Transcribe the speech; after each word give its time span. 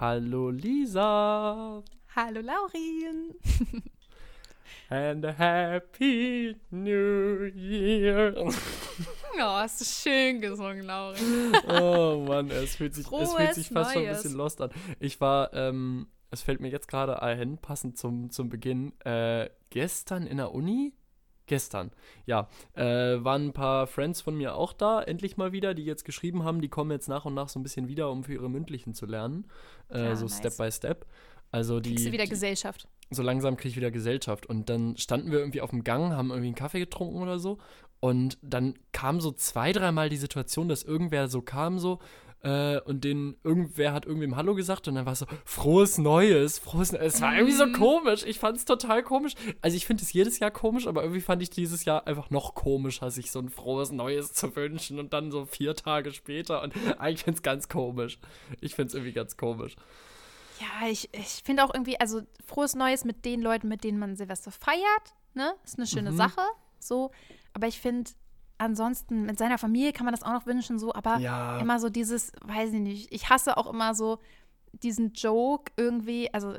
Hallo 0.00 0.50
Lisa. 0.50 1.82
Hallo 2.14 2.40
Laurin. 2.40 3.34
And 4.90 5.24
a 5.24 5.32
happy 5.32 6.54
new 6.70 7.50
year. 7.52 8.32
Oh, 9.40 9.42
hast 9.42 9.80
du 9.80 9.84
schön 9.84 10.40
gesungen, 10.40 10.84
Laurin. 10.86 11.52
Oh 11.68 12.24
Mann, 12.26 12.50
es 12.50 12.76
fühlt 12.76 12.94
sich, 12.94 13.06
es 13.06 13.32
fühlt 13.34 13.54
sich 13.54 13.68
fast 13.68 13.92
schon 13.92 14.02
ein 14.02 14.08
Neues. 14.08 14.22
bisschen 14.22 14.36
lost 14.36 14.60
an. 14.60 14.70
Ich 15.00 15.20
war, 15.20 15.52
ähm, 15.52 16.08
es 16.30 16.42
fällt 16.42 16.60
mir 16.60 16.70
jetzt 16.70 16.88
gerade 16.88 17.20
ein, 17.22 17.58
passend 17.58 17.98
zum, 17.98 18.30
zum 18.30 18.48
Beginn, 18.48 18.98
äh, 19.00 19.48
gestern 19.70 20.26
in 20.26 20.38
der 20.38 20.52
Uni? 20.52 20.92
Gestern, 21.48 21.90
ja. 22.26 22.48
Äh, 22.74 22.84
waren 23.24 23.46
ein 23.48 23.52
paar 23.52 23.86
Friends 23.88 24.20
von 24.20 24.36
mir 24.36 24.54
auch 24.54 24.72
da, 24.72 25.02
endlich 25.02 25.36
mal 25.36 25.50
wieder, 25.52 25.74
die 25.74 25.84
jetzt 25.84 26.04
geschrieben 26.04 26.44
haben, 26.44 26.60
die 26.60 26.68
kommen 26.68 26.92
jetzt 26.92 27.08
nach 27.08 27.24
und 27.24 27.34
nach 27.34 27.48
so 27.48 27.58
ein 27.58 27.62
bisschen 27.64 27.88
wieder, 27.88 28.10
um 28.10 28.22
für 28.22 28.34
ihre 28.34 28.48
mündlichen 28.48 28.94
zu 28.94 29.06
lernen. 29.06 29.46
Äh, 29.90 29.98
Ah, 29.98 30.14
so 30.16 30.26
nice. 30.26 30.36
Step 30.38 30.56
by 30.56 30.70
Step. 30.70 31.06
Also 31.50 31.80
die, 31.80 31.90
Kriegst 31.94 32.06
du 32.06 32.12
wieder 32.12 32.24
die, 32.24 32.30
Gesellschaft. 32.30 32.86
so 33.10 33.22
langsam 33.22 33.56
kriege 33.56 33.70
ich 33.70 33.76
wieder 33.76 33.90
Gesellschaft. 33.90 34.46
Und 34.46 34.68
dann 34.68 34.96
standen 34.98 35.32
wir 35.32 35.38
irgendwie 35.38 35.62
auf 35.62 35.70
dem 35.70 35.82
Gang, 35.82 36.12
haben 36.12 36.28
irgendwie 36.30 36.48
einen 36.48 36.54
Kaffee 36.54 36.80
getrunken 36.80 37.20
oder 37.22 37.38
so. 37.38 37.58
Und 38.00 38.38
dann 38.42 38.74
kam 38.92 39.20
so 39.20 39.32
zwei, 39.32 39.72
dreimal 39.72 40.08
die 40.10 40.18
Situation, 40.18 40.68
dass 40.68 40.82
irgendwer 40.84 41.26
so 41.28 41.40
kam 41.42 41.78
so 41.78 41.98
äh, 42.42 42.78
und 42.80 43.02
den 43.04 43.36
irgendwer 43.42 43.92
hat 43.92 44.06
irgendwem 44.06 44.36
Hallo 44.36 44.54
gesagt 44.54 44.86
und 44.88 44.94
dann 44.94 45.06
war 45.06 45.12
es 45.14 45.18
so, 45.20 45.26
frohes 45.44 45.98
Neues, 45.98 46.58
frohes 46.58 46.92
Neues. 46.92 47.14
Es 47.16 47.20
war 47.20 47.34
irgendwie 47.34 47.54
so 47.54 47.66
Mhm. 47.66 47.72
komisch. 47.72 48.24
Ich 48.24 48.38
fand 48.38 48.56
es 48.56 48.64
total 48.64 49.02
komisch. 49.02 49.34
Also 49.60 49.76
ich 49.76 49.86
finde 49.86 50.02
es 50.04 50.12
jedes 50.12 50.38
Jahr 50.38 50.50
komisch, 50.50 50.86
aber 50.86 51.02
irgendwie 51.02 51.20
fand 51.20 51.42
ich 51.42 51.50
dieses 51.50 51.84
Jahr 51.84 52.06
einfach 52.06 52.30
noch 52.30 52.54
komischer, 52.54 53.10
sich 53.10 53.30
so 53.30 53.40
ein 53.40 53.48
frohes 53.48 53.90
Neues 53.92 54.32
zu 54.32 54.54
wünschen 54.54 54.98
und 54.98 55.12
dann 55.12 55.30
so 55.32 55.46
vier 55.46 55.74
Tage 55.74 56.12
später. 56.12 56.62
Und 56.62 56.74
eigentlich 56.98 57.24
finde 57.24 57.38
es 57.38 57.42
ganz 57.42 57.68
komisch. 57.68 58.18
Ich 58.60 58.74
finde 58.74 58.88
es 58.88 58.94
irgendwie 58.94 59.12
ganz 59.12 59.36
komisch. 59.36 59.74
Ja, 60.60 60.88
ich, 60.88 61.08
ich 61.12 61.42
finde 61.44 61.64
auch 61.64 61.72
irgendwie, 61.72 62.00
also 62.00 62.22
frohes 62.44 62.74
Neues 62.74 63.04
mit 63.04 63.24
den 63.24 63.42
Leuten, 63.42 63.68
mit 63.68 63.84
denen 63.84 63.98
man 63.98 64.16
Silvester 64.16 64.50
feiert, 64.50 65.14
ne? 65.34 65.54
Ist 65.64 65.78
eine 65.78 65.86
schöne 65.86 66.10
Mhm. 66.12 66.16
Sache, 66.16 66.40
so. 66.80 67.10
Aber 67.52 67.66
ich 67.68 67.80
finde, 67.80 68.10
ansonsten 68.58 69.22
mit 69.22 69.38
seiner 69.38 69.58
Familie 69.58 69.92
kann 69.92 70.04
man 70.04 70.12
das 70.14 70.22
auch 70.22 70.32
noch 70.32 70.46
wünschen, 70.46 70.78
so. 70.78 70.92
Aber 70.94 71.18
Ja. 71.18 71.58
immer 71.58 71.78
so 71.80 71.88
dieses, 71.88 72.32
weiß 72.44 72.72
ich 72.72 72.80
nicht, 72.80 73.12
ich 73.12 73.30
hasse 73.30 73.56
auch 73.56 73.66
immer 73.72 73.94
so 73.94 74.18
diesen 74.72 75.12
Joke 75.14 75.72
irgendwie, 75.76 76.32
also 76.34 76.52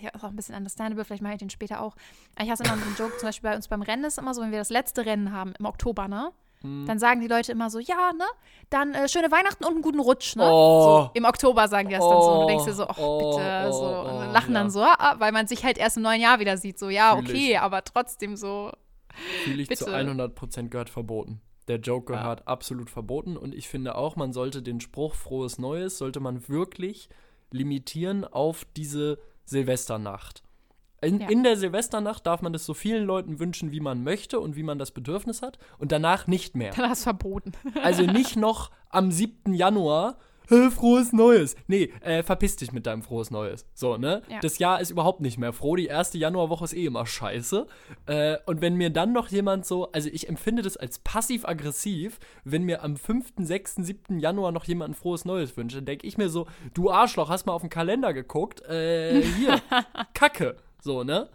ja, 0.00 0.10
ist 0.14 0.22
auch 0.22 0.28
ein 0.28 0.36
bisschen 0.36 0.54
understandable, 0.54 1.04
vielleicht 1.04 1.22
mache 1.22 1.32
ich 1.34 1.38
den 1.38 1.50
später 1.50 1.80
auch. 1.80 1.96
Ich 2.40 2.50
hasse 2.50 2.62
immer 2.64 2.76
so 2.76 2.82
einen 2.84 2.96
Joke, 2.96 3.16
zum 3.18 3.28
Beispiel 3.28 3.50
bei 3.50 3.56
uns 3.56 3.68
beim 3.68 3.82
Rennen 3.82 4.04
ist 4.04 4.18
immer 4.18 4.34
so, 4.34 4.42
wenn 4.42 4.50
wir 4.50 4.58
das 4.58 4.70
letzte 4.70 5.06
Rennen 5.06 5.32
haben 5.32 5.54
im 5.58 5.64
Oktober, 5.64 6.06
ne? 6.06 6.30
Hm. 6.60 6.84
Dann 6.86 6.98
sagen 6.98 7.20
die 7.20 7.26
Leute 7.26 7.52
immer 7.52 7.70
so, 7.70 7.78
ja, 7.78 8.12
ne? 8.16 8.24
Dann 8.70 8.94
äh, 8.94 9.08
schöne 9.08 9.30
Weihnachten 9.30 9.64
und 9.64 9.72
einen 9.72 9.82
guten 9.82 9.98
Rutsch, 10.00 10.36
ne? 10.36 10.48
Oh. 10.50 10.82
So, 10.82 11.10
Im 11.14 11.24
Oktober 11.24 11.66
sagen 11.68 11.88
die 11.88 11.94
das 11.94 12.04
dann 12.08 12.20
so. 12.22 12.32
Und 12.32 12.40
du 12.42 12.46
denkst 12.48 12.64
dir 12.66 12.72
so, 12.74 12.86
ach 12.86 12.98
Oh, 12.98 13.18
bitte, 13.36 13.66
oh, 13.68 13.72
so. 13.72 13.84
oh, 13.84 14.00
Und 14.12 14.18
dann 14.20 14.32
lachen 14.32 14.52
ja. 14.54 14.60
dann 14.60 14.70
so, 14.70 14.82
ah, 14.82 15.14
weil 15.18 15.32
man 15.32 15.46
sich 15.46 15.64
halt 15.64 15.78
erst 15.78 15.96
im 15.96 16.02
neuen 16.02 16.20
Jahr 16.20 16.38
wieder 16.40 16.56
sieht. 16.58 16.78
So, 16.78 16.90
ja, 16.90 17.14
okay, 17.16 17.56
aber 17.56 17.82
trotzdem 17.84 18.36
so. 18.36 18.72
Fühle 19.44 19.62
ich 19.62 19.68
zu 19.76 19.84
Bitte. 19.86 19.96
100% 19.96 20.68
gehört 20.68 20.90
verboten. 20.90 21.40
Der 21.68 21.78
Joke 21.78 22.12
Ja. 22.12 22.20
gehört 22.22 22.46
absolut 22.46 22.90
verboten 22.90 23.36
und 23.36 23.54
ich 23.54 23.68
finde 23.68 23.94
auch, 23.94 24.16
man 24.16 24.32
sollte 24.32 24.62
den 24.62 24.80
Spruch 24.80 25.14
frohes 25.14 25.58
Neues, 25.58 25.96
sollte 25.98 26.20
man 26.20 26.48
wirklich 26.48 27.08
limitieren 27.50 28.24
auf 28.24 28.66
diese 28.76 29.18
Silvesternacht. 29.46 30.42
In, 31.00 31.20
Ja. 31.20 31.28
in 31.28 31.42
der 31.42 31.56
Silvesternacht 31.56 32.26
darf 32.26 32.40
man 32.42 32.52
das 32.52 32.64
so 32.64 32.72
vielen 32.74 33.04
Leuten 33.04 33.38
wünschen, 33.38 33.72
wie 33.72 33.80
man 33.80 34.02
möchte 34.02 34.40
und 34.40 34.56
wie 34.56 34.62
man 34.62 34.78
das 34.78 34.90
Bedürfnis 34.90 35.42
hat 35.42 35.58
und 35.78 35.92
danach 35.92 36.26
nicht 36.26 36.56
mehr. 36.56 36.72
Dann 36.74 36.88
hast 36.90 37.02
du 37.02 37.04
verboten. 37.04 37.52
Also 37.82 38.02
nicht 38.04 38.36
noch 38.36 38.70
am 38.88 39.10
7. 39.10 39.52
Januar, 39.54 40.16
"Hä, 40.48 40.70
frohes 40.70 41.12
Neues. 41.12 41.56
Nee, 41.66 41.92
äh, 42.00 42.22
verpiss 42.22 42.56
dich 42.56 42.72
mit 42.72 42.86
deinem 42.86 43.02
frohes 43.02 43.30
Neues. 43.30 43.66
So, 43.74 43.96
ne? 43.96 44.22
Ja. 44.28 44.40
Das 44.40 44.58
Jahr 44.58 44.80
ist 44.80 44.90
überhaupt 44.90 45.20
nicht 45.20 45.38
mehr 45.38 45.52
froh. 45.52 45.76
Die 45.76 45.86
erste 45.86 46.18
Januarwoche 46.18 46.64
ist 46.64 46.74
eh 46.74 46.86
immer 46.86 47.06
scheiße. 47.06 47.66
Äh, 48.06 48.36
und 48.46 48.60
wenn 48.60 48.76
mir 48.76 48.90
dann 48.90 49.12
noch 49.12 49.28
jemand 49.28 49.66
so, 49.66 49.90
also 49.92 50.08
ich 50.12 50.28
empfinde 50.28 50.62
das 50.62 50.76
als 50.76 50.98
passiv-aggressiv, 50.98 52.18
wenn 52.44 52.64
mir 52.64 52.82
am 52.82 52.96
5., 52.96 53.32
6., 53.38 53.76
7. 53.76 54.18
Januar 54.18 54.52
noch 54.52 54.64
jemand 54.64 54.92
ein 54.92 54.94
frohes 54.94 55.24
Neues 55.24 55.56
wünscht, 55.56 55.76
dann 55.76 55.86
denke 55.86 56.06
ich 56.06 56.18
mir 56.18 56.28
so, 56.28 56.46
du 56.74 56.90
Arschloch, 56.90 57.28
hast 57.28 57.46
mal 57.46 57.52
auf 57.52 57.62
den 57.62 57.70
Kalender 57.70 58.12
geguckt? 58.12 58.62
Äh, 58.62 59.22
hier, 59.22 59.60
Kacke. 60.14 60.56
So, 60.80 61.04
ne? 61.04 61.28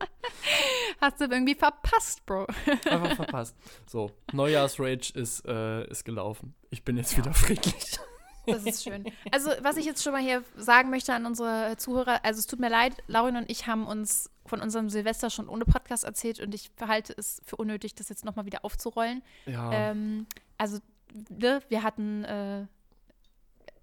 Hast 1.00 1.20
du 1.20 1.24
irgendwie 1.24 1.54
verpasst, 1.54 2.24
Bro. 2.26 2.46
Einfach 2.90 3.16
verpasst. 3.16 3.56
So, 3.86 4.10
Neujahrsrage 4.32 5.12
ist, 5.14 5.44
äh, 5.46 5.86
ist 5.88 6.04
gelaufen. 6.04 6.54
Ich 6.70 6.84
bin 6.84 6.96
jetzt 6.96 7.16
wieder 7.16 7.32
friedlich. 7.34 7.98
Das 8.46 8.64
ist 8.64 8.84
schön. 8.84 9.04
Also, 9.32 9.50
was 9.60 9.76
ich 9.76 9.84
jetzt 9.84 10.02
schon 10.02 10.12
mal 10.12 10.22
hier 10.22 10.44
sagen 10.56 10.90
möchte 10.90 11.12
an 11.12 11.26
unsere 11.26 11.76
Zuhörer, 11.76 12.24
also 12.24 12.38
es 12.38 12.46
tut 12.46 12.60
mir 12.60 12.68
leid, 12.68 12.94
Laurin 13.08 13.36
und 13.36 13.50
ich 13.50 13.66
haben 13.66 13.86
uns 13.86 14.30
von 14.46 14.60
unserem 14.60 14.88
Silvester 14.88 15.30
schon 15.30 15.48
ohne 15.48 15.64
Podcast 15.64 16.04
erzählt 16.04 16.40
und 16.40 16.54
ich 16.54 16.70
verhalte 16.76 17.12
es 17.16 17.42
für 17.44 17.56
unnötig, 17.56 17.94
das 17.94 18.08
jetzt 18.08 18.24
nochmal 18.24 18.46
wieder 18.46 18.64
aufzurollen. 18.64 19.22
Ja. 19.46 19.72
Ähm, 19.72 20.26
also, 20.58 20.78
ne, 21.28 21.60
wir 21.68 21.82
hatten, 21.82 22.24
äh, 22.24 22.66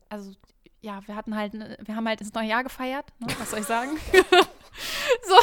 also, 0.09 0.31
ja, 0.81 1.01
wir 1.07 1.15
hatten 1.15 1.35
halt, 1.35 1.53
ne, 1.53 1.77
wir 1.83 1.95
haben 1.95 2.07
halt 2.07 2.21
das 2.21 2.33
neue 2.33 2.47
Jahr 2.47 2.63
gefeiert, 2.63 3.05
ne? 3.19 3.27
was 3.39 3.51
soll 3.51 3.59
ich 3.59 3.65
sagen? 3.65 3.97
so, 5.27 5.35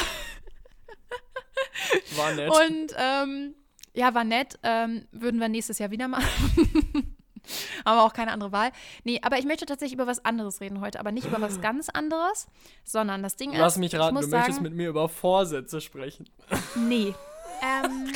War 2.16 2.32
nett. 2.34 2.50
und 2.50 2.94
ähm, 2.96 3.54
ja, 3.94 4.14
war 4.14 4.24
nett, 4.24 4.58
ähm, 4.62 5.06
würden 5.10 5.40
wir 5.40 5.48
nächstes 5.48 5.78
Jahr 5.78 5.90
wieder 5.90 6.08
machen. 6.08 6.26
Haben 7.84 7.96
wir 7.96 8.04
auch 8.04 8.12
keine 8.12 8.32
andere 8.32 8.52
Wahl. 8.52 8.70
Nee, 9.02 9.18
aber 9.22 9.38
ich 9.38 9.44
möchte 9.46 9.66
tatsächlich 9.66 9.94
über 9.94 10.06
was 10.06 10.24
anderes 10.24 10.60
reden 10.60 10.80
heute, 10.80 11.00
aber 11.00 11.10
nicht 11.10 11.26
über 11.26 11.40
was 11.40 11.60
ganz 11.62 11.88
anderes, 11.88 12.46
sondern 12.84 13.22
das 13.22 13.36
Ding 13.36 13.52
Lass 13.52 13.74
ist, 13.74 13.78
mich 13.78 13.94
ich 13.94 13.98
raten, 13.98 14.14
du 14.14 14.22
sagen, 14.22 14.42
möchtest 14.42 14.60
mit 14.60 14.74
mir 14.74 14.88
über 14.90 15.08
Vorsätze 15.08 15.80
sprechen. 15.80 16.28
nee. 16.76 17.14
Ähm, 17.62 18.12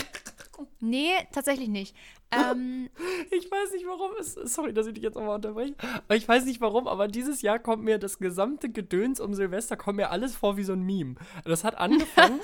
nee, 0.81 1.11
tatsächlich 1.33 1.69
nicht. 1.69 1.97
Ähm, 2.31 2.91
Ich 3.31 3.51
weiß 3.51 3.73
nicht 3.73 3.87
warum, 3.87 4.13
es, 4.19 4.35
sorry, 4.35 4.73
dass 4.73 4.87
ich 4.87 4.95
dich 4.95 5.03
jetzt 5.03 5.15
nochmal 5.15 5.37
unterbreche, 5.37 5.75
aber 6.07 6.17
ich 6.17 6.27
weiß 6.27 6.45
nicht 6.45 6.61
warum, 6.61 6.87
aber 6.89 7.09
dieses 7.09 7.43
Jahr 7.43 7.59
kommt 7.59 7.83
mir 7.85 7.99
das 7.99 8.19
gesamte 8.19 8.71
Gedöns 8.71 9.21
um 9.21 9.35
Silvester, 9.35 9.77
kommt 9.77 9.97
mir 9.97 10.11
alles 10.11 10.35
vor 10.37 10.57
wie 10.57 10.65
so 10.65 10.73
ein 10.73 10.83
Meme. 10.83 11.17
Das 11.45 11.65
hat 11.65 11.77
angefangen, 11.77 12.41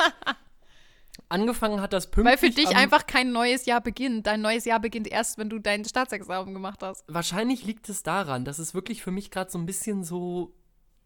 angefangen 1.30 1.80
hat 1.80 1.92
das 1.92 2.10
pünktlich 2.10 2.42
weil 2.42 2.50
für 2.50 2.54
dich 2.54 2.76
einfach 2.76 3.06
kein 3.06 3.32
neues 3.32 3.66
Jahr 3.66 3.80
beginnt. 3.80 4.26
Dein 4.26 4.40
neues 4.40 4.64
Jahr 4.64 4.80
beginnt 4.80 5.08
erst, 5.08 5.38
wenn 5.38 5.48
du 5.48 5.58
dein 5.58 5.84
Staatsexamen 5.84 6.52
gemacht 6.52 6.82
hast. 6.82 7.04
Wahrscheinlich 7.06 7.64
liegt 7.64 7.88
es 7.88 8.02
daran, 8.02 8.44
dass 8.44 8.58
es 8.58 8.74
wirklich 8.74 9.02
für 9.02 9.10
mich 9.10 9.30
gerade 9.30 9.50
so 9.50 9.58
ein 9.58 9.66
bisschen 9.66 10.04
so 10.04 10.54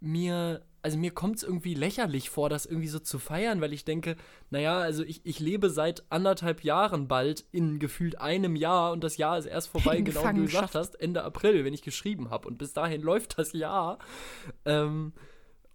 mir, 0.01 0.63
also 0.83 0.99
mir 0.99 1.11
kommt 1.11 1.37
es 1.37 1.43
irgendwie 1.43 1.75
lächerlich 1.75 2.31
vor, 2.31 2.51
das 2.51 2.67
irgendwie 2.67 2.89
so 2.89 2.99
zu 2.99 3.19
feiern, 3.19 3.61
weil 3.61 3.73
ich 3.73 3.85
denke, 3.85 4.17
naja, 4.51 4.79
also 4.79 5.03
ich, 5.03 5.25
ich 5.25 5.41
lebe 5.41 5.71
seit 5.71 6.05
anderthalb 6.11 6.63
Jahren 6.63 7.09
bald 7.09 7.45
in 7.53 7.79
gefühlt 7.79 8.21
einem 8.21 8.55
Jahr 8.57 8.93
und 8.93 9.03
das 9.03 9.17
Jahr 9.17 9.39
ist 9.39 9.47
erst 9.47 9.69
vorbei, 9.69 9.97
In 9.99 10.05
genau 10.05 10.29
wie 10.29 10.37
du 10.37 10.45
gesagt 10.45 10.75
hast, 10.75 11.01
Ende 11.01 11.25
April, 11.25 11.65
wenn 11.65 11.75
ich 11.75 11.83
geschrieben 11.83 12.31
habe 12.31 12.49
und 12.49 12.59
bis 12.59 12.73
dahin 12.73 13.01
läuft 13.03 13.39
das 13.39 13.53
Jahr. 13.53 13.99
Ähm, 14.65 15.13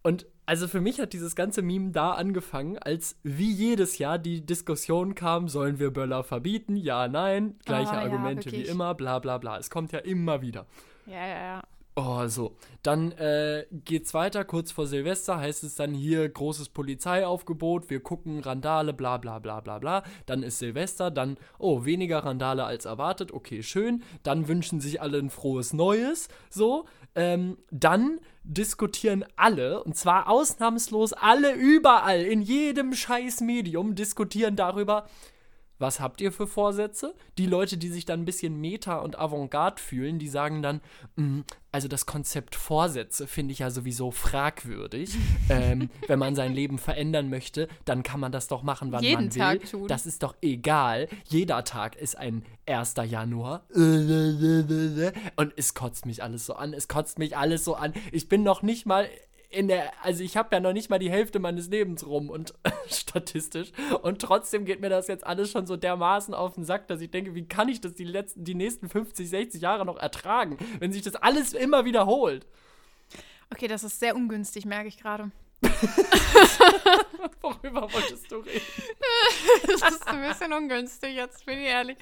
und 0.04 0.26
also 0.46 0.68
für 0.68 0.82
mich 0.82 1.00
hat 1.00 1.14
dieses 1.14 1.36
ganze 1.36 1.62
Meme 1.62 1.92
da 1.92 2.14
angefangen, 2.14 2.80
als 2.80 3.20
wie 3.22 3.52
jedes 3.52 4.00
Jahr 4.00 4.18
die 4.18 4.44
Diskussion 4.44 5.14
kam, 5.14 5.48
sollen 5.48 5.78
wir 5.78 5.92
Böller 5.92 6.24
verbieten? 6.24 6.76
Ja, 6.76 7.08
nein, 7.08 7.60
gleiche 7.66 7.94
ja, 7.94 8.00
Argumente 8.00 8.52
wie 8.52 8.58
wirklich. 8.58 8.70
immer, 8.70 8.96
bla 8.96 9.20
bla 9.20 9.38
bla. 9.38 9.60
Es 9.60 9.70
kommt 9.70 9.92
ja 9.92 10.00
immer 10.00 10.42
wieder. 10.42 10.66
Ja, 11.06 11.28
ja, 11.28 11.44
ja. 11.44 11.64
Oh, 12.02 12.26
so. 12.28 12.56
Dann 12.82 13.12
äh, 13.12 13.66
geht's 13.72 14.14
weiter, 14.14 14.46
kurz 14.46 14.72
vor 14.72 14.88
Silvester 14.88 15.38
heißt 15.38 15.66
es 15.66 15.76
dann 15.76 15.94
hier 15.94 16.30
großes 16.30 16.70
Polizeiaufgebot, 16.70 17.90
wir 17.90 18.00
gucken 18.00 18.40
Randale, 18.40 18.94
bla 18.94 19.18
bla 19.18 19.40
bla 19.40 19.60
bla 19.60 19.80
bla. 19.80 20.04
Dann 20.26 20.42
ist 20.42 20.60
Silvester, 20.60 21.12
dann, 21.12 21.36
oh, 21.58 21.84
weniger 21.84 22.20
Randale 22.20 22.64
als 22.64 22.86
erwartet, 22.86 23.34
okay, 23.34 23.64
schön. 23.64 24.02
Dann 24.24 24.48
wünschen 24.48 24.80
sich 24.80 25.02
alle 25.02 25.18
ein 25.18 25.30
frohes 25.30 25.74
Neues, 25.74 26.30
so. 26.50 26.86
Ähm, 27.16 27.58
dann 27.70 28.22
diskutieren 28.44 29.26
alle, 29.36 29.84
und 29.84 29.98
zwar 29.98 30.30
ausnahmslos 30.30 31.12
alle 31.12 31.54
überall, 31.56 32.22
in 32.22 32.42
jedem 32.42 32.94
scheiß 32.94 33.42
Medium, 33.42 33.96
diskutieren 33.96 34.56
darüber, 34.56 35.06
was 35.80 36.00
habt 36.00 36.22
ihr 36.22 36.32
für 36.32 36.46
Vorsätze? 36.46 37.16
Die 37.38 37.46
Leute, 37.48 37.78
die 37.78 37.90
sich 37.90 38.06
dann 38.06 38.22
ein 38.22 38.26
bisschen 38.26 38.60
meta 38.60 38.98
und 39.00 39.18
avantgarde 39.18 39.82
fühlen, 39.82 40.20
die 40.20 40.28
sagen 40.28 40.62
dann, 40.62 40.82
"Mm, 41.16 41.42
also 41.72 41.88
das 41.88 42.06
Konzept 42.06 42.56
Vorsätze 42.56 43.28
finde 43.28 43.52
ich 43.54 43.60
ja 43.60 43.70
sowieso 43.70 44.12
fragwürdig. 44.12 45.16
ähm, 45.50 45.90
wenn 46.08 46.20
man 46.20 46.36
sein 46.36 46.54
Leben 46.54 46.80
verändern 46.80 47.30
möchte, 47.30 47.68
dann 47.86 48.04
kann 48.04 48.20
man 48.20 48.32
das 48.32 48.48
doch 48.48 48.64
machen, 48.64 48.92
wann 48.92 49.04
Jeden 49.04 49.26
man 49.26 49.36
will. 49.36 49.40
Tag 49.40 49.66
tun. 49.70 49.88
Das 49.88 50.06
ist 50.06 50.24
doch 50.24 50.36
egal. 50.42 51.08
Jeder 51.28 51.64
Tag 51.64 51.96
ist 51.96 52.18
ein 52.18 52.44
1. 52.66 52.96
Januar. 53.06 53.64
Und 53.74 55.54
es 55.56 55.74
kotzt 55.74 56.06
mich 56.06 56.24
alles 56.24 56.46
so 56.46 56.54
an. 56.56 56.74
Es 56.74 56.88
kotzt 56.88 57.20
mich 57.20 57.38
alles 57.38 57.64
so 57.64 57.76
an. 57.76 57.94
Ich 58.12 58.28
bin 58.30 58.44
noch 58.44 58.64
nicht 58.64 58.86
mal 58.86 59.08
in 59.50 59.68
der, 59.68 59.92
also 60.04 60.24
ich 60.24 60.38
habe 60.38 60.56
ja 60.56 60.60
noch 60.60 60.74
nicht 60.74 60.90
mal 60.90 61.00
die 61.00 61.10
Hälfte 61.10 61.40
meines 61.40 61.70
Lebens 61.70 62.06
rum 62.06 62.30
und 62.30 62.54
statistisch 62.88 63.72
und 64.04 64.22
trotzdem 64.22 64.64
geht 64.64 64.80
mir 64.80 64.90
das 64.90 65.08
jetzt 65.08 65.26
alles 65.26 65.50
schon 65.52 65.66
so 65.66 65.76
dermaßen 65.76 66.36
auf 66.36 66.54
den 66.54 66.66
Sack, 66.66 66.88
dass 66.88 67.02
ich 67.02 67.10
denke, 67.10 67.34
wie 67.34 67.48
kann 67.48 67.68
ich 67.68 67.82
das 67.82 67.96
die 67.96 68.04
letzten, 68.04 68.44
die 68.44 68.54
nächsten 68.54 68.90
50, 68.90 69.28
60 69.28 69.62
Jahre 69.62 69.86
noch 69.86 69.98
ertragen, 69.98 70.58
wenn 70.80 70.92
sich 70.92 71.02
das 71.02 71.16
alles 71.16 71.54
immer 71.54 71.84
wiederholt? 71.86 72.46
Okay, 73.52 73.68
das 73.68 73.84
ist 73.84 74.00
sehr 74.00 74.16
ungünstig, 74.16 74.66
merke 74.66 74.88
ich 74.88 75.00
gerade. 75.00 75.32
Worüber 77.42 77.92
wolltest 77.92 78.32
du 78.32 78.38
reden? 78.38 78.62
das 79.68 79.92
ist 79.92 80.08
ein 80.08 80.22
bisschen 80.22 80.54
ungünstig, 80.54 81.16
jetzt 81.16 81.46
bin 81.46 81.58
ich 81.58 81.66
ehrlich. 81.66 81.98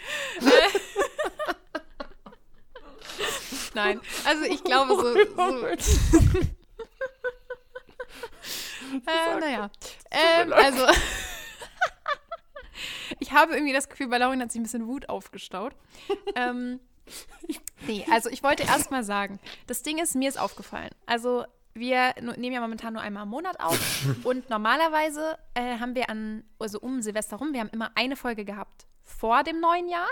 Nein, 3.74 4.02
also 4.26 4.44
ich 4.44 4.64
glaube 4.64 4.96
so. 4.96 5.14
so 5.14 6.40
äh, 9.08 9.40
naja. 9.40 9.70
Ähm, 10.12 10.54
also. 10.54 10.86
ich 13.20 13.32
habe 13.32 13.54
irgendwie 13.54 13.74
das 13.74 13.90
Gefühl, 13.90 14.08
bei 14.08 14.18
Laurin 14.18 14.42
hat 14.42 14.52
sich 14.52 14.60
ein 14.60 14.64
bisschen 14.64 14.88
Wut 14.88 15.10
aufgestaut. 15.10 15.74
ähm, 16.36 16.80
nee, 17.88 18.06
also 18.12 18.30
ich 18.30 18.44
wollte 18.44 18.64
erst 18.64 18.92
mal 18.92 19.04
sagen, 19.04 19.40
das 19.68 19.84
Ding 19.84 20.00
ist, 20.00 20.16
mir 20.16 20.30
ist 20.30 20.40
aufgefallen. 20.40 20.92
Also 21.06 21.46
wir 21.74 22.14
nehmen 22.20 22.54
ja 22.54 22.62
momentan 22.62 22.94
nur 22.94 23.02
einmal 23.02 23.24
im 23.24 23.30
Monat 23.30 23.60
auf 23.60 23.80
und 24.24 24.50
normalerweise 24.50 25.38
äh, 25.54 25.78
haben 25.78 25.96
wir 25.96 26.10
an, 26.10 26.44
also 26.60 26.80
um 26.80 27.02
Silvester 27.02 27.38
rum, 27.38 27.54
wir 27.54 27.60
haben 27.60 27.70
immer 27.70 27.92
eine 27.96 28.16
Folge 28.16 28.46
gehabt 28.46 28.88
vor 29.04 29.44
dem 29.44 29.60
neuen 29.60 29.88
Jahr 29.88 30.08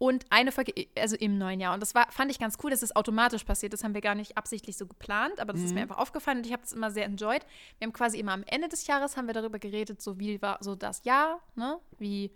und 0.00 0.24
eine 0.30 0.50
Folge, 0.50 0.72
also 0.96 1.14
im 1.14 1.36
neuen 1.36 1.60
Jahr. 1.60 1.74
Und 1.74 1.80
das 1.80 1.94
war, 1.94 2.10
fand 2.10 2.30
ich 2.30 2.38
ganz 2.38 2.56
cool, 2.64 2.70
dass 2.70 2.82
es 2.82 2.96
automatisch 2.96 3.44
passiert. 3.44 3.74
Das 3.74 3.84
haben 3.84 3.92
wir 3.92 4.00
gar 4.00 4.14
nicht 4.14 4.38
absichtlich 4.38 4.78
so 4.78 4.86
geplant, 4.86 5.38
aber 5.38 5.52
das 5.52 5.60
mhm. 5.60 5.66
ist 5.66 5.72
mir 5.74 5.80
mhm. 5.80 5.90
einfach 5.90 5.98
aufgefallen 5.98 6.38
und 6.38 6.46
ich 6.46 6.54
habe 6.54 6.62
es 6.62 6.72
immer 6.72 6.90
sehr 6.90 7.04
enjoyed. 7.04 7.44
Wir 7.78 7.86
haben 7.86 7.92
quasi 7.92 8.18
immer 8.18 8.32
am 8.32 8.42
Ende 8.46 8.68
des 8.68 8.86
Jahres 8.86 9.18
haben 9.18 9.26
wir 9.26 9.34
darüber 9.34 9.58
geredet, 9.58 10.00
so 10.00 10.18
wie 10.18 10.40
war 10.40 10.56
so 10.62 10.74
das 10.74 11.04
Jahr, 11.04 11.40
ne? 11.54 11.78
Wie, 11.98 12.32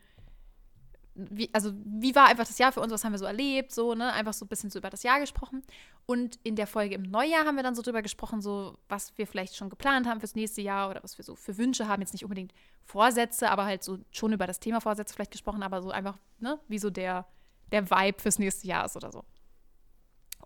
wie, 1.14 1.48
also 1.54 1.72
wie 1.86 2.14
war 2.14 2.26
einfach 2.26 2.46
das 2.46 2.58
Jahr 2.58 2.70
für 2.70 2.82
uns, 2.82 2.92
was 2.92 3.02
haben 3.02 3.12
wir 3.12 3.18
so 3.18 3.24
erlebt, 3.24 3.72
so, 3.72 3.94
ne? 3.94 4.12
Einfach 4.12 4.34
so 4.34 4.44
ein 4.44 4.48
bisschen 4.48 4.68
so 4.68 4.78
über 4.78 4.90
das 4.90 5.02
Jahr 5.02 5.18
gesprochen. 5.18 5.62
Und 6.04 6.38
in 6.42 6.56
der 6.56 6.66
Folge 6.66 6.96
im 6.96 7.02
Neujahr 7.02 7.46
haben 7.46 7.56
wir 7.56 7.62
dann 7.62 7.74
so 7.74 7.80
drüber 7.80 8.02
gesprochen, 8.02 8.42
so 8.42 8.76
was 8.90 9.16
wir 9.16 9.26
vielleicht 9.26 9.56
schon 9.56 9.70
geplant 9.70 10.06
haben 10.06 10.20
fürs 10.20 10.34
nächste 10.34 10.60
Jahr 10.60 10.90
oder 10.90 11.02
was 11.02 11.16
wir 11.16 11.24
so 11.24 11.34
für 11.34 11.56
Wünsche 11.56 11.88
haben. 11.88 12.02
Jetzt 12.02 12.12
nicht 12.12 12.24
unbedingt 12.24 12.52
Vorsätze, 12.82 13.50
aber 13.50 13.64
halt 13.64 13.82
so 13.82 14.00
schon 14.10 14.34
über 14.34 14.46
das 14.46 14.60
Thema 14.60 14.82
Vorsätze 14.82 15.14
vielleicht 15.14 15.32
gesprochen, 15.32 15.62
aber 15.62 15.80
so 15.80 15.90
einfach, 15.90 16.18
ne, 16.40 16.60
wie 16.68 16.78
so 16.78 16.90
der 16.90 17.26
der 17.72 17.90
Vibe 17.90 18.20
fürs 18.20 18.38
nächste 18.38 18.66
Jahr 18.66 18.84
ist 18.84 18.96
oder 18.96 19.10
so. 19.12 19.24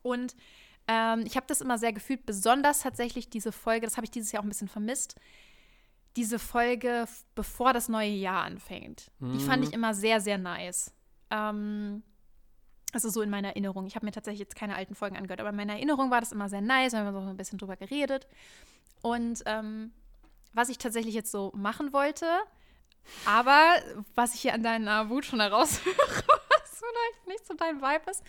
Und 0.03 0.35
ähm, 0.87 1.25
ich 1.27 1.37
habe 1.37 1.47
das 1.47 1.61
immer 1.61 1.79
sehr 1.79 1.93
gefühlt, 1.93 2.25
besonders 2.25 2.81
tatsächlich 2.81 3.29
diese 3.29 3.53
Folge, 3.53 3.87
das 3.87 3.97
habe 3.97 4.05
ich 4.05 4.11
dieses 4.11 4.33
Jahr 4.33 4.41
auch 4.41 4.47
ein 4.47 4.51
bisschen 4.51 4.69
vermisst, 4.69 5.17
diese 6.17 6.39
Folge, 6.39 7.07
bevor 7.35 7.73
das 7.73 7.89
neue 7.89 8.11
Jahr 8.11 8.45
anfängt. 8.45 9.11
Mhm. 9.19 9.33
Die 9.33 9.45
fand 9.45 9.63
ich 9.63 9.71
mhm. 9.71 9.75
immer 9.75 9.95
sehr, 9.95 10.21
sehr 10.21 10.39
nice. 10.39 10.93
Ähm, 11.31 12.03
also 12.93 13.11
so 13.11 13.21
in 13.21 13.31
meiner 13.31 13.49
Erinnerung. 13.49 13.87
Ich 13.87 13.97
habe 13.97 14.07
mir 14.07 14.13
tatsächlich 14.13 14.41
jetzt 14.41 14.57
keine 14.57 14.75
alten 14.75 14.95
Folgen 14.95 15.17
angehört, 15.17 15.41
aber 15.41 15.51
in 15.51 15.57
meiner 15.57 15.75
Erinnerung 15.75 16.11
war 16.11 16.21
das 16.21 16.33
immer 16.33 16.49
sehr 16.49 16.63
nice, 16.63 16.93
wir 16.93 17.01
haben 17.01 17.13
so 17.13 17.21
ein 17.21 17.37
bisschen 17.37 17.59
drüber 17.59 17.77
geredet. 17.77 18.27
Und 19.03 19.43
ähm, 19.47 19.93
was 20.55 20.71
ich 20.71 20.79
tatsächlich 20.79 21.15
jetzt 21.15 21.31
so 21.31 21.53
machen 21.55 21.93
wollte, 21.93 22.27
aber 23.25 23.75
was 24.15 24.35
ich 24.35 24.41
hier 24.41 24.55
an 24.55 24.63
deiner 24.63 25.09
Wut 25.11 25.25
schon 25.25 25.41
heraushöre, 25.41 25.95
vielleicht 26.79 27.27
nicht 27.27 27.47
so 27.47 27.55
dein 27.55 27.81
Vibe 27.81 28.11
ist. 28.11 28.23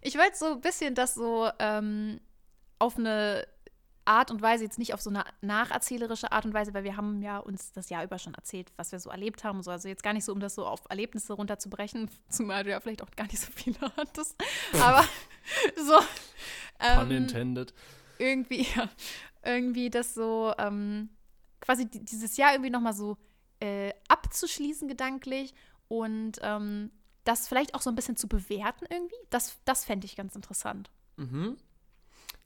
Ich 0.00 0.16
wollte 0.16 0.36
so 0.36 0.52
ein 0.52 0.60
bisschen 0.60 0.94
das 0.94 1.14
so 1.14 1.50
ähm, 1.58 2.20
auf 2.78 2.96
eine 2.96 3.46
Art 4.06 4.30
und 4.30 4.40
Weise, 4.40 4.64
jetzt 4.64 4.78
nicht 4.78 4.94
auf 4.94 5.00
so 5.00 5.10
eine 5.10 5.24
nacherzählerische 5.40 6.30
Art 6.30 6.46
und 6.46 6.54
Weise, 6.54 6.72
weil 6.74 6.84
wir 6.84 6.96
haben 6.96 7.22
ja 7.22 7.38
uns 7.38 7.72
das 7.72 7.90
Jahr 7.90 8.04
über 8.04 8.18
schon 8.18 8.34
erzählt, 8.34 8.72
was 8.76 8.92
wir 8.92 9.00
so 9.00 9.10
erlebt 9.10 9.42
haben. 9.42 9.62
So. 9.62 9.70
Also 9.70 9.88
jetzt 9.88 10.02
gar 10.02 10.12
nicht 10.12 10.24
so, 10.24 10.32
um 10.32 10.40
das 10.40 10.54
so 10.54 10.64
auf 10.64 10.82
Erlebnisse 10.88 11.32
runterzubrechen, 11.32 12.08
zumal 12.28 12.64
du 12.64 12.70
ja 12.70 12.80
vielleicht 12.80 13.02
auch 13.02 13.10
gar 13.16 13.26
nicht 13.26 13.40
so 13.40 13.50
viele 13.52 13.78
hattest. 13.96 14.36
Aber 14.80 15.04
so. 15.76 15.98
Ähm, 16.80 16.98
Pun 16.98 17.10
intended. 17.10 17.74
Irgendwie, 18.18 18.66
ja, 18.76 18.88
irgendwie 19.44 19.90
das 19.90 20.14
so, 20.14 20.54
ähm, 20.58 21.10
quasi 21.60 21.86
dieses 21.86 22.36
Jahr 22.36 22.52
irgendwie 22.52 22.70
nochmal 22.70 22.94
so 22.94 23.18
äh, 23.60 23.92
abzuschließen 24.08 24.88
gedanklich 24.88 25.54
und 25.88 26.38
ähm, 26.42 26.90
das 27.26 27.48
vielleicht 27.48 27.74
auch 27.74 27.82
so 27.82 27.90
ein 27.90 27.96
bisschen 27.96 28.16
zu 28.16 28.28
bewerten 28.28 28.86
irgendwie, 28.88 29.16
das, 29.30 29.58
das 29.64 29.84
fände 29.84 30.06
ich 30.06 30.16
ganz 30.16 30.34
interessant. 30.34 30.90
Mhm. 31.16 31.56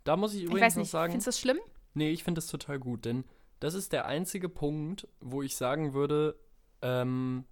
Da 0.04 0.16
muss 0.16 0.34
ich 0.34 0.42
übrigens 0.44 0.58
ich 0.58 0.62
weiß 0.64 0.76
nicht, 0.76 0.86
noch 0.86 0.90
sagen. 0.90 1.12
Findest 1.12 1.26
du 1.26 1.30
das 1.30 1.40
schlimm? 1.40 1.58
Nee, 1.94 2.10
ich 2.10 2.24
finde 2.24 2.38
das 2.38 2.46
total 2.46 2.78
gut, 2.78 3.04
denn 3.04 3.24
das 3.60 3.74
ist 3.74 3.92
der 3.92 4.06
einzige 4.06 4.48
Punkt, 4.48 5.06
wo 5.20 5.42
ich 5.42 5.56
sagen 5.56 5.92
würde, 5.92 6.38
ähm, 6.82 7.44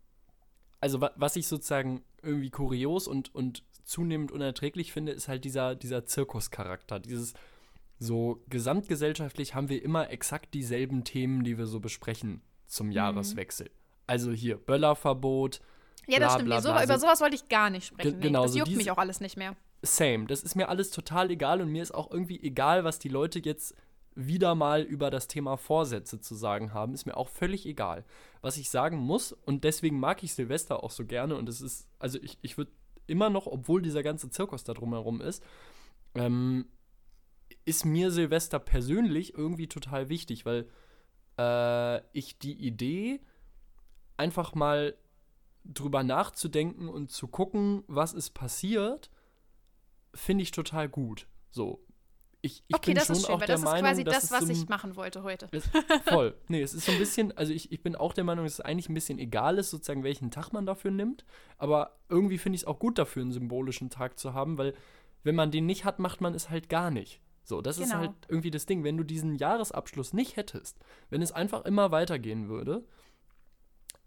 also 0.81 1.01
wa 1.01 1.11
was 1.17 1.37
ich 1.37 1.47
sozusagen 1.47 2.03
irgendwie 2.23 2.51
kurios 2.51 3.07
und, 3.07 3.35
und 3.35 3.63
zunehmend 3.85 4.33
unerträglich 4.33 4.93
finde, 4.93 5.13
ist 5.13 5.29
halt 5.29 5.45
dieser, 5.45 5.75
dieser 5.75 6.07
Zirkuscharakter. 6.07 7.01
Dieses 7.01 7.35
so 7.99 8.43
gesamtgesellschaftlich 8.49 9.55
haben 9.55 9.69
wir 9.69 9.83
immer 9.83 10.11
exakt 10.11 10.55
dieselben 10.55 11.05
Themen, 11.05 11.45
die 11.45 11.59
wir 11.59 11.67
so 11.67 11.81
besprechen 11.81 12.43
zum 12.67 12.87
mhm. 12.87 12.93
Jahreswechsel. 12.93 13.71
Also 14.07 14.33
hier 14.33 14.57
Böllerverbot, 14.57 15.61
ja, 16.09 16.19
das 16.19 16.29
bla, 16.29 16.31
stimmt. 16.35 16.47
Bla, 16.49 16.61
bla. 16.61 16.79
So, 16.79 16.85
über 16.85 16.99
sowas 16.99 17.21
wollte 17.21 17.37
ich 17.37 17.49
gar 17.49 17.71
nicht 17.71 17.87
sprechen. 17.87 18.19
Nee, 18.19 18.27
genau, 18.27 18.43
das 18.43 18.57
juckt 18.57 18.75
mich 18.75 18.91
auch 18.91 18.99
alles 18.99 19.21
nicht 19.21 19.37
mehr. 19.37 19.55
Same. 19.83 20.27
Das 20.27 20.43
ist 20.43 20.57
mir 20.57 20.69
alles 20.69 20.91
total 20.91 21.31
egal 21.31 21.61
und 21.61 21.71
mir 21.71 21.83
ist 21.83 21.95
auch 21.95 22.11
irgendwie 22.11 22.43
egal, 22.43 22.85
was 22.85 22.99
die 22.99 23.09
Leute 23.09 23.39
jetzt 23.39 23.75
wieder 24.15 24.57
mal 24.57 24.83
über 24.83 25.11
das 25.11 25.29
Thema 25.29 25.57
Vorsätze 25.57 26.21
zu 26.21 26.35
sagen 26.35 26.75
haben, 26.75 26.93
ist 26.93 27.07
mir 27.07 27.17
auch 27.17 27.29
völlig 27.29 27.67
egal. 27.67 28.05
Was 28.41 28.57
ich 28.57 28.69
sagen 28.69 28.97
muss, 28.97 29.33
und 29.33 29.63
deswegen 29.63 30.01
mag 30.01 30.25
ich 30.25 30.35
Silvester 30.35 30.83
auch 30.83 30.91
so 30.91 31.05
gerne, 31.05 31.37
und 31.37 31.49
es 31.49 31.61
ist, 31.61 31.89
also 32.01 32.19
ich, 32.21 32.37
ich 32.43 32.59
würde 32.59 32.73
immer 33.07 33.31
noch, 33.31 33.47
obwohl 33.47 33.81
dieser 33.81 34.03
ganze 34.03 34.29
Zirkus 34.29 34.65
da 34.65 34.75
drumherum 34.75 35.21
ist, 35.21 35.45
ähm, 36.17 36.67
ist 37.65 37.85
mir 37.85 38.11
Silvester 38.11 38.59
persönlich 38.59 39.35
irgendwie 39.35 39.69
total 39.69 40.09
wichtig, 40.09 40.45
weil 40.45 40.69
äh, 41.39 42.01
ich 42.13 42.39
die 42.39 42.55
Idee 42.55 43.21
einfach 44.17 44.55
mal 44.57 44.97
drüber 45.65 46.03
nachzudenken 46.03 46.89
und 46.89 47.11
zu 47.11 47.29
gucken, 47.29 47.85
was 47.87 48.15
ist 48.15 48.31
passiert, 48.31 49.11
finde 50.15 50.43
ich 50.43 50.51
total 50.51 50.89
gut. 50.89 51.27
So. 51.51 51.85
Ich, 52.41 52.63
ich 52.69 52.77
okay, 52.77 52.91
bin 52.91 52.95
das 52.95 53.07
schon 53.09 53.17
ist 53.17 53.27
schön, 53.27 53.35
auch 53.35 53.41
weil 53.41 53.47
der 53.49 53.57
das 53.57 53.65
Meinung, 53.65 53.91
ist 53.91 53.91
quasi 53.91 54.05
das, 54.05 54.31
was 54.31 54.47
so 54.47 54.53
ich 54.53 54.69
machen 54.69 54.95
wollte 54.95 55.25
heute. 55.25 55.49
Ist, 55.51 55.71
voll. 56.05 56.37
Nee, 56.47 56.63
es 56.63 56.73
ist 56.73 56.87
so 56.87 56.93
ein 56.93 56.99
bisschen, 56.99 57.37
also 57.37 57.53
ich, 57.53 57.73
ich 57.73 57.83
bin 57.83 57.97
auch 57.97 58.13
der 58.13 58.23
Meinung, 58.23 58.45
dass 58.45 58.55
es 58.55 58.61
eigentlich 58.61 58.89
ein 58.89 58.95
bisschen 58.95 59.19
egal 59.19 59.59
ist, 59.59 59.71
sozusagen, 59.71 60.05
welchen 60.05 60.31
Tag 60.31 60.53
man 60.53 60.65
dafür 60.65 60.93
nimmt. 60.93 61.25
Aber 61.57 61.99
irgendwie 62.09 62.39
finde 62.39 62.55
ich 62.55 62.63
es 62.63 62.67
auch 62.67 62.79
gut 62.79 62.97
dafür, 62.97 63.23
einen 63.23 63.33
symbolischen 63.33 63.91
Tag 63.91 64.19
zu 64.21 64.35
haben, 64.35 64.57
weil 64.57 64.75
wenn 65.25 65.35
man 65.35 65.51
den 65.51 65.67
nicht 65.67 65.85
hat, 65.85 65.99
macht 65.99 66.21
man 66.21 66.33
es 66.33 66.49
halt 66.49 66.69
gar 66.69 66.93
nicht. 66.93 67.21
So, 67.43 67.61
das 67.61 67.77
genau. 67.77 67.89
ist 67.89 67.95
halt 67.95 68.13
irgendwie 68.29 68.51
das 68.51 68.67
Ding. 68.67 68.85
Wenn 68.85 68.97
du 68.97 69.05
diesen 69.05 69.35
Jahresabschluss 69.35 70.13
nicht 70.13 70.37
hättest, 70.37 70.79
wenn 71.11 71.23
es 71.23 71.33
einfach 71.33 71.65
immer 71.65 71.91
weitergehen 71.91 72.49
würde, 72.49 72.85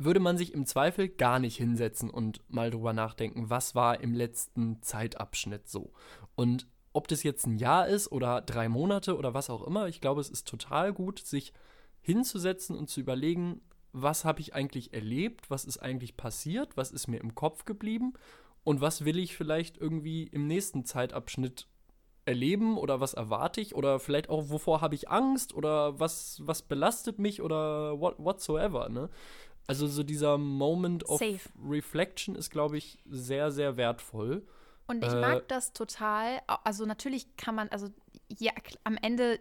würde 0.03 0.19
man 0.19 0.37
sich 0.37 0.53
im 0.53 0.65
Zweifel 0.65 1.09
gar 1.09 1.39
nicht 1.39 1.57
hinsetzen 1.57 2.09
und 2.09 2.41
mal 2.47 2.71
drüber 2.71 2.93
nachdenken, 2.93 3.49
was 3.49 3.75
war 3.75 4.01
im 4.01 4.13
letzten 4.13 4.81
Zeitabschnitt 4.81 5.67
so. 5.67 5.91
Und 6.35 6.67
ob 6.93 7.07
das 7.07 7.23
jetzt 7.23 7.45
ein 7.45 7.57
Jahr 7.57 7.87
ist 7.87 8.11
oder 8.11 8.41
drei 8.41 8.67
Monate 8.69 9.17
oder 9.17 9.33
was 9.33 9.49
auch 9.49 9.65
immer, 9.65 9.87
ich 9.87 10.01
glaube, 10.01 10.21
es 10.21 10.29
ist 10.29 10.47
total 10.47 10.93
gut, 10.93 11.19
sich 11.19 11.53
hinzusetzen 12.01 12.75
und 12.75 12.89
zu 12.89 12.99
überlegen, 12.99 13.61
was 13.93 14.25
habe 14.25 14.41
ich 14.41 14.53
eigentlich 14.53 14.93
erlebt, 14.93 15.49
was 15.49 15.65
ist 15.65 15.77
eigentlich 15.77 16.17
passiert, 16.17 16.77
was 16.77 16.91
ist 16.91 17.07
mir 17.07 17.19
im 17.19 17.35
Kopf 17.35 17.65
geblieben 17.65 18.13
und 18.63 18.81
was 18.81 19.05
will 19.05 19.19
ich 19.19 19.35
vielleicht 19.35 19.77
irgendwie 19.77 20.23
im 20.23 20.47
nächsten 20.47 20.85
Zeitabschnitt 20.85 21.67
erleben 22.25 22.77
oder 22.77 22.99
was 22.99 23.13
erwarte 23.13 23.61
ich 23.61 23.75
oder 23.75 23.99
vielleicht 23.99 24.29
auch 24.29 24.49
wovor 24.49 24.81
habe 24.81 24.95
ich 24.95 25.09
Angst 25.09 25.55
oder 25.55 25.99
was 25.99 26.41
was 26.45 26.61
belastet 26.61 27.17
mich 27.17 27.41
oder 27.41 27.99
what, 27.99 28.15
whatsoever, 28.19 28.89
ne? 28.89 29.09
Also 29.67 29.87
so 29.87 30.03
dieser 30.03 30.37
Moment 30.37 31.07
of 31.07 31.19
Safe. 31.19 31.39
Reflection 31.63 32.35
ist, 32.35 32.49
glaube 32.49 32.77
ich, 32.77 32.99
sehr, 33.09 33.51
sehr 33.51 33.77
wertvoll. 33.77 34.45
Und 34.87 35.03
ich 35.03 35.13
äh, 35.13 35.21
mag 35.21 35.47
das 35.47 35.73
total. 35.73 36.41
Also 36.63 36.85
natürlich 36.85 37.35
kann 37.37 37.55
man, 37.55 37.69
also 37.69 37.89
ja, 38.27 38.51
am 38.83 38.97
Ende 39.01 39.39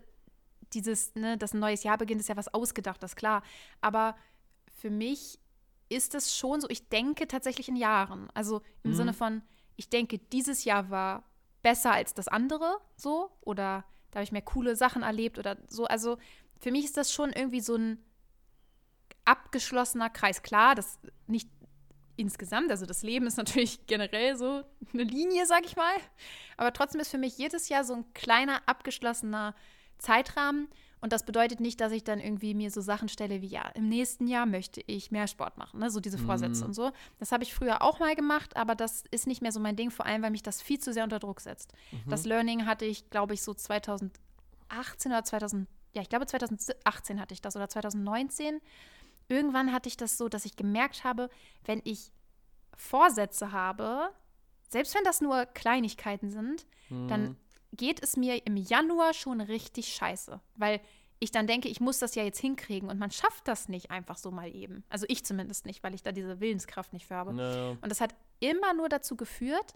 dieses, 0.72 1.14
ne, 1.14 1.36
dass 1.36 1.54
ein 1.54 1.60
neues 1.60 1.82
Jahr 1.82 1.98
beginnt, 1.98 2.20
ist 2.20 2.28
ja 2.28 2.36
was 2.36 2.52
ausgedachtes, 2.52 3.16
klar. 3.16 3.42
Aber 3.80 4.16
für 4.78 4.90
mich 4.90 5.40
ist 5.88 6.14
es 6.14 6.36
schon 6.36 6.60
so, 6.60 6.68
ich 6.70 6.88
denke 6.88 7.26
tatsächlich 7.26 7.68
in 7.68 7.76
Jahren. 7.76 8.28
Also 8.34 8.62
im 8.84 8.92
mhm. 8.92 8.94
Sinne 8.94 9.12
von, 9.12 9.42
ich 9.76 9.88
denke, 9.88 10.18
dieses 10.18 10.64
Jahr 10.64 10.90
war 10.90 11.24
besser 11.62 11.92
als 11.92 12.14
das 12.14 12.28
andere, 12.28 12.78
so. 12.96 13.30
Oder 13.40 13.84
da 14.10 14.18
habe 14.18 14.24
ich 14.24 14.32
mehr 14.32 14.42
coole 14.42 14.76
Sachen 14.76 15.02
erlebt 15.02 15.38
oder 15.38 15.56
so. 15.68 15.86
Also 15.86 16.18
für 16.60 16.70
mich 16.70 16.84
ist 16.84 16.96
das 16.96 17.12
schon 17.12 17.32
irgendwie 17.32 17.60
so 17.60 17.74
ein 17.74 17.98
abgeschlossener 19.30 20.10
Kreis. 20.10 20.42
Klar, 20.42 20.74
das 20.74 20.98
nicht 21.26 21.48
insgesamt, 22.16 22.70
also 22.70 22.84
das 22.84 23.02
Leben 23.02 23.26
ist 23.26 23.38
natürlich 23.38 23.80
generell 23.86 24.36
so 24.36 24.62
eine 24.92 25.04
Linie, 25.04 25.46
sag 25.46 25.64
ich 25.64 25.76
mal. 25.76 25.94
Aber 26.56 26.72
trotzdem 26.72 27.00
ist 27.00 27.10
für 27.10 27.18
mich 27.18 27.38
jedes 27.38 27.68
Jahr 27.68 27.84
so 27.84 27.94
ein 27.94 28.04
kleiner, 28.12 28.60
abgeschlossener 28.66 29.54
Zeitrahmen. 29.98 30.68
Und 31.02 31.14
das 31.14 31.24
bedeutet 31.24 31.60
nicht, 31.60 31.80
dass 31.80 31.92
ich 31.92 32.04
dann 32.04 32.20
irgendwie 32.20 32.52
mir 32.52 32.70
so 32.70 32.82
Sachen 32.82 33.08
stelle 33.08 33.40
wie, 33.40 33.46
ja, 33.46 33.68
im 33.68 33.88
nächsten 33.88 34.26
Jahr 34.26 34.44
möchte 34.44 34.82
ich 34.86 35.10
mehr 35.10 35.28
Sport 35.28 35.56
machen, 35.56 35.80
ne? 35.80 35.90
so 35.90 35.98
diese 35.98 36.18
Vorsätze 36.18 36.62
mm. 36.62 36.66
und 36.66 36.74
so. 36.74 36.90
Das 37.18 37.32
habe 37.32 37.42
ich 37.42 37.54
früher 37.54 37.80
auch 37.80 38.00
mal 38.00 38.14
gemacht, 38.14 38.54
aber 38.54 38.74
das 38.74 39.04
ist 39.10 39.26
nicht 39.26 39.40
mehr 39.40 39.50
so 39.50 39.60
mein 39.60 39.76
Ding, 39.76 39.90
vor 39.90 40.04
allem, 40.04 40.22
weil 40.22 40.30
mich 40.30 40.42
das 40.42 40.60
viel 40.60 40.78
zu 40.78 40.92
sehr 40.92 41.04
unter 41.04 41.18
Druck 41.18 41.40
setzt. 41.40 41.72
Mhm. 41.90 42.10
Das 42.10 42.26
Learning 42.26 42.66
hatte 42.66 42.84
ich, 42.84 43.08
glaube 43.08 43.32
ich, 43.32 43.40
so 43.40 43.54
2000 43.54 44.12
2018 44.70 45.12
oder 45.12 45.24
2000, 45.24 45.68
ja, 45.94 46.02
ich 46.02 46.08
glaube 46.08 46.26
2018 46.26 47.20
hatte 47.20 47.34
ich 47.34 47.42
das 47.42 47.56
oder 47.56 47.68
2019. 47.68 48.60
Irgendwann 49.30 49.72
hatte 49.72 49.88
ich 49.88 49.96
das 49.96 50.18
so, 50.18 50.28
dass 50.28 50.44
ich 50.44 50.56
gemerkt 50.56 51.04
habe, 51.04 51.30
wenn 51.64 51.80
ich 51.84 52.12
Vorsätze 52.76 53.52
habe, 53.52 54.10
selbst 54.68 54.94
wenn 54.94 55.04
das 55.04 55.20
nur 55.20 55.46
Kleinigkeiten 55.46 56.30
sind, 56.30 56.66
Mhm. 56.88 57.08
dann 57.08 57.36
geht 57.72 58.02
es 58.02 58.16
mir 58.16 58.44
im 58.46 58.56
Januar 58.56 59.14
schon 59.14 59.40
richtig 59.40 59.88
scheiße, 59.94 60.40
weil 60.56 60.80
ich 61.20 61.30
dann 61.30 61.46
denke, 61.46 61.68
ich 61.68 61.80
muss 61.80 61.98
das 61.98 62.14
ja 62.14 62.24
jetzt 62.24 62.40
hinkriegen 62.40 62.88
und 62.88 62.98
man 62.98 63.10
schafft 63.10 63.46
das 63.46 63.68
nicht 63.68 63.90
einfach 63.90 64.16
so 64.16 64.30
mal 64.30 64.52
eben. 64.54 64.82
Also 64.88 65.04
ich 65.08 65.24
zumindest 65.24 65.66
nicht, 65.66 65.82
weil 65.82 65.94
ich 65.94 66.02
da 66.02 66.12
diese 66.12 66.40
Willenskraft 66.40 66.92
nicht 66.92 67.06
für 67.06 67.14
habe. 67.14 67.34
Ja. 67.40 67.70
Und 67.80 67.88
das 67.88 68.00
hat 68.00 68.14
immer 68.40 68.72
nur 68.74 68.88
dazu 68.88 69.16
geführt, 69.16 69.74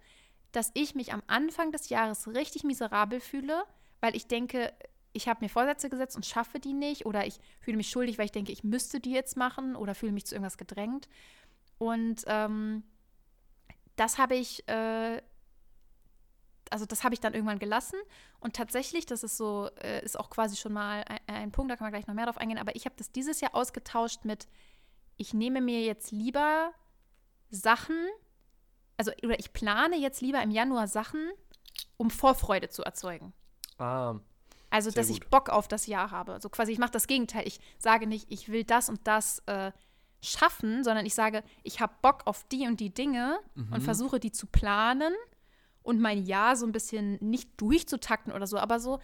dass 0.52 0.70
ich 0.74 0.94
mich 0.94 1.12
am 1.12 1.22
Anfang 1.26 1.70
des 1.70 1.88
Jahres 1.90 2.26
richtig 2.28 2.64
miserabel 2.64 3.20
fühle, 3.20 3.64
weil 4.00 4.16
ich 4.16 4.26
denke, 4.26 4.72
ich 5.14 5.28
habe 5.28 5.42
mir 5.42 5.48
Vorsätze 5.48 5.88
gesetzt 5.88 6.16
und 6.16 6.26
schaffe 6.26 6.58
die 6.58 6.74
nicht 6.74 7.06
oder 7.06 7.26
ich 7.26 7.38
fühle 7.60 7.76
mich 7.76 7.88
schuldig, 7.88 8.18
weil 8.18 8.26
ich 8.26 8.32
denke, 8.32 8.52
ich 8.52 8.64
müsste 8.64 9.00
die 9.00 9.12
jetzt 9.12 9.36
machen 9.36 9.76
oder 9.76 9.94
fühle 9.94 10.12
mich 10.12 10.26
zu 10.26 10.34
irgendwas 10.34 10.58
gedrängt. 10.58 11.08
Und 11.78 12.24
ähm, 12.26 12.82
das 13.96 14.18
habe 14.18 14.34
ich, 14.34 14.68
äh, 14.68 15.22
also 16.68 16.84
das 16.84 17.04
habe 17.04 17.14
ich 17.14 17.20
dann 17.20 17.32
irgendwann 17.32 17.60
gelassen. 17.60 17.98
Und 18.40 18.56
tatsächlich, 18.56 19.06
das 19.06 19.22
ist 19.22 19.36
so, 19.36 19.70
äh, 19.80 20.04
ist 20.04 20.18
auch 20.18 20.30
quasi 20.30 20.56
schon 20.56 20.72
mal 20.72 21.04
ein, 21.08 21.20
ein 21.26 21.52
Punkt, 21.52 21.70
da 21.70 21.76
kann 21.76 21.84
man 21.84 21.92
gleich 21.92 22.08
noch 22.08 22.14
mehr 22.14 22.26
drauf 22.26 22.38
eingehen, 22.38 22.58
aber 22.58 22.74
ich 22.74 22.84
habe 22.84 22.96
das 22.98 23.12
dieses 23.12 23.40
Jahr 23.40 23.54
ausgetauscht 23.54 24.24
mit, 24.24 24.48
ich 25.16 25.32
nehme 25.32 25.60
mir 25.60 25.82
jetzt 25.82 26.10
lieber 26.10 26.72
Sachen, 27.50 27.96
also 28.96 29.12
oder 29.22 29.38
ich 29.38 29.52
plane 29.52 29.96
jetzt 29.96 30.20
lieber 30.20 30.42
im 30.42 30.50
Januar 30.50 30.88
Sachen, 30.88 31.30
um 31.96 32.10
Vorfreude 32.10 32.68
zu 32.68 32.82
erzeugen. 32.82 33.32
Ah, 33.78 34.16
Also, 34.74 34.90
Sehr 34.90 35.02
dass 35.02 35.10
ich 35.10 35.20
gut. 35.20 35.30
Bock 35.30 35.48
auf 35.50 35.68
das 35.68 35.86
Jahr 35.86 36.10
habe. 36.10 36.38
So 36.40 36.48
quasi, 36.48 36.72
ich 36.72 36.78
mache 36.78 36.90
das 36.90 37.06
Gegenteil. 37.06 37.46
Ich 37.46 37.60
sage 37.78 38.06
nicht, 38.06 38.26
ich 38.30 38.48
will 38.48 38.64
das 38.64 38.88
und 38.88 39.06
das 39.06 39.38
äh, 39.46 39.70
schaffen, 40.20 40.82
sondern 40.84 41.06
ich 41.06 41.14
sage, 41.14 41.42
ich 41.62 41.80
habe 41.80 41.92
Bock 42.02 42.22
auf 42.26 42.44
die 42.50 42.66
und 42.66 42.80
die 42.80 42.92
Dinge 42.92 43.38
Mhm. 43.54 43.72
und 43.72 43.80
versuche 43.82 44.18
die 44.18 44.32
zu 44.32 44.46
planen 44.46 45.12
und 45.82 46.00
mein 46.00 46.24
Jahr 46.24 46.56
so 46.56 46.66
ein 46.66 46.72
bisschen 46.72 47.18
nicht 47.20 47.50
durchzutakten 47.60 48.32
oder 48.32 48.46
so, 48.46 48.58
aber 48.58 48.80
so 48.80 49.00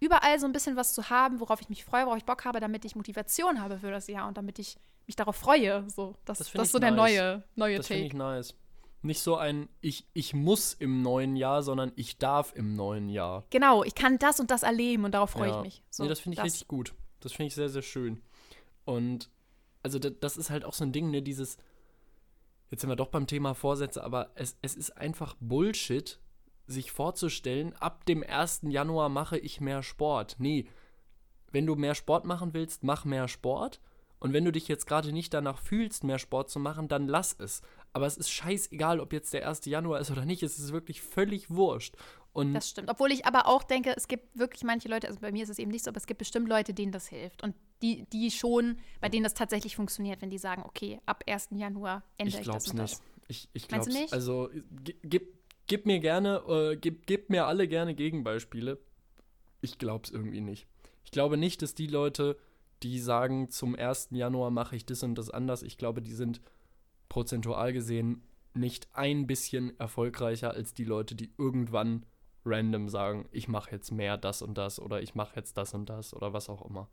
überall 0.00 0.38
so 0.38 0.46
ein 0.46 0.52
bisschen 0.52 0.76
was 0.76 0.92
zu 0.92 1.08
haben, 1.08 1.40
worauf 1.40 1.60
ich 1.60 1.68
mich 1.68 1.84
freue, 1.84 2.04
worauf 2.06 2.18
ich 2.18 2.24
Bock 2.26 2.44
habe, 2.44 2.60
damit 2.60 2.84
ich 2.84 2.96
Motivation 2.96 3.62
habe 3.62 3.78
für 3.78 3.90
das 3.90 4.06
Jahr 4.08 4.26
und 4.28 4.36
damit 4.36 4.58
ich 4.58 4.76
mich 5.06 5.16
darauf 5.16 5.36
freue. 5.36 5.88
So, 5.88 6.16
das, 6.24 6.38
Das 6.38 6.52
das, 6.52 6.62
ist 6.62 6.68
ich 6.68 6.72
so 6.72 6.78
der 6.80 6.90
nice. 6.90 6.98
neue, 7.12 7.44
neue 7.54 7.76
das 7.78 7.86
finde 7.86 8.02
Take. 8.02 8.06
ich 8.08 8.18
nice. 8.18 8.54
Nicht 9.04 9.20
so 9.20 9.36
ein 9.36 9.68
ich, 9.82 10.08
ich 10.14 10.32
muss 10.32 10.72
im 10.72 11.02
neuen 11.02 11.36
Jahr, 11.36 11.62
sondern 11.62 11.92
ich 11.94 12.16
darf 12.18 12.54
im 12.56 12.74
neuen 12.74 13.08
Jahr. 13.10 13.44
Genau, 13.50 13.84
ich 13.84 13.94
kann 13.94 14.18
das 14.18 14.40
und 14.40 14.50
das 14.50 14.62
erleben 14.62 15.04
und 15.04 15.12
darauf 15.12 15.30
freue 15.30 15.50
Ja. 15.50 15.56
ich 15.58 15.62
mich. 15.64 15.82
So, 15.90 16.02
nee, 16.02 16.08
das 16.08 16.20
finde 16.20 16.38
ich 16.38 16.42
richtig 16.44 16.68
gut. 16.68 16.94
Das 17.20 17.32
finde 17.32 17.48
ich 17.48 17.54
sehr, 17.54 17.68
sehr 17.68 17.82
schön. 17.82 18.22
Und 18.84 19.30
also 19.82 19.98
das, 19.98 20.12
das 20.20 20.36
ist 20.38 20.48
halt 20.50 20.64
auch 20.64 20.72
so 20.72 20.84
ein 20.84 20.92
Ding, 20.92 21.10
ne, 21.10 21.20
dieses, 21.20 21.58
jetzt 22.70 22.80
sind 22.80 22.88
wir 22.88 22.96
doch 22.96 23.08
beim 23.08 23.26
Thema 23.26 23.54
Vorsätze, 23.54 24.02
aber 24.02 24.30
es, 24.34 24.56
es 24.62 24.74
ist 24.74 24.96
einfach 24.96 25.36
Bullshit, 25.38 26.18
sich 26.66 26.90
vorzustellen, 26.90 27.74
ab 27.74 28.06
dem 28.06 28.22
1. 28.22 28.62
Januar 28.68 29.10
mache 29.10 29.36
ich 29.38 29.60
mehr 29.60 29.82
Sport. 29.82 30.36
Nee, 30.38 30.66
wenn 31.52 31.66
du 31.66 31.74
mehr 31.76 31.94
Sport 31.94 32.24
machen 32.24 32.54
willst, 32.54 32.82
mach 32.84 33.04
mehr 33.04 33.28
Sport. 33.28 33.80
Und 34.18 34.32
wenn 34.32 34.46
du 34.46 34.52
dich 34.52 34.66
jetzt 34.68 34.86
gerade 34.86 35.12
nicht 35.12 35.34
danach 35.34 35.58
fühlst, 35.58 36.04
mehr 36.04 36.18
Sport 36.18 36.48
zu 36.48 36.58
machen, 36.58 36.88
dann 36.88 37.06
lass 37.06 37.34
es. 37.38 37.60
Aber 37.94 38.06
es 38.06 38.16
ist 38.16 38.30
scheißegal, 38.30 39.00
ob 39.00 39.12
jetzt 39.12 39.32
der 39.32 39.48
1. 39.48 39.64
Januar 39.66 40.00
ist 40.00 40.10
oder 40.10 40.24
nicht. 40.24 40.42
Es 40.42 40.58
ist 40.58 40.72
wirklich 40.72 41.00
völlig 41.00 41.48
wurscht. 41.48 41.94
Und 42.32 42.52
Das 42.52 42.68
stimmt. 42.70 42.90
Obwohl 42.90 43.12
ich 43.12 43.24
aber 43.24 43.46
auch 43.46 43.62
denke, 43.62 43.94
es 43.96 44.08
gibt 44.08 44.36
wirklich 44.36 44.64
manche 44.64 44.88
Leute, 44.88 45.06
also 45.06 45.20
bei 45.20 45.30
mir 45.30 45.44
ist 45.44 45.48
es 45.50 45.60
eben 45.60 45.70
nicht 45.70 45.84
so, 45.84 45.90
aber 45.90 45.98
es 45.98 46.06
gibt 46.06 46.18
bestimmt 46.18 46.48
Leute, 46.48 46.74
denen 46.74 46.90
das 46.90 47.06
hilft. 47.06 47.42
Und 47.44 47.54
die, 47.82 48.04
die 48.12 48.30
schon, 48.32 48.78
bei 49.00 49.08
denen 49.08 49.22
das 49.22 49.34
tatsächlich 49.34 49.76
funktioniert, 49.76 50.20
wenn 50.20 50.30
die 50.30 50.38
sagen, 50.38 50.62
okay, 50.66 51.00
ab 51.06 51.22
1. 51.28 51.50
Januar 51.52 52.02
ändere 52.18 52.40
Ich 52.40 52.46
ich, 52.48 52.52
das 52.52 52.72
nicht. 52.72 52.78
das. 52.94 53.02
Ich, 53.28 53.48
ich 53.52 53.68
du 53.68 53.76
nicht? 53.86 54.12
Also 54.12 54.50
gi- 54.82 54.96
gib, 55.04 55.38
gib 55.68 55.86
mir 55.86 56.00
gerne, 56.00 56.42
äh, 56.48 56.76
gib, 56.76 57.06
gib 57.06 57.30
mir 57.30 57.46
alle 57.46 57.68
gerne 57.68 57.94
Gegenbeispiele. 57.94 58.78
Ich 59.60 59.78
glaub's 59.78 60.10
irgendwie 60.10 60.40
nicht. 60.40 60.66
Ich 61.04 61.12
glaube 61.12 61.36
nicht, 61.36 61.62
dass 61.62 61.74
die 61.76 61.86
Leute, 61.86 62.36
die 62.82 62.98
sagen, 62.98 63.50
zum 63.50 63.76
1. 63.76 64.08
Januar 64.10 64.50
mache 64.50 64.74
ich 64.74 64.84
das 64.84 65.02
und 65.04 65.14
das 65.14 65.30
anders, 65.30 65.62
ich 65.62 65.78
glaube, 65.78 66.02
die 66.02 66.12
sind 66.12 66.40
prozentual 67.14 67.72
gesehen 67.72 68.24
nicht 68.54 68.88
ein 68.92 69.28
bisschen 69.28 69.78
erfolgreicher 69.78 70.50
als 70.50 70.74
die 70.74 70.82
Leute, 70.84 71.14
die 71.14 71.32
irgendwann 71.38 72.04
random 72.44 72.88
sagen, 72.88 73.28
ich 73.30 73.46
mache 73.46 73.70
jetzt 73.70 73.92
mehr 73.92 74.16
das 74.16 74.42
und 74.42 74.58
das 74.58 74.80
oder 74.80 75.00
ich 75.00 75.14
mache 75.14 75.36
jetzt 75.36 75.56
das 75.56 75.74
und 75.74 75.88
das 75.88 76.12
oder 76.12 76.32
was 76.32 76.48
auch 76.48 76.68
immer. 76.68 76.88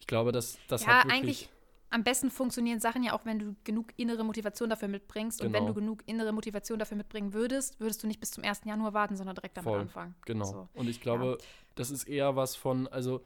Ich 0.00 0.06
glaube, 0.06 0.32
dass 0.32 0.58
das 0.66 0.82
Ja, 0.86 0.88
hat 0.88 1.04
wirklich 1.04 1.18
eigentlich 1.22 1.48
Am 1.90 2.04
besten 2.04 2.30
funktionieren 2.30 2.80
Sachen 2.80 3.02
ja 3.02 3.12
auch, 3.12 3.26
wenn 3.26 3.38
du 3.38 3.54
genug 3.64 3.88
innere 3.98 4.24
Motivation 4.24 4.70
dafür 4.70 4.88
mitbringst. 4.88 5.42
Und 5.42 5.52
wenn 5.52 5.64
Genau. 5.64 5.74
du 5.74 5.80
genug 5.80 6.02
innere 6.06 6.32
Motivation 6.32 6.78
dafür 6.78 6.96
mitbringen 6.96 7.34
würdest, 7.34 7.80
würdest 7.80 8.02
du 8.02 8.06
nicht 8.06 8.18
bis 8.18 8.30
zum 8.30 8.44
1. 8.44 8.62
Januar 8.64 8.94
warten, 8.94 9.14
sondern 9.14 9.34
direkt 9.36 9.58
damit 9.58 9.68
Voll, 9.70 9.80
anfangen. 9.80 10.14
Genau. 10.24 10.46
So. 10.46 10.68
Und 10.72 10.88
ich 10.88 11.02
glaube, 11.02 11.36
das 11.74 11.90
ist 11.90 12.04
eher 12.04 12.34
was 12.34 12.56
von, 12.56 12.88
also 12.88 13.22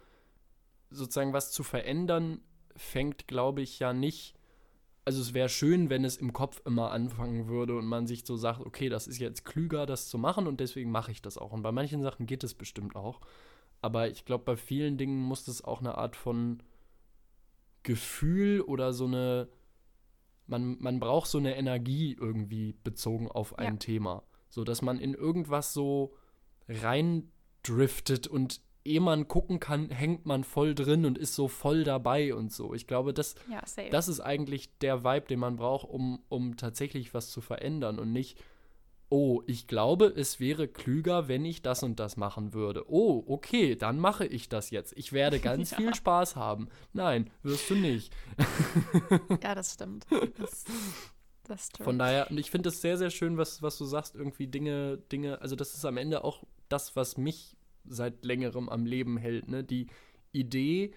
sozusagen 0.90 1.33
was 1.33 1.52
zu 1.52 1.62
verändern, 1.62 2.40
fängt, 2.75 3.28
glaube 3.28 3.62
ich, 3.62 3.78
ja 3.78 3.93
nicht. 3.93 4.35
Also 5.06 5.20
es 5.22 5.34
wäre 5.34 5.48
schön, 5.48 5.88
wenn 5.88 6.04
es 6.04 6.16
im 6.16 6.32
Kopf 6.32 6.60
immer 6.66 6.90
anfangen 6.90 7.46
würde 7.46 7.76
und 7.78 7.86
man 7.86 8.08
sich 8.08 8.26
so 8.26 8.36
sagt, 8.36 8.60
okay, 8.60 8.88
das 8.88 9.06
ist 9.06 9.18
jetzt 9.18 9.44
klüger, 9.44 9.86
das 9.86 10.08
zu 10.08 10.18
machen 10.18 10.48
und 10.48 10.58
deswegen 10.58 10.90
mache 10.90 11.12
ich 11.12 11.22
das 11.22 11.38
auch. 11.38 11.52
Und 11.52 11.62
bei 11.62 11.70
manchen 11.70 12.02
Sachen 12.02 12.26
geht 12.26 12.42
es 12.42 12.54
bestimmt 12.54 12.96
auch. 12.96 13.20
Aber 13.80 14.08
ich 14.08 14.25
glaube, 14.25 14.42
bei 14.44 14.56
vielen 14.56 14.98
Dingen 14.98 15.20
muss 15.20 15.46
es 15.46 15.62
auch 15.62 15.78
eine 15.78 15.96
Art 15.96 16.16
von 16.16 16.60
Gefühl 17.84 18.62
oder 18.62 18.92
so 18.92 19.06
eine, 19.06 19.48
man, 20.48 20.76
man 20.80 20.98
braucht 20.98 21.30
so 21.30 21.38
eine 21.38 21.54
Energie 21.56 22.16
irgendwie 22.18 22.72
bezogen 22.82 23.28
auf 23.28 23.56
ein 23.60 23.75
Ja. 23.75 23.78
Thema. 23.78 24.25
So 24.48 24.64
dass 24.64 24.82
man 24.82 24.98
in 24.98 25.14
irgendwas 25.14 25.72
so 25.72 26.16
reindriftet 26.68 28.26
und 28.26 28.60
ehe 28.87 29.00
man 29.00 29.28
gucken 29.28 29.61
kann, 29.61 29.90
hängt 29.90 30.25
man 30.26 30.45
voll 30.45 30.75
drin 30.75 31.05
und 31.05 31.19
ist 31.19 31.35
so 31.35 31.49
voll 31.49 31.85
dabei 31.85 32.35
und 32.35 32.52
so. 32.52 32.73
Ich 32.75 32.87
glaube, 32.87 33.12
das, 33.12 33.35
Ja, 33.50 33.62
das 33.90 34.09
ist 34.09 34.21
eigentlich 34.21 34.78
der 34.78 35.05
Vibe, 35.05 35.26
den 35.28 35.40
man 35.40 35.57
braucht, 35.57 35.88
um, 35.88 36.23
um 36.28 36.57
tatsächlich 36.57 37.12
was 37.14 37.31
zu 37.31 37.40
verändern 37.40 37.99
und 37.99 38.12
nicht, 38.12 38.38
oh, 39.09 39.43
ich 39.47 39.69
glaube, 39.69 40.07
es 40.07 40.40
wäre 40.40 40.66
klüger, 40.66 41.28
wenn 41.28 41.45
ich 41.45 41.62
das 41.62 41.83
und 41.85 42.00
das 42.00 42.16
machen 42.16 42.52
würde. 42.55 42.90
Oh, 42.90 43.23
okay, 43.28 43.76
dann 43.76 44.00
mache 44.00 44.26
ich 44.26 44.49
das 44.49 44.71
jetzt. 44.71 44.93
Ich 44.97 45.12
werde 45.12 45.38
ganz 45.38 45.71
Ja. 45.73 45.76
viel 45.76 45.95
Spaß 45.95 46.35
haben. 46.35 46.69
Nein, 46.93 47.31
wirst 47.43 47.71
du 47.71 47.76
nicht. 47.76 48.12
ja, 49.43 49.55
das 49.55 49.75
stimmt. 49.75 50.07
Das, 50.38 50.64
das. 51.45 51.71
Von 51.81 51.99
daher, 51.99 52.28
und 52.31 52.38
ich 52.38 52.50
finde 52.50 52.71
es 52.71 52.81
sehr, 52.81 52.97
sehr 52.99 53.11
schön, 53.11 53.37
was, 53.38 53.62
was 53.62 53.78
du 53.78 53.85
sagst, 53.85 54.16
irgendwie 54.16 54.49
Dinge, 54.49 54.99
Dinge, 55.12 55.40
also 55.40 55.55
das 55.55 55.75
ist 55.75 55.85
am 55.85 55.97
Ende 55.97 56.25
auch 56.25 56.43
das, 56.69 56.97
was 56.97 57.16
mich 57.16 57.55
seit 57.88 58.25
längerem 58.25 58.69
am 58.69 58.87
Leben 58.87 59.16
hält, 59.16 59.49
ne? 59.49 59.64
Die 59.64 59.87
Idee 60.33 60.93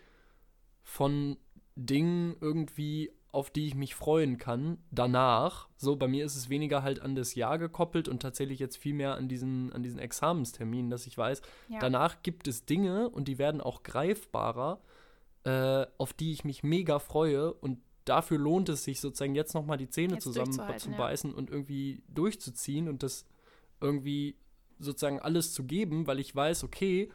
von 0.83 1.37
Dingen 1.75 2.35
irgendwie, 2.41 3.11
auf 3.31 3.51
die 3.51 3.67
ich 3.67 3.75
mich 3.75 3.95
freuen 3.95 4.37
kann, 4.37 4.79
danach. 4.91 5.69
So, 5.77 5.95
bei 5.95 6.07
mir 6.07 6.25
ist 6.25 6.35
es 6.35 6.49
weniger 6.49 6.83
halt 6.83 7.01
an 7.01 7.15
das 7.15 7.35
Jahr 7.35 7.57
gekoppelt 7.57 8.07
und 8.07 8.21
tatsächlich 8.21 8.59
jetzt 8.59 8.77
viel 8.77 8.93
mehr 8.93 9.15
an 9.15 9.27
diesen, 9.27 9.71
an 9.71 9.83
diesen 9.83 9.99
Examenstermin, 9.99 10.89
dass 10.89 11.07
ich 11.07 11.17
weiß, 11.17 11.41
ja. 11.69 11.79
Danach 11.79 12.21
gibt 12.23 12.47
es 12.47 12.65
Dinge 12.65 13.09
und 13.09 13.27
die 13.27 13.37
werden 13.37 13.61
auch 13.61 13.83
greifbarer, 13.83 14.81
äh, 15.43 15.85
auf 15.97 16.13
die 16.13 16.31
ich 16.31 16.43
mich 16.43 16.63
mega 16.63 16.99
freue 16.99 17.53
und 17.53 17.79
dafür 18.05 18.39
lohnt 18.39 18.69
es 18.69 18.83
sich 18.83 18.99
sozusagen 18.99 19.35
jetzt 19.35 19.53
nochmal 19.53 19.77
die 19.77 19.89
Zähne 19.89 20.15
Jetzt 20.15 20.23
zusammen 20.23 20.51
zu 20.51 20.89
ja. 20.89 20.97
beißen 20.97 21.33
und 21.33 21.49
irgendwie 21.49 22.01
durchzuziehen 22.09 22.89
und 22.89 23.03
das 23.03 23.25
irgendwie 23.79 24.35
sozusagen 24.79 25.19
alles 25.19 25.53
zu 25.53 25.63
geben, 25.65 26.07
weil 26.07 26.19
ich 26.19 26.35
weiß, 26.35 26.63
okay, 26.63 27.09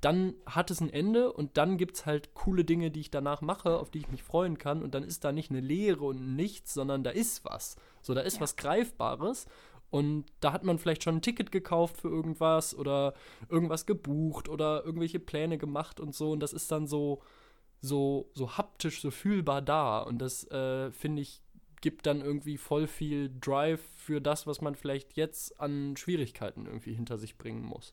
dann 0.00 0.34
hat 0.46 0.70
es 0.70 0.80
ein 0.80 0.90
Ende 0.90 1.32
und 1.32 1.56
dann 1.56 1.76
gibt 1.76 1.96
es 1.96 2.06
halt 2.06 2.34
coole 2.34 2.64
Dinge, 2.64 2.90
die 2.92 3.00
ich 3.00 3.10
danach 3.10 3.40
mache, 3.40 3.78
auf 3.78 3.90
die 3.90 3.98
ich 3.98 4.08
mich 4.08 4.22
freuen 4.22 4.56
kann 4.56 4.82
und 4.82 4.94
dann 4.94 5.02
ist 5.02 5.24
da 5.24 5.32
nicht 5.32 5.50
eine 5.50 5.60
Leere 5.60 6.04
und 6.04 6.36
nichts, 6.36 6.72
sondern 6.72 7.02
da 7.02 7.10
ist 7.10 7.44
was. 7.44 7.74
So, 8.00 8.14
da 8.14 8.20
ist 8.20 8.36
Ja. 8.36 8.42
was 8.42 8.54
Greifbares 8.54 9.46
und 9.90 10.26
da 10.40 10.52
hat 10.52 10.62
man 10.62 10.78
vielleicht 10.78 11.02
schon 11.02 11.16
ein 11.16 11.22
Ticket 11.22 11.50
gekauft 11.50 11.96
für 11.96 12.08
irgendwas 12.08 12.76
oder 12.76 13.14
irgendwas 13.48 13.86
gebucht 13.86 14.48
oder 14.48 14.84
irgendwelche 14.84 15.18
Pläne 15.18 15.58
gemacht 15.58 15.98
und 15.98 16.14
so 16.14 16.30
und 16.30 16.40
das 16.40 16.52
ist 16.52 16.70
dann 16.70 16.86
so 16.86 17.22
so 17.80 18.30
so 18.34 18.56
haptisch 18.56 19.00
so 19.00 19.10
fühlbar 19.10 19.62
da 19.62 20.00
und 20.00 20.18
das 20.18 20.44
äh, 20.50 20.92
finde 20.92 21.22
ich 21.22 21.40
gibt 21.80 22.06
dann 22.06 22.20
irgendwie 22.20 22.56
voll 22.58 22.86
viel 22.86 23.30
Drive 23.40 23.80
für 23.96 24.20
das, 24.20 24.46
was 24.46 24.60
man 24.60 24.74
vielleicht 24.74 25.16
jetzt 25.16 25.58
an 25.60 25.96
Schwierigkeiten 25.96 26.66
irgendwie 26.66 26.94
hinter 26.94 27.18
sich 27.18 27.38
bringen 27.38 27.62
muss. 27.62 27.92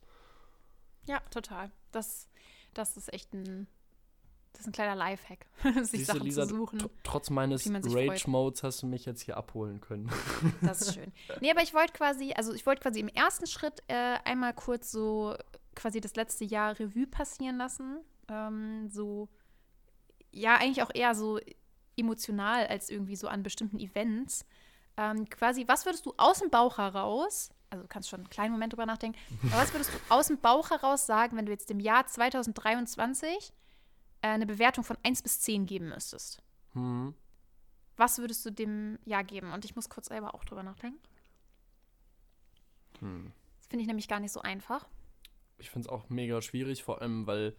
ja, 1.08 1.20
total. 1.32 1.72
Das, 1.92 2.28
das 2.74 2.98
ist 2.98 3.14
echt 3.14 3.34
ein, 3.34 3.68
das 4.54 4.62
ist 4.62 4.68
ein 4.68 4.72
kleiner 4.74 4.96
Lifehack, 4.96 5.46
sich 5.84 5.90
Siehst 5.92 6.10
du, 6.10 6.14
Sachen 6.14 6.24
Lisa, 6.26 6.48
zu 6.48 6.56
suchen. 6.56 6.80
tr- 6.80 6.90
trotz 7.04 7.30
meines. 7.30 7.70
Rage-Modes 7.72 8.64
hast 8.64 8.82
du 8.82 8.88
mich 8.88 9.06
jetzt 9.06 9.22
hier 9.22 9.38
abholen 9.38 9.82
können. 9.82 10.10
Das 10.62 10.82
ist 10.82 10.96
schön. 10.96 11.12
Nee, 11.42 11.52
aber 11.52 11.62
ich 11.62 11.74
wollte 11.74 11.94
quasi, 11.94 12.34
also 12.34 12.54
ich 12.54 12.66
wollte 12.66 12.82
quasi 12.82 13.00
im 13.00 13.08
ersten 13.10 13.46
Schritt 13.48 13.82
äh, 13.88 14.18
einmal 14.24 14.54
kurz 14.54 14.92
so 14.92 15.36
quasi 15.76 16.00
das 16.02 16.16
letzte 16.16 16.46
Jahr 16.46 16.80
Revue 16.80 17.06
passieren 17.08 17.58
lassen. 17.58 18.00
Ähm, 18.30 18.90
so, 18.90 19.28
ja, 20.32 20.56
eigentlich 20.56 20.82
auch 20.82 20.92
eher 20.94 21.14
so 21.16 21.40
emotional 21.98 22.68
als 22.68 22.90
irgendwie 22.90 23.16
so 23.16 23.28
an 23.28 23.44
bestimmten 23.44 23.80
Events. 23.80 24.46
Ähm, 24.98 25.30
quasi, 25.30 25.68
was 25.68 25.86
würdest 25.86 26.06
du 26.06 26.14
aus 26.18 26.40
dem 26.40 26.50
Bauch 26.50 26.78
heraus, 26.78 27.50
also 27.70 27.84
du 27.84 27.88
kannst 27.88 28.10
schon 28.10 28.22
einen 28.22 28.30
kleinen 28.30 28.52
Moment 28.52 28.74
drüber 28.74 28.86
nachdenken, 28.86 29.18
aber 29.52 29.62
was 29.62 29.74
würdest 29.74 29.92
du 29.94 29.98
aus 30.10 30.28
dem 30.28 30.40
Bauch 30.40 30.70
heraus 30.70 31.06
sagen, 31.06 31.36
wenn 31.38 31.46
du 31.46 31.52
jetzt 31.52 31.70
dem 31.70 31.80
Jahr 31.80 32.08
2023 32.08 33.54
äh, 34.22 34.28
eine 34.28 34.46
Bewertung 34.46 34.84
von 34.84 34.98
1 35.04 35.22
bis 35.22 35.42
10 35.42 35.66
geben 35.66 35.90
müsstest? 35.90 36.42
Hm. 36.74 37.14
Was 37.98 38.18
würdest 38.20 38.46
du 38.46 38.52
dem 38.52 39.00
Jahr 39.06 39.24
geben? 39.24 39.52
Und 39.54 39.66
ich 39.66 39.76
muss 39.76 39.90
kurz 39.90 40.08
selber 40.08 40.36
auch 40.36 40.44
drüber 40.44 40.64
nachdenken. 40.64 41.00
Hm. 43.00 43.32
Das 43.58 43.68
finde 43.68 43.82
ich 43.82 43.88
nämlich 43.88 44.08
gar 44.08 44.20
nicht 44.20 44.32
so 44.32 44.42
einfach. 44.42 44.88
Ich 45.58 45.70
finde 45.70 45.88
es 45.88 45.92
auch 45.92 46.10
mega 46.10 46.42
schwierig, 46.42 46.84
vor 46.84 47.02
allem, 47.02 47.26
weil. 47.28 47.56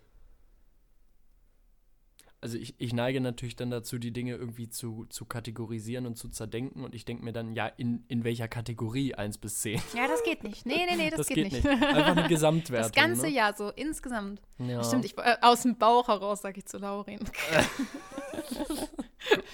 Also 2.43 2.59
ich, 2.59 2.75
ich 2.79 2.93
neige 2.93 3.21
natürlich 3.21 3.57
dann 3.57 3.71
dazu, 3.71 3.99
die 3.99 4.13
Dinge 4.13 4.35
irgendwie 4.37 4.69
zu, 4.69 5.07
zu 5.09 5.25
kategorisieren 5.25 6.07
und 6.07 6.17
zu 6.17 6.29
zerdenken. 6.29 6.85
Und 6.85 6.95
ich 6.95 7.05
denke 7.05 7.25
mir 7.25 7.33
dann, 7.33 7.55
ja, 7.55 7.67
in, 7.67 8.05
in 8.09 8.25
welcher 8.25 8.47
Kategorie 8.47 9.15
1 9.15 9.39
bis 9.39 9.61
10? 9.61 9.81
Ja, 9.95 10.07
das 10.07 10.23
geht 10.23 10.45
nicht. 10.45 10.67
Nee, 10.67 10.85
nee, 10.89 10.97
nee, 10.97 11.11
das, 11.11 11.19
Das 11.19 11.29
geht, 11.29 11.37
geht 11.51 11.53
nicht. 11.53 11.65
nicht. 11.65 11.83
Einfach 11.83 12.17
eine 12.17 12.29
Gesamtwertung. 12.29 12.93
Das 12.93 13.03
ganze 13.05 13.23
ne? 13.27 13.33
Jahr 13.33 13.57
so 13.57 13.71
insgesamt. 13.71 14.43
Ja. 14.59 14.85
Stimmt, 14.85 15.07
ich, 15.07 15.17
äh, 15.19 15.37
aus 15.41 15.63
dem 15.63 15.77
Bauch 15.77 16.09
heraus 16.09 16.43
sage 16.43 16.59
ich 16.59 16.67
zu 16.67 16.77
Laurin. 16.79 17.21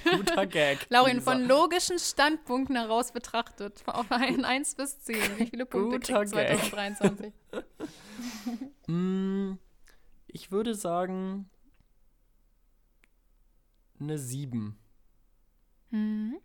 Guter 0.05 0.47
Gag. 0.47 0.87
Laurin, 0.91 1.17
Lisa. 1.19 1.33
von 1.33 1.47
logischen 1.47 1.99
Standpunkten 1.99 2.77
heraus 2.77 3.13
betrachtet, 3.13 3.83
auf 3.87 4.11
einen 4.11 4.45
1 4.45 4.75
bis 4.75 5.01
10, 5.01 5.17
wie 5.39 5.47
viele 5.47 5.67
Punkte 5.67 5.99
Guter 6.01 6.25
kriegt 6.27 6.33
Gag. 6.33 6.59
2023? 6.59 7.33
Mm, 8.89 9.53
Ich 10.27 10.51
würde 10.51 10.75
sagen. 10.75 11.49
Eine 14.03 14.19
7. 14.19 14.77
Mhm. 15.91 16.39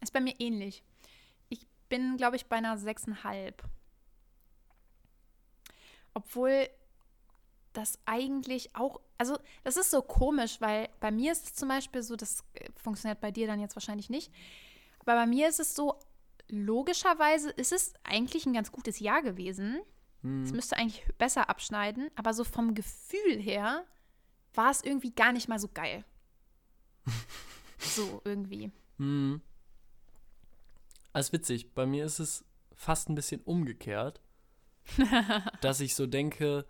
Ist 0.00 0.12
bei 0.12 0.20
mir 0.20 0.34
ähnlich. 0.40 0.82
Ich 1.48 1.66
bin, 1.88 2.16
glaube 2.16 2.36
ich, 2.36 2.46
bei 2.46 2.56
einer 2.56 2.76
6,5. 2.76 3.54
Obwohl 6.12 6.68
das 7.72 7.98
eigentlich 8.04 8.74
auch, 8.76 9.00
also 9.18 9.38
das 9.64 9.76
ist 9.76 9.90
so 9.90 10.02
komisch, 10.02 10.60
weil 10.60 10.88
bei 11.00 11.10
mir 11.10 11.32
ist 11.32 11.44
es 11.44 11.54
zum 11.54 11.68
Beispiel 11.68 12.02
so, 12.02 12.16
das 12.16 12.44
äh, 12.54 12.68
funktioniert 12.76 13.20
bei 13.20 13.30
dir 13.30 13.46
dann 13.46 13.60
jetzt 13.60 13.74
wahrscheinlich 13.74 14.10
nicht, 14.10 14.32
aber 15.00 15.14
bei 15.14 15.26
mir 15.26 15.48
ist 15.48 15.58
es 15.60 15.74
so, 15.74 15.98
logischerweise 16.48 17.50
ist 17.50 17.72
es 17.72 17.94
eigentlich 18.04 18.46
ein 18.46 18.52
ganz 18.52 18.70
gutes 18.70 19.00
Jahr 19.00 19.22
gewesen. 19.22 19.80
Es 20.22 20.22
Hm. 20.22 20.50
müsste 20.52 20.76
eigentlich 20.76 21.04
besser 21.18 21.50
abschneiden, 21.50 22.10
aber 22.14 22.32
so 22.32 22.44
vom 22.44 22.74
Gefühl 22.74 23.40
her 23.40 23.84
war 24.54 24.70
es 24.70 24.82
irgendwie 24.82 25.10
gar 25.10 25.32
nicht 25.32 25.48
mal 25.48 25.58
so 25.58 25.68
geil. 25.68 26.04
So 27.78 28.22
irgendwie. 28.24 28.70
Hm. 28.98 29.40
Ist 31.14 31.32
witzig. 31.32 31.74
Bei 31.74 31.86
mir 31.86 32.04
ist 32.04 32.18
es 32.18 32.44
fast 32.74 33.08
ein 33.08 33.14
bisschen 33.14 33.40
umgekehrt, 33.42 34.20
dass 35.60 35.80
ich 35.80 35.94
so 35.94 36.06
denke, 36.06 36.66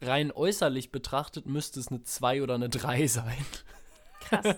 rein 0.00 0.32
äußerlich 0.32 0.90
betrachtet 0.92 1.46
müsste 1.46 1.80
es 1.80 1.88
eine 1.88 2.02
2 2.02 2.42
oder 2.42 2.54
eine 2.54 2.68
3 2.68 3.06
sein. 3.06 3.46
Krass. 4.20 4.56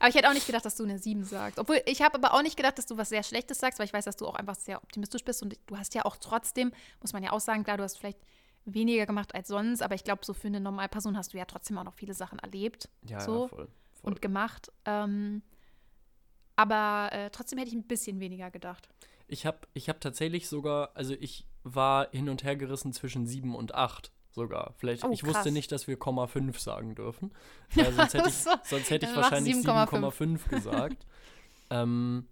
Aber 0.00 0.08
ich 0.08 0.14
hätte 0.16 0.28
auch 0.28 0.34
nicht 0.34 0.46
gedacht, 0.46 0.64
dass 0.64 0.76
du 0.76 0.84
eine 0.84 0.98
7 0.98 1.24
sagst. 1.24 1.58
Obwohl, 1.58 1.80
ich 1.86 2.02
habe 2.02 2.16
aber 2.16 2.34
auch 2.34 2.42
nicht 2.42 2.56
gedacht, 2.56 2.76
dass 2.76 2.86
du 2.86 2.96
was 2.98 3.08
sehr 3.08 3.22
Schlechtes 3.22 3.58
sagst, 3.58 3.78
weil 3.78 3.86
ich 3.86 3.92
weiß, 3.92 4.04
dass 4.04 4.16
du 4.16 4.26
auch 4.26 4.34
einfach 4.34 4.56
sehr 4.56 4.82
optimistisch 4.82 5.24
bist 5.24 5.42
und 5.42 5.56
du 5.66 5.78
hast 5.78 5.94
ja 5.94 6.04
auch 6.04 6.16
trotzdem, 6.16 6.72
muss 7.00 7.12
man 7.12 7.22
ja 7.22 7.32
auch 7.32 7.40
sagen, 7.40 7.64
klar, 7.64 7.76
du 7.78 7.84
hast 7.84 7.96
vielleicht 7.98 8.18
weniger 8.66 9.06
gemacht 9.06 9.34
als 9.34 9.48
sonst, 9.48 9.82
aber 9.82 9.94
ich 9.94 10.04
glaube, 10.04 10.24
so 10.26 10.34
für 10.34 10.48
eine 10.48 10.60
Normalperson 10.60 11.16
hast 11.16 11.32
du 11.32 11.38
ja 11.38 11.46
trotzdem 11.46 11.78
auch 11.78 11.84
noch 11.84 11.94
viele 11.94 12.12
Sachen 12.12 12.38
erlebt 12.38 12.90
Ja, 13.04 13.20
So. 13.20 13.42
ja, 13.42 13.48
voll. 13.48 13.68
Und 14.08 14.22
gemacht. 14.22 14.72
Ähm, 14.84 15.42
aber 16.56 17.10
äh, 17.12 17.30
trotzdem 17.30 17.58
hätte 17.58 17.68
ich 17.68 17.76
ein 17.76 17.86
bisschen 17.86 18.20
weniger 18.20 18.50
gedacht. 18.50 18.88
Ich 19.28 19.46
habe 19.46 19.58
ich 19.74 19.88
hab 19.88 20.00
tatsächlich 20.00 20.48
sogar, 20.48 20.90
also 20.94 21.14
ich 21.18 21.46
war 21.62 22.10
hin 22.10 22.28
und 22.28 22.42
her 22.42 22.56
gerissen 22.56 22.92
zwischen 22.92 23.26
7 23.26 23.54
und 23.54 23.74
8 23.74 24.10
sogar. 24.30 24.74
Vielleicht, 24.78 25.04
Oh, 25.04 25.10
ich 25.12 25.22
wusste 25.24 25.42
krass. 25.42 25.52
nicht, 25.52 25.70
dass 25.70 25.86
wir 25.86 25.96
Komma 25.96 26.26
5 26.26 26.58
sagen 26.58 26.94
dürfen. 26.94 27.32
Äh, 27.76 27.92
sonst 27.92 28.14
hätte 28.14 28.28
ich, 28.28 28.34
So, 28.34 28.50
sonst 28.64 28.90
hätte 28.90 29.06
ich 29.06 29.14
wahrscheinlich 29.14 29.54
7,5. 29.56 30.00
7,5 30.00 30.48
gesagt. 30.48 31.06
ähm, 31.70 32.26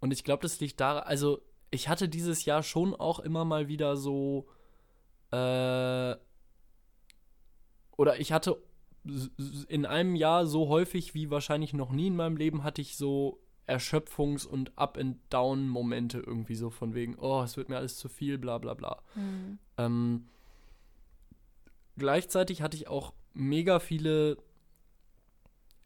und 0.00 0.12
ich 0.12 0.24
glaube, 0.24 0.42
das 0.42 0.60
liegt 0.60 0.80
daran, 0.80 1.04
also 1.04 1.40
ich 1.70 1.88
hatte 1.88 2.08
dieses 2.08 2.44
Jahr 2.44 2.62
schon 2.62 2.94
auch 2.94 3.20
immer 3.20 3.44
mal 3.44 3.68
wieder 3.68 3.96
so, 3.96 4.48
äh, 5.30 6.16
oder 7.96 8.18
ich 8.20 8.32
hatte 8.32 8.62
in 9.68 9.86
einem 9.86 10.14
Jahr 10.14 10.46
so 10.46 10.68
häufig 10.68 11.14
wie 11.14 11.30
wahrscheinlich 11.30 11.72
noch 11.72 11.90
nie 11.90 12.08
in 12.08 12.16
meinem 12.16 12.36
Leben 12.36 12.64
hatte 12.64 12.82
ich 12.82 12.96
so 12.96 13.40
Erschöpfungs- 13.66 14.46
und 14.46 14.76
Up-and-Down-Momente 14.76 16.18
irgendwie 16.18 16.54
so 16.54 16.70
von 16.70 16.94
wegen, 16.94 17.16
oh, 17.18 17.42
es 17.42 17.56
wird 17.56 17.68
mir 17.68 17.76
alles 17.76 17.96
zu 17.96 18.08
viel, 18.08 18.38
bla 18.38 18.58
bla 18.58 18.74
bla. 18.74 19.02
Hm. 19.14 19.58
Ähm, 19.76 20.28
gleichzeitig 21.96 22.62
hatte 22.62 22.76
ich 22.76 22.88
auch 22.88 23.12
mega 23.34 23.78
viele 23.78 24.38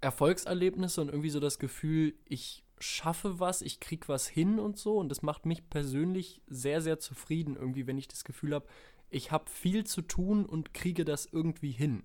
Erfolgserlebnisse 0.01 1.01
und 1.01 1.09
irgendwie 1.09 1.31
so 1.31 1.41
das 1.41 1.59
Gefühl, 1.59 2.15
ich 2.25 2.65
schaffe 2.79 3.39
was, 3.41 3.63
ich 3.63 3.81
krieg 3.81 4.09
was 4.09 4.29
hin 4.29 4.59
und 4.59 4.79
so. 4.79 4.99
Und 4.99 5.09
das 5.09 5.23
macht 5.23 5.47
mich 5.47 5.69
persönlich 5.69 6.43
sehr, 6.47 6.81
sehr 6.81 6.99
zufrieden, 6.99 7.57
irgendwie, 7.57 7.87
wenn 7.87 7.99
ich 7.99 8.09
das 8.09 8.25
Gefühl 8.25 8.55
habe, 8.55 8.67
ich 9.11 9.31
habe 9.31 9.49
viel 9.49 9.85
zu 9.85 10.03
tun 10.03 10.47
und 10.47 10.75
kriege 10.75 11.05
das 11.05 11.27
irgendwie 11.27 11.71
hin. 11.71 12.05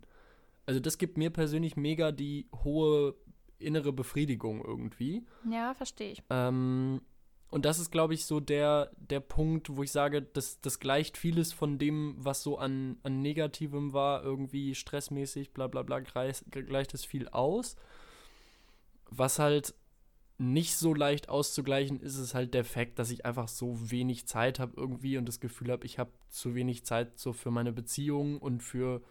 Also 0.67 0.80
das 0.80 0.99
gibt 0.99 1.17
mir 1.17 1.32
persönlich 1.32 1.75
mega 1.75 2.12
die 2.12 2.47
hohe 2.63 3.15
innere 3.58 3.91
Befriedigung 3.91 4.63
irgendwie. 4.63 5.25
Ja, 5.49 5.73
verstehe 5.73 6.12
ich. 6.12 6.23
Ähm, 6.30 7.01
und 7.49 7.65
das 7.65 7.80
ist, 7.80 7.91
glaube 7.91 8.13
ich, 8.13 8.25
so 8.25 8.39
der, 8.39 8.91
der 8.97 9.21
Punkt, 9.21 9.75
wo 9.75 9.82
ich 9.82 9.91
sage, 9.91 10.21
das, 10.21 10.60
das 10.60 10.80
gleicht 10.80 11.17
vieles 11.17 11.53
von 11.53 11.77
dem, 11.77 12.15
was 12.17 12.43
so 12.43 12.58
an, 12.58 12.97
an 13.03 13.21
Negativem 13.21 13.93
war, 13.93 14.23
irgendwie 14.23 14.75
stressmäßig, 14.75 15.53
bla 15.53 15.67
bla 15.67 15.82
bla, 15.84 16.01
gleicht, 16.01 16.43
gleicht 16.51 16.93
es 16.93 17.06
viel 17.06 17.30
aus. 17.30 17.77
Was 19.10 19.39
halt 19.39 19.73
nicht 20.38 20.75
so 20.75 20.93
leicht 20.93 21.30
auszugleichen 21.30 21.99
ist, 21.99 22.17
ist 22.17 22.36
halt 22.36 22.53
der 22.53 22.65
Fakt, 22.65 22.99
dass 22.99 23.10
ich 23.10 23.25
einfach 23.25 23.47
so 23.47 23.89
wenig 23.89 24.27
Zeit 24.27 24.60
habe 24.60 24.73
irgendwie 24.75 25.17
und 25.17 25.25
das 25.25 25.39
Gefühl 25.39 25.71
habe, 25.71 25.86
ich 25.86 25.97
habe 25.97 26.12
zu 26.30 26.53
wenig 26.53 26.86
Zeit 26.86 27.17
so 27.17 27.34
für 27.34 27.49
meine 27.49 27.71
Beziehung 27.71 28.38
und 28.38 28.62
für, 28.62 29.01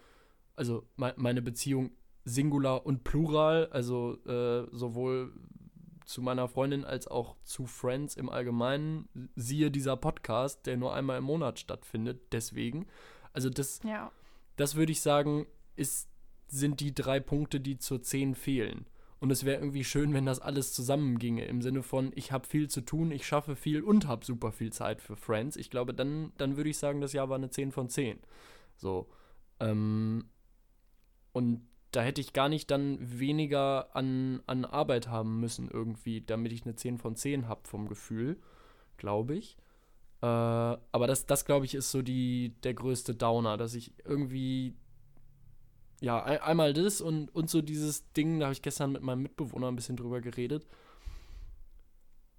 also 0.57 0.87
me 0.97 1.15
meine 1.17 1.43
Beziehung 1.43 1.91
Singular 2.25 2.85
und 2.85 3.05
Plural, 3.05 3.69
also 3.71 4.17
äh, 4.27 4.67
sowohl 4.73 5.33
zu 6.05 6.23
meiner 6.23 6.49
Freundin 6.49 6.85
als 6.85 7.07
auch 7.09 7.37
zu 7.45 7.67
Friends 7.67 8.17
im 8.17 8.29
Allgemeinen. 8.29 9.09
Siehe 9.37 9.71
dieser 9.71 9.97
Podcast, 9.97 10.67
der 10.67 10.77
nur 10.77 10.95
einmal 10.95 11.19
im 11.19 11.25
Monat 11.25 11.59
stattfindet, 11.59 12.33
deswegen. 12.33 12.87
Also 13.33 13.51
das, 13.51 13.81
Ja. 13.85 14.11
das 14.57 14.77
würde 14.77 14.93
ich 14.93 15.01
sagen, 15.01 15.47
ist, 15.77 16.09
sind 16.49 16.81
die 16.81 16.95
drei 16.95 17.19
Punkte, 17.21 17.61
die 17.61 17.79
zur 17.79 18.03
10 18.03 18.35
fehlen. 18.35 18.87
Und 19.19 19.31
es 19.31 19.45
wäre 19.45 19.61
irgendwie 19.61 19.83
schön, 19.85 20.13
wenn 20.15 20.27
das 20.27 20.41
alles 20.41 20.73
zusammenginge, 20.73 21.45
im 21.47 21.61
Sinne 21.63 21.83
von, 21.83 22.13
ich 22.15 22.31
habe 22.33 22.47
viel 22.47 22.69
zu 22.69 22.83
tun, 22.83 23.11
ich 23.11 23.27
schaffe 23.27 23.57
viel 23.57 23.83
und 23.83 24.07
habe 24.07 24.25
super 24.25 24.53
viel 24.53 24.73
Zeit 24.73 25.01
für 25.01 25.17
Friends. 25.17 25.57
Ich 25.57 25.71
glaube, 25.71 25.93
dann, 25.95 26.33
dann 26.39 26.57
würde 26.57 26.71
ich 26.71 26.79
sagen, 26.79 27.01
das 27.01 27.13
Jahr 27.15 27.29
war 27.29 27.37
eine 27.37 27.51
10 27.51 27.73
von 27.73 27.89
10. 27.89 28.19
So. 28.77 29.09
Ähm, 29.59 30.29
und 31.37 31.69
da 31.91 32.01
hätte 32.01 32.23
ich 32.23 32.33
gar 32.33 32.49
nicht 32.49 32.71
dann 32.71 32.97
weniger 33.01 33.95
an, 33.95 34.43
an 34.47 34.65
Arbeit 34.65 35.09
haben 35.09 35.39
müssen 35.39 35.71
irgendwie, 35.71 36.23
damit 36.23 36.51
ich 36.51 36.65
eine 36.65 36.77
10 36.77 36.97
von 36.97 37.15
10 37.15 37.47
habe 37.47 37.69
vom 37.69 37.89
Gefühl, 37.89 38.41
glaube 38.97 39.37
ich. 39.37 39.59
Äh, 40.23 40.27
aber 40.27 41.07
das, 41.07 41.27
das 41.27 41.45
glaube 41.45 41.67
ich, 41.67 41.75
ist 41.75 41.91
so 41.91 42.01
die, 42.01 42.55
der 42.63 42.73
größte 42.73 43.15
Downer, 43.15 43.59
dass 43.59 43.75
ich 43.75 43.93
irgendwie, 44.07 44.77
ja, 46.01 46.25
ein, 46.25 46.39
einmal 46.39 46.73
das 46.73 47.03
und, 47.03 47.29
und 47.35 47.51
so 47.51 47.61
dieses 47.61 48.11
Ding, 48.15 48.41
da 48.41 48.47
habe 48.47 48.55
ich 48.55 48.63
gestern 48.63 48.93
mit 48.93 49.03
meinem 49.03 49.21
Mitbewohner 49.21 49.69
ein 49.69 49.77
bisschen 49.77 49.99
drüber 49.99 50.23
geredet. 50.23 50.67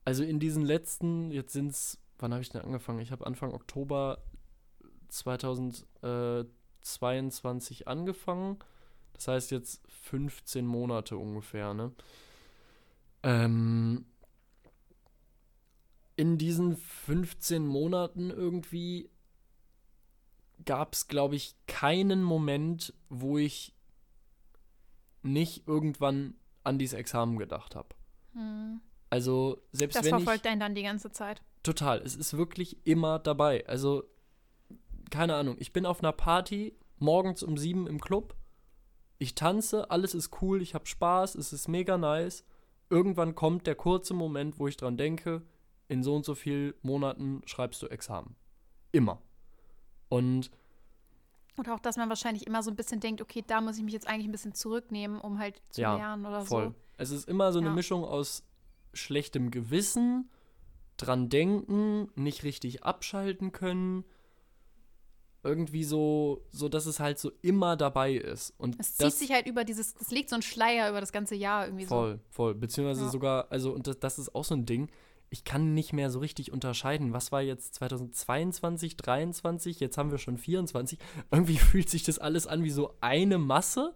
Also 0.06 0.24
in 0.24 0.40
diesen 0.40 0.66
letzten, 0.66 1.30
jetzt 1.30 1.54
sind 1.54 1.70
es, 1.70 2.00
wann 2.18 2.34
habe 2.34 2.42
ich 2.42 2.50
denn 2.50 2.62
angefangen? 2.62 3.02
Ich 3.02 3.12
habe 3.12 3.28
Anfang 3.28 3.54
Oktober 3.54 4.24
2022 5.10 7.88
angefangen. 7.88 8.58
Das 9.18 9.28
heißt 9.28 9.52
jetzt 9.52 9.82
15 9.90 10.66
Monate 10.66 11.18
ungefähr, 11.18 11.74
ne? 11.74 11.92
Ähm, 13.24 14.06
in 16.16 16.38
diesen 16.38 16.78
15 16.78 17.66
Monaten 17.66 18.30
irgendwie 18.30 19.10
gab 20.66 20.94
es, 20.94 21.08
glaube 21.08 21.36
ich, 21.36 21.56
keinen 21.68 22.24
Moment, 22.24 22.94
wo 23.10 23.38
ich 23.38 23.74
nicht 25.24 25.68
irgendwann 25.68 26.36
an 26.64 26.80
dieses 26.80 26.98
Examen 26.98 27.38
gedacht 27.38 27.76
habe. 27.76 27.90
Hm. 28.34 28.82
Also 29.10 29.62
selbst 29.72 29.96
Das 29.96 30.06
wenn 30.06 30.18
ich 30.18 30.24
verfolgt 30.24 30.48
einen 30.48 30.60
dann 30.60 30.76
die 30.76 30.84
ganze 30.84 31.12
Zeit. 31.12 31.42
Total. 31.64 32.00
Es 32.00 32.16
ist 32.16 32.38
wirklich 32.38 32.78
immer 32.86 33.20
dabei. 33.20 33.66
Also 33.68 34.04
keine 35.10 35.36
Ahnung, 35.36 35.56
ich 35.60 35.74
bin 35.74 35.86
auf 35.86 36.02
einer 36.02 36.12
Party 36.12 36.74
morgens 37.00 37.44
um 37.44 37.58
sieben 37.58 37.88
im 37.88 38.00
Club. 38.00 38.36
Ich 39.20 39.36
tanze, 39.36 39.90
alles 39.90 40.14
ist 40.14 40.42
cool, 40.42 40.62
ich 40.62 40.74
habe 40.76 40.86
Spaß, 40.86 41.36
es 41.36 41.54
ist 41.54 41.68
mega 41.68 41.98
nice. 41.98 42.44
Irgendwann 42.90 43.36
kommt 43.36 43.68
der 43.68 43.76
kurze 43.76 44.14
Moment, 44.14 44.60
wo 44.60 44.68
ich 44.68 44.78
dran 44.78 44.96
denke, 44.98 45.42
in 45.88 46.04
so 46.04 46.16
und 46.16 46.26
so 46.26 46.36
vielen 46.36 46.74
Monaten 46.82 47.42
schreibst 47.46 47.82
du 47.82 47.88
Examen. 47.88 48.36
Immer. 48.92 49.22
Und 50.10 50.52
Und 51.58 51.70
auch, 51.70 51.80
dass 51.80 51.98
man 51.98 52.08
wahrscheinlich 52.10 52.46
immer 52.46 52.62
so 52.62 52.70
ein 52.70 52.76
bisschen 52.76 53.00
denkt, 53.00 53.22
okay, 53.22 53.44
da 53.46 53.62
muss 53.62 53.78
ich 53.78 53.84
mich 53.84 53.94
jetzt 53.94 54.08
eigentlich 54.08 54.28
ein 54.28 54.32
bisschen 54.32 54.54
zurücknehmen, 54.54 55.20
um 55.20 55.40
halt 55.40 55.62
zu 55.70 55.82
Ja, 55.82 55.96
lernen 55.98 56.26
oder 56.26 56.46
voll. 56.46 56.68
so. 56.68 56.76
Es 56.98 57.10
ist 57.10 57.28
immer 57.28 57.52
so 57.52 57.60
eine 57.60 57.70
Ja. 57.70 57.74
Mischung 57.74 58.04
aus 58.06 58.44
schlechtem 58.94 59.50
Gewissen, 59.52 60.30
dran 60.98 61.30
denken, 61.30 62.10
nicht 62.16 62.44
richtig 62.44 62.84
abschalten 62.84 63.52
können. 63.52 64.04
Irgendwie 65.48 65.84
so, 65.86 66.44
so 66.52 66.68
dass 66.70 66.86
es 66.86 67.00
halt 67.00 67.18
so 67.20 67.32
immer 67.42 67.78
dabei 67.78 68.14
ist. 68.14 68.54
Und 68.58 68.76
Es 68.80 68.98
das, 68.98 69.14
zieht 69.18 69.28
sich 69.28 69.36
halt 69.36 69.48
über 69.48 69.64
dieses, 69.64 69.96
es 70.00 70.12
legt 70.12 70.30
so 70.30 70.36
ein 70.36 70.42
Schleier 70.42 70.90
über 70.90 71.00
das 71.00 71.12
ganze 71.14 71.36
Jahr 71.36 71.66
irgendwie 71.66 71.86
so. 71.86 71.96
Voll, 71.96 72.20
voll. 72.30 72.54
Beziehungsweise 72.56 73.06
Ja. 73.06 73.10
sogar, 73.10 73.48
also, 73.50 73.72
und 73.72 73.88
das, 73.88 73.98
das 74.00 74.20
ist 74.20 74.36
auch 74.36 74.44
so 74.44 74.54
ein 74.56 74.66
Ding. 74.66 74.90
Ich 75.30 75.44
kann 75.44 75.74
nicht 75.74 75.94
mehr 75.94 76.10
so 76.10 76.20
richtig 76.20 76.52
unterscheiden. 76.52 77.14
Was 77.14 77.32
war 77.32 77.42
jetzt 77.42 77.76
2022, 77.76 78.98
23? 78.98 79.80
Jetzt 79.80 79.98
haben 79.98 80.12
wir 80.12 80.18
schon 80.18 80.38
24. 80.38 81.00
Irgendwie 81.32 81.58
fühlt 81.58 81.90
sich 81.90 82.04
das 82.04 82.20
alles 82.20 82.46
an 82.48 82.64
wie 82.64 82.70
so 82.70 82.94
eine 83.02 83.38
Masse. 83.38 83.94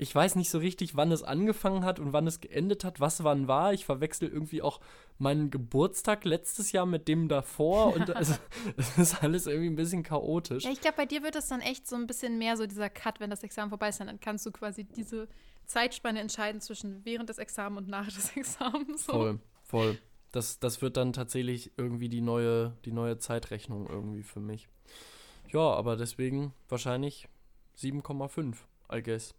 Ich 0.00 0.14
weiß 0.14 0.36
nicht 0.36 0.48
so 0.48 0.58
richtig, 0.58 0.96
wann 0.96 1.10
es 1.10 1.24
angefangen 1.24 1.84
hat 1.84 1.98
und 1.98 2.12
wann 2.12 2.26
es 2.26 2.40
geendet 2.40 2.84
hat, 2.84 3.00
was 3.00 3.24
wann 3.24 3.48
war. 3.48 3.72
Ich 3.72 3.84
verwechsel 3.84 4.28
irgendwie 4.28 4.62
auch 4.62 4.80
meinen 5.18 5.50
Geburtstag 5.50 6.24
letztes 6.24 6.70
Jahr 6.70 6.86
mit 6.86 7.08
dem 7.08 7.28
davor 7.28 7.94
und 7.94 8.10
also, 8.16 8.34
es 8.76 8.96
ist 8.96 9.22
alles 9.22 9.46
irgendwie 9.46 9.68
ein 9.68 9.76
bisschen 9.76 10.04
chaotisch. 10.04 10.64
Ja, 10.64 10.70
ich 10.70 10.80
glaube, 10.80 10.96
bei 10.98 11.06
dir 11.06 11.24
wird 11.24 11.34
es 11.34 11.48
dann 11.48 11.60
echt 11.60 11.88
so 11.88 11.96
ein 11.96 12.06
bisschen 12.06 12.38
mehr 12.38 12.56
so 12.56 12.66
dieser 12.66 12.88
Cut, 12.88 13.18
wenn 13.18 13.28
das 13.28 13.42
Examen 13.42 13.70
vorbei 13.70 13.88
ist. 13.88 13.98
Dann 14.00 14.20
kannst 14.20 14.46
du 14.46 14.52
quasi 14.52 14.84
diese 14.84 15.28
Zeitspanne 15.66 16.20
entscheiden 16.20 16.60
zwischen 16.60 17.04
während 17.04 17.28
des 17.28 17.38
Examens 17.38 17.78
und 17.78 17.88
nach 17.88 18.06
des 18.06 18.36
Examens. 18.36 19.04
So. 19.04 19.12
Voll, 19.12 19.40
voll. 19.64 19.98
Das, 20.30 20.60
das 20.60 20.80
wird 20.80 20.96
dann 20.96 21.12
tatsächlich 21.12 21.72
irgendwie 21.76 22.08
die 22.08 22.20
neue, 22.20 22.76
die 22.84 22.92
neue 22.92 23.18
Zeitrechnung 23.18 23.88
irgendwie 23.88 24.22
für 24.22 24.40
mich. 24.40 24.68
Ja, 25.52 25.60
aber 25.60 25.96
deswegen 25.96 26.52
wahrscheinlich 26.68 27.28
7,5, 27.78 28.56
I 28.92 29.02
guess. 29.02 29.34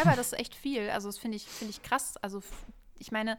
Aber 0.00 0.16
das 0.16 0.32
ist 0.32 0.38
echt 0.38 0.54
viel. 0.54 0.90
Also, 0.90 1.08
das 1.08 1.18
finde 1.18 1.36
ich, 1.36 1.44
finde 1.44 1.70
ich 1.72 1.82
krass. 1.82 2.16
Also, 2.18 2.42
ich 2.98 3.12
meine, 3.12 3.38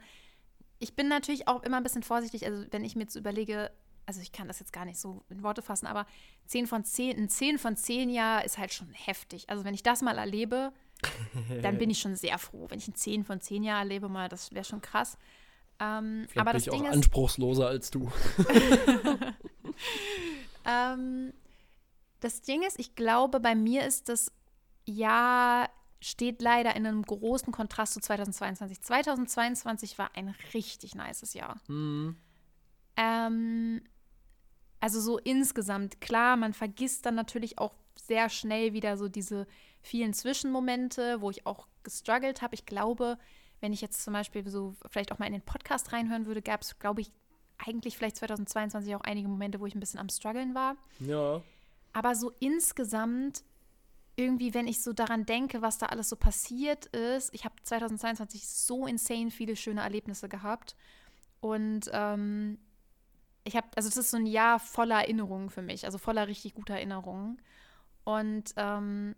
ich 0.78 0.94
bin 0.94 1.08
natürlich 1.08 1.48
auch 1.48 1.62
immer 1.62 1.78
ein 1.78 1.82
bisschen 1.82 2.02
vorsichtig. 2.02 2.46
Also, 2.46 2.64
wenn 2.70 2.84
ich 2.84 2.96
mir 2.96 3.02
jetzt 3.02 3.16
überlege, 3.16 3.70
also 4.06 4.20
ich 4.20 4.32
kann 4.32 4.48
das 4.48 4.60
jetzt 4.60 4.72
gar 4.72 4.84
nicht 4.84 5.00
so 5.00 5.24
in 5.30 5.42
Worte 5.42 5.62
fassen, 5.62 5.86
aber 5.86 6.06
10 6.46 6.66
von 6.66 6.84
10, 6.84 7.16
ein 7.16 7.28
10 7.28 7.58
von 7.58 7.76
10 7.76 8.10
Jahr 8.10 8.44
ist 8.44 8.58
halt 8.58 8.72
schon 8.72 8.92
heftig. 8.92 9.48
Also, 9.48 9.64
wenn 9.64 9.74
ich 9.74 9.82
das 9.82 10.02
mal 10.02 10.18
erlebe, 10.18 10.72
dann 11.62 11.78
bin 11.78 11.90
ich 11.90 11.98
schon 11.98 12.16
sehr 12.16 12.38
froh. 12.38 12.66
Wenn 12.68 12.78
ich 12.78 12.88
ein 12.88 12.94
10 12.94 13.24
von 13.24 13.40
10 13.40 13.62
Jahr 13.62 13.80
erlebe, 13.80 14.08
mal, 14.08 14.28
das 14.28 14.52
wäre 14.52 14.64
schon 14.64 14.80
krass. 14.80 15.18
Ähm, 15.80 16.28
aber 16.36 16.52
bin 16.52 16.58
das 16.58 16.66
ich 16.66 16.70
Ding 16.70 16.82
auch 16.82 16.88
ist, 16.88 16.94
anspruchsloser 16.94 17.66
als 17.66 17.90
du. 17.90 18.10
Ähm, 20.64 21.32
das 22.20 22.42
Ding 22.42 22.62
ist, 22.62 22.78
ich 22.78 22.94
glaube, 22.94 23.40
bei 23.40 23.54
mir 23.54 23.86
ist 23.86 24.08
das 24.08 24.32
Jahr 24.86 25.68
steht 26.04 26.42
leider 26.42 26.76
in 26.76 26.86
einem 26.86 27.02
großen 27.02 27.52
Kontrast 27.52 27.94
zu 27.94 28.00
2022. 28.00 28.80
2022 28.82 29.98
war 29.98 30.10
ein 30.14 30.34
richtig 30.52 30.94
nices 30.94 31.34
Jahr. 31.34 31.60
Hm, 31.66 32.16
Ähm, 32.96 33.82
also 34.80 35.00
so 35.00 35.18
insgesamt, 35.18 36.00
klar, 36.00 36.36
man 36.36 36.52
vergisst 36.52 37.06
dann 37.06 37.14
natürlich 37.14 37.58
auch 37.58 37.74
sehr 37.96 38.28
schnell 38.28 38.72
wieder 38.72 38.96
so 38.96 39.08
diese 39.08 39.46
vielen 39.82 40.12
Zwischenmomente, 40.12 41.20
wo 41.20 41.30
ich 41.30 41.46
auch 41.46 41.66
gestruggelt 41.82 42.42
habe. 42.42 42.54
Ich 42.54 42.66
glaube, 42.66 43.18
wenn 43.60 43.72
ich 43.72 43.80
jetzt 43.80 44.02
zum 44.04 44.12
Beispiel 44.12 44.48
so 44.48 44.74
vielleicht 44.90 45.10
auch 45.10 45.18
mal 45.18 45.26
in 45.26 45.32
den 45.32 45.42
Podcast 45.42 45.92
reinhören 45.92 46.26
würde, 46.26 46.42
gab 46.42 46.60
es, 46.62 46.78
glaube 46.78 47.00
ich, 47.00 47.10
eigentlich 47.56 47.96
vielleicht 47.96 48.16
2022 48.16 48.94
auch 48.94 49.00
einige 49.00 49.28
Momente, 49.28 49.58
wo 49.60 49.66
ich 49.66 49.74
ein 49.74 49.80
bisschen 49.80 50.00
am 50.00 50.08
struggeln 50.08 50.54
war. 50.54 50.76
ja. 51.00 51.40
Aber 51.96 52.16
so 52.16 52.32
insgesamt, 52.40 53.44
irgendwie, 54.16 54.54
wenn 54.54 54.66
ich 54.66 54.82
so 54.82 54.92
daran 54.92 55.26
denke, 55.26 55.62
was 55.62 55.78
da 55.78 55.86
alles 55.86 56.08
so 56.08 56.16
passiert 56.16 56.86
ist, 56.86 57.34
ich 57.34 57.44
habe 57.44 57.54
2022 57.62 58.46
so 58.46 58.86
insane 58.86 59.30
viele 59.30 59.56
schöne 59.56 59.82
Erlebnisse 59.82 60.28
gehabt. 60.28 60.76
Und 61.40 61.90
ähm, 61.92 62.58
ich 63.44 63.56
habe, 63.56 63.66
also 63.76 63.88
es 63.88 63.96
ist 63.96 64.10
so 64.10 64.16
ein 64.16 64.26
Jahr 64.26 64.58
voller 64.60 65.02
Erinnerungen 65.02 65.50
für 65.50 65.62
mich, 65.62 65.84
also 65.84 65.98
voller 65.98 66.28
richtig 66.28 66.54
guter 66.54 66.74
Erinnerungen. 66.74 67.40
Und 68.04 68.54
ähm, 68.56 69.16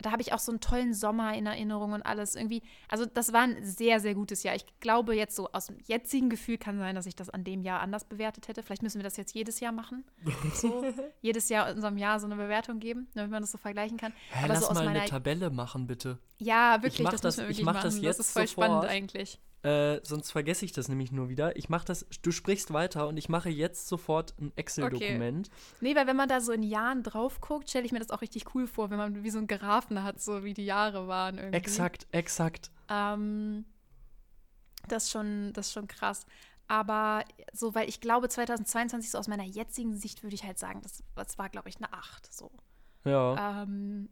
da 0.00 0.12
habe 0.12 0.22
ich 0.22 0.32
auch 0.32 0.38
so 0.38 0.52
einen 0.52 0.60
tollen 0.60 0.94
Sommer 0.94 1.34
in 1.34 1.46
Erinnerung 1.46 1.92
und 1.92 2.02
alles 2.02 2.34
irgendwie. 2.36 2.62
Also 2.88 3.04
das 3.06 3.32
war 3.32 3.42
ein 3.42 3.64
sehr, 3.64 4.00
sehr 4.00 4.14
gutes 4.14 4.42
Jahr. 4.44 4.54
Ich 4.54 4.64
glaube 4.80 5.14
jetzt 5.16 5.34
so 5.34 5.48
aus 5.52 5.66
dem 5.66 5.78
jetzigen 5.86 6.30
Gefühl 6.30 6.56
kann 6.58 6.78
sein, 6.78 6.94
dass 6.94 7.06
ich 7.06 7.16
das 7.16 7.30
an 7.30 7.42
dem 7.44 7.62
Jahr 7.62 7.80
anders 7.80 8.04
bewertet 8.04 8.48
hätte. 8.48 8.62
Vielleicht 8.62 8.82
müssen 8.82 8.98
wir 8.98 9.04
das 9.04 9.16
jetzt 9.16 9.34
jedes 9.34 9.60
Jahr 9.60 9.72
machen. 9.72 10.04
So, 10.54 10.84
jedes 11.20 11.48
Jahr 11.48 11.68
in 11.68 11.76
unserem 11.76 11.98
Jahr 11.98 12.18
so 12.20 12.26
eine 12.26 12.36
Bewertung 12.36 12.78
geben, 12.80 13.08
damit 13.14 13.30
man 13.30 13.42
das 13.42 13.50
so 13.52 13.58
vergleichen 13.58 13.96
kann. 13.96 14.12
Hä, 14.30 14.44
Aber 14.44 14.54
lass 14.54 14.66
so 14.66 14.74
mal 14.74 14.88
eine 14.88 15.04
Tabelle 15.04 15.50
machen, 15.50 15.86
bitte. 15.86 16.18
Ja, 16.38 16.82
wirklich, 16.82 17.02
mach 17.02 17.12
das, 17.12 17.20
das- 17.20 17.36
wir 17.38 17.44
ich 17.44 17.48
wirklich 17.50 17.64
mach 17.66 17.74
machen. 17.74 17.84
das 17.84 18.00
jetzt 18.00 18.18
das 18.18 18.26
ist 18.28 18.32
voll 18.32 18.46
sofort. 18.46 18.66
spannend 18.68 18.84
eigentlich. 18.86 19.40
Äh, 19.62 20.00
sonst 20.04 20.30
vergesse 20.30 20.64
ich 20.64 20.72
das 20.72 20.88
nämlich 20.88 21.10
nur 21.10 21.28
wieder. 21.28 21.56
Ich 21.56 21.68
mache 21.68 21.84
das, 21.84 22.06
du 22.22 22.30
sprichst 22.30 22.72
weiter 22.72 23.08
und 23.08 23.16
ich 23.16 23.28
mache 23.28 23.50
jetzt 23.50 23.88
sofort 23.88 24.34
ein 24.40 24.52
Excel-Dokument. 24.54 25.50
Nee, 25.80 25.96
weil 25.96 26.06
wenn 26.06 26.16
man 26.16 26.28
da 26.28 26.40
so 26.40 26.52
in 26.52 26.62
Jahren 26.62 27.02
drauf 27.02 27.40
guckt, 27.40 27.68
stelle 27.68 27.84
ich 27.84 27.90
mir 27.90 27.98
das 27.98 28.10
auch 28.10 28.20
richtig 28.20 28.54
cool 28.54 28.68
vor, 28.68 28.90
wenn 28.90 28.98
man 28.98 29.24
wie 29.24 29.30
so 29.30 29.38
ein 29.38 29.48
Graphen 29.48 30.04
hat, 30.04 30.20
so 30.20 30.44
wie 30.44 30.54
die 30.54 30.64
Jahre 30.64 31.08
waren 31.08 31.38
irgendwie. 31.38 31.56
Exakt, 31.56 32.06
exakt. 32.12 32.70
Ähm, 32.88 33.64
das 34.86 35.04
ist 35.04 35.10
schon, 35.10 35.52
das 35.54 35.66
ist 35.66 35.72
schon 35.72 35.88
krass. 35.88 36.24
Aber 36.68 37.24
so, 37.52 37.74
weil 37.74 37.88
ich 37.88 38.00
glaube, 38.00 38.28
2022, 38.28 39.10
so 39.10 39.18
aus 39.18 39.26
meiner 39.26 39.44
jetzigen 39.44 39.96
Sicht, 39.96 40.22
würde 40.22 40.34
ich 40.34 40.44
halt 40.44 40.58
sagen, 40.58 40.82
das, 40.82 41.02
das 41.16 41.38
war, 41.38 41.48
glaube 41.48 41.68
ich, 41.68 41.78
eine 41.78 41.92
8. 41.92 42.32
So. 42.32 42.52
Ja. 43.04 43.62
Ähm, 43.62 44.10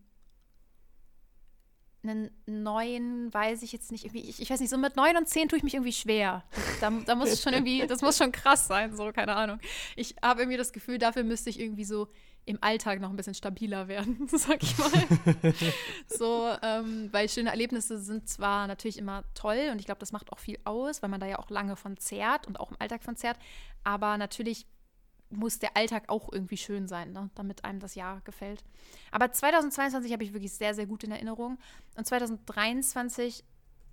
einen 2.09 2.31
neuen 2.47 3.33
weiß 3.33 3.63
ich 3.63 3.73
jetzt 3.73 3.93
nicht 3.93 4.05
irgendwie. 4.05 4.29
Ich, 4.29 4.41
ich 4.41 4.51
weiß 4.51 4.61
nicht, 4.61 4.71
so 4.71 4.79
mit 4.79 4.97
9 4.97 5.17
und 5.17 5.29
10 5.29 5.49
tue 5.49 5.59
ich 5.59 5.65
mich 5.65 5.75
irgendwie 5.75 5.93
schwer. 5.93 6.45
Da, 6.81 6.91
da 6.91 7.15
muss 7.15 7.31
es 7.31 7.43
schon 7.43 7.53
irgendwie, 7.53 7.87
das 7.87 8.03
muss 8.03 8.19
schon 8.19 8.33
krass 8.33 8.67
sein, 8.67 8.97
so, 8.97 9.13
keine 9.13 9.35
Ahnung. 9.37 9.59
Ich 9.97 10.15
habe 10.23 10.43
irgendwie 10.43 10.59
das 10.59 10.73
Gefühl, 10.73 10.99
dafür 10.99 11.25
müsste 11.25 11.51
ich 11.51 11.61
irgendwie 11.61 11.85
so 11.85 12.09
im 12.47 12.59
Alltag 12.61 13.01
noch 13.01 13.11
ein 13.11 13.17
bisschen 13.17 13.35
stabiler 13.35 13.89
werden, 13.89 14.29
sag 14.29 14.63
ich 14.63 14.79
mal. 14.79 14.93
so, 16.07 16.49
ähm, 16.63 17.09
weil 17.13 17.29
schöne 17.29 17.51
Erlebnisse 17.51 17.99
sind 17.99 18.29
zwar 18.29 18.69
natürlich 18.69 18.99
immer 18.99 19.25
toll 19.35 19.69
und 19.73 19.81
ich 19.81 19.87
glaube, 19.87 19.99
das 19.99 20.13
macht 20.13 20.33
auch 20.33 20.39
viel 20.39 20.59
aus, 20.65 21.03
weil 21.03 21.11
man 21.11 21.21
da 21.21 21.27
ja 21.27 21.39
auch 21.39 21.51
lange 21.51 21.77
von 21.77 21.97
zehrt 21.97 22.47
und 22.47 22.61
auch 22.61 22.71
im 22.71 22.77
Alltag 22.79 23.03
von 23.03 23.17
zehrt. 23.17 23.37
Aber 23.83 24.17
natürlich 24.17 24.67
muss 25.31 25.59
der 25.59 25.77
Alltag 25.77 26.09
auch 26.09 26.33
irgendwie 26.33 26.57
schön 26.57 26.87
sein, 26.87 27.13
ne? 27.13 27.31
damit 27.35 27.65
einem 27.65 27.81
das 27.81 27.95
Jahr 27.95 28.21
gefällt. 28.23 28.65
Aber 29.11 29.31
2022 29.33 30.13
habe 30.13 30.25
ich 30.25 30.33
wirklich 30.33 30.53
sehr, 30.53 30.75
sehr 30.75 30.87
gut 30.87 31.05
in 31.05 31.11
Erinnerung. 31.11 31.59
Und 31.97 32.07
2023 32.07 33.45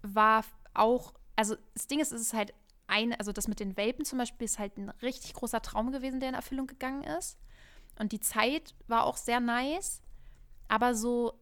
war 0.04 0.46
auch, 0.74 1.14
also 1.36 1.56
das 1.74 1.88
Ding 1.88 2.00
ist, 2.00 2.12
es 2.12 2.22
ist 2.22 2.34
halt 2.34 2.54
ein, 2.88 3.14
also 3.14 3.32
das 3.32 3.48
mit 3.48 3.60
den 3.60 3.78
Welpen 3.78 4.06
zum 4.06 4.20
Beispiel 4.20 4.46
ist 4.46 4.60
halt 4.60 4.78
ein 4.78 4.90
richtig 5.02 5.34
großer 5.34 5.62
Traum 5.62 5.92
gewesen, 5.92 6.20
der 6.20 6.30
in 6.30 6.36
Erfüllung 6.36 6.68
gegangen 6.68 7.04
ist. 7.04 7.38
Und 8.00 8.12
die 8.12 8.20
Zeit 8.20 8.76
war 8.88 9.06
auch 9.06 9.18
sehr 9.18 9.40
nice. 9.40 10.02
Aber 10.68 10.96
so 10.96 11.34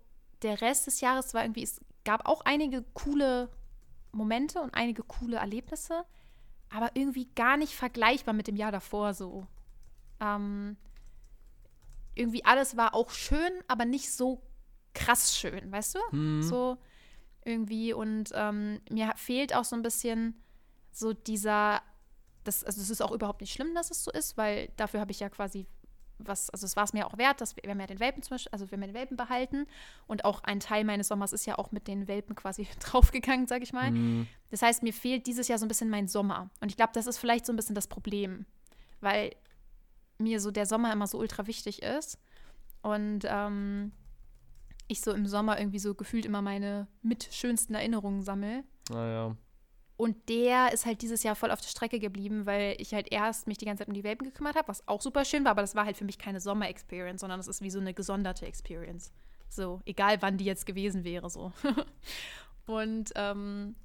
der 0.42 0.62
Rest 0.62 0.88
des 0.88 1.02
Jahres 1.02 1.34
war 1.34 1.44
irgendwie, 1.44 1.64
es 1.64 1.82
gab 2.04 2.28
auch 2.28 2.42
einige 2.42 2.84
coole 2.94 3.50
Momente 4.12 4.62
und 4.62 4.74
einige 4.74 5.04
coole 5.04 5.38
Erlebnisse, 5.38 6.06
aber 6.70 6.92
irgendwie 6.96 7.28
gar 7.36 7.58
nicht 7.58 7.74
vergleichbar 7.74 8.34
mit 8.34 8.48
dem 8.48 8.56
Jahr 8.56 8.72
davor 8.72 9.14
so. 9.14 9.46
Ähm, 10.22 10.78
irgendwie 12.16 12.46
alles 12.46 12.78
war 12.78 12.94
auch 12.94 13.12
schön, 13.12 13.52
aber 13.68 13.86
nicht 13.86 14.12
so 14.12 14.42
krass 14.94 15.36
schön, 15.38 15.72
weißt 15.72 15.96
du? 15.96 16.00
Hm. 16.12 16.44
So 16.44 16.78
irgendwie. 17.44 17.94
Und 17.94 18.32
ähm, 18.34 18.80
mir 18.90 19.14
fehlt 19.16 19.56
auch 19.56 19.66
so 19.66 19.76
ein 19.76 19.82
bisschen 19.82 20.42
so 20.92 21.14
dieser, 21.14 21.82
das, 22.44 22.64
also 22.64 22.82
es 22.82 22.90
ist 22.90 23.02
auch 23.02 23.12
überhaupt 23.12 23.42
nicht 23.42 23.54
schlimm, 23.54 23.74
dass 23.74 23.92
es 23.92 24.04
so 24.04 24.12
ist, 24.12 24.38
weil 24.38 24.70
dafür 24.78 25.00
habe 25.00 25.12
ich 25.12 25.20
ja 25.20 25.30
quasi 25.30 25.68
was, 26.28 26.50
also 26.52 26.66
es 26.66 26.76
war 26.76 26.84
es 26.84 26.94
mir 26.94 27.08
auch 27.08 27.18
wert, 27.18 27.42
dass 27.42 27.56
wir, 27.56 27.64
wir 27.64 27.72
haben 27.72 27.80
ja 27.80 27.88
den 27.88 28.00
Welpen 28.00 28.22
zum 28.22 28.36
Beispiel, 28.36 28.52
also 28.52 28.70
wir 28.70 28.76
haben 28.76 28.82
ja 28.82 28.88
den 28.88 28.94
Welpen 28.94 29.18
behalten 29.18 29.66
und 30.06 30.24
auch 30.26 30.44
ein 30.44 30.60
Teil 30.60 30.84
meines 30.84 31.08
Sommers 31.08 31.34
ist 31.34 31.48
ja 31.48 31.58
auch 31.58 31.72
mit 31.72 31.88
den 31.88 32.08
Welpen 32.08 32.36
quasi 32.36 32.68
draufgegangen, 32.80 33.48
sag 33.48 33.64
ich 33.64 33.74
mal. 33.74 33.88
Hm. 33.88 34.28
Das 34.52 34.62
heißt, 34.62 34.84
mir 34.84 34.94
fehlt 34.94 35.28
dieses 35.28 35.48
Jahr 35.48 35.58
so 35.58 35.66
ein 35.66 35.68
bisschen 35.68 35.90
mein 35.90 36.08
Sommer. 36.08 36.50
Und 36.60 36.70
ich 36.70 36.78
glaube, 36.78 36.92
das 36.94 37.08
ist 37.08 37.18
vielleicht 37.18 37.46
so 37.46 37.54
ein 37.54 37.56
bisschen 37.56 37.76
das 37.76 37.88
Problem, 37.88 38.46
weil 39.00 39.36
mir 40.22 40.40
so 40.40 40.52
der 40.52 40.66
Sommer 40.66 40.92
immer 40.94 41.08
so 41.08 41.18
ultra 41.18 41.48
wichtig 41.48 41.82
ist. 41.82 42.18
Und 42.82 43.22
ähm, 43.26 43.92
ich 44.88 45.02
so 45.02 45.12
im 45.12 45.26
Sommer 45.26 45.60
irgendwie 45.60 45.80
so 45.80 45.96
gefühlt 45.96 46.26
immer 46.26 46.42
meine 46.42 46.88
mit 47.02 47.30
schönsten 47.32 47.76
Erinnerungen 47.76 48.22
sammle. 48.22 48.64
Naja. 48.90 49.36
Und 50.02 50.30
der 50.30 50.74
ist 50.74 50.88
halt 50.88 51.04
dieses 51.04 51.22
Jahr 51.22 51.36
voll 51.36 51.52
auf 51.52 51.62
der 51.62 51.68
Strecke 51.68 52.00
geblieben, 52.00 52.48
weil 52.48 52.76
ich 52.80 52.94
halt 52.94 53.12
erst 53.12 53.46
mich 53.46 53.60
die 53.60 53.66
ganze 53.66 53.82
Zeit 53.82 53.88
um 53.88 53.94
die 53.94 54.04
Welpen 54.04 54.26
gekümmert 54.26 54.56
habe, 54.56 54.68
was 54.68 54.88
auch 54.88 55.00
super 55.00 55.26
schön 55.26 55.44
war, 55.44 55.52
aber 55.52 55.62
das 55.62 55.76
war 55.76 55.86
halt 55.86 55.96
für 55.96 56.06
mich 56.06 56.18
keine 56.18 56.42
Sommer-Experience, 56.42 57.22
sondern 57.22 57.40
das 57.40 57.48
ist 57.48 57.62
wie 57.62 57.70
so 57.70 57.80
eine 57.80 57.94
gesonderte 57.94 58.48
Experience. 58.48 59.12
So, 59.48 59.80
egal 59.86 60.20
wann 60.22 60.38
die 60.38 60.46
jetzt 60.46 60.66
gewesen 60.66 61.04
wäre, 61.04 61.30
so. 61.30 61.52
und 62.66 63.12
ähm, 63.16 63.76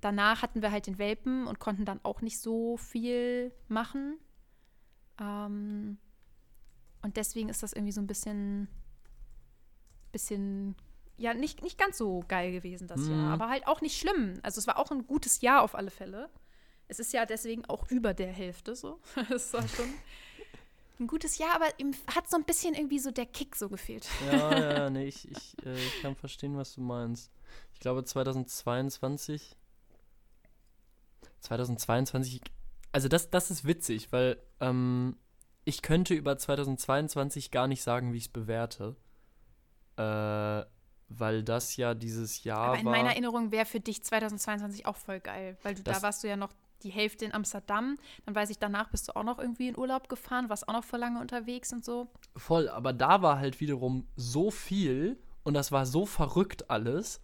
danach 0.00 0.40
hatten 0.40 0.62
wir 0.62 0.70
halt 0.70 0.86
den 0.86 0.98
Welpen 0.98 1.46
und 1.46 1.58
konnten 1.58 1.84
dann 1.84 2.00
auch 2.04 2.22
nicht 2.22 2.40
so 2.40 2.78
viel 2.78 3.52
machen. 3.68 4.18
Ähm, 5.20 5.98
und 7.02 7.16
deswegen 7.16 7.48
ist 7.48 7.62
das 7.62 7.72
irgendwie 7.72 7.92
so 7.92 8.00
ein 8.00 8.06
bisschen, 8.06 8.68
bisschen, 10.12 10.74
ja, 11.16 11.34
nicht, 11.34 11.62
nicht 11.62 11.78
ganz 11.78 11.98
so 11.98 12.24
geil 12.28 12.52
gewesen 12.52 12.88
das 12.88 13.00
Mhm. 13.02 13.12
Jahr, 13.12 13.32
aber 13.32 13.48
halt 13.48 13.66
auch 13.66 13.80
nicht 13.80 13.98
schlimm. 13.98 14.34
Also 14.42 14.58
es 14.58 14.66
war 14.66 14.78
auch 14.78 14.90
ein 14.90 15.06
gutes 15.06 15.40
Jahr 15.40 15.62
auf 15.62 15.74
alle 15.74 15.90
Fälle. 15.90 16.28
Es 16.88 16.98
ist 17.00 17.12
ja 17.12 17.26
deswegen 17.26 17.64
auch 17.66 17.90
über 17.90 18.14
der 18.14 18.32
Hälfte 18.32 18.74
so. 18.76 19.00
Es 19.30 19.52
war 19.52 19.66
schon 19.66 19.88
ein 20.98 21.06
gutes 21.06 21.36
Jahr, 21.38 21.54
aber 21.54 21.66
ihm 21.78 21.92
hat 22.14 22.28
so 22.30 22.36
ein 22.36 22.44
bisschen 22.44 22.74
irgendwie 22.74 22.98
so 22.98 23.10
der 23.10 23.26
Kick 23.26 23.54
so 23.56 23.68
gefehlt. 23.68 24.06
Ja, 24.26 24.72
ja, 24.72 24.90
nee, 24.90 25.06
ich, 25.06 25.30
ich, 25.30 25.56
äh, 25.66 25.76
ich 25.76 26.00
kann 26.02 26.16
verstehen, 26.16 26.56
was 26.56 26.74
du 26.74 26.80
meinst. 26.80 27.30
Ich 27.74 27.80
glaube 27.80 28.04
2022. 28.04 29.56
2022, 31.40 32.40
also 32.96 33.08
das, 33.08 33.28
das 33.28 33.50
ist 33.50 33.66
witzig, 33.66 34.10
weil 34.10 34.38
ähm, 34.58 35.18
ich 35.66 35.82
könnte 35.82 36.14
über 36.14 36.38
2022 36.38 37.50
gar 37.50 37.66
nicht 37.66 37.82
sagen, 37.82 38.14
wie 38.14 38.16
ich 38.16 38.24
es 38.24 38.28
bewerte. 38.30 38.96
Äh, 39.98 40.64
weil 41.08 41.42
das 41.44 41.76
ja 41.76 41.92
dieses 41.92 42.42
Jahr 42.42 42.68
aber 42.68 42.78
in 42.78 42.86
war. 42.86 42.92
meiner 42.92 43.10
Erinnerung 43.10 43.52
wäre 43.52 43.66
für 43.66 43.80
dich 43.80 44.02
2022 44.02 44.86
auch 44.86 44.96
voll 44.96 45.20
geil, 45.20 45.58
weil 45.62 45.74
du 45.74 45.82
da 45.82 46.00
warst 46.00 46.24
du 46.24 46.28
ja 46.28 46.36
noch 46.36 46.54
die 46.84 46.88
Hälfte 46.88 47.26
in 47.26 47.34
Amsterdam. 47.34 47.98
Dann 48.24 48.34
weiß 48.34 48.48
ich, 48.48 48.58
danach 48.58 48.88
bist 48.88 49.08
du 49.08 49.16
auch 49.16 49.24
noch 49.24 49.38
irgendwie 49.38 49.68
in 49.68 49.76
Urlaub 49.76 50.08
gefahren, 50.08 50.48
warst 50.48 50.66
auch 50.66 50.72
noch 50.72 50.84
voll 50.84 51.00
lange 51.00 51.20
unterwegs 51.20 51.74
und 51.74 51.84
so. 51.84 52.08
Voll, 52.34 52.70
aber 52.70 52.94
da 52.94 53.20
war 53.20 53.38
halt 53.38 53.60
wiederum 53.60 54.06
so 54.16 54.50
viel 54.50 55.18
und 55.42 55.52
das 55.52 55.70
war 55.70 55.84
so 55.84 56.06
verrückt 56.06 56.70
alles, 56.70 57.20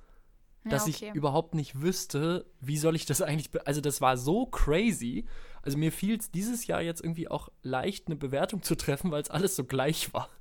Ja, 0.65 0.73
dass 0.73 0.83
okay. 0.87 1.09
ich 1.09 1.15
überhaupt 1.15 1.55
nicht 1.55 1.81
wüsste, 1.81 2.45
wie 2.61 2.77
soll 2.77 2.95
ich 2.95 3.07
das 3.07 3.23
eigentlich. 3.23 3.51
Also, 3.67 3.81
das 3.81 4.03
war 4.03 4.19
so 4.19 4.45
crazy. 4.47 5.27
Also, 5.63 5.79
mir 5.79 5.93
fiel 5.93 6.19
es 6.19 6.31
dieses 6.31 6.67
Jahr 6.67 6.81
jetzt 6.83 7.03
irgendwie 7.03 7.29
auch 7.29 7.49
leicht, 7.63 8.07
eine 8.09 8.17
Bewertung 8.17 8.63
zu 8.63 8.75
treffen, 8.77 9.11
weil 9.11 9.23
es 9.23 9.31
alles 9.31 9.57
so 9.57 9.65
gleich 9.65 10.13
war. 10.15 10.29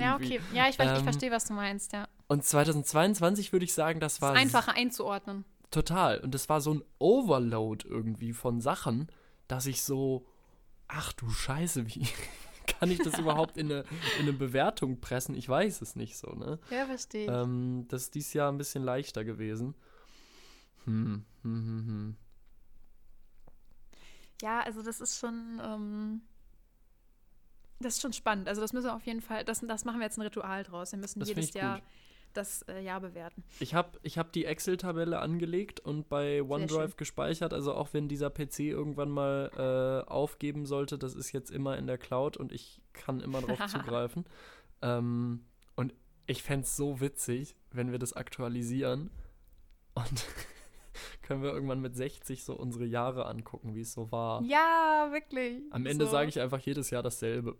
Ja, 0.00 0.14
okay. 0.14 0.40
Ja, 0.54 0.68
ich, 0.68 0.76
weiß- 0.76 0.92
ich 0.92 0.98
Ähm, 0.98 1.02
verstehe, 1.02 1.30
was 1.32 1.44
du 1.44 1.54
meinst, 1.54 1.92
ja. 1.92 2.06
Und 2.28 2.44
2022 2.44 3.52
würde 3.52 3.64
ich 3.64 3.74
sagen, 3.74 3.98
das 3.98 4.22
war 4.22 4.32
ist 4.34 4.40
einfacher 4.40 4.74
einzuordnen. 4.76 5.44
total. 5.72 6.20
Und 6.20 6.34
das 6.36 6.48
war 6.48 6.60
so 6.60 6.74
ein 6.74 6.84
Overload 7.00 7.84
irgendwie 7.88 8.32
von 8.32 8.60
Sachen, 8.60 9.08
dass 9.48 9.66
ich 9.66 9.82
so, 9.82 10.24
ach 10.86 11.12
du 11.14 11.28
Scheiße, 11.30 11.84
wie 11.88 12.06
kann 12.78 12.92
ich 12.92 12.98
das 12.98 13.18
überhaupt 13.18 13.56
in 13.56 13.72
eine, 13.72 13.84
in 14.18 14.28
eine 14.28 14.32
Bewertung 14.32 15.00
pressen? 15.00 15.34
Ich 15.34 15.48
weiß 15.48 15.82
es 15.82 15.96
nicht 15.96 16.16
so, 16.16 16.30
ne? 16.30 16.60
Ja, 16.70 16.86
verstehe. 16.86 17.26
Ähm, 17.28 17.86
das 17.88 18.02
ist 18.02 18.14
dieses 18.14 18.32
Jahr 18.32 18.52
ein 18.52 18.58
bisschen 18.58 18.84
leichter 18.84 19.24
gewesen. 19.24 19.74
Hm, 20.84 21.24
hm, 21.42 21.52
hm, 21.66 21.86
hm. 21.86 22.16
Ja, 24.40 24.60
also 24.60 24.82
das 24.82 25.00
ist 25.00 25.18
schon, 25.18 25.60
ähm, 25.62 26.22
das 27.80 27.94
ist 27.94 28.02
schon 28.02 28.12
spannend. 28.12 28.48
Also 28.48 28.60
das 28.60 28.72
müssen 28.72 28.86
wir 28.86 28.94
auf 28.94 29.06
jeden 29.06 29.20
Fall, 29.22 29.44
das, 29.44 29.60
das 29.60 29.84
machen 29.84 29.98
wir 30.00 30.04
jetzt 30.06 30.18
ein 30.18 30.22
Ritual 30.22 30.62
draus. 30.64 30.92
Wir 30.92 30.98
müssen 30.98 31.18
Das 31.20 31.28
jedes 31.28 31.52
Jahr 31.54 31.76
gut. 31.80 31.88
das 32.34 32.62
äh, 32.62 32.80
Jahr 32.82 33.00
bewerten. 33.00 33.42
Ich 33.58 33.74
habe 33.74 33.98
ich 34.02 34.18
hab 34.18 34.32
die 34.32 34.44
Excel-Tabelle 34.44 35.18
angelegt 35.20 35.80
und 35.80 36.08
bei 36.08 36.42
OneDrive 36.42 36.96
gespeichert. 36.96 37.52
Also 37.52 37.74
auch 37.74 37.92
wenn 37.92 38.08
dieser 38.08 38.30
PC 38.30 38.60
irgendwann 38.60 39.10
mal 39.10 39.50
äh, 40.06 40.10
aufgeben 40.10 40.66
sollte, 40.66 40.98
das 40.98 41.14
ist 41.14 41.32
jetzt 41.32 41.50
immer 41.50 41.76
in 41.78 41.86
der 41.86 41.98
Cloud 41.98 42.36
und 42.36 42.52
ich 42.52 42.80
kann 42.92 43.20
immer 43.20 43.40
drauf 43.40 43.58
zugreifen. 43.66 44.24
Ähm, 44.82 45.44
und 45.76 45.94
ich 46.26 46.42
fände 46.42 46.64
es 46.64 46.76
so 46.76 47.00
witzig, 47.00 47.56
wenn 47.72 47.90
wir 47.92 47.98
das 47.98 48.12
aktualisieren 48.12 49.10
und 49.94 50.24
können 51.30 51.44
wir 51.44 51.52
irgendwann 51.52 51.80
mit 51.80 51.94
60 51.94 52.42
so 52.42 52.54
unsere 52.56 52.84
Jahre 52.84 53.26
angucken, 53.26 53.76
wie 53.76 53.82
es 53.82 53.92
so 53.92 54.10
war. 54.10 54.42
Ja, 54.42 55.10
wirklich. 55.12 55.62
Am 55.70 55.86
Ende 55.86 56.06
So. 56.06 56.10
sage 56.10 56.28
ich 56.28 56.40
einfach 56.40 56.58
jedes 56.58 56.90
Jahr 56.90 57.04
dasselbe. 57.04 57.56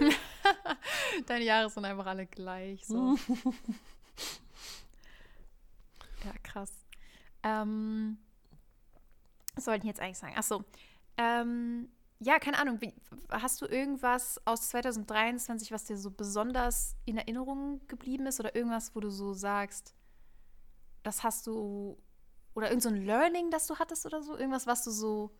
Deine 1.26 1.44
Jahre 1.44 1.70
sind 1.70 1.84
einfach 1.84 2.06
alle 2.06 2.26
gleich. 2.26 2.84
So. 2.84 3.16
ja, 6.24 6.32
krass. 6.42 6.72
Ähm, 7.44 8.18
was 9.54 9.66
sollten 9.66 9.86
jetzt 9.86 10.00
eigentlich 10.00 10.18
sagen? 10.18 10.34
Achso. 10.36 10.64
Ähm, 11.18 11.88
ja, 12.18 12.40
keine 12.40 12.58
Ahnung. 12.58 12.80
Wie, 12.80 12.92
hast 13.30 13.62
du 13.62 13.66
irgendwas 13.66 14.44
aus 14.44 14.70
2023, 14.70 15.70
was 15.70 15.84
dir 15.84 15.96
so 15.96 16.10
besonders 16.10 16.96
in 17.04 17.16
Erinnerung 17.16 17.80
geblieben 17.86 18.26
ist? 18.26 18.40
Oder 18.40 18.56
irgendwas, 18.56 18.92
wo 18.96 18.98
du 18.98 19.10
so 19.10 19.34
sagst, 19.34 19.94
das 21.04 21.22
hast 21.22 21.46
du. 21.46 21.96
Oder 22.54 22.68
irgend 22.68 22.82
so 22.82 22.88
ein 22.90 23.04
Learning, 23.04 23.50
das 23.50 23.66
du 23.66 23.76
hattest 23.78 24.06
oder 24.06 24.22
so? 24.22 24.36
Irgendwas, 24.36 24.66
was 24.66 24.84
du 24.84 24.90
so, 24.90 25.30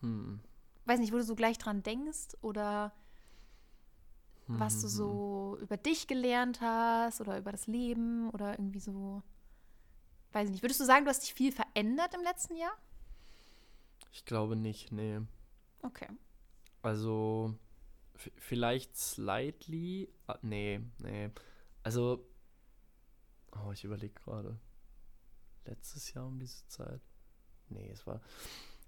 Hm. 0.00 0.40
weiß 0.86 1.00
nicht, 1.00 1.12
wo 1.12 1.16
du 1.16 1.24
so 1.24 1.34
gleich 1.34 1.58
dran 1.58 1.82
denkst? 1.82 2.36
Oder 2.40 2.92
was 4.46 4.76
Mhm. 4.76 4.80
du 4.80 4.88
so 4.88 5.58
über 5.60 5.76
dich 5.76 6.06
gelernt 6.06 6.60
hast 6.60 7.20
oder 7.20 7.38
über 7.38 7.52
das 7.52 7.66
Leben 7.66 8.30
oder 8.30 8.52
irgendwie 8.58 8.80
so. 8.80 9.22
Weiß 10.32 10.46
ich 10.46 10.52
nicht. 10.52 10.62
Würdest 10.62 10.80
du 10.80 10.84
sagen, 10.84 11.04
du 11.04 11.10
hast 11.10 11.22
dich 11.22 11.34
viel 11.34 11.52
verändert 11.52 12.14
im 12.14 12.22
letzten 12.22 12.56
Jahr? 12.56 12.72
Ich 14.12 14.24
glaube 14.24 14.56
nicht, 14.56 14.92
nee. 14.92 15.20
Okay. 15.82 16.08
Also, 16.82 17.54
vielleicht 18.36 18.96
slightly. 18.96 20.08
Ah, 20.26 20.38
nee, 20.42 20.80
nee. 20.98 21.30
Also, 21.82 22.26
oh, 23.52 23.72
ich 23.72 23.84
überlege 23.84 24.14
gerade. 24.14 24.58
Letztes 25.68 26.12
Jahr 26.14 26.26
um 26.26 26.38
diese 26.38 26.66
Zeit? 26.68 27.00
Nee, 27.68 27.90
es 27.92 28.06
war. 28.06 28.20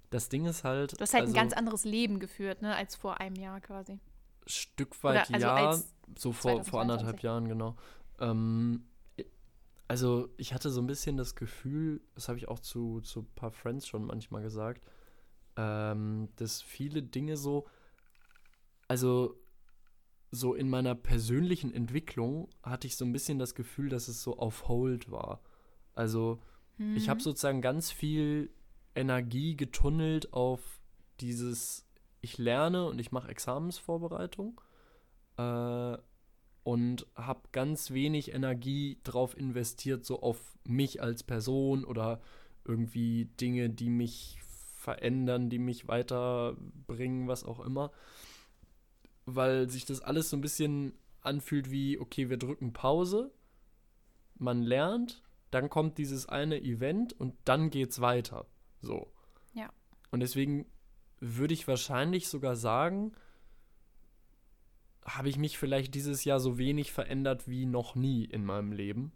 Das 0.09 0.29
Ding 0.29 0.47
ist 0.47 0.64
halt. 0.64 0.93
Du 0.93 1.03
hast 1.03 1.12
halt 1.12 1.23
also, 1.23 1.35
ein 1.35 1.40
ganz 1.40 1.53
anderes 1.53 1.85
Leben 1.85 2.19
geführt, 2.19 2.62
ne, 2.62 2.75
als 2.75 2.97
vor 2.97 3.21
einem 3.21 3.37
Jahr 3.37 3.61
quasi. 3.61 4.01
Stück 4.47 5.03
weit 5.05 5.29
Oder, 5.29 5.35
also 5.35 5.47
ja, 5.47 5.83
so 6.16 6.33
vor, 6.33 6.64
vor 6.64 6.81
anderthalb 6.81 7.21
2022. 7.21 7.23
Jahren, 7.23 7.49
genau. 7.49 7.77
Ähm, 8.19 8.87
also 9.87 10.29
ich 10.37 10.55
hatte 10.55 10.71
so 10.71 10.81
ein 10.81 10.87
bisschen 10.87 11.16
das 11.16 11.35
Gefühl, 11.35 12.01
das 12.14 12.29
habe 12.29 12.38
ich 12.38 12.49
auch 12.49 12.61
zu, 12.61 13.01
zu 13.01 13.21
ein 13.21 13.35
paar 13.35 13.51
Friends 13.51 13.87
schon 13.87 14.07
manchmal 14.07 14.43
gesagt, 14.43 14.87
ähm, 15.57 16.29
dass 16.37 16.62
viele 16.62 17.03
Dinge 17.03 17.37
so, 17.37 17.66
also 18.88 19.37
so 20.31 20.55
in 20.55 20.71
meiner 20.71 20.95
persönlichen 20.95 21.75
Entwicklung 21.75 22.49
hatte 22.62 22.87
ich 22.87 22.97
so 22.97 23.05
ein 23.05 23.12
bisschen 23.12 23.38
das 23.38 23.55
Gefühl, 23.55 23.88
dass 23.88 24.09
es 24.09 24.23
so 24.23 24.38
auf 24.38 24.69
Hold 24.69 25.11
war. 25.11 25.40
Also 25.95 26.40
ich 26.95 27.09
habe 27.09 27.19
Mhm. 27.19 27.25
sozusagen 27.25 27.61
ganz 27.61 27.90
viel 27.90 28.51
Energie 28.95 29.57
getunnelt 29.57 30.33
auf 30.33 30.81
dieses, 31.21 31.87
ich 32.21 32.38
lerne 32.38 32.87
und 32.87 32.99
ich 32.99 33.12
mache 33.12 33.29
Examensvorbereitung 33.29 34.61
äh, 35.37 35.99
und 36.62 37.07
habe 37.14 37.40
ganz 37.53 37.90
wenig 37.90 38.33
Energie 38.33 38.99
drauf 39.05 39.37
investiert, 39.37 40.05
so 40.05 40.21
auf 40.23 40.59
mich 40.64 41.03
als 41.03 41.23
Person 41.23 41.85
oder 41.85 42.21
irgendwie 42.64 43.27
Dinge, 43.40 43.71
die 43.71 43.90
mich 43.90 44.38
verändern, 44.75 45.51
die 45.51 45.59
mich 45.59 45.88
weiterbringen, 45.88 47.29
was 47.29 47.45
auch 47.45 47.61
immer. 47.61 47.93
Weil 49.27 49.69
sich 49.69 49.85
das 49.85 50.01
alles 50.01 50.31
so 50.31 50.37
ein 50.37 50.40
bisschen 50.40 50.95
anfühlt 51.21 51.71
wie, 51.71 51.99
okay, 51.99 52.31
wir 52.31 52.38
drücken 52.38 52.73
Pause, 52.73 53.31
man 54.37 54.62
lernt, 54.62 55.23
dann 55.51 55.69
kommt 55.71 55.99
dieses 55.99 56.29
eine 56.29 56.61
Event 56.63 57.13
und 57.13 57.35
dann 57.45 57.71
geht's 57.71 58.01
weiter. 58.01 58.47
So. 58.81 59.13
Ja. 59.53 59.69
Und 60.11 60.21
deswegen 60.21 60.67
würde 61.19 61.55
ich 61.55 61.67
wahrscheinlich 61.69 62.29
sogar 62.29 62.57
sagen, 62.57 63.13
habe 65.05 65.29
ich 65.29 65.39
mich 65.39 65.59
vielleicht 65.59 65.95
dieses 65.95 66.25
Jahr 66.25 66.41
so 66.41 66.59
wenig 66.59 66.93
verändert 66.93 67.49
wie 67.49 67.67
noch 67.67 67.95
nie 67.95 68.25
in 68.25 68.45
meinem 68.45 68.73
Leben. 68.73 69.13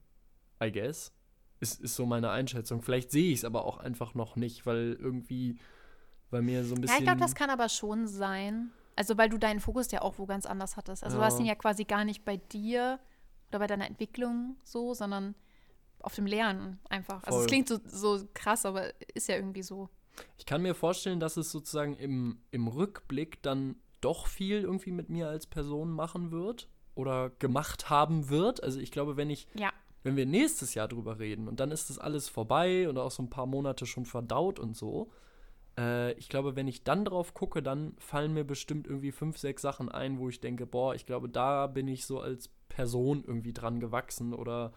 I 0.63 0.73
guess. 0.73 1.13
Ist, 1.61 1.81
ist 1.81 1.95
so 1.95 2.05
meine 2.05 2.31
Einschätzung. 2.31 2.83
Vielleicht 2.83 3.11
sehe 3.11 3.31
ich 3.33 3.39
es 3.39 3.45
aber 3.45 3.65
auch 3.65 3.79
einfach 3.79 4.15
noch 4.15 4.37
nicht, 4.37 4.67
weil 4.67 4.97
irgendwie, 4.99 5.57
weil 6.31 6.43
mir 6.43 6.65
so 6.65 6.75
ein 6.75 6.79
Ja, 6.79 6.83
bisschen. 6.83 6.99
ich 6.99 7.05
glaube, 7.05 7.21
das 7.21 7.35
kann 7.35 7.51
aber 7.51 7.69
schon 7.69 8.07
sein. 8.07 8.71
Also, 8.97 9.17
weil 9.19 9.29
du 9.29 9.39
deinen 9.39 9.61
Fokus 9.61 9.91
ja 9.91 10.03
auch 10.03 10.19
wo 10.19 10.27
ganz 10.27 10.47
anders 10.47 10.77
hattest. 10.77 11.05
Also, 11.05 11.19
du 11.19 11.25
hast 11.25 11.35
Ja. 11.35 11.41
ihn 11.41 11.47
ja 11.47 11.55
quasi 11.55 11.85
gar 11.85 12.05
nicht 12.05 12.25
bei 12.25 12.37
dir 12.37 12.99
oder 13.49 13.59
bei 13.61 13.67
deiner 13.67 13.87
Entwicklung 13.87 14.57
so, 14.65 14.95
sondern 14.95 15.35
auf 16.05 16.15
dem 16.15 16.27
Lernen 16.27 16.79
einfach. 16.89 17.23
Also, 17.25 17.39
es 17.39 17.43
Voll. 17.43 17.47
klingt 17.47 17.69
so, 17.69 17.79
so 17.87 18.27
krass, 18.35 18.67
aber 18.67 18.93
ist 19.15 19.29
ja 19.29 19.37
irgendwie 19.37 19.63
so. 19.63 19.89
Ich 20.39 20.47
kann 20.47 20.63
mir 20.63 20.75
vorstellen, 20.75 21.19
dass 21.21 21.37
es 21.37 21.51
sozusagen 21.51 21.95
im, 21.97 22.39
im 22.51 22.69
Rückblick 22.69 23.43
dann 23.43 23.77
doch 24.01 24.27
viel 24.27 24.61
irgendwie 24.61 24.93
mit 24.93 25.09
mir 25.09 25.29
als 25.29 25.47
Person 25.47 25.91
machen 25.91 26.31
wird 26.31 26.69
oder 26.95 27.31
gemacht 27.39 27.91
haben 27.91 28.29
wird. 28.29 28.63
Also 28.63 28.79
ich 28.79 28.93
glaube, 28.93 29.17
wenn 29.17 29.31
ich 29.31 29.49
Ja. 29.55 29.73
wenn 30.03 30.17
wir 30.17 30.27
nächstes 30.27 30.75
Jahr 30.75 30.87
drüber 30.87 31.19
reden 31.19 31.49
und 31.49 31.59
dann 31.59 31.71
ist 31.71 31.91
das 31.91 31.99
alles 31.99 32.29
vorbei 32.29 32.89
und 32.89 32.99
auch 32.99 33.11
so 33.11 33.23
ein 33.23 33.31
paar 33.31 33.47
Monate 33.47 33.87
schon 33.87 34.05
verdaut 34.05 34.61
und 34.61 34.77
so, 34.77 35.11
äh, 35.79 36.13
ich 36.13 36.29
glaube, 36.29 36.55
wenn 36.55 36.69
ich 36.69 36.85
dann 36.85 37.05
drauf 37.05 37.35
gucke, 37.35 37.63
dann 37.63 37.97
fallen 37.99 38.35
mir 38.35 38.45
bestimmt 38.45 38.87
irgendwie 38.87 39.11
fünf, 39.11 39.39
sechs 39.39 39.63
Sachen 39.63 39.89
ein, 39.89 40.19
wo 40.19 40.29
ich 40.29 40.41
denke, 40.41 40.67
boah, 40.67 40.95
ich 40.95 41.07
glaube, 41.07 41.29
da 41.29 41.67
bin 41.67 41.89
ich 41.89 42.05
so 42.07 42.21
als 42.21 42.51
Person 42.69 43.25
irgendwie 43.27 43.53
dran 43.55 43.81
gewachsen 43.81 44.35
oder 44.35 44.73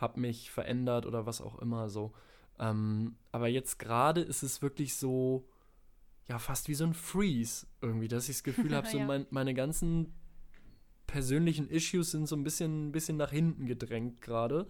habe 0.00 0.20
mich 0.20 0.50
verändert 0.50 1.06
oder 1.06 1.26
was 1.26 1.40
auch 1.40 1.58
immer 1.58 1.88
so. 1.88 2.12
Ähm, 2.58 3.16
aber 3.32 3.48
jetzt 3.48 3.78
gerade 3.78 4.20
ist 4.20 4.42
es 4.42 4.62
wirklich 4.62 4.94
so, 4.96 5.48
ja, 6.28 6.38
fast 6.38 6.68
wie 6.68 6.74
so 6.74 6.84
ein 6.84 6.94
Freeze 6.94 7.66
irgendwie, 7.80 8.08
dass 8.08 8.28
ich 8.28 8.36
das 8.36 8.44
Gefühl 8.44 8.74
habe, 8.74 8.86
so 8.90 8.98
Ja. 8.98 9.06
mein, 9.06 9.26
meine 9.30 9.54
ganzen 9.54 10.12
persönlichen 11.06 11.68
Issues 11.68 12.12
sind 12.12 12.26
so 12.26 12.36
ein 12.36 12.44
bisschen, 12.44 12.88
ein 12.88 12.92
bisschen 12.92 13.16
nach 13.16 13.30
hinten 13.30 13.66
gedrängt 13.66 14.20
gerade. 14.20 14.68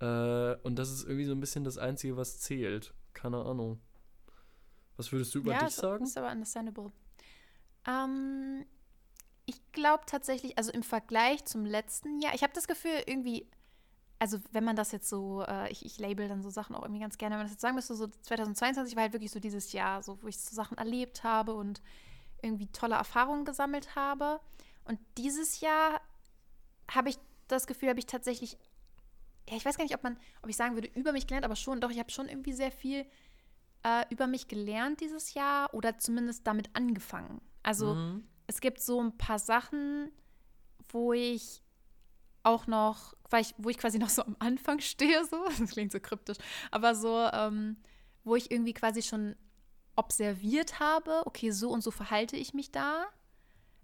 Äh, 0.00 0.56
und 0.62 0.76
das 0.78 0.90
ist 0.90 1.04
irgendwie 1.04 1.24
so 1.24 1.32
ein 1.32 1.40
bisschen 1.40 1.64
das 1.64 1.78
Einzige, 1.78 2.16
was 2.16 2.38
zählt. 2.40 2.92
Keine 3.12 3.38
Ahnung. 3.44 3.80
Was 4.96 5.10
würdest 5.12 5.34
du 5.34 5.38
über 5.38 5.54
dich 5.54 5.68
ist, 5.68 5.76
sagen? 5.76 6.04
Ist 6.04 6.18
aber 6.18 6.30
understandable. 6.30 6.92
Ähm, 7.86 8.66
ich 9.46 9.60
glaube 9.72 10.04
tatsächlich, 10.06 10.58
also 10.58 10.70
im 10.72 10.82
Vergleich 10.82 11.44
zum 11.46 11.64
letzten 11.64 12.20
Jahr, 12.20 12.34
ich 12.34 12.42
habe 12.42 12.52
das 12.52 12.68
Gefühl, 12.68 13.02
irgendwie, 13.06 13.48
also 14.20 14.38
wenn 14.52 14.64
man 14.64 14.76
das 14.76 14.92
jetzt 14.92 15.08
so, 15.08 15.42
äh, 15.48 15.70
ich, 15.72 15.84
ich 15.84 15.98
label 15.98 16.28
dann 16.28 16.42
so 16.42 16.50
Sachen 16.50 16.76
auch 16.76 16.82
irgendwie 16.82 17.00
ganz 17.00 17.18
gerne, 17.18 17.32
wenn 17.32 17.38
man 17.40 17.46
das 17.46 17.54
jetzt 17.54 17.62
sagen 17.62 17.74
müsste, 17.74 17.94
so 17.94 18.06
2022 18.06 18.94
war 18.94 19.02
halt 19.02 19.12
wirklich 19.14 19.32
so 19.32 19.40
dieses 19.40 19.72
Jahr, 19.72 20.02
so 20.02 20.22
wo 20.22 20.28
ich 20.28 20.38
so 20.38 20.54
Sachen 20.54 20.78
erlebt 20.78 21.24
habe 21.24 21.54
und 21.54 21.80
irgendwie 22.42 22.66
tolle 22.68 22.94
Erfahrungen 22.94 23.44
gesammelt 23.44 23.96
habe. 23.96 24.40
Und 24.84 24.98
dieses 25.18 25.60
Jahr 25.60 26.00
habe 26.90 27.08
ich 27.08 27.18
das 27.48 27.66
Gefühl, 27.66 27.88
habe 27.88 27.98
ich 27.98 28.06
tatsächlich, 28.06 28.58
ja, 29.48 29.56
ich 29.56 29.64
weiß 29.64 29.76
gar 29.76 29.84
nicht, 29.84 29.94
ob 29.94 30.02
man, 30.02 30.18
ob 30.42 30.48
ich 30.50 30.56
sagen 30.56 30.74
würde, 30.74 30.88
über 30.94 31.12
mich 31.12 31.26
gelernt, 31.26 31.44
aber 31.44 31.56
schon, 31.56 31.80
doch, 31.80 31.90
ich 31.90 31.98
habe 31.98 32.10
schon 32.10 32.28
irgendwie 32.28 32.52
sehr 32.52 32.70
viel 32.70 33.06
äh, 33.84 34.04
über 34.10 34.26
mich 34.26 34.48
gelernt 34.48 35.00
dieses 35.00 35.32
Jahr 35.34 35.72
oder 35.72 35.98
zumindest 35.98 36.46
damit 36.46 36.68
angefangen. 36.76 37.40
Also 37.62 37.94
Mhm. 37.94 38.24
es 38.46 38.60
gibt 38.60 38.80
so 38.80 39.02
ein 39.02 39.16
paar 39.16 39.38
Sachen, 39.38 40.10
wo 40.90 41.12
ich 41.14 41.62
auch 42.42 42.66
noch, 42.66 43.14
weil 43.30 43.42
ich, 43.42 43.54
wo 43.58 43.68
ich 43.68 43.78
quasi 43.78 43.98
noch 43.98 44.08
so 44.08 44.22
am 44.22 44.36
Anfang 44.38 44.80
stehe, 44.80 45.24
so, 45.24 45.44
das 45.58 45.70
klingt 45.70 45.92
so 45.92 46.00
kryptisch, 46.00 46.38
aber 46.70 46.94
so, 46.94 47.28
ähm, 47.32 47.76
wo 48.24 48.36
ich 48.36 48.50
irgendwie 48.50 48.74
quasi 48.74 49.02
schon 49.02 49.36
observiert 49.96 50.80
habe, 50.80 51.22
okay, 51.26 51.50
so 51.50 51.70
und 51.70 51.82
so 51.82 51.90
verhalte 51.90 52.36
ich 52.36 52.54
mich 52.54 52.70
da, 52.70 53.06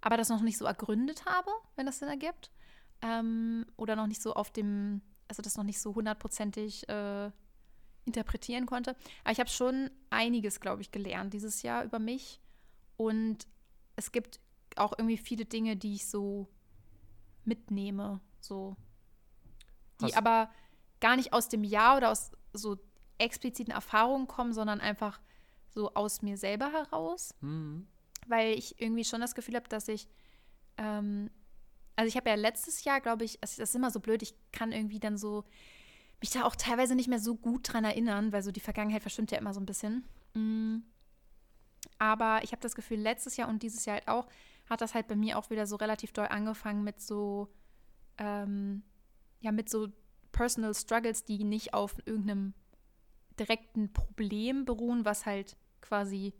aber 0.00 0.16
das 0.16 0.28
noch 0.28 0.40
nicht 0.40 0.58
so 0.58 0.64
ergründet 0.64 1.26
habe, 1.26 1.50
wenn 1.74 1.86
das 1.86 1.98
Sinn 1.98 2.08
ergibt. 2.08 2.50
Ähm, 3.02 3.66
oder 3.76 3.96
noch 3.96 4.06
nicht 4.06 4.22
so 4.22 4.34
auf 4.34 4.50
dem, 4.50 5.02
also 5.28 5.42
das 5.42 5.56
noch 5.56 5.64
nicht 5.64 5.80
so 5.80 5.94
hundertprozentig 5.94 6.88
äh, 6.88 7.30
interpretieren 8.06 8.66
konnte. 8.66 8.96
Aber 9.24 9.32
ich 9.32 9.40
habe 9.40 9.50
schon 9.50 9.90
einiges, 10.10 10.60
glaube 10.60 10.80
ich, 10.80 10.92
gelernt 10.92 11.34
dieses 11.34 11.62
Jahr 11.62 11.84
über 11.84 11.98
mich. 11.98 12.40
Und 12.96 13.46
es 13.96 14.12
gibt 14.12 14.40
auch 14.76 14.94
irgendwie 14.96 15.18
viele 15.18 15.44
Dinge, 15.44 15.76
die 15.76 15.94
ich 15.94 16.06
so 16.06 16.48
mitnehme, 17.44 18.20
so. 18.46 18.76
Die 20.00 20.06
Hast- 20.06 20.16
aber 20.16 20.50
gar 21.00 21.16
nicht 21.16 21.32
aus 21.32 21.48
dem 21.48 21.64
Jahr 21.64 21.96
oder 21.96 22.11
aus 22.11 22.30
so 22.52 22.76
expliziten 23.18 23.72
Erfahrungen 23.72 24.26
kommen, 24.26 24.52
sondern 24.52 24.80
einfach 24.80 25.20
so 25.68 25.92
aus 25.94 26.22
mir 26.22 26.37
selber 26.38 26.72
heraus 26.72 27.35
Mhm. 27.40 27.87
weil 28.28 28.52
ich 28.59 28.80
irgendwie 28.80 29.04
schon 29.04 29.20
das 29.20 29.35
Gefühl 29.35 29.56
habe, 29.56 29.68
dass 29.68 29.88
ich, 29.88 30.09
ähm, 30.78 31.30
also 31.96 32.09
ich 32.09 32.16
habe 32.16 32.28
ja 32.30 32.35
letztes 32.35 32.85
Jahr, 32.85 33.00
glaube 33.00 33.24
ich, 33.24 33.38
also 33.42 33.61
das 33.61 33.70
ist 33.70 33.74
immer 33.74 33.90
so 33.90 34.00
blöd, 34.00 34.22
ich 34.22 34.35
kann 34.52 34.72
irgendwie 34.72 34.98
dann 35.00 35.16
so 35.16 35.44
mich 36.20 36.30
da 36.30 36.44
auch 36.44 36.56
teilweise 36.56 36.94
nicht 36.94 37.09
mehr 37.09 37.18
so 37.20 37.35
gut 37.37 37.72
dran 37.72 37.85
erinnern, 37.85 38.32
weil 38.32 38.42
so 38.42 38.50
die 38.50 38.61
Vergangenheit 38.61 39.02
verschwimmt 39.02 39.30
ja 39.30 39.38
immer 39.38 39.52
so 39.54 39.61
ein 39.61 39.66
bisschen. 39.66 40.04
Mm. 40.35 40.78
Aber 41.98 42.40
ich 42.42 42.52
habe 42.52 42.61
das 42.62 42.74
Gefühl, 42.74 42.98
letztes 42.98 43.37
Jahr 43.37 43.48
und 43.48 43.62
dieses 43.62 43.85
Jahr 43.85 43.96
halt 43.96 44.09
auch, 44.09 44.26
hat 44.68 44.80
das 44.80 44.94
halt 44.94 45.09
bei 45.09 45.14
mir 45.16 45.38
auch 45.38 45.50
wieder 45.50 45.66
so 45.66 45.76
relativ 45.76 46.12
doll 46.12 46.26
angefangen 46.26 46.82
mit 46.85 47.00
so, 47.00 47.48
ähm, 48.18 48.83
ja, 49.40 49.52
mit 49.52 49.68
so 49.68 49.88
Personal 50.33 50.74
Struggles, 50.74 51.24
die 51.24 51.44
nicht 51.44 51.74
auf 51.74 51.96
irgendeinem 52.05 52.55
direkten 53.38 53.92
Problem 53.92 54.64
beruhen, 54.64 55.05
was 55.05 55.26
halt 55.26 55.57
quasi 55.81 56.35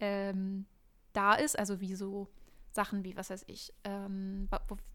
ähm, 0.00 0.66
da 1.12 1.34
ist, 1.34 1.58
also 1.58 1.80
wie 1.80 1.94
so 1.94 2.28
Sachen 2.70 3.04
wie, 3.04 3.16
was 3.16 3.30
weiß 3.30 3.44
ich, 3.48 3.72
ähm, 3.84 4.48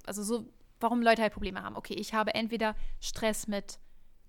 also 0.05 0.23
so, 0.23 0.47
warum 0.79 1.01
Leute 1.01 1.21
halt 1.21 1.33
Probleme 1.33 1.61
haben. 1.61 1.75
Okay, 1.75 1.95
ich 1.95 2.13
habe 2.13 2.33
entweder 2.33 2.75
Stress 2.99 3.47
mit 3.47 3.79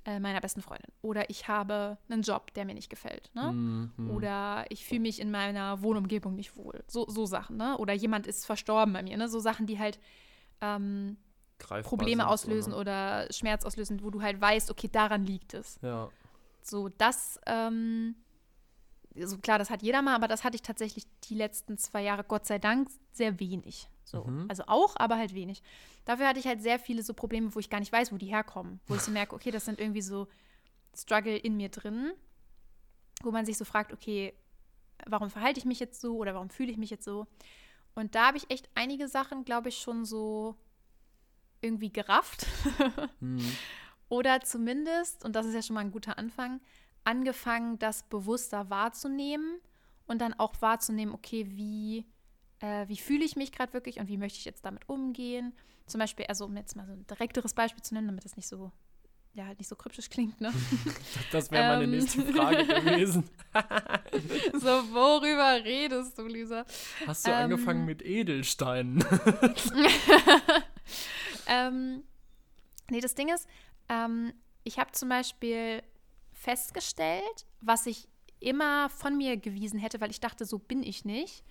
äh, 0.05 0.21
meiner 0.21 0.41
besten 0.41 0.61
Freundin 0.61 0.93
oder 1.03 1.31
ich 1.31 1.49
habe 1.49 1.99
einen 2.09 2.23
Job, 2.23 2.53
der 2.55 2.65
mir 2.65 2.75
nicht 2.75 2.91
gefällt, 2.91 3.31
ne? 3.35 3.53
Mhm. 3.53 4.11
Oder 4.11 4.67
ich 4.69 4.85
fühle 4.85 5.01
mich 5.01 5.21
in 5.21 5.31
meiner 5.31 5.83
Wohnumgebung 5.83 6.35
nicht 6.35 6.57
wohl. 6.57 6.85
So, 6.87 7.09
so 7.09 7.27
Sachen, 7.27 7.57
ne? 7.57 7.79
Oder 7.79 7.95
jemand 7.95 8.27
ist 8.27 8.45
verstorben 8.45 8.93
bei 8.93 9.03
mir, 9.03 9.17
ne? 9.17 9.29
So 9.29 9.39
Sachen, 9.39 9.67
die 9.67 9.79
halt 9.79 9.99
ähm, 10.61 11.17
Probleme 11.59 12.29
auslösen 12.29 12.73
oder? 12.73 13.25
oder 13.25 13.33
Schmerz 13.33 13.65
auslösen, 13.65 14.03
wo 14.03 14.11
du 14.11 14.23
halt 14.23 14.41
weißt, 14.41 14.71
okay, 14.71 14.89
daran 14.89 15.25
liegt 15.25 15.55
es. 15.55 15.79
Ja. 15.83 16.11
So, 16.63 16.89
das, 16.89 17.39
ähm, 17.47 18.17
so 19.17 19.39
klar, 19.39 19.59
das 19.59 19.71
hat 19.71 19.83
jeder 19.83 20.03
mal, 20.03 20.15
aber 20.15 20.29
das 20.29 20.45
hatte 20.45 20.57
ich 20.57 20.63
tatsächlich 20.63 21.07
die 21.25 21.35
letzten 21.35 21.79
zwei 21.79 22.03
Jahre, 22.03 22.25
Gott 22.25 22.47
sei 22.47 22.59
Dank, 22.59 22.89
sehr 23.13 23.39
wenig. 23.39 23.89
So. 24.05 24.25
Mhm. 24.25 24.47
Also 24.49 24.65
auch, 24.67 24.95
aber 24.97 25.17
halt 25.17 25.35
wenig. 25.35 25.63
Dafür 26.05 26.29
hatte 26.29 26.41
ich 26.41 26.47
halt 26.47 26.63
sehr 26.63 26.79
viele 26.79 27.03
so 27.03 27.15
Probleme, 27.15 27.55
wo 27.55 27.59
ich 27.59 27.71
gar 27.71 27.81
nicht 27.81 27.93
weiß, 27.93 28.13
wo 28.13 28.17
die 28.17 28.27
herkommen. 28.27 28.81
Wo 28.87 28.95
ich 28.95 29.01
so 29.01 29.11
merke, 29.11 29.35
okay, 29.35 29.51
das 29.51 29.65
sind 29.65 29.81
irgendwie 29.81 30.03
so 30.03 30.29
Struggle 30.95 31.37
in 31.37 31.57
mir 31.57 31.71
drin, 31.71 32.13
wo 33.23 33.31
man 33.31 33.47
sich 33.47 33.57
so 33.57 33.65
fragt, 33.65 33.93
okay, 33.93 34.35
warum 35.07 35.31
verhalte 35.31 35.59
ich 35.59 35.65
mich 35.65 35.81
jetzt 35.81 36.01
so 36.01 36.17
oder 36.17 36.35
warum 36.35 36.51
fühle 36.51 36.71
ich 36.71 36.79
mich 36.79 36.91
jetzt 36.91 37.05
so? 37.05 37.27
Und 37.95 38.15
da 38.15 38.29
habe 38.29 38.37
ich 38.37 38.51
echt 38.51 38.69
einige 38.75 39.09
Sachen, 39.09 39.45
glaube 39.45 39.69
ich, 39.69 39.79
schon 39.79 40.05
so 40.05 40.57
irgendwie 41.65 41.93
gerafft. 41.93 42.47
Mhm. 43.21 43.41
Oder 44.11 44.43
zumindest, 44.43 45.25
und 45.25 45.35
das 45.35 45.47
ist 45.47 45.55
ja 45.55 45.63
schon 45.63 45.75
mal 45.75 45.81
ein 45.81 45.91
guter 45.91 46.19
Anfang, 46.19 46.61
angefangen, 47.05 47.79
das 47.79 48.03
bewusster 48.05 48.69
wahrzunehmen 48.71 49.59
und 50.07 50.21
dann 50.21 50.35
auch 50.35 50.61
wahrzunehmen, 50.61 51.15
okay, 51.15 51.47
wie, 51.49 52.05
äh, 52.61 52.87
wie 52.89 52.97
fühle 52.99 53.25
ich 53.25 53.35
mich 53.37 53.51
gerade 53.51 53.73
wirklich 53.73 53.99
und 54.01 54.09
wie 54.09 54.19
möchte 54.19 54.39
ich 54.39 54.45
jetzt 54.45 54.65
damit 54.65 54.89
umgehen. 54.89 55.55
Zum 55.87 55.99
Beispiel, 56.01 56.27
also 56.27 56.45
um 56.45 56.57
jetzt 56.57 56.77
mal 56.77 56.87
so 56.87 56.93
ein 56.93 57.07
direkteres 57.07 57.55
Beispiel 57.55 57.83
zu 57.83 57.95
nennen, 57.95 58.09
damit 58.09 58.25
das 58.25 58.37
nicht 58.37 58.47
so, 58.47 58.71
ja, 59.33 59.47
halt 59.47 59.59
nicht 59.59 59.69
so 59.69 59.75
kryptisch 59.77 60.09
klingt, 60.11 60.41
ne? 60.41 60.53
Das 61.33 61.51
wäre 61.51 61.65
meine 61.69 61.85
Ähm. 61.85 61.91
nächste 61.91 62.23
Frage 62.23 62.65
gewesen. 62.67 63.25
so, 64.53 64.69
worüber 64.93 65.65
redest 65.65 66.19
du, 66.19 66.27
Lisa? 66.27 66.65
Hast 67.07 67.27
du 67.27 67.31
Ähm. 67.31 67.37
angefangen 67.37 67.85
mit 67.85 68.03
Edelsteinen? 68.03 69.05
Ähm, 71.47 72.03
nee, 72.91 73.01
das 73.01 73.15
Ding 73.15 73.33
ist, 73.33 73.49
ähm, 73.89 74.33
ich 74.65 74.79
habe 74.79 74.93
zum 74.93 75.09
Beispiel 75.09 75.83
festgestellt, 76.33 77.47
was 77.61 77.87
ich 77.87 78.09
immer 78.41 78.91
von 78.91 79.17
mir 79.17 79.37
gewiesen 79.37 79.79
hätte, 79.79 80.01
weil 80.01 80.11
ich 80.11 80.21
dachte, 80.21 80.45
so 80.45 80.59
bin 80.59 80.83
ich 80.83 81.05
nicht. 81.05 81.45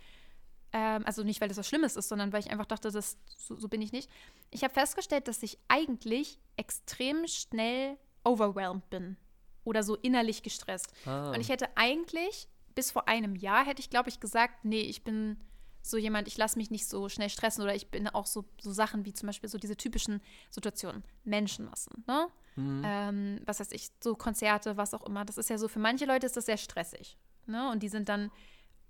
Ähm, 0.71 1.03
also 1.05 1.23
nicht, 1.23 1.41
weil 1.41 1.47
das 1.47 1.57
was 1.57 1.67
Schlimmes 1.67 1.95
ist, 1.95 2.09
sondern 2.09 2.33
weil 2.33 2.39
ich 2.39 2.51
einfach 2.51 2.65
dachte, 2.65 2.91
das, 2.91 3.17
so, 3.37 3.57
so 3.57 3.67
bin 3.67 3.81
ich 3.81 3.91
nicht. 3.91 4.09
Ich 4.51 4.63
habe 4.63 4.73
festgestellt, 4.73 5.27
dass 5.27 5.41
ich 5.43 5.57
eigentlich 5.67 6.39
extrem 6.57 7.27
schnell 7.27 7.97
overwhelmed 8.23 8.89
bin 8.89 9.17
oder 9.63 9.83
so 9.83 9.95
innerlich 9.95 10.43
gestresst. 10.43 10.91
Ah. 11.05 11.31
Und 11.31 11.41
ich 11.41 11.49
hätte 11.49 11.69
eigentlich, 11.75 12.47
bis 12.75 12.91
vor 12.91 13.07
einem 13.07 13.35
Jahr, 13.35 13.65
hätte 13.65 13.81
ich, 13.81 13.89
glaube 13.89 14.09
ich, 14.09 14.19
gesagt, 14.19 14.65
nee, 14.65 14.81
ich 14.81 15.03
bin 15.03 15.39
so 15.85 15.97
jemand, 15.97 16.29
ich 16.29 16.37
lasse 16.37 16.57
mich 16.57 16.71
nicht 16.71 16.87
so 16.87 17.09
schnell 17.09 17.29
stressen 17.29 17.61
oder 17.61 17.75
ich 17.75 17.89
bin 17.89 18.07
auch 18.07 18.25
so, 18.25 18.45
so 18.59 18.71
Sachen 18.71 19.05
wie 19.05 19.13
zum 19.13 19.27
Beispiel 19.27 19.49
so 19.49 19.57
diese 19.57 19.75
typischen 19.75 20.21
Situationen, 20.49 21.03
Menschenmassen, 21.25 22.03
ne? 22.07 22.27
Mhm. 22.55 22.81
Ähm, 22.85 23.41
was 23.45 23.59
weiß 23.59 23.71
ich, 23.73 23.89
so 24.01 24.15
Konzerte, 24.15 24.77
was 24.77 24.93
auch 24.93 25.05
immer. 25.05 25.25
Das 25.25 25.37
ist 25.37 25.49
ja 25.49 25.57
so, 25.57 25.67
für 25.67 25.79
manche 25.79 26.05
Leute 26.05 26.25
ist 26.25 26.37
das 26.37 26.45
sehr 26.45 26.57
stressig, 26.57 27.17
ne? 27.47 27.69
Und 27.69 27.83
die 27.83 27.89
sind 27.89 28.07
dann, 28.07 28.31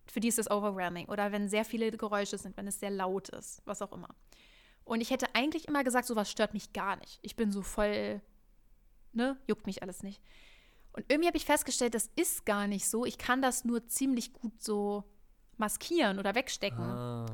für 0.05 0.19
die 0.19 0.27
ist 0.27 0.37
das 0.37 0.51
overwhelming. 0.51 1.07
Oder 1.07 1.31
wenn 1.31 1.49
sehr 1.49 1.65
viele 1.65 1.91
Geräusche 1.91 2.37
sind, 2.37 2.55
wenn 2.57 2.67
es 2.67 2.79
sehr 2.79 2.91
laut 2.91 3.29
ist, 3.29 3.63
was 3.65 3.81
auch 3.81 3.91
immer. 3.91 4.09
Und 4.85 5.01
ich 5.01 5.09
hätte 5.09 5.33
eigentlich 5.33 5.67
immer 5.67 5.83
gesagt, 5.83 6.05
sowas 6.05 6.29
stört 6.29 6.53
mich 6.53 6.73
gar 6.73 6.97
nicht. 6.97 7.17
Ich 7.23 7.35
bin 7.35 7.51
so 7.51 7.63
voll, 7.63 8.21
ne, 9.13 9.37
juckt 9.47 9.65
mich 9.65 9.81
alles 9.81 10.03
nicht. 10.03 10.21
Und 10.91 11.05
irgendwie 11.07 11.27
habe 11.27 11.37
ich 11.37 11.45
festgestellt, 11.45 11.95
das 11.95 12.11
ist 12.15 12.45
gar 12.45 12.67
nicht 12.67 12.87
so. 12.87 13.03
Ich 13.03 13.17
kann 13.17 13.41
das 13.41 13.65
nur 13.65 13.87
ziemlich 13.87 14.33
gut 14.33 14.61
so 14.61 15.03
maskieren 15.57 16.19
oder 16.19 16.35
wegstecken. 16.35 16.83
Ah. 16.83 17.25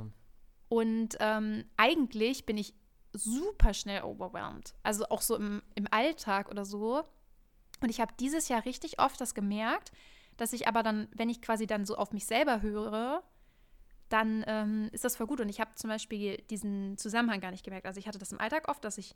Und 0.67 1.17
ähm, 1.19 1.65
eigentlich 1.77 2.45
bin 2.45 2.57
ich 2.57 2.73
super 3.13 3.73
schnell 3.73 4.03
overwhelmed. 4.03 4.75
Also 4.83 5.05
auch 5.09 5.21
so 5.21 5.35
im, 5.35 5.63
im 5.75 5.87
Alltag 5.91 6.49
oder 6.49 6.65
so. 6.65 7.03
Und 7.81 7.89
ich 7.89 7.99
habe 7.99 8.13
dieses 8.19 8.49
Jahr 8.49 8.65
richtig 8.65 8.99
oft 8.99 9.19
das 9.19 9.33
gemerkt, 9.33 9.91
dass 10.37 10.53
ich 10.53 10.67
aber 10.67 10.83
dann, 10.83 11.07
wenn 11.13 11.29
ich 11.29 11.41
quasi 11.41 11.65
dann 11.65 11.85
so 11.85 11.95
auf 11.95 12.11
mich 12.11 12.25
selber 12.25 12.61
höre, 12.61 13.23
dann 14.09 14.43
ähm, 14.47 14.89
ist 14.91 15.03
das 15.03 15.15
voll 15.15 15.27
gut. 15.27 15.39
Und 15.39 15.49
ich 15.49 15.59
habe 15.59 15.75
zum 15.75 15.89
Beispiel 15.89 16.37
diesen 16.49 16.97
Zusammenhang 16.97 17.41
gar 17.41 17.51
nicht 17.51 17.65
gemerkt. 17.65 17.87
Also 17.87 17.99
ich 17.99 18.07
hatte 18.07 18.19
das 18.19 18.31
im 18.31 18.39
Alltag 18.39 18.67
oft, 18.67 18.83
dass 18.83 18.97
ich 18.97 19.15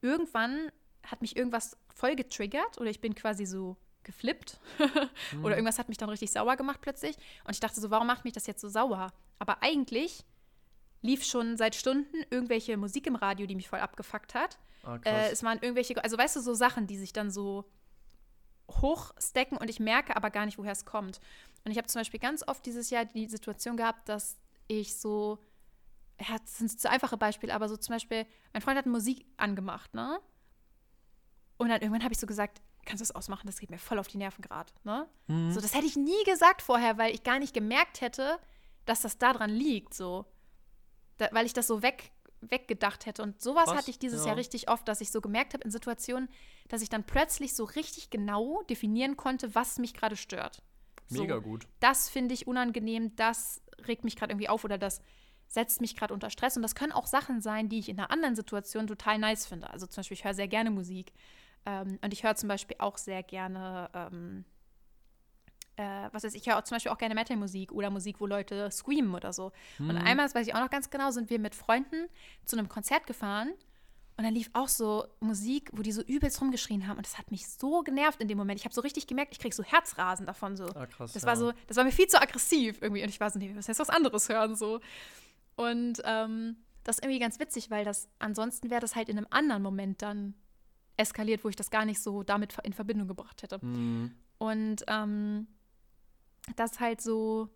irgendwann 0.00 0.70
hat 1.04 1.20
mich 1.20 1.36
irgendwas 1.36 1.76
voll 1.94 2.16
getriggert 2.16 2.78
oder 2.78 2.88
ich 2.88 3.00
bin 3.00 3.14
quasi 3.14 3.44
so 3.44 3.76
geflippt 4.04 4.58
Mhm. 5.32 5.44
oder 5.44 5.56
irgendwas 5.56 5.78
hat 5.78 5.88
mich 5.88 5.98
dann 5.98 6.08
richtig 6.08 6.30
sauer 6.32 6.56
gemacht 6.56 6.80
plötzlich 6.80 7.16
und 7.44 7.52
ich 7.52 7.60
dachte 7.60 7.80
so, 7.80 7.90
warum 7.90 8.06
macht 8.06 8.24
mich 8.24 8.32
das 8.34 8.46
jetzt 8.46 8.60
so 8.60 8.68
sauer? 8.68 9.12
Aber 9.38 9.62
eigentlich 9.62 10.24
lief 11.02 11.24
schon 11.24 11.56
seit 11.56 11.74
Stunden 11.74 12.16
irgendwelche 12.30 12.76
Musik 12.76 13.06
im 13.06 13.16
Radio, 13.16 13.46
die 13.46 13.54
mich 13.56 13.68
voll 13.68 13.80
abgefuckt 13.80 14.34
hat. 14.34 14.58
Ah, 14.84 14.98
Äh, 15.04 15.30
es 15.30 15.42
waren 15.42 15.58
irgendwelche, 15.60 16.02
also 16.02 16.16
weißt 16.16 16.36
du, 16.36 16.40
so 16.40 16.54
Sachen, 16.54 16.86
die 16.86 16.96
sich 16.96 17.12
dann 17.12 17.30
so 17.30 17.64
hochstecken 18.70 19.58
und 19.58 19.68
ich 19.68 19.80
merke 19.80 20.16
aber 20.16 20.30
gar 20.30 20.46
nicht, 20.46 20.56
woher 20.58 20.72
es 20.72 20.84
kommt. 20.84 21.20
Und 21.64 21.70
ich 21.72 21.76
habe 21.78 21.86
zum 21.88 22.00
Beispiel 22.00 22.20
ganz 22.20 22.46
oft 22.46 22.64
dieses 22.64 22.90
Jahr 22.90 23.04
die 23.04 23.26
Situation 23.26 23.76
gehabt, 23.76 24.08
dass 24.08 24.38
ich 24.68 24.96
so, 24.96 25.38
ja, 26.20 26.38
das 26.38 26.58
sind 26.58 26.80
zu 26.80 26.88
einfache 26.90 27.16
Beispiele, 27.18 27.54
aber 27.54 27.68
so 27.68 27.76
zum 27.76 27.94
Beispiel, 27.94 28.26
mein 28.52 28.62
Freund 28.62 28.78
hat 28.78 28.86
Musik 28.86 29.26
angemacht, 29.36 29.92
ne? 29.94 30.18
Und 31.58 31.68
dann 31.68 31.80
irgendwann 31.82 32.02
habe 32.02 32.12
ich 32.14 32.18
so 32.18 32.26
gesagt, 32.26 32.62
kannst 32.84 33.00
du 33.00 33.06
das 33.06 33.14
ausmachen, 33.14 33.46
das 33.46 33.58
geht 33.58 33.70
mir 33.70 33.78
voll 33.78 33.98
auf 33.98 34.08
die 34.08 34.18
Nerven 34.18 34.42
gerade, 34.42 34.72
ne? 34.84 35.06
Mhm. 35.26 35.52
So, 35.52 35.60
das 35.60 35.74
hätte 35.74 35.86
ich 35.86 35.96
nie 35.96 36.24
gesagt 36.24 36.62
vorher, 36.62 36.98
weil 36.98 37.14
ich 37.14 37.22
gar 37.22 37.38
nicht 37.38 37.54
gemerkt 37.54 38.00
hätte, 38.00 38.38
dass 38.84 39.02
das 39.02 39.18
daran 39.18 39.50
liegt, 39.50 39.94
so. 39.94 40.26
Da, 41.18 41.28
weil 41.32 41.46
ich 41.46 41.52
das 41.52 41.66
so 41.66 41.82
weg, 41.82 42.10
weggedacht 42.40 43.06
hätte. 43.06 43.22
Und 43.22 43.40
sowas 43.40 43.66
Krass, 43.66 43.78
hatte 43.78 43.90
ich 43.90 43.98
dieses 43.98 44.22
ja. 44.22 44.28
Jahr 44.28 44.36
richtig 44.36 44.68
oft, 44.68 44.86
dass 44.88 45.00
ich 45.00 45.10
so 45.10 45.20
gemerkt 45.20 45.54
habe 45.54 45.64
in 45.64 45.70
Situationen, 45.70 46.28
dass 46.68 46.82
ich 46.82 46.88
dann 46.88 47.04
plötzlich 47.04 47.54
so 47.54 47.64
richtig 47.64 48.10
genau 48.10 48.62
definieren 48.64 49.16
konnte, 49.16 49.54
was 49.54 49.78
mich 49.78 49.94
gerade 49.94 50.16
stört. 50.16 50.62
So, 51.06 51.22
Mega 51.22 51.38
gut. 51.38 51.66
Das 51.80 52.08
finde 52.08 52.34
ich 52.34 52.46
unangenehm, 52.46 53.14
das 53.16 53.60
regt 53.86 54.04
mich 54.04 54.16
gerade 54.16 54.32
irgendwie 54.32 54.48
auf 54.48 54.64
oder 54.64 54.78
das 54.78 55.00
setzt 55.46 55.80
mich 55.80 55.96
gerade 55.96 56.14
unter 56.14 56.30
Stress. 56.30 56.56
Und 56.56 56.62
das 56.62 56.74
können 56.74 56.92
auch 56.92 57.06
Sachen 57.06 57.40
sein, 57.40 57.68
die 57.68 57.78
ich 57.78 57.88
in 57.88 57.98
einer 57.98 58.10
anderen 58.10 58.34
Situation 58.34 58.86
total 58.86 59.18
nice 59.18 59.46
finde. 59.46 59.70
Also 59.70 59.86
zum 59.86 60.00
Beispiel, 60.00 60.16
ich 60.16 60.24
höre 60.24 60.34
sehr 60.34 60.48
gerne 60.48 60.70
Musik. 60.70 61.12
Ähm, 61.66 61.98
und 62.02 62.12
ich 62.12 62.22
höre 62.24 62.34
zum 62.36 62.48
Beispiel 62.48 62.76
auch 62.78 62.98
sehr 62.98 63.22
gerne, 63.22 63.90
ähm, 63.94 64.44
äh, 65.76 66.08
was 66.12 66.24
weiß 66.24 66.34
ich, 66.34 66.42
ich 66.42 66.48
höre 66.48 66.58
auch 66.58 66.64
zum 66.64 66.76
Beispiel 66.76 66.92
auch 66.92 66.98
gerne 66.98 67.14
Metal-Musik 67.14 67.72
oder 67.72 67.90
Musik, 67.90 68.20
wo 68.20 68.26
Leute 68.26 68.70
screamen 68.70 69.14
oder 69.14 69.32
so. 69.32 69.52
Und 69.78 69.96
einmal, 69.96 70.26
das 70.26 70.34
weiß 70.34 70.46
ich 70.46 70.54
auch 70.54 70.60
noch 70.60 70.70
ganz 70.70 70.90
genau, 70.90 71.10
sind 71.10 71.30
wir 71.30 71.38
mit 71.38 71.54
Freunden 71.54 72.08
zu 72.44 72.56
einem 72.56 72.68
Konzert 72.68 73.06
gefahren 73.06 73.52
und 74.16 74.22
dann 74.22 74.34
lief 74.34 74.48
auch 74.52 74.68
so 74.68 75.06
Musik, 75.18 75.70
wo 75.72 75.82
die 75.82 75.90
so 75.90 76.00
übelst 76.02 76.40
rumgeschrien 76.40 76.86
haben 76.86 76.98
und 76.98 77.06
das 77.06 77.18
hat 77.18 77.32
mich 77.32 77.48
so 77.48 77.82
genervt 77.82 78.20
in 78.20 78.28
dem 78.28 78.38
Moment. 78.38 78.60
Ich 78.60 78.64
habe 78.64 78.74
so 78.74 78.80
richtig 78.80 79.08
gemerkt, 79.08 79.32
ich 79.32 79.40
kriege 79.40 79.54
so 79.54 79.64
Herzrasen 79.64 80.24
davon 80.24 80.56
so. 80.56 80.66
Ah, 80.66 80.86
krass. 80.86 81.12
Das 81.14 81.22
ja. 81.22 81.28
war 81.28 81.36
so, 81.36 81.52
das 81.66 81.76
war 81.76 81.84
mir 81.84 81.90
viel 81.90 82.06
zu 82.06 82.20
aggressiv 82.22 82.80
irgendwie. 82.80 83.02
Und 83.02 83.08
ich 83.08 83.18
war 83.18 83.30
so, 83.30 83.40
nee, 83.40 83.52
was 83.56 83.68
heißt 83.68 83.80
was 83.80 83.90
anderes 83.90 84.28
hören 84.28 84.54
so. 84.54 84.80
Und 85.56 86.00
ähm, 86.04 86.56
das 86.84 86.98
ist 86.98 87.04
irgendwie 87.04 87.18
ganz 87.18 87.40
witzig, 87.40 87.70
weil 87.70 87.84
das 87.84 88.08
ansonsten 88.20 88.70
wäre 88.70 88.80
das 88.80 88.94
halt 88.94 89.08
in 89.08 89.18
einem 89.18 89.26
anderen 89.30 89.62
Moment 89.62 90.00
dann 90.00 90.34
eskaliert, 90.96 91.44
wo 91.44 91.48
ich 91.48 91.56
das 91.56 91.70
gar 91.70 91.84
nicht 91.84 92.00
so 92.00 92.22
damit 92.22 92.56
in 92.62 92.72
Verbindung 92.72 93.08
gebracht 93.08 93.42
hätte. 93.42 93.64
Mhm. 93.64 94.14
Und 94.38 94.84
ähm, 94.88 95.48
das 96.56 96.80
halt 96.80 97.00
so, 97.00 97.48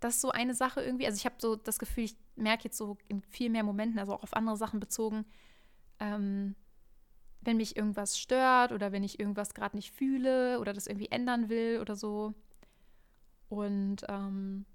das 0.00 0.16
ist 0.16 0.20
so 0.20 0.30
eine 0.30 0.54
Sache 0.54 0.82
irgendwie. 0.82 1.06
Also 1.06 1.16
ich 1.16 1.24
habe 1.24 1.36
so 1.38 1.56
das 1.56 1.78
Gefühl, 1.78 2.04
ich 2.04 2.16
merke 2.36 2.64
jetzt 2.64 2.76
so 2.76 2.98
in 3.08 3.22
viel 3.22 3.50
mehr 3.50 3.64
Momenten, 3.64 3.98
also 3.98 4.14
auch 4.14 4.22
auf 4.22 4.34
andere 4.34 4.56
Sachen 4.56 4.80
bezogen, 4.80 5.24
ähm, 6.00 6.54
wenn 7.40 7.56
mich 7.56 7.76
irgendwas 7.76 8.18
stört 8.18 8.72
oder 8.72 8.92
wenn 8.92 9.04
ich 9.04 9.18
irgendwas 9.20 9.54
gerade 9.54 9.76
nicht 9.76 9.92
fühle 9.92 10.58
oder 10.60 10.72
das 10.72 10.86
irgendwie 10.86 11.10
ändern 11.10 11.48
will 11.48 11.78
oder 11.80 11.96
so. 11.96 12.34
Und 13.48 14.04
ähm, 14.08 14.66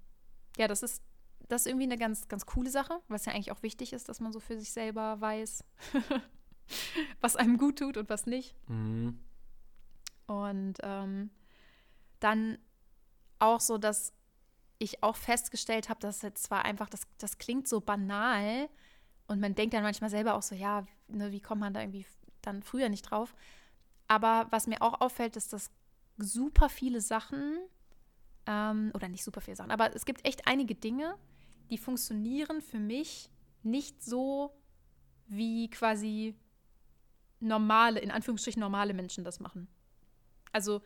ja, 0.56 0.66
das 0.66 0.82
ist, 0.82 1.02
das 1.48 1.62
ist 1.62 1.66
irgendwie 1.66 1.84
eine 1.84 1.98
ganz, 1.98 2.28
ganz 2.28 2.46
coole 2.46 2.70
Sache, 2.70 3.00
was 3.08 3.26
ja 3.26 3.32
eigentlich 3.32 3.52
auch 3.52 3.62
wichtig 3.62 3.92
ist, 3.92 4.08
dass 4.08 4.20
man 4.20 4.32
so 4.32 4.40
für 4.40 4.58
sich 4.58 4.72
selber 4.72 5.20
weiß, 5.20 5.64
was 7.20 7.36
einem 7.36 7.58
gut 7.58 7.78
tut 7.78 7.96
und 7.96 8.08
was 8.08 8.26
nicht. 8.26 8.54
Mhm. 8.68 9.18
Und 10.26 10.78
ähm, 10.82 11.30
dann 12.20 12.58
auch 13.38 13.60
so, 13.60 13.78
dass 13.78 14.12
ich 14.78 15.02
auch 15.02 15.16
festgestellt 15.16 15.88
habe, 15.88 16.00
dass 16.00 16.22
jetzt 16.22 16.44
zwar 16.44 16.64
einfach, 16.64 16.88
das, 16.88 17.02
das 17.18 17.38
klingt 17.38 17.68
so 17.68 17.80
banal 17.80 18.68
und 19.26 19.40
man 19.40 19.54
denkt 19.54 19.74
dann 19.74 19.82
manchmal 19.82 20.10
selber 20.10 20.34
auch 20.34 20.42
so, 20.42 20.54
ja, 20.54 20.86
ne, 21.08 21.32
wie 21.32 21.40
kommt 21.40 21.60
man 21.60 21.74
da 21.74 21.80
irgendwie 21.80 22.06
dann 22.42 22.62
früher 22.62 22.88
nicht 22.88 23.02
drauf? 23.02 23.34
Aber 24.08 24.46
was 24.50 24.66
mir 24.66 24.82
auch 24.82 25.00
auffällt, 25.00 25.36
ist, 25.36 25.52
dass 25.52 25.70
super 26.18 26.68
viele 26.68 27.00
Sachen, 27.00 27.58
ähm, 28.46 28.90
oder 28.94 29.08
nicht 29.08 29.24
super 29.24 29.40
viele 29.40 29.56
Sachen, 29.56 29.70
aber 29.70 29.94
es 29.94 30.04
gibt 30.04 30.26
echt 30.26 30.46
einige 30.46 30.74
Dinge, 30.74 31.16
die 31.70 31.78
funktionieren 31.78 32.60
für 32.60 32.78
mich 32.78 33.30
nicht 33.62 34.04
so, 34.04 34.52
wie 35.26 35.70
quasi 35.70 36.36
normale, 37.44 38.00
in 38.00 38.10
Anführungsstrichen 38.10 38.60
normale 38.60 38.94
Menschen 38.94 39.24
das 39.24 39.40
machen. 39.40 39.68
Also 40.52 40.80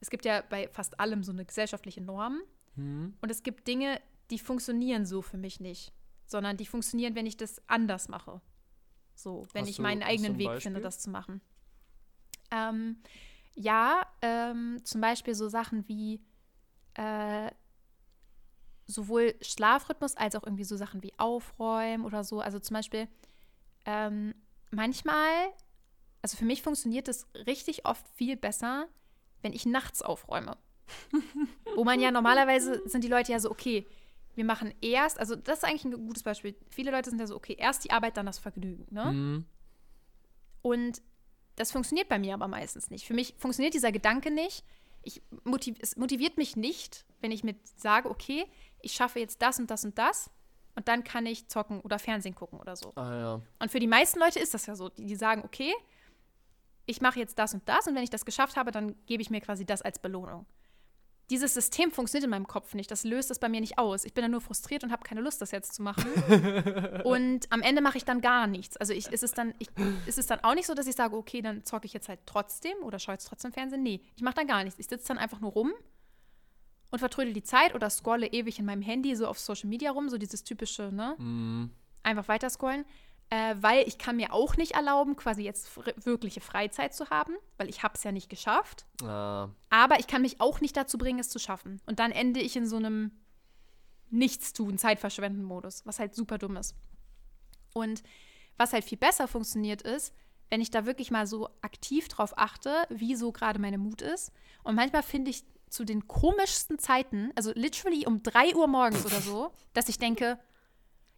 es 0.00 0.10
gibt 0.10 0.24
ja 0.24 0.42
bei 0.42 0.68
fast 0.68 0.98
allem 1.00 1.22
so 1.22 1.32
eine 1.32 1.44
gesellschaftliche 1.44 2.00
Norm 2.00 2.40
Mhm. 2.76 3.14
und 3.20 3.30
es 3.30 3.42
gibt 3.42 3.66
Dinge, 3.66 4.00
die 4.30 4.38
funktionieren 4.38 5.04
so 5.04 5.22
für 5.22 5.36
mich 5.36 5.58
nicht, 5.60 5.92
sondern 6.26 6.56
die 6.56 6.66
funktionieren, 6.66 7.14
wenn 7.16 7.26
ich 7.26 7.36
das 7.36 7.60
anders 7.68 8.08
mache. 8.08 8.40
So, 9.14 9.46
wenn 9.52 9.62
Hast 9.62 9.70
ich 9.70 9.76
du- 9.76 9.82
meinen 9.82 10.02
eigenen 10.02 10.38
Weg 10.38 10.46
Beispiel? 10.46 10.60
finde, 10.70 10.80
das 10.80 11.00
zu 11.00 11.10
machen. 11.10 11.40
Ähm, 12.52 13.02
ja, 13.54 14.02
ähm, 14.22 14.80
zum 14.84 15.00
Beispiel 15.00 15.34
so 15.34 15.48
Sachen 15.48 15.86
wie 15.88 16.20
äh, 16.94 17.50
sowohl 18.86 19.34
Schlafrhythmus 19.40 20.16
als 20.16 20.34
auch 20.34 20.44
irgendwie 20.44 20.64
so 20.64 20.76
Sachen 20.76 21.02
wie 21.02 21.12
Aufräumen 21.18 22.04
oder 22.04 22.24
so. 22.24 22.40
Also 22.40 22.58
zum 22.58 22.74
Beispiel 22.74 23.08
ähm, 23.84 24.34
manchmal, 24.70 25.52
also 26.22 26.36
für 26.36 26.44
mich 26.44 26.62
funktioniert 26.62 27.08
es 27.08 27.26
richtig 27.46 27.86
oft 27.86 28.06
viel 28.14 28.36
besser, 28.36 28.88
wenn 29.42 29.52
ich 29.52 29.66
nachts 29.66 30.02
aufräume. 30.02 30.56
Wo 31.76 31.84
man 31.84 32.00
ja 32.00 32.10
normalerweise 32.10 32.82
sind 32.88 33.04
die 33.04 33.08
Leute 33.08 33.32
ja 33.32 33.40
so, 33.40 33.50
okay, 33.50 33.86
wir 34.34 34.44
machen 34.44 34.74
erst, 34.80 35.18
also 35.18 35.36
das 35.36 35.58
ist 35.58 35.64
eigentlich 35.64 35.84
ein 35.84 35.92
gutes 35.92 36.22
Beispiel. 36.22 36.54
Viele 36.70 36.90
Leute 36.90 37.10
sind 37.10 37.18
ja 37.18 37.26
so, 37.26 37.36
okay, 37.36 37.56
erst 37.58 37.84
die 37.84 37.90
Arbeit, 37.90 38.16
dann 38.16 38.26
das 38.26 38.38
Vergnügen. 38.38 38.86
Ne? 38.90 39.12
Mhm. 39.12 39.44
Und 40.62 41.02
das 41.56 41.72
funktioniert 41.72 42.08
bei 42.08 42.18
mir 42.18 42.34
aber 42.34 42.48
meistens 42.48 42.90
nicht. 42.90 43.06
Für 43.06 43.14
mich 43.14 43.34
funktioniert 43.38 43.74
dieser 43.74 43.92
Gedanke 43.92 44.30
nicht. 44.30 44.64
Ich 45.02 45.22
motiv 45.44 45.76
es 45.80 45.96
motiviert 45.96 46.36
mich 46.36 46.56
nicht, 46.56 47.06
wenn 47.20 47.32
ich 47.32 47.42
mir 47.42 47.54
sage, 47.76 48.10
okay, 48.10 48.46
ich 48.80 48.92
schaffe 48.92 49.18
jetzt 49.18 49.40
das 49.42 49.58
und 49.58 49.70
das 49.70 49.84
und 49.84 49.98
das 49.98 50.30
und 50.74 50.88
dann 50.88 51.04
kann 51.04 51.26
ich 51.26 51.48
zocken 51.48 51.80
oder 51.80 51.98
Fernsehen 51.98 52.34
gucken 52.34 52.58
oder 52.58 52.76
so. 52.76 52.92
Ah 52.96 53.14
ja. 53.14 53.42
Und 53.58 53.70
für 53.70 53.80
die 53.80 53.86
meisten 53.86 54.18
Leute 54.18 54.38
ist 54.38 54.54
das 54.54 54.66
ja 54.66 54.74
so. 54.74 54.88
Die, 54.88 55.06
die 55.06 55.16
sagen, 55.16 55.42
okay, 55.44 55.72
ich 56.90 57.00
mache 57.00 57.18
jetzt 57.18 57.38
das 57.38 57.54
und 57.54 57.68
das 57.68 57.86
und 57.86 57.94
wenn 57.94 58.02
ich 58.02 58.10
das 58.10 58.24
geschafft 58.24 58.56
habe, 58.56 58.72
dann 58.72 58.94
gebe 59.06 59.22
ich 59.22 59.30
mir 59.30 59.40
quasi 59.40 59.64
das 59.64 59.82
als 59.82 59.98
Belohnung. 59.98 60.46
Dieses 61.30 61.54
System 61.54 61.92
funktioniert 61.92 62.24
in 62.24 62.30
meinem 62.30 62.48
Kopf 62.48 62.74
nicht. 62.74 62.90
Das 62.90 63.04
löst 63.04 63.30
es 63.30 63.38
bei 63.38 63.48
mir 63.48 63.60
nicht 63.60 63.78
aus. 63.78 64.04
Ich 64.04 64.14
bin 64.14 64.22
dann 64.22 64.32
nur 64.32 64.40
frustriert 64.40 64.82
und 64.82 64.90
habe 64.90 65.04
keine 65.04 65.20
Lust, 65.20 65.40
das 65.40 65.52
jetzt 65.52 65.74
zu 65.74 65.82
machen. 65.82 66.04
und 67.04 67.46
am 67.52 67.62
Ende 67.62 67.80
mache 67.80 67.98
ich 67.98 68.04
dann 68.04 68.20
gar 68.20 68.48
nichts. 68.48 68.76
Also 68.76 68.92
ich, 68.92 69.06
ist, 69.06 69.22
es 69.22 69.30
dann, 69.30 69.54
ich, 69.60 69.68
ist 70.06 70.18
es 70.18 70.26
dann 70.26 70.40
auch 70.40 70.56
nicht 70.56 70.66
so, 70.66 70.74
dass 70.74 70.88
ich 70.88 70.96
sage, 70.96 71.16
okay, 71.16 71.40
dann 71.40 71.64
zocke 71.64 71.86
ich 71.86 71.92
jetzt 71.92 72.08
halt 72.08 72.18
trotzdem 72.26 72.76
oder 72.82 72.98
schaue 72.98 73.14
jetzt 73.14 73.28
trotzdem 73.28 73.52
Fernsehen. 73.52 73.84
Nee, 73.84 74.00
ich 74.16 74.22
mache 74.22 74.34
dann 74.34 74.48
gar 74.48 74.64
nichts. 74.64 74.80
Ich 74.80 74.88
sitze 74.88 75.06
dann 75.06 75.18
einfach 75.18 75.38
nur 75.38 75.52
rum 75.52 75.72
und 76.90 76.98
vertrödel 76.98 77.32
die 77.32 77.44
Zeit 77.44 77.76
oder 77.76 77.88
scrolle 77.90 78.26
ewig 78.26 78.58
in 78.58 78.64
meinem 78.64 78.82
Handy 78.82 79.14
so 79.14 79.28
auf 79.28 79.38
Social 79.38 79.68
Media 79.68 79.92
rum, 79.92 80.08
so 80.08 80.18
dieses 80.18 80.42
typische, 80.42 80.90
ne? 80.92 81.14
Mhm. 81.18 81.70
einfach 82.02 82.26
weiter 82.26 82.50
scrollen, 82.50 82.84
äh, 83.30 83.54
weil 83.60 83.86
ich 83.86 83.96
kann 83.96 84.16
mir 84.16 84.32
auch 84.32 84.56
nicht 84.56 84.72
erlauben, 84.72 85.16
quasi 85.16 85.42
jetzt 85.42 85.68
fr 85.68 85.92
wirkliche 86.04 86.40
Freizeit 86.40 86.94
zu 86.94 87.10
haben, 87.10 87.34
weil 87.56 87.68
ich 87.68 87.82
habe 87.82 87.94
es 87.94 88.02
ja 88.02 88.12
nicht 88.12 88.28
geschafft. 88.28 88.86
Ah, 89.02 89.48
Aber 89.70 90.00
ich 90.00 90.08
kann 90.08 90.22
mich 90.22 90.40
auch 90.40 90.60
nicht 90.60 90.76
dazu 90.76 90.98
bringen, 90.98 91.20
es 91.20 91.30
zu 91.30 91.38
schaffen. 91.38 91.80
Und 91.86 92.00
dann 92.00 92.10
ende 92.10 92.40
ich 92.40 92.56
in 92.56 92.66
so 92.66 92.76
einem 92.76 93.12
Nichtstun, 94.10 94.78
Zeitverschwenden-Modus, 94.78 95.86
was 95.86 96.00
halt 96.00 96.14
super 96.14 96.38
dumm 96.38 96.56
ist. 96.56 96.74
Und 97.72 98.02
was 98.56 98.72
halt 98.72 98.84
viel 98.84 98.98
besser 98.98 99.28
funktioniert 99.28 99.82
ist, 99.82 100.12
wenn 100.50 100.60
ich 100.60 100.72
da 100.72 100.84
wirklich 100.84 101.12
mal 101.12 101.28
so 101.28 101.48
aktiv 101.62 102.08
drauf 102.08 102.36
achte, 102.36 102.74
wie 102.88 103.14
so 103.14 103.30
gerade 103.30 103.60
meine 103.60 103.78
Mut 103.78 104.02
ist. 104.02 104.32
Und 104.64 104.74
manchmal 104.74 105.04
finde 105.04 105.30
ich 105.30 105.44
zu 105.68 105.84
den 105.84 106.08
komischsten 106.08 106.80
Zeiten, 106.80 107.30
also 107.36 107.52
literally 107.54 108.04
um 108.06 108.24
3 108.24 108.56
Uhr 108.56 108.66
morgens 108.66 109.06
oder 109.06 109.20
so, 109.20 109.52
dass 109.72 109.88
ich 109.88 109.98
denke, 109.98 110.38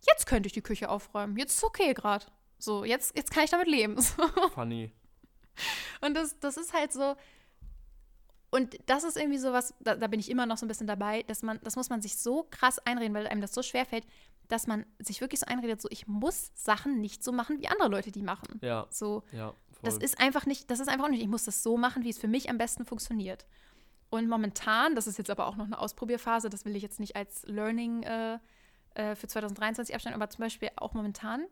jetzt 0.06 0.26
könnte 0.26 0.46
ich 0.46 0.52
die 0.52 0.62
Küche 0.62 0.88
aufräumen. 0.88 1.36
Jetzt 1.36 1.56
ist 1.56 1.64
okay 1.64 1.94
gerade. 1.94 2.26
So, 2.58 2.84
jetzt, 2.84 3.16
jetzt 3.16 3.32
kann 3.32 3.44
ich 3.44 3.50
damit 3.50 3.68
leben. 3.68 3.96
So. 4.00 4.48
funny. 4.54 4.92
Und 6.00 6.14
das, 6.14 6.38
das 6.40 6.56
ist 6.56 6.72
halt 6.72 6.92
so. 6.92 7.14
Und 8.50 8.78
das 8.86 9.04
ist 9.04 9.16
irgendwie 9.16 9.38
so 9.38 9.52
was, 9.52 9.74
da, 9.80 9.96
da 9.96 10.06
bin 10.06 10.20
ich 10.20 10.30
immer 10.30 10.46
noch 10.46 10.58
so 10.58 10.66
ein 10.66 10.68
bisschen 10.68 10.86
dabei, 10.86 11.22
dass 11.22 11.42
man, 11.42 11.58
das 11.62 11.76
muss 11.76 11.88
man 11.88 12.02
sich 12.02 12.16
so 12.18 12.46
krass 12.50 12.78
einreden, 12.80 13.14
weil 13.14 13.26
einem 13.26 13.40
das 13.40 13.54
so 13.54 13.62
schwer 13.62 13.86
fällt, 13.86 14.06
dass 14.48 14.66
man 14.66 14.84
sich 14.98 15.20
wirklich 15.22 15.40
so 15.40 15.46
einredet, 15.46 15.80
so 15.80 15.88
ich 15.90 16.06
muss 16.06 16.50
Sachen 16.54 17.00
nicht 17.00 17.24
so 17.24 17.32
machen, 17.32 17.60
wie 17.60 17.68
andere 17.68 17.88
Leute 17.88 18.12
die 18.12 18.22
machen. 18.22 18.58
Ja, 18.62 18.86
So, 18.90 19.22
ja. 19.32 19.48
Voll. 19.48 19.56
das 19.82 19.96
ist 19.96 20.20
einfach 20.20 20.44
nicht, 20.44 20.70
das 20.70 20.80
ist 20.80 20.88
einfach 20.88 21.08
nicht, 21.08 21.22
ich 21.22 21.28
muss 21.28 21.44
das 21.44 21.62
so 21.62 21.78
machen, 21.78 22.04
wie 22.04 22.10
es 22.10 22.18
für 22.18 22.28
mich 22.28 22.50
am 22.50 22.58
besten 22.58 22.84
funktioniert. 22.84 23.46
Und 24.10 24.28
momentan, 24.28 24.94
das 24.94 25.06
ist 25.06 25.16
jetzt 25.16 25.30
aber 25.30 25.46
auch 25.46 25.56
noch 25.56 25.64
eine 25.64 25.78
Ausprobierphase, 25.78 26.50
das 26.50 26.66
will 26.66 26.76
ich 26.76 26.82
jetzt 26.82 27.00
nicht 27.00 27.16
als 27.16 27.44
Learning 27.46 28.02
äh, 28.02 28.38
äh, 28.94 29.14
für 29.14 29.28
2023 29.28 29.94
abstellen, 29.94 30.14
aber 30.14 30.30
zum 30.30 30.42
Beispiel 30.42 30.70
auch 30.76 30.94
momentan, 30.94 31.46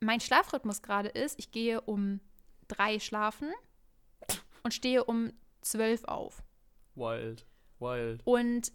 mein 0.00 0.20
Schlafrhythmus 0.20 0.82
gerade 0.82 1.08
ist, 1.08 1.38
ich 1.38 1.50
gehe 1.50 1.80
um 1.80 2.20
drei 2.68 2.98
schlafen 2.98 3.52
und 4.62 4.74
stehe 4.74 5.04
um 5.04 5.32
zwölf 5.62 6.04
auf. 6.04 6.42
Wild. 6.94 7.46
Wild. 7.78 8.20
Und 8.24 8.72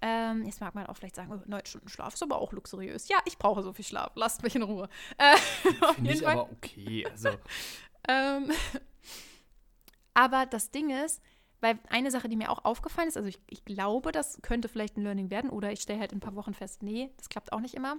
ähm, 0.00 0.44
jetzt 0.44 0.60
mag 0.60 0.74
man 0.74 0.86
auch 0.86 0.96
vielleicht 0.96 1.14
sagen, 1.14 1.32
oh, 1.32 1.40
neun 1.46 1.64
Stunden 1.64 1.88
Schlaf 1.88 2.14
ist 2.14 2.22
aber 2.22 2.38
auch 2.38 2.52
luxuriös. 2.52 3.08
Ja, 3.08 3.18
ich 3.24 3.38
brauche 3.38 3.62
so 3.62 3.72
viel 3.72 3.84
Schlaf. 3.84 4.10
Lasst 4.16 4.42
mich 4.42 4.56
in 4.56 4.62
Ruhe. 4.62 4.88
Äh, 5.18 5.36
Finde 5.94 6.12
ich 6.12 6.26
aber 6.26 6.50
okay. 6.50 7.06
Also. 7.08 7.28
ähm, 8.08 8.50
aber 10.14 10.46
das 10.46 10.70
Ding 10.70 10.90
ist, 10.90 11.22
weil 11.62 11.78
eine 11.88 12.10
Sache, 12.10 12.28
die 12.28 12.36
mir 12.36 12.50
auch 12.50 12.64
aufgefallen 12.64 13.08
ist, 13.08 13.16
also 13.16 13.28
ich, 13.28 13.38
ich 13.48 13.64
glaube, 13.64 14.10
das 14.10 14.42
könnte 14.42 14.68
vielleicht 14.68 14.96
ein 14.96 15.02
Learning 15.02 15.30
werden 15.30 15.48
oder 15.48 15.72
ich 15.72 15.80
stelle 15.80 16.00
halt 16.00 16.12
in 16.12 16.18
ein 16.18 16.20
paar 16.20 16.34
Wochen 16.34 16.54
fest, 16.54 16.82
nee, 16.82 17.10
das 17.16 17.28
klappt 17.28 17.52
auch 17.52 17.60
nicht 17.60 17.74
immer. 17.74 17.96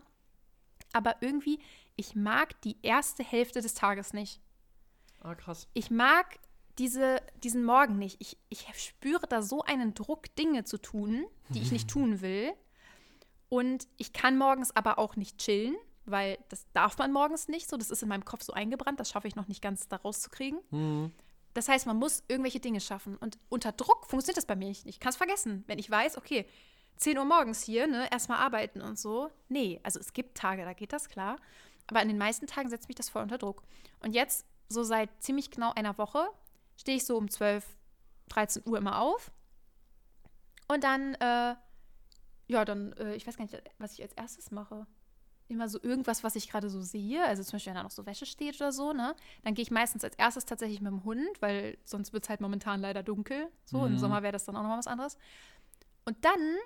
Aber 0.91 1.15
irgendwie, 1.21 1.59
ich 1.95 2.13
mag 2.13 2.61
die 2.61 2.75
erste 2.83 3.23
Hälfte 3.23 3.61
des 3.61 3.73
Tages 3.73 4.13
nicht. 4.13 4.41
Ah, 5.21 5.33
krass. 5.33 5.69
Ich 5.73 5.89
mag 5.89 6.39
diese, 6.77 7.21
diesen 7.41 7.63
Morgen 7.63 7.97
nicht. 7.97 8.17
Ich, 8.19 8.37
ich 8.49 8.67
spüre 8.75 9.27
da 9.27 9.41
so 9.41 9.61
einen 9.61 9.93
Druck, 9.93 10.35
Dinge 10.35 10.65
zu 10.65 10.77
tun, 10.77 11.25
die 11.49 11.61
ich 11.61 11.71
nicht 11.71 11.89
tun 11.89 12.21
will. 12.21 12.51
Und 13.47 13.87
ich 13.97 14.11
kann 14.11 14.37
morgens 14.37 14.75
aber 14.75 14.99
auch 14.99 15.15
nicht 15.15 15.37
chillen, 15.37 15.75
weil 16.05 16.37
das 16.49 16.65
darf 16.73 16.97
man 16.97 17.13
morgens 17.13 17.47
nicht. 17.47 17.69
So, 17.69 17.77
das 17.77 17.91
ist 17.91 18.03
in 18.03 18.09
meinem 18.09 18.25
Kopf 18.25 18.43
so 18.43 18.51
eingebrannt. 18.51 18.99
Das 18.99 19.09
schaffe 19.09 19.29
ich 19.29 19.35
noch 19.35 19.47
nicht 19.47 19.61
ganz 19.61 19.87
da 19.87 19.95
rauszukriegen. 19.95 20.59
Mhm. 20.71 21.11
Das 21.53 21.67
heißt, 21.69 21.85
man 21.85 21.97
muss 21.97 22.23
irgendwelche 22.27 22.59
Dinge 22.59 22.81
schaffen. 22.81 23.17
Und 23.17 23.37
unter 23.49 23.71
Druck 23.71 24.07
funktioniert 24.07 24.37
das 24.37 24.45
bei 24.45 24.55
mir 24.55 24.69
nicht. 24.69 24.85
Ich 24.85 24.99
kann 24.99 25.11
es 25.11 25.17
vergessen. 25.17 25.63
Wenn 25.67 25.79
ich 25.79 25.89
weiß, 25.89 26.17
okay, 26.17 26.45
10 26.97 27.17
Uhr 27.17 27.25
morgens 27.25 27.63
hier, 27.63 27.87
ne, 27.87 28.11
erstmal 28.11 28.39
arbeiten 28.39 28.81
und 28.81 28.97
so. 28.97 29.29
Nee, 29.49 29.79
also 29.83 29.99
es 29.99 30.13
gibt 30.13 30.37
Tage, 30.37 30.63
da 30.63 30.73
geht 30.73 30.93
das 30.93 31.09
klar. 31.09 31.37
Aber 31.87 31.99
an 31.99 32.07
den 32.07 32.17
meisten 32.17 32.47
Tagen 32.47 32.69
setzt 32.69 32.87
mich 32.87 32.95
das 32.95 33.09
voll 33.09 33.23
unter 33.23 33.37
Druck. 33.37 33.63
Und 33.99 34.13
jetzt, 34.13 34.45
so 34.69 34.83
seit 34.83 35.09
ziemlich 35.21 35.51
genau 35.51 35.73
einer 35.73 35.97
Woche, 35.97 36.27
stehe 36.77 36.97
ich 36.97 37.05
so 37.05 37.17
um 37.17 37.29
12, 37.29 37.65
13 38.29 38.63
Uhr 38.65 38.77
immer 38.77 38.99
auf. 39.01 39.31
Und 40.67 40.83
dann, 40.83 41.15
äh, 41.15 41.55
ja, 42.47 42.65
dann, 42.65 42.93
äh, 42.93 43.15
ich 43.15 43.27
weiß 43.27 43.37
gar 43.37 43.45
nicht, 43.45 43.61
was 43.77 43.93
ich 43.93 44.01
als 44.01 44.13
erstes 44.13 44.51
mache 44.51 44.87
immer 45.53 45.69
so 45.69 45.79
irgendwas, 45.81 46.23
was 46.23 46.35
ich 46.35 46.49
gerade 46.49 46.69
so 46.69 46.81
sehe. 46.81 47.23
Also 47.23 47.43
zum 47.43 47.53
Beispiel, 47.53 47.71
wenn 47.71 47.77
da 47.77 47.83
noch 47.83 47.91
so 47.91 48.05
Wäsche 48.05 48.25
steht 48.25 48.55
oder 48.55 48.71
so, 48.71 48.93
ne? 48.93 49.15
Dann 49.43 49.53
gehe 49.53 49.63
ich 49.63 49.71
meistens 49.71 50.03
als 50.03 50.15
erstes 50.15 50.45
tatsächlich 50.45 50.81
mit 50.81 50.91
dem 50.91 51.03
Hund, 51.03 51.41
weil 51.41 51.77
sonst 51.85 52.13
wird 52.13 52.23
es 52.23 52.29
halt 52.29 52.41
momentan 52.41 52.81
leider 52.81 53.03
dunkel. 53.03 53.47
So, 53.65 53.79
Mhm. 53.79 53.85
im 53.93 53.97
Sommer 53.99 54.21
wäre 54.23 54.33
das 54.33 54.45
dann 54.45 54.55
auch 54.55 54.61
nochmal 54.61 54.77
was 54.79 54.87
anderes. 54.87 55.17
Und 56.05 56.23
dann 56.25 56.57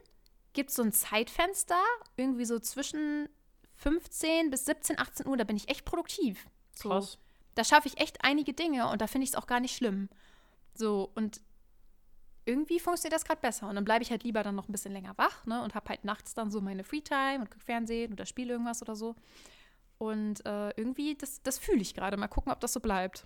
gibt 0.53 0.69
es 0.71 0.75
so 0.75 0.81
ein 0.83 0.91
Zeitfenster, 0.91 1.79
irgendwie 2.15 2.45
so 2.45 2.57
zwischen 2.59 3.29
15 3.75 4.49
bis 4.49 4.65
17, 4.65 4.97
18 4.97 5.27
Uhr, 5.27 5.37
da 5.37 5.43
bin 5.43 5.55
ich 5.55 5.69
echt 5.69 5.85
produktiv. 5.85 6.47
So. 6.75 6.89
Krass. 6.89 7.17
Da 7.55 7.63
schaffe 7.63 7.87
ich 7.87 7.99
echt 7.99 8.23
einige 8.23 8.53
Dinge 8.53 8.89
und 8.89 9.01
da 9.01 9.07
finde 9.07 9.23
ich 9.25 9.31
es 9.31 9.35
auch 9.35 9.47
gar 9.47 9.59
nicht 9.59 9.75
schlimm. 9.75 10.09
So, 10.73 11.11
und 11.15 11.41
irgendwie 12.47 12.79
funktioniert 12.79 13.13
das 13.13 13.25
gerade 13.25 13.41
besser. 13.41 13.67
Und 13.67 13.75
dann 13.75 13.85
bleibe 13.85 14.03
ich 14.03 14.11
halt 14.11 14.23
lieber 14.23 14.41
dann 14.41 14.55
noch 14.55 14.67
ein 14.67 14.71
bisschen 14.71 14.93
länger 14.93 15.13
wach, 15.17 15.45
ne? 15.45 15.61
Und 15.63 15.75
habe 15.75 15.89
halt 15.89 16.05
nachts 16.05 16.33
dann 16.33 16.49
so 16.49 16.61
meine 16.61 16.83
Freetime 16.83 17.39
und 17.41 17.51
gucke 17.51 17.63
Fernsehen 17.63 18.13
oder 18.13 18.25
spiele 18.25 18.53
irgendwas 18.53 18.81
oder 18.81 18.95
so. 18.95 19.15
Und 19.97 20.45
äh, 20.45 20.69
irgendwie, 20.71 21.15
das, 21.15 21.41
das 21.43 21.57
fühle 21.57 21.81
ich 21.81 21.93
gerade. 21.93 22.17
Mal 22.17 22.27
gucken, 22.27 22.51
ob 22.51 22.59
das 22.59 22.73
so 22.73 22.79
bleibt. 22.79 23.25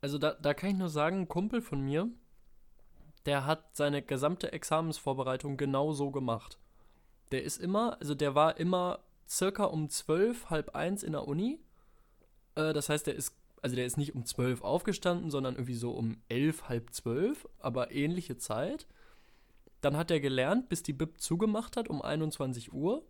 Also 0.00 0.18
da, 0.18 0.32
da 0.34 0.52
kann 0.52 0.70
ich 0.70 0.76
nur 0.76 0.88
sagen, 0.88 1.20
ein 1.20 1.28
Kumpel 1.28 1.62
von 1.62 1.80
mir, 1.80 2.08
der 3.24 3.46
hat 3.46 3.76
seine 3.76 4.02
gesamte 4.02 4.52
Examensvorbereitung 4.52 5.56
genau 5.56 5.92
so 5.92 6.10
gemacht. 6.10 6.58
Der 7.30 7.44
ist 7.44 7.58
immer, 7.58 7.96
also 8.00 8.14
der 8.14 8.34
war 8.34 8.58
immer 8.58 9.00
circa 9.28 9.64
um 9.64 9.88
zwölf, 9.88 10.50
halb 10.50 10.74
eins 10.74 11.02
in 11.02 11.12
der 11.12 11.26
Uni. 11.26 11.60
Äh, 12.56 12.72
das 12.72 12.88
heißt, 12.88 13.06
der 13.06 13.14
ist, 13.14 13.34
also 13.62 13.76
der 13.76 13.86
ist 13.86 13.96
nicht 13.96 14.14
um 14.14 14.26
zwölf 14.26 14.62
aufgestanden, 14.62 15.30
sondern 15.30 15.54
irgendwie 15.54 15.74
so 15.74 15.92
um 15.92 16.18
elf, 16.28 16.68
halb 16.68 16.92
zwölf, 16.92 17.48
aber 17.60 17.92
ähnliche 17.92 18.36
Zeit. 18.36 18.88
Dann 19.80 19.96
hat 19.96 20.10
er 20.10 20.20
gelernt, 20.20 20.68
bis 20.68 20.82
die 20.82 20.92
Bib 20.92 21.20
zugemacht 21.20 21.76
hat 21.76 21.88
um 21.88 22.02
21 22.02 22.72
Uhr. 22.72 23.06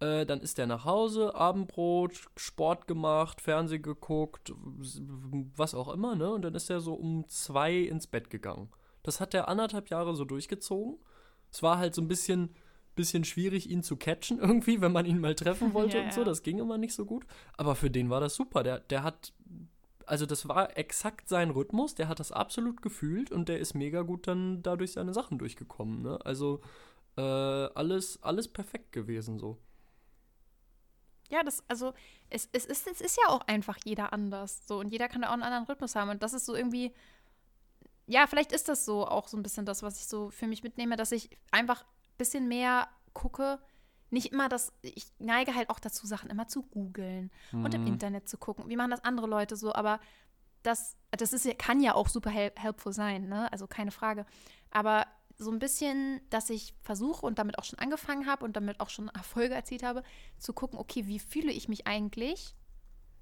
Äh, 0.00 0.26
dann 0.26 0.40
ist 0.40 0.58
er 0.58 0.66
nach 0.66 0.84
Hause, 0.84 1.34
Abendbrot, 1.34 2.28
Sport 2.36 2.86
gemacht, 2.86 3.40
Fernsehen 3.40 3.82
geguckt, 3.82 4.52
was 5.56 5.74
auch 5.74 5.88
immer, 5.88 6.14
ne? 6.14 6.30
Und 6.30 6.42
dann 6.42 6.54
ist 6.54 6.68
er 6.68 6.80
so 6.80 6.94
um 6.94 7.26
zwei 7.28 7.74
ins 7.74 8.06
Bett 8.06 8.28
gegangen. 8.28 8.68
Das 9.02 9.20
hat 9.20 9.32
er 9.32 9.48
anderthalb 9.48 9.88
Jahre 9.88 10.14
so 10.14 10.24
durchgezogen. 10.24 10.98
Es 11.50 11.62
war 11.62 11.78
halt 11.78 11.94
so 11.94 12.02
ein 12.02 12.08
bisschen, 12.08 12.54
bisschen 12.94 13.24
schwierig, 13.24 13.70
ihn 13.70 13.82
zu 13.82 13.96
catchen 13.96 14.38
irgendwie, 14.40 14.80
wenn 14.80 14.92
man 14.92 15.06
ihn 15.06 15.20
mal 15.20 15.34
treffen 15.34 15.74
wollte 15.74 15.98
Ja, 15.98 16.04
und 16.04 16.12
so. 16.12 16.24
Das 16.24 16.42
ging 16.42 16.58
immer 16.58 16.78
nicht 16.78 16.94
so 16.94 17.04
gut. 17.04 17.26
Aber 17.56 17.74
für 17.74 17.90
den 17.90 18.10
war 18.10 18.20
das 18.20 18.34
super. 18.34 18.62
Der, 18.62 18.80
der 18.80 19.02
hat, 19.02 19.32
also 20.06 20.26
das 20.26 20.48
war 20.48 20.76
exakt 20.76 21.28
sein 21.28 21.50
Rhythmus. 21.50 21.94
Der 21.94 22.08
hat 22.08 22.20
das 22.20 22.32
absolut 22.32 22.82
gefühlt 22.82 23.30
und 23.30 23.48
der 23.48 23.58
ist 23.58 23.74
mega 23.74 24.02
gut 24.02 24.26
dann 24.26 24.62
dadurch 24.62 24.92
seine 24.92 25.14
Sachen 25.14 25.38
durchgekommen, 25.38 26.02
ne? 26.02 26.18
Also 26.24 26.60
äh, 27.16 27.20
alles, 27.20 28.22
alles 28.22 28.48
perfekt 28.48 28.92
gewesen 28.92 29.38
so. 29.38 29.58
Ja, 31.30 31.42
das, 31.42 31.64
also, 31.68 31.94
es, 32.30 32.48
es, 32.52 32.66
ist, 32.66 32.86
es 32.86 33.00
ist 33.00 33.16
ja 33.16 33.32
auch 33.32 33.40
einfach 33.46 33.78
jeder 33.84 34.12
anders. 34.12 34.66
So, 34.66 34.78
und 34.78 34.90
jeder 34.90 35.08
kann 35.08 35.22
da 35.22 35.28
auch 35.28 35.32
einen 35.32 35.42
anderen 35.42 35.64
Rhythmus 35.64 35.96
haben. 35.96 36.10
Und 36.10 36.22
das 36.22 36.32
ist 36.32 36.44
so 36.46 36.54
irgendwie, 36.54 36.92
ja, 38.06 38.26
vielleicht 38.26 38.52
ist 38.52 38.68
das 38.68 38.84
so 38.84 39.06
auch 39.06 39.28
so 39.28 39.36
ein 39.36 39.42
bisschen 39.42 39.64
das, 39.64 39.82
was 39.82 39.98
ich 39.98 40.06
so 40.06 40.30
für 40.30 40.46
mich 40.46 40.62
mitnehme, 40.62 40.96
dass 40.96 41.12
ich 41.12 41.30
einfach 41.50 41.82
ein 41.82 41.86
bisschen 42.16 42.48
mehr 42.48 42.88
gucke. 43.12 43.58
Nicht 44.10 44.32
immer 44.32 44.48
das, 44.48 44.72
ich 44.82 45.06
neige 45.18 45.54
halt 45.54 45.70
auch 45.70 45.80
dazu, 45.80 46.06
Sachen 46.06 46.30
immer 46.30 46.46
zu 46.46 46.62
googeln 46.62 47.30
und 47.52 47.74
im 47.74 47.80
Mhm. 47.82 47.86
Internet 47.88 48.28
zu 48.28 48.38
gucken. 48.38 48.68
Wie 48.68 48.76
machen 48.76 48.90
das 48.92 49.02
andere 49.04 49.26
Leute 49.26 49.56
so? 49.56 49.74
Aber 49.74 49.98
das, 50.62 50.96
das 51.10 51.32
ist, 51.32 51.58
kann 51.58 51.80
ja 51.80 51.94
auch 51.94 52.08
super 52.08 52.30
hel 52.30 52.52
helpful 52.56 52.92
sein, 52.92 53.28
ne? 53.28 53.52
Also 53.52 53.66
keine 53.66 53.90
Frage. 53.90 54.24
Aber 54.70 55.06
so 55.36 55.50
ein 55.50 55.58
bisschen, 55.58 56.20
dass 56.30 56.48
ich 56.48 56.74
versuche 56.82 57.26
und 57.26 57.38
damit 57.40 57.58
auch 57.58 57.64
schon 57.64 57.78
angefangen 57.80 58.26
habe 58.26 58.44
und 58.44 58.54
damit 58.56 58.78
auch 58.80 58.88
schon 58.88 59.08
Erfolge 59.08 59.54
erzielt 59.54 59.82
habe, 59.82 60.04
zu 60.38 60.52
gucken, 60.52 60.78
okay, 60.78 61.06
wie 61.08 61.18
fühle 61.18 61.50
ich 61.50 61.68
mich 61.68 61.86
eigentlich? 61.88 62.54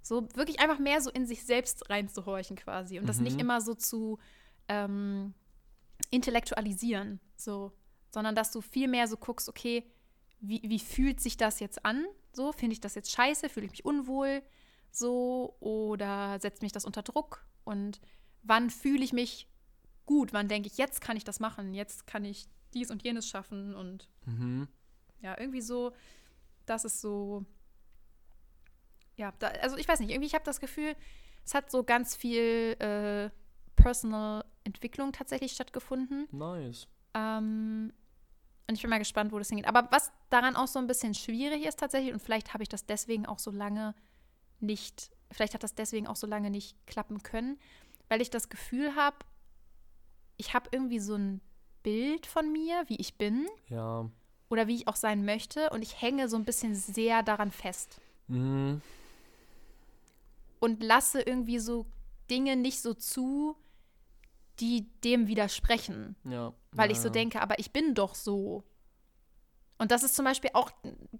So 0.02 0.28
wirklich 0.34 0.60
einfach 0.60 0.78
mehr 0.78 1.00
so 1.00 1.10
in 1.10 1.26
sich 1.26 1.44
selbst 1.44 1.88
reinzuhorchen 1.88 2.56
quasi 2.56 2.98
und 2.98 3.06
das 3.06 3.18
nicht 3.20 3.36
Mhm. 3.36 3.40
immer 3.40 3.60
so 3.62 3.72
zu 3.74 4.18
ähm, 4.68 5.32
intellektualisieren, 6.10 7.18
so, 7.36 7.72
sondern 8.12 8.34
dass 8.34 8.52
du 8.52 8.60
viel 8.60 8.88
mehr 8.88 9.08
so 9.08 9.16
guckst, 9.16 9.48
okay, 9.48 9.84
wie, 10.40 10.60
wie 10.62 10.78
fühlt 10.78 11.20
sich 11.20 11.36
das 11.36 11.60
jetzt 11.60 11.84
an? 11.84 12.04
So, 12.32 12.52
finde 12.52 12.74
ich 12.74 12.80
das 12.80 12.94
jetzt 12.94 13.10
scheiße? 13.10 13.48
Fühle 13.48 13.66
ich 13.66 13.72
mich 13.72 13.84
unwohl? 13.84 14.42
So, 14.90 15.56
oder 15.60 16.38
setzt 16.40 16.62
mich 16.62 16.72
das 16.72 16.84
unter 16.84 17.02
Druck? 17.02 17.44
Und 17.64 18.00
wann 18.42 18.68
fühle 18.70 19.02
ich 19.02 19.12
mich 19.12 19.48
gut? 20.04 20.32
Wann 20.32 20.48
denke 20.48 20.66
ich, 20.68 20.76
jetzt 20.76 21.00
kann 21.00 21.16
ich 21.16 21.24
das 21.24 21.40
machen? 21.40 21.74
Jetzt 21.74 22.06
kann 22.06 22.24
ich 22.24 22.46
dies 22.74 22.90
und 22.90 23.02
jenes 23.02 23.26
schaffen? 23.28 23.74
Und 23.74 24.08
Mhm. 24.26 24.68
ja, 25.20 25.38
irgendwie 25.38 25.60
so, 25.62 25.92
das 26.66 26.84
ist 26.84 27.00
so, 27.00 27.44
ja, 29.16 29.32
da, 29.38 29.48
also 29.48 29.76
ich 29.76 29.88
weiß 29.88 30.00
nicht, 30.00 30.10
irgendwie, 30.10 30.26
ich 30.26 30.34
habe 30.34 30.44
das 30.44 30.60
Gefühl, 30.60 30.94
es 31.44 31.54
hat 31.54 31.70
so 31.70 31.84
ganz 31.84 32.14
viel 32.14 32.76
äh, 32.78 33.30
Personal 33.76 34.44
Entwicklung 34.64 35.12
tatsächlich 35.12 35.52
stattgefunden. 35.52 36.28
Nice. 36.30 36.88
Ähm, 37.14 37.92
und 38.72 38.76
ich 38.76 38.82
bin 38.82 38.90
mal 38.90 38.98
gespannt, 38.98 39.32
wo 39.32 39.38
das 39.38 39.48
hingeht. 39.48 39.66
Aber 39.68 39.88
was 39.92 40.10
daran 40.30 40.56
auch 40.56 40.66
so 40.66 40.78
ein 40.78 40.86
bisschen 40.86 41.14
schwierig 41.14 41.64
ist 41.66 41.78
tatsächlich, 41.78 42.12
und 42.12 42.22
vielleicht 42.22 42.54
habe 42.54 42.62
ich 42.62 42.68
das 42.68 42.86
deswegen 42.86 43.26
auch 43.26 43.38
so 43.38 43.50
lange 43.50 43.94
nicht, 44.60 45.10
vielleicht 45.30 45.52
hat 45.54 45.62
das 45.62 45.74
deswegen 45.74 46.06
auch 46.06 46.16
so 46.16 46.26
lange 46.26 46.50
nicht 46.50 46.74
klappen 46.86 47.22
können, 47.22 47.58
weil 48.08 48.20
ich 48.22 48.30
das 48.30 48.48
Gefühl 48.48 48.94
habe, 48.96 49.16
ich 50.38 50.54
habe 50.54 50.68
irgendwie 50.72 50.98
so 51.00 51.14
ein 51.16 51.40
Bild 51.82 52.26
von 52.26 52.50
mir, 52.50 52.84
wie 52.86 52.96
ich 52.96 53.14
bin 53.16 53.46
Ja. 53.68 54.08
oder 54.48 54.66
wie 54.68 54.74
ich 54.76 54.88
auch 54.88 54.96
sein 54.96 55.24
möchte, 55.24 55.68
und 55.70 55.82
ich 55.82 56.00
hänge 56.00 56.28
so 56.28 56.36
ein 56.36 56.44
bisschen 56.44 56.74
sehr 56.74 57.22
daran 57.22 57.50
fest 57.50 58.00
Mhm. 58.28 58.80
und 60.60 60.82
lasse 60.82 61.20
irgendwie 61.20 61.58
so 61.58 61.86
Dinge 62.30 62.56
nicht 62.56 62.80
so 62.80 62.94
zu, 62.94 63.56
die 64.60 64.88
dem 65.00 65.26
widersprechen. 65.26 66.16
Ja. 66.24 66.52
weil 66.72 66.88
ja, 66.90 66.92
ich 66.92 67.00
so 67.00 67.08
ja. 67.08 67.12
denke, 67.12 67.40
aber 67.40 67.58
ich 67.58 67.72
bin 67.72 67.94
doch 67.94 68.14
so. 68.14 68.64
Und 69.78 69.90
das 69.90 70.02
ist 70.02 70.14
zum 70.14 70.24
Beispiel 70.24 70.50
auch 70.54 70.70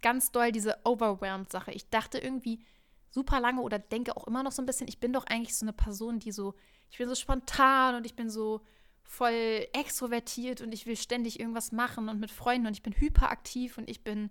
ganz 0.01 0.31
doll 0.31 0.53
diese 0.53 0.79
Overwhelmed-Sache. 0.85 1.73
Ich 1.73 1.89
dachte 1.91 2.19
irgendwie 2.19 2.65
super 3.11 3.41
lange 3.41 3.61
oder 3.61 3.79
denke 3.79 4.17
auch 4.17 4.27
immer 4.27 4.43
noch 4.43 4.53
so 4.53 4.63
ein 4.63 4.67
bisschen, 4.67 4.89
ich 4.89 5.01
bin 5.01 5.13
doch 5.13 5.27
eigentlich 5.27 5.57
so 5.57 5.65
eine 5.65 5.73
Person, 5.73 6.19
die 6.19 6.33
so, 6.33 6.55
ich 6.91 6.99
bin 6.99 7.09
so 7.09 7.15
spontan 7.15 7.95
und 7.95 8.07
ich 8.07 8.15
bin 8.15 8.31
so 8.31 8.63
voll 9.03 9.67
extrovertiert 9.73 10.61
und 10.61 10.73
ich 10.73 10.87
will 10.87 10.97
ständig 10.97 11.41
irgendwas 11.41 11.73
machen 11.73 12.09
und 12.09 12.21
mit 12.21 12.31
Freunden 12.31 12.67
und 12.67 12.73
ich 12.73 12.83
bin 12.83 12.95
hyperaktiv 12.95 13.77
und 13.77 13.91
ich 13.91 14.05
bin, 14.05 14.31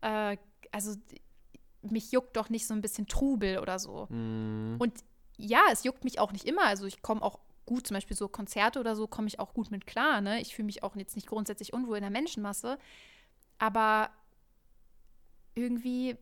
äh, 0.00 0.36
also 0.70 0.96
mich 1.82 2.12
juckt 2.12 2.36
doch 2.36 2.48
nicht 2.48 2.66
so 2.66 2.74
ein 2.74 2.80
bisschen 2.80 3.06
Trubel 3.06 3.58
oder 3.58 3.78
so. 3.78 4.06
Mhm. 4.08 4.76
Und 4.78 5.04
ja, 5.36 5.64
es 5.70 5.84
juckt 5.84 6.04
mich 6.04 6.18
auch 6.18 6.32
nicht 6.32 6.46
immer. 6.46 6.64
Also 6.64 6.86
ich 6.86 7.02
komme 7.02 7.22
auch 7.22 7.40
gut, 7.66 7.86
zum 7.86 7.94
Beispiel 7.94 8.16
so 8.16 8.28
Konzerte 8.28 8.80
oder 8.80 8.96
so, 8.96 9.06
komme 9.06 9.28
ich 9.28 9.38
auch 9.38 9.54
gut 9.54 9.70
mit 9.70 9.86
klar. 9.86 10.20
Ne? 10.20 10.40
Ich 10.40 10.54
fühle 10.54 10.66
mich 10.66 10.82
auch 10.82 10.96
jetzt 10.96 11.16
nicht 11.16 11.28
grundsätzlich 11.28 11.72
unwohl 11.72 11.96
in 11.96 12.02
der 12.02 12.10
Menschenmasse. 12.10 12.78
Aber 13.58 14.10
irgendwie, 15.54 16.16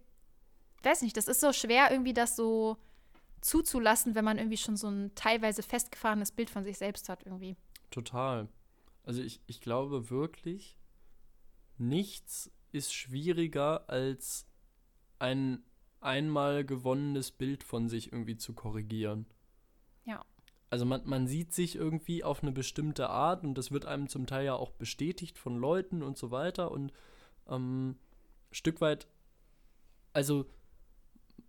weiß 0.82 1.03
nicht, 1.03 1.16
das 1.16 1.28
ist 1.28 1.41
so 1.41 1.53
schwer, 1.53 1.91
irgendwie 1.91 2.14
das 2.14 2.36
so 2.36 2.76
zuzulassen, 3.41 4.14
wenn 4.14 4.24
man 4.24 4.38
irgendwie 4.38 4.59
schon 4.59 4.76
so 4.76 4.88
ein 4.88 5.14
teilweise 5.14 5.62
festgefahrenes 5.62 6.32
Bild 6.32 6.51
von 6.51 6.64
sich 6.64 6.78
selbst 6.78 7.09
hat 7.09 7.24
irgendwie. 7.24 7.57
Total. 7.91 8.49
Also 9.03 9.22
ich, 9.22 9.41
ich 9.47 9.61
glaube 9.61 10.11
wirklich, 10.11 10.76
nichts 11.78 12.51
ist 12.72 12.93
schwieriger 12.93 13.88
als 13.88 14.47
ein 15.18 15.64
einmal 16.01 16.64
gewonnenes 16.64 17.30
Bild 17.30 17.64
von 17.64 17.88
sich 17.88 18.12
irgendwie 18.12 18.36
zu 18.36 18.53
korrigieren. 18.53 19.26
Ja. 20.05 20.24
Also 20.70 20.84
man, 20.84 21.02
man 21.04 21.26
sieht 21.26 21.52
sich 21.52 21.74
irgendwie 21.74 22.22
auf 22.22 22.42
eine 22.42 22.52
bestimmte 22.52 23.10
Art 23.10 23.42
und 23.42 23.54
das 23.58 23.72
wird 23.72 23.86
einem 23.86 24.08
zum 24.08 24.26
Teil 24.26 24.46
ja 24.46 24.54
auch 24.54 24.70
bestätigt 24.70 25.36
von 25.36 25.58
Leuten 25.58 26.02
und 26.02 26.16
so 26.16 26.30
weiter 26.30 26.70
und 26.70 26.92
ähm, 27.48 27.96
Stück 28.52 28.80
weit, 28.80 29.08
also 30.12 30.46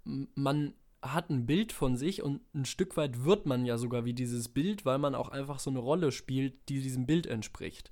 man 0.03 0.73
hat 1.03 1.29
ein 1.29 1.45
Bild 1.45 1.71
von 1.71 1.97
sich 1.97 2.21
und 2.21 2.41
ein 2.53 2.65
Stück 2.65 2.97
weit 2.97 3.23
wird 3.23 3.45
man 3.45 3.65
ja 3.65 3.77
sogar 3.77 4.05
wie 4.05 4.13
dieses 4.13 4.49
Bild, 4.49 4.85
weil 4.85 4.97
man 4.97 5.15
auch 5.15 5.29
einfach 5.29 5.59
so 5.59 5.69
eine 5.69 5.79
Rolle 5.79 6.11
spielt, 6.11 6.69
die 6.69 6.81
diesem 6.81 7.05
Bild 7.05 7.27
entspricht. 7.27 7.91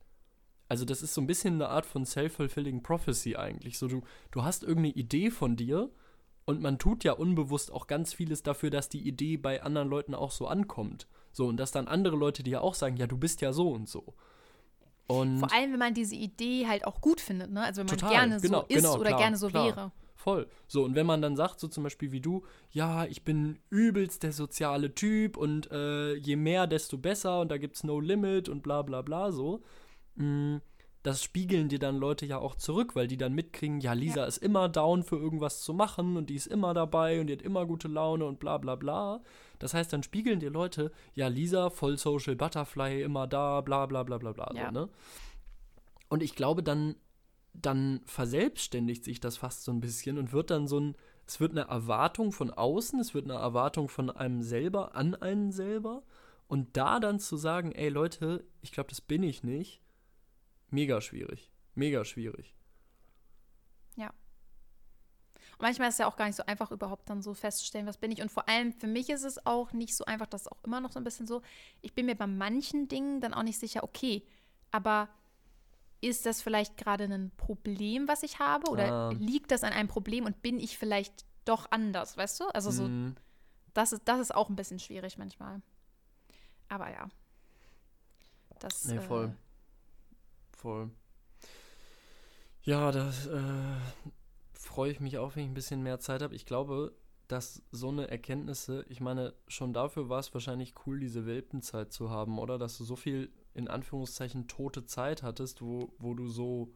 Also 0.68 0.86
das 0.86 1.02
ist 1.02 1.16
so 1.16 1.22
ein 1.22 1.28
bisschen 1.28 1.56
eine 1.56 1.70
Art 1.70 1.88
von 1.88 2.06
self-fulfilling 2.06 2.84
prophecy 2.84 3.36
eigentlich. 3.36 3.80
So 3.80 3.88
du, 3.88 4.02
du 4.32 4.44
hast 4.44 4.64
irgendeine 4.64 4.94
Idee 4.94 5.32
von 5.32 5.56
dir 5.56 5.92
und 6.46 6.62
man 6.62 6.78
tut 6.78 7.04
ja 7.04 7.14
unbewusst 7.14 7.72
auch 7.72 7.88
ganz 7.88 8.14
vieles 8.14 8.44
dafür, 8.44 8.70
dass 8.70 8.90
die 8.90 9.08
Idee 9.08 9.38
bei 9.38 9.64
anderen 9.64 9.90
Leuten 9.90 10.14
auch 10.14 10.32
so 10.32 10.48
ankommt. 10.48 11.08
So 11.40 11.48
und 11.48 11.56
dass 11.56 11.72
dann 11.72 11.88
andere 11.88 12.18
Leute 12.18 12.44
dir 12.44 12.62
auch 12.62 12.74
sagen, 12.74 12.98
ja, 12.98 13.08
du 13.08 13.18
bist 13.18 13.40
ja 13.40 13.54
so 13.54 13.70
und 13.70 13.88
so. 13.88 14.14
Und 15.08 15.40
Vor 15.40 15.54
allem, 15.54 15.72
wenn 15.72 15.80
man 15.80 15.94
diese 15.94 16.16
Idee 16.16 16.68
halt 16.68 16.86
auch 16.86 17.00
gut 17.00 17.22
findet, 17.22 17.50
ne? 17.50 17.62
Also 17.62 17.80
wenn 17.80 17.86
man 17.88 17.98
Total, 17.98 18.12
gerne 18.12 18.42
genau, 18.42 18.60
so 18.60 18.66
ist 18.68 18.76
genau, 18.76 18.96
oder 18.96 19.12
klar, 19.12 19.20
gerne 19.20 19.38
so 19.38 19.48
klar. 19.48 19.66
wäre. 19.66 19.92
Voll. 20.16 20.50
So, 20.68 20.84
und 20.84 20.96
wenn 20.96 21.06
man 21.06 21.22
dann 21.22 21.38
sagt, 21.38 21.62
so 21.62 21.70
zum 21.70 21.86
Beispiel 21.86 22.12
wie 22.12 22.20
du, 22.20 22.44
ja, 22.72 23.06
ich 23.06 23.24
bin 23.24 23.58
übelst 23.70 24.24
der 24.24 24.34
soziale 24.34 24.94
Typ 24.94 25.38
und 25.38 25.72
äh, 25.72 26.16
je 26.16 26.36
mehr, 26.36 26.68
desto 26.68 26.98
besser 26.98 27.40
und 27.40 27.50
da 27.52 27.58
gibt's 27.58 27.86
no 27.86 28.02
limit 28.02 28.50
und 28.50 28.62
bla 28.62 28.82
bla 28.82 29.02
bla 29.02 29.32
so, 29.32 29.62
mh, 30.16 30.60
das 31.04 31.24
spiegeln 31.24 31.70
dir 31.70 31.80
dann 31.80 31.98
Leute 31.98 32.26
ja 32.26 32.40
auch 32.40 32.56
zurück, 32.56 32.96
weil 32.96 33.08
die 33.08 33.16
dann 33.18 33.34
mitkriegen, 33.34 33.80
ja, 33.80 33.94
Lisa 33.94 34.22
Ja. 34.22 34.26
ist 34.26 34.38
immer 34.38 34.68
down 34.68 35.04
für 35.04 35.16
irgendwas 35.16 35.62
zu 35.62 35.74
machen 35.74 36.18
und 36.18 36.30
die 36.30 36.36
ist 36.36 36.48
immer 36.48 36.74
dabei 36.74 37.22
und 37.22 37.28
die 37.28 37.34
hat 37.34 37.42
immer 37.42 37.66
gute 37.66 37.88
Laune 37.88 38.26
und 38.26 38.40
bla 38.40 38.58
bla 38.58 38.76
bla. 38.76 39.22
Das 39.60 39.74
heißt, 39.74 39.94
dann 39.94 40.04
spiegeln 40.04 40.40
dir 40.42 40.50
Leute, 40.50 40.92
ja, 41.14 41.28
Lisa, 41.28 41.70
voll 41.70 41.98
Social 41.98 42.36
Butterfly, 42.36 43.02
immer 43.02 43.28
da, 43.28 43.62
bla 43.62 43.86
bla 43.86 44.04
bla 44.04 44.18
bla 44.18 44.34
bla. 44.34 44.52
Ja. 44.54 44.66
So, 44.66 44.72
ne? 44.72 44.90
Und 46.10 46.22
ich 46.24 46.36
glaube, 46.36 46.64
dann, 46.64 46.96
dann 47.54 48.02
verselbstständigt 48.06 49.04
sich 49.06 49.20
das 49.22 49.38
fast 49.38 49.64
so 49.64 49.72
ein 49.72 49.80
bisschen 49.80 50.18
und 50.18 50.34
wird 50.34 50.50
dann 50.50 50.68
so 50.68 50.80
ein, 50.80 50.96
es 51.26 51.40
wird 51.40 51.52
eine 51.52 51.68
Erwartung 51.70 52.32
von 52.32 52.52
außen, 52.52 53.00
es 53.00 53.14
wird 53.14 53.26
eine 53.30 53.40
Erwartung 53.40 53.88
von 53.88 54.10
einem 54.10 54.42
selber 54.42 54.96
an 54.96 55.16
einen 55.16 55.52
selber. 55.52 56.04
Und 56.48 56.76
da 56.76 57.00
dann 57.00 57.20
zu 57.20 57.38
sagen, 57.38 57.72
ey 57.72 57.90
Leute, 57.90 58.44
ich 58.62 58.72
glaube, 58.72 58.90
das 58.90 59.02
bin 59.02 59.22
ich 59.24 59.44
nicht, 59.44 59.82
mega 60.72 61.02
schwierig. 61.02 61.52
Mega 61.76 62.04
schwierig. 62.06 62.56
Und 65.58 65.64
manchmal 65.64 65.90
ist 65.90 65.96
es 65.96 66.00
ja 66.00 66.08
auch 66.08 66.16
gar 66.16 66.26
nicht 66.28 66.38
so 66.38 66.46
einfach, 66.46 66.72
überhaupt 66.72 67.10
dann 67.10 67.22
so 67.22 67.34
festzustellen, 67.34 67.86
was 67.86 67.98
bin 67.98 68.12
ich. 68.12 68.22
Und 68.22 68.32
vor 68.32 68.48
allem 68.48 68.72
für 68.72 68.88
mich 68.88 69.10
ist 69.10 69.24
es 69.24 69.46
auch 69.46 69.74
nicht 69.74 69.94
so 69.94 70.06
einfach, 70.06 70.28
das 70.28 70.44
ist 70.44 70.52
auch 70.52 70.64
immer 70.64 70.80
noch 70.80 70.92
so 70.94 71.00
ein 71.00 71.04
bisschen 71.04 71.28
so. 71.28 71.42
Ich 71.82 71.94
bin 71.94 72.06
mir 72.06 72.16
bei 72.16 72.28
manchen 72.28 72.88
Dingen 72.88 73.20
dann 73.20 73.34
auch 73.34 73.44
nicht 73.44 73.60
sicher, 73.60 73.84
okay, 73.84 74.26
aber 74.72 75.10
ist 76.00 76.26
das 76.26 76.42
vielleicht 76.42 76.78
gerade 76.78 77.04
ein 77.06 77.32
Problem, 77.36 78.08
was 78.08 78.24
ich 78.24 78.40
habe? 78.40 78.70
Oder 78.72 78.90
Ah. 78.92 79.10
liegt 79.20 79.52
das 79.52 79.64
an 79.66 79.74
einem 79.74 79.90
Problem 79.90 80.24
und 80.26 80.42
bin 80.42 80.62
ich 80.62 80.78
vielleicht 80.78 81.26
doch 81.44 81.70
anders, 81.72 82.16
weißt 82.16 82.40
du? 82.40 82.48
Also 82.54 82.72
so, 82.72 82.88
Mm, 82.88 83.16
das 83.74 83.92
ist, 83.92 84.04
das 84.06 84.20
ist 84.22 84.34
auch 84.34 84.48
ein 84.48 84.56
bisschen 84.56 84.80
schwierig 84.80 85.18
manchmal. 85.18 85.62
Aber 86.70 86.90
ja. 86.90 87.10
Das, 88.60 88.86
nee, 88.86 88.96
äh, 88.96 89.30
voll. 90.60 90.92
Ja, 92.62 92.92
das 92.92 93.28
äh, 93.28 93.42
freue 94.54 94.92
ich 94.92 95.00
mich 95.00 95.18
auch, 95.18 95.36
wenn 95.36 95.44
ich 95.44 95.50
ein 95.50 95.56
bisschen 95.56 95.82
mehr 95.82 96.00
Zeit 96.00 96.22
habe. 96.22 96.36
Ich 96.36 96.46
glaube, 96.46 96.94
dass 97.28 97.64
so 97.72 97.90
eine 97.90 98.10
Erkenntnisse, 98.10 98.86
ich 98.90 99.02
meine, 99.02 99.34
schon 99.48 99.72
dafür 99.72 100.10
war 100.10 100.20
es 100.20 100.34
wahrscheinlich 100.34 100.74
cool, 100.86 101.00
diese 101.00 101.26
Welpenzeit 101.26 101.94
zu 101.94 102.10
haben, 102.10 102.40
oder? 102.40 102.58
Dass 102.58 102.78
du 102.78 102.84
so 102.84 102.96
viel, 102.96 103.32
in 103.54 103.68
Anführungszeichen, 103.68 104.48
tote 104.48 104.86
Zeit 104.86 105.24
hattest, 105.24 105.62
wo, 105.62 105.94
wo 106.00 106.14
du 106.14 106.28
so 106.28 106.74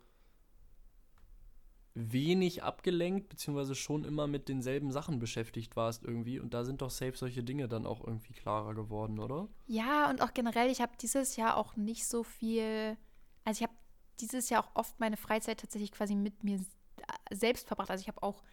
wenig 1.95 2.63
abgelenkt, 2.63 3.29
beziehungsweise 3.29 3.75
schon 3.75 4.03
immer 4.03 4.25
mit 4.27 4.49
denselben 4.49 4.91
Sachen 4.91 5.19
beschäftigt 5.19 5.75
warst 5.75 6.03
irgendwie. 6.03 6.39
Und 6.39 6.53
da 6.53 6.63
sind 6.63 6.81
doch 6.81 6.89
safe 6.89 7.15
solche 7.15 7.43
Dinge 7.43 7.67
dann 7.67 7.85
auch 7.85 8.05
irgendwie 8.05 8.33
klarer 8.33 8.73
geworden, 8.73 9.19
oder? 9.19 9.47
Ja, 9.67 10.09
und 10.09 10.21
auch 10.21 10.33
generell, 10.33 10.71
ich 10.71 10.81
habe 10.81 10.93
dieses 10.99 11.35
Jahr 11.35 11.57
auch 11.57 11.75
nicht 11.75 12.07
so 12.07 12.23
viel, 12.23 12.97
also 13.45 13.57
ich 13.57 13.63
habe 13.63 13.77
dieses 14.19 14.49
Jahr 14.49 14.63
auch 14.63 14.71
oft 14.75 14.99
meine 14.99 15.17
Freizeit 15.17 15.59
tatsächlich 15.59 15.91
quasi 15.91 16.15
mit 16.15 16.43
mir 16.43 16.57
äh, 16.57 17.35
selbst 17.35 17.67
verbracht. 17.67 17.89
Also 17.89 18.01
ich 18.01 18.07
habe 18.07 18.21
auch, 18.23 18.43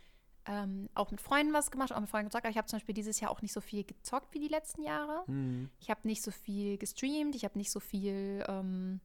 ähm, 0.47 0.89
auch 0.95 1.11
mit 1.11 1.21
Freunden 1.21 1.53
was 1.53 1.71
gemacht, 1.71 1.93
auch 1.93 2.01
mit 2.01 2.09
Freunden 2.09 2.29
gezockt, 2.29 2.45
aber 2.45 2.51
ich 2.51 2.59
habe 2.59 2.67
zum 2.67 2.79
Beispiel 2.79 2.95
dieses 2.95 3.21
Jahr 3.21 3.31
auch 3.31 3.43
nicht 3.43 3.53
so 3.53 3.61
viel 3.61 3.85
gezockt 3.85 4.35
wie 4.35 4.41
die 4.41 4.49
letzten 4.49 4.83
Jahre. 4.83 5.25
Hm. 5.27 5.71
Ich 5.81 5.91
habe 5.91 6.01
nicht 6.05 6.23
so 6.23 6.31
viel 6.31 6.79
gestreamt, 6.79 7.35
ich 7.35 7.45
habe 7.45 7.59
nicht 7.59 7.71
so 7.71 7.81
viel, 7.81 8.45
ähm, 8.49 9.01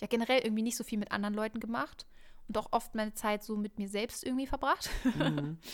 ja 0.00 0.06
generell 0.06 0.40
irgendwie 0.40 0.62
nicht 0.62 0.76
so 0.76 0.84
viel 0.84 0.98
mit 0.98 1.12
anderen 1.12 1.34
Leuten 1.34 1.60
gemacht 1.60 2.06
und 2.48 2.58
auch 2.58 2.68
oft 2.72 2.94
meine 2.94 3.14
Zeit 3.14 3.44
so 3.44 3.56
mit 3.56 3.78
mir 3.78 3.88
selbst 3.88 4.24
irgendwie 4.24 4.46
verbracht. 4.46 4.90
Mhm. 5.16 5.58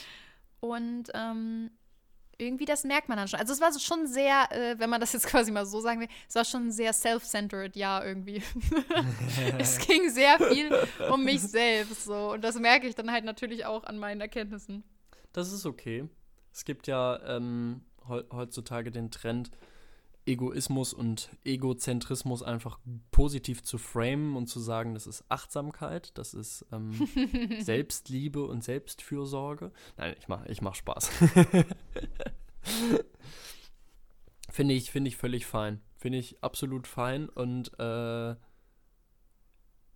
Und 0.60 1.10
ähm, 1.14 1.70
irgendwie, 2.38 2.64
das 2.64 2.84
merkt 2.84 3.08
man 3.08 3.18
dann 3.18 3.28
schon. 3.28 3.40
Also 3.40 3.52
es 3.52 3.60
war 3.60 3.76
schon 3.78 4.06
sehr, 4.06 4.48
äh, 4.52 4.78
wenn 4.78 4.88
man 4.88 5.00
das 5.00 5.12
jetzt 5.12 5.26
quasi 5.28 5.50
mal 5.50 5.66
so 5.66 5.80
sagen 5.80 6.00
will, 6.00 6.08
es 6.28 6.34
war 6.34 6.44
schon 6.44 6.70
sehr 6.70 6.92
self-centered 6.92 7.76
Jahr 7.76 8.06
irgendwie. 8.06 8.42
es 9.58 9.78
ging 9.78 10.08
sehr 10.10 10.38
viel 10.38 10.70
um 11.10 11.24
mich 11.24 11.42
selbst 11.42 12.04
so. 12.04 12.32
Und 12.32 12.42
das 12.44 12.58
merke 12.58 12.86
ich 12.86 12.94
dann 12.94 13.10
halt 13.10 13.24
natürlich 13.24 13.66
auch 13.66 13.84
an 13.84 13.98
meinen 13.98 14.20
Erkenntnissen. 14.20 14.84
Das 15.32 15.52
ist 15.52 15.66
okay. 15.66 16.08
Es 16.52 16.64
gibt 16.64 16.86
ja 16.86 17.20
ähm, 17.36 17.82
heu- 18.08 18.24
heutzutage 18.32 18.90
den 18.90 19.10
Trend, 19.10 19.50
Egoismus 20.28 20.92
und 20.92 21.30
Egozentrismus 21.44 22.42
einfach 22.42 22.78
positiv 23.10 23.62
zu 23.62 23.78
framen 23.78 24.36
und 24.36 24.46
zu 24.46 24.60
sagen, 24.60 24.92
das 24.94 25.06
ist 25.06 25.24
Achtsamkeit, 25.28 26.16
das 26.18 26.34
ist 26.34 26.66
ähm, 26.70 27.08
Selbstliebe 27.60 28.44
und 28.44 28.62
Selbstfürsorge. 28.62 29.72
Nein, 29.96 30.14
ich 30.18 30.28
mach, 30.28 30.44
ich 30.46 30.60
mach 30.60 30.74
Spaß. 30.74 31.10
finde 34.50 34.74
ich, 34.74 34.90
finde 34.90 35.08
ich 35.08 35.16
völlig 35.16 35.46
fein. 35.46 35.80
Finde 35.96 36.18
ich 36.18 36.44
absolut 36.44 36.86
fein 36.86 37.28
und 37.30 37.72
äh, 37.80 38.36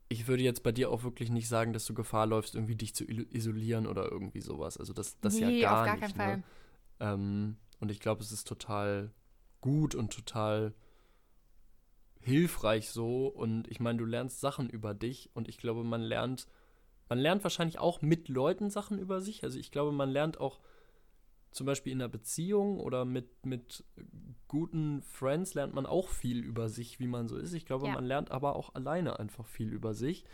ich 0.09 0.27
würde 0.29 0.43
jetzt 0.43 0.63
bei 0.63 0.73
dir 0.73 0.91
auch 0.91 1.05
wirklich 1.05 1.31
nicht 1.31 1.49
sagen, 1.49 1.73
dass 1.73 1.85
du 1.85 1.95
Gefahr 1.95 2.27
läufst, 2.27 2.55
irgendwie 2.55 2.77
dich 2.77 2.95
zu 2.95 3.05
isolieren 3.05 3.87
oder 3.87 4.11
irgendwie 4.11 4.41
sowas. 4.41 4.79
Also 4.79 4.93
das, 4.93 5.19
das 5.21 5.39
ja 5.39 5.49
nee, 5.49 5.61
gar 5.61 5.81
auf 5.81 5.87
gar 5.87 5.97
nicht. 5.97 6.01
keinen 6.01 6.15
Fall. 6.15 6.37
Ne? 6.39 6.45
Ähm, 7.01 7.57
und 7.81 7.91
ich 7.91 8.01
glaube, 8.01 8.23
es 8.23 8.33
ist 8.33 8.47
total 8.47 9.11
gut 9.63 9.95
und 9.95 10.13
total 10.13 10.75
hilfreich 12.21 12.91
so. 12.91 13.27
Und 13.29 13.67
ich 13.69 13.81
meine, 13.81 13.99
du 13.99 14.05
lernst 14.05 14.41
Sachen 14.41 14.69
über 14.69 14.93
dich 14.93 15.31
und 15.35 15.49
ich 15.49 15.57
glaube, 15.57 15.83
man 15.85 16.03
lernt, 16.03 16.47
man 17.09 17.19
lernt 17.19 17.43
wahrscheinlich 17.43 17.79
auch 17.79 18.03
mit 18.03 18.29
Leuten 18.29 18.69
Sachen 18.69 18.99
über 18.99 19.21
sich. 19.23 19.43
Also 19.43 19.59
ich 19.59 19.71
glaube, 19.71 19.93
man 19.93 20.11
lernt 20.11 20.39
auch 20.39 20.61
zum 21.51 21.67
Beispiel 21.67 21.93
in 21.93 22.01
einer 22.01 22.09
Beziehung 22.09 22.81
oder 22.81 23.05
mit, 23.05 23.45
mit 23.45 23.85
guten 24.49 25.03
Friends 25.03 25.55
lernt 25.55 25.75
man 25.75 25.85
auch 25.87 26.09
viel 26.09 26.43
über 26.45 26.69
sich, 26.69 26.99
wie 26.99 27.07
man 27.07 27.29
so 27.29 27.37
ist. 27.37 27.53
Ich 27.53 27.67
glaube, 27.67 27.87
Ja. 27.89 27.95
man 27.95 28.05
lernt 28.05 28.31
aber 28.31 28.57
auch 28.57 28.75
alleine 28.75 29.19
einfach 29.19 29.47
viel 29.47 29.71
über 29.73 29.93
sich. 29.95 30.25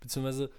Beziehungsweise 0.00 0.50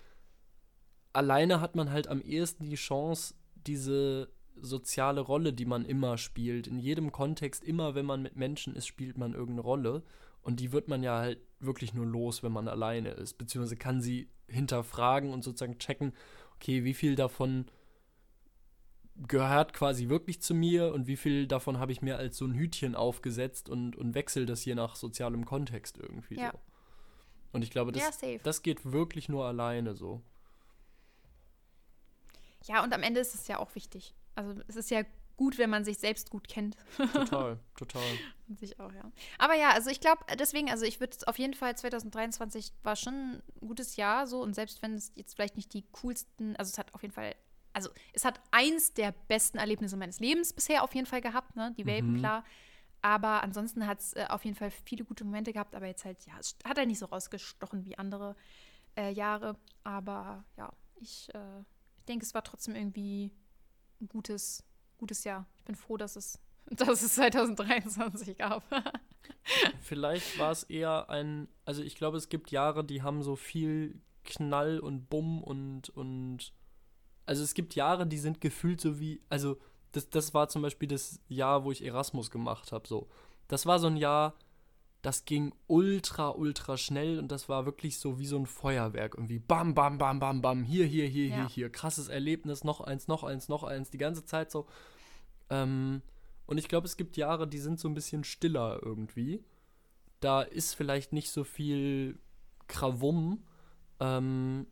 alleine 1.13 1.61
hat 1.61 1.75
man 1.75 1.91
halt 1.91 2.07
am 2.09 2.21
ehesten 2.21 2.69
die 2.69 2.75
Chance, 2.75 3.33
diese 3.55 4.29
soziale 4.61 5.21
Rolle, 5.21 5.53
die 5.53 5.65
man 5.65 5.85
immer 5.85 6.17
spielt, 6.17 6.67
in 6.67 6.79
jedem 6.79 7.11
Kontext, 7.11 7.63
immer 7.63 7.95
wenn 7.95 8.05
man 8.05 8.21
mit 8.21 8.35
Menschen 8.35 8.75
ist, 8.75 8.87
spielt 8.87 9.17
man 9.17 9.33
irgendeine 9.33 9.61
Rolle. 9.61 10.03
Und 10.41 10.59
die 10.59 10.71
wird 10.71 10.87
man 10.87 11.03
ja 11.03 11.17
halt 11.17 11.39
wirklich 11.59 11.93
nur 11.93 12.05
los, 12.05 12.43
wenn 12.43 12.51
man 12.51 12.67
alleine 12.67 13.09
ist. 13.11 13.37
Beziehungsweise 13.37 13.75
kann 13.75 14.01
sie 14.01 14.29
hinterfragen 14.47 15.31
und 15.33 15.43
sozusagen 15.43 15.77
checken, 15.77 16.13
okay, 16.55 16.83
wie 16.83 16.93
viel 16.93 17.15
davon 17.15 17.65
gehört 19.27 19.73
quasi 19.73 20.09
wirklich 20.09 20.41
zu 20.41 20.53
mir 20.53 20.93
und 20.93 21.07
wie 21.07 21.17
viel 21.17 21.47
davon 21.47 21.79
habe 21.79 21.91
ich 21.91 22.01
mir 22.01 22.17
als 22.17 22.37
so 22.37 22.45
ein 22.45 22.53
Hütchen 22.53 22.95
aufgesetzt 22.95 23.67
und, 23.67 23.95
und 23.95 24.13
wechsel 24.13 24.45
das 24.45 24.63
je 24.63 24.75
nach 24.75 24.95
sozialem 24.95 25.45
Kontext 25.45 25.97
irgendwie 25.97 26.35
Ja. 26.39 26.51
so. 26.51 26.59
Und 27.51 27.63
ich 27.63 27.71
glaube, 27.71 27.91
das, 27.91 28.21
ja, 28.21 28.37
das 28.43 28.61
geht 28.61 28.91
wirklich 28.91 29.29
nur 29.29 29.45
alleine 29.45 29.95
so. 29.95 30.21
Ja, 32.65 32.83
und 32.83 32.93
am 32.93 33.03
Ende 33.03 33.19
ist 33.19 33.33
es 33.33 33.47
ja 33.47 33.57
auch 33.57 33.73
wichtig. 33.75 34.13
Also 34.37 34.61
es 34.67 34.75
ist 34.75 34.91
ja 34.91 35.01
gut, 35.35 35.57
wenn 35.57 35.69
man 35.69 35.83
sich 35.83 35.97
selbst 35.99 36.29
gut 36.29 36.47
kennt. 36.47 36.77
Total, 37.13 37.59
total. 37.77 38.01
Und 38.47 38.59
sich 38.59 38.79
auch, 38.79 38.91
ja. 38.91 39.11
Aber 39.37 39.55
ja, 39.55 39.71
also 39.71 39.89
ich 39.89 39.99
glaube, 39.99 40.23
deswegen, 40.39 40.69
also 40.69 40.85
ich 40.85 40.99
würde 40.99 41.15
auf 41.27 41.37
jeden 41.37 41.53
Fall 41.53 41.75
2023 41.77 42.71
war 42.83 42.95
schon 42.95 43.13
ein 43.13 43.43
gutes 43.59 43.97
Jahr 43.97 44.25
so 44.27 44.41
und 44.41 44.53
selbst 44.53 44.81
wenn 44.81 44.93
es 44.95 45.11
jetzt 45.15 45.35
vielleicht 45.35 45.55
nicht 45.57 45.73
die 45.73 45.83
coolsten, 46.01 46.55
also 46.55 46.69
es 46.71 46.77
hat 46.77 46.93
auf 46.93 47.01
jeden 47.01 47.13
Fall 47.13 47.35
also 47.73 47.89
es 48.13 48.25
hat 48.25 48.41
eins 48.49 48.93
der 48.93 49.11
besten 49.27 49.59
Erlebnisse 49.59 49.97
meines 49.97 50.19
Lebens 50.19 50.51
bisher 50.53 50.83
auf 50.83 50.95
jeden 50.95 51.05
Fall 51.05 51.21
gehabt, 51.21 51.55
ne? 51.55 51.75
Die 51.77 51.85
Welpen, 51.85 52.13
Mhm. 52.13 52.17
klar. 52.17 52.43
Aber 53.03 53.43
ansonsten 53.43 53.85
hat 53.85 53.99
es 53.99 54.13
äh, 54.13 54.25
auf 54.29 54.43
jeden 54.45 54.57
Fall 54.57 54.71
viele 54.71 55.05
gute 55.05 55.23
Momente 55.23 55.53
gehabt, 55.53 55.75
aber 55.75 55.85
jetzt 55.85 56.03
halt, 56.03 56.25
ja, 56.25 56.33
es 56.39 56.55
hat 56.63 56.79
halt 56.79 56.87
nicht 56.87 56.97
so 56.97 57.05
rausgestochen 57.05 57.85
wie 57.85 57.95
andere 57.95 58.35
äh, 58.97 59.11
Jahre. 59.11 59.57
Aber 59.83 60.43
ja, 60.57 60.73
ich, 60.99 61.29
äh, 61.35 61.59
ich 61.99 62.05
denke, 62.05 62.25
es 62.25 62.33
war 62.33 62.43
trotzdem 62.43 62.75
irgendwie 62.75 63.31
ein 64.01 64.07
gutes, 64.07 64.63
gutes 64.97 65.23
Jahr. 65.23 65.45
Ich 65.57 65.63
bin 65.63 65.75
froh, 65.75 65.97
dass 65.97 66.15
es, 66.15 66.39
dass 66.65 67.01
es 67.01 67.15
2023 67.15 68.37
gab. 68.37 68.63
Vielleicht 69.81 70.39
war 70.39 70.51
es 70.51 70.63
eher 70.63 71.09
ein, 71.09 71.47
also 71.65 71.81
ich 71.81 71.95
glaube, 71.95 72.17
es 72.17 72.29
gibt 72.29 72.51
Jahre, 72.51 72.83
die 72.83 73.01
haben 73.01 73.23
so 73.23 73.35
viel 73.35 74.01
Knall 74.23 74.79
und 74.79 75.09
Bumm 75.09 75.43
und, 75.43 75.89
und, 75.89 76.53
also 77.25 77.43
es 77.43 77.53
gibt 77.53 77.75
Jahre, 77.75 78.05
die 78.05 78.17
sind 78.17 78.41
gefühlt 78.41 78.81
so 78.81 78.99
wie, 78.99 79.21
also 79.29 79.57
das, 79.93 80.09
das 80.09 80.33
war 80.33 80.49
zum 80.49 80.61
Beispiel 80.61 80.87
das 80.87 81.19
Jahr, 81.27 81.63
wo 81.63 81.71
ich 81.71 81.83
Erasmus 81.83 82.29
gemacht 82.29 82.71
habe, 82.71 82.87
so. 82.87 83.07
Das 83.47 83.65
war 83.65 83.79
so 83.79 83.87
ein 83.87 83.95
Jahr, 83.95 84.35
das 85.01 85.25
ging 85.25 85.53
ultra, 85.67 86.29
ultra 86.29 86.75
schnell 86.77 87.19
und 87.19 87.31
das 87.31 87.47
war 87.49 87.65
wirklich 87.65 87.99
so 87.99 88.19
wie 88.19 88.25
so 88.25 88.37
ein 88.37 88.45
Feuerwerk. 88.45 89.15
Irgendwie 89.15 89.39
bam, 89.39 89.73
bam, 89.73 89.97
bam, 89.97 90.19
bam, 90.19 90.41
bam, 90.41 90.63
hier, 90.63 90.85
hier, 90.85 91.07
hier, 91.07 91.27
Ja. 91.27 91.35
hier, 91.35 91.47
hier. 91.47 91.69
Krasses 91.69 92.07
Erlebnis, 92.07 92.63
noch 92.63 92.81
eins, 92.81 93.07
noch 93.07 93.23
eins, 93.23 93.47
noch 93.47 93.63
eins, 93.63 93.89
die 93.89 93.97
ganze 93.99 94.25
Zeit 94.25 94.51
so. 94.51 94.67
Ähm, 95.49 96.01
und 96.45 96.57
ich 96.57 96.67
glaube, 96.67 96.87
es 96.87 96.97
gibt 96.97 97.17
Jahre, 97.17 97.47
die 97.47 97.59
sind 97.59 97.79
so 97.79 97.87
ein 97.87 97.93
bisschen 97.93 98.23
stiller 98.23 98.79
irgendwie. 98.81 99.43
Da 100.19 100.41
ist 100.41 100.73
vielleicht 100.73 101.13
nicht 101.13 101.29
so 101.29 101.43
viel 101.43 102.17
Krawum. 102.67 103.43
Ähm, 103.99 104.67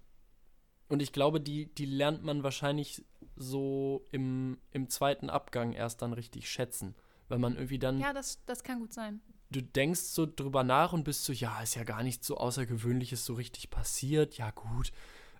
und 0.87 1.01
ich 1.01 1.13
glaube, 1.13 1.39
die, 1.39 1.73
die 1.73 1.85
lernt 1.85 2.23
man 2.23 2.43
wahrscheinlich 2.43 3.03
so 3.35 4.05
im, 4.11 4.57
im 4.71 4.89
zweiten 4.89 5.29
Abgang 5.29 5.73
erst 5.73 6.01
dann 6.01 6.13
richtig 6.13 6.49
schätzen. 6.49 6.95
Weil 7.27 7.39
man 7.39 7.53
irgendwie 7.55 7.79
dann 7.79 7.99
ja, 7.99 8.13
das, 8.13 8.43
das 8.45 8.63
kann 8.63 8.79
gut 8.79 8.93
sein. 8.93 9.19
Du 9.55 9.63
denkst 9.63 10.01
so 10.01 10.25
drüber 10.25 10.63
nach 10.63 10.93
und 10.93 11.03
bist 11.03 11.25
so, 11.25 11.33
ja, 11.33 11.61
ist 11.61 11.75
ja 11.75 11.83
gar 11.83 12.03
nichts 12.03 12.27
so 12.27 12.37
Außergewöhnliches 12.37 13.25
so 13.25 13.33
richtig 13.33 13.69
passiert. 13.69 14.37
Ja, 14.37 14.51
gut, 14.51 14.91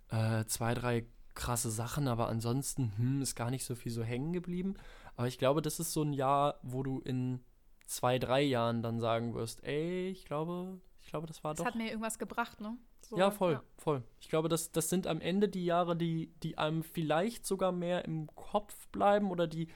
äh, 0.09 0.45
zwei, 0.45 0.73
drei 0.73 1.05
krasse 1.33 1.69
Sachen, 1.69 2.07
aber 2.07 2.29
ansonsten 2.29 2.93
hm, 2.97 3.21
ist 3.21 3.35
gar 3.35 3.51
nicht 3.51 3.65
so 3.65 3.75
viel 3.75 3.91
so 3.91 4.03
hängen 4.03 4.33
geblieben. 4.33 4.75
Aber 5.15 5.27
ich 5.27 5.37
glaube, 5.37 5.61
das 5.61 5.79
ist 5.79 5.93
so 5.93 6.01
ein 6.01 6.13
Jahr, 6.13 6.59
wo 6.63 6.83
du 6.83 6.99
in 7.01 7.41
zwei, 7.85 8.19
drei 8.19 8.41
Jahren 8.41 8.81
dann 8.81 8.99
sagen 8.99 9.33
wirst, 9.33 9.63
ey, 9.63 10.09
ich 10.09 10.25
glaube, 10.25 10.79
ich 11.01 11.07
glaube, 11.07 11.27
das 11.27 11.43
war 11.43 11.53
Das 11.53 11.59
doch. 11.59 11.65
hat 11.65 11.75
mir 11.75 11.87
irgendwas 11.89 12.17
gebracht, 12.17 12.61
ne? 12.61 12.77
So, 13.01 13.17
ja, 13.17 13.29
voll, 13.29 13.61
voll. 13.77 14.01
Ich 14.19 14.29
glaube, 14.29 14.49
das, 14.49 14.71
das 14.71 14.89
sind 14.89 15.05
am 15.05 15.21
Ende 15.21 15.47
die 15.47 15.65
Jahre, 15.65 15.95
die, 15.95 16.31
die 16.41 16.57
einem 16.57 16.83
vielleicht 16.83 17.45
sogar 17.45 17.71
mehr 17.71 18.05
im 18.05 18.27
Kopf 18.35 18.87
bleiben 18.87 19.29
oder 19.29 19.45
die, 19.45 19.67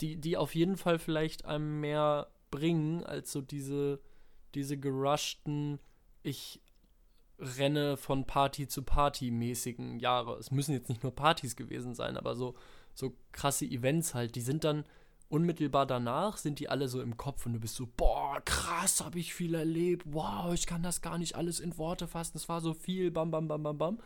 die, 0.00 0.16
die 0.16 0.36
auf 0.36 0.54
jeden 0.54 0.76
Fall 0.76 0.98
vielleicht 0.98 1.44
einem 1.44 1.80
mehr 1.80 2.28
bringen, 2.50 3.04
als 3.04 3.32
so 3.32 3.40
diese, 3.40 4.00
diese 4.54 4.78
gerushten, 4.78 5.78
ich 6.22 6.60
renne 7.38 7.96
von 7.96 8.26
Party 8.26 8.66
zu 8.66 8.82
Party 8.82 9.30
mäßigen 9.30 10.00
Jahre. 10.00 10.36
Es 10.38 10.50
müssen 10.50 10.72
jetzt 10.72 10.88
nicht 10.88 11.02
nur 11.02 11.14
Partys 11.14 11.56
gewesen 11.56 11.94
sein, 11.94 12.16
aber 12.16 12.34
so, 12.34 12.54
so 12.94 13.14
krasse 13.32 13.66
Events 13.66 14.14
halt, 14.14 14.34
die 14.36 14.40
sind 14.40 14.64
dann 14.64 14.84
unmittelbar 15.28 15.86
danach, 15.86 16.36
sind 16.36 16.60
die 16.60 16.68
alle 16.68 16.88
so 16.88 17.02
im 17.02 17.16
Kopf 17.16 17.46
und 17.46 17.52
du 17.52 17.60
bist 17.60 17.74
so, 17.74 17.88
boah, 17.96 18.40
krass, 18.44 19.04
habe 19.04 19.18
ich 19.18 19.34
viel 19.34 19.54
erlebt, 19.54 20.06
wow, 20.06 20.54
ich 20.54 20.66
kann 20.66 20.82
das 20.82 21.02
gar 21.02 21.18
nicht 21.18 21.34
alles 21.34 21.60
in 21.60 21.76
Worte 21.78 22.06
fassen, 22.06 22.36
es 22.36 22.48
war 22.48 22.60
so 22.60 22.74
viel, 22.74 23.10
bam, 23.10 23.30
bam, 23.30 23.48
bam, 23.48 23.62
bam, 23.62 23.78
bam. 23.78 23.98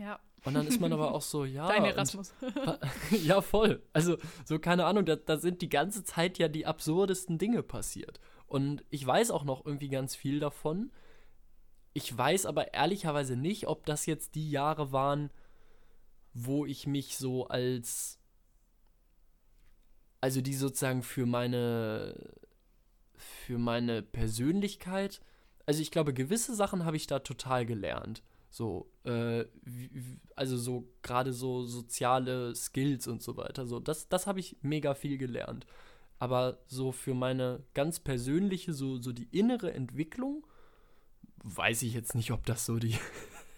Ja, 0.00 0.18
Und 0.46 0.54
dann 0.54 0.66
ist 0.66 0.80
man 0.80 0.92
aber 0.94 1.12
auch 1.12 1.20
so, 1.20 1.44
ja. 1.58 1.68
dein 1.68 1.82
und- 1.82 1.90
Erasmus. 1.90 2.32
ja, 3.22 3.42
voll. 3.42 3.82
Also, 3.92 4.16
so 4.46 4.58
keine 4.58 4.86
Ahnung, 4.86 5.04
da, 5.04 5.16
da 5.16 5.36
sind 5.36 5.60
die 5.60 5.68
ganze 5.68 6.04
Zeit 6.04 6.38
ja 6.38 6.48
die 6.48 6.64
absurdesten 6.64 7.36
Dinge 7.36 7.62
passiert. 7.62 8.18
Und 8.46 8.82
ich 8.88 9.06
weiß 9.06 9.30
auch 9.30 9.44
noch 9.44 9.66
irgendwie 9.66 9.90
ganz 9.90 10.16
viel 10.16 10.40
davon. 10.40 10.90
Ich 11.92 12.16
weiß 12.16 12.46
aber 12.46 12.72
ehrlicherweise 12.72 13.36
nicht, 13.36 13.66
ob 13.66 13.84
das 13.84 14.06
jetzt 14.06 14.34
die 14.36 14.50
Jahre 14.50 14.90
waren, 14.90 15.30
wo 16.32 16.64
ich 16.64 16.86
mich 16.86 17.18
so 17.18 17.46
als. 17.48 18.18
Also, 20.22 20.40
die 20.40 20.54
sozusagen 20.54 21.02
für 21.02 21.26
meine. 21.26 22.14
für 23.16 23.58
meine 23.58 24.00
Persönlichkeit. 24.02 25.20
Also, 25.66 25.82
ich 25.82 25.90
glaube, 25.90 26.14
gewisse 26.14 26.54
Sachen 26.54 26.86
habe 26.86 26.96
ich 26.96 27.06
da 27.06 27.18
total 27.18 27.66
gelernt. 27.66 28.22
So, 28.50 28.90
äh, 29.04 29.44
also 30.34 30.56
so 30.56 30.88
gerade 31.02 31.32
so 31.32 31.64
soziale 31.64 32.54
Skills 32.54 33.06
und 33.06 33.22
so 33.22 33.36
weiter. 33.36 33.66
So, 33.66 33.78
das, 33.78 34.08
das 34.08 34.26
habe 34.26 34.40
ich 34.40 34.56
mega 34.60 34.94
viel 34.94 35.18
gelernt. 35.18 35.66
Aber 36.18 36.58
so 36.66 36.92
für 36.92 37.14
meine 37.14 37.62
ganz 37.74 38.00
persönliche, 38.00 38.72
so, 38.72 39.00
so 39.00 39.12
die 39.12 39.28
innere 39.30 39.72
Entwicklung, 39.72 40.46
weiß 41.44 41.82
ich 41.82 41.94
jetzt 41.94 42.14
nicht, 42.14 42.32
ob 42.32 42.44
das 42.44 42.66
so 42.66 42.78
die, 42.78 42.98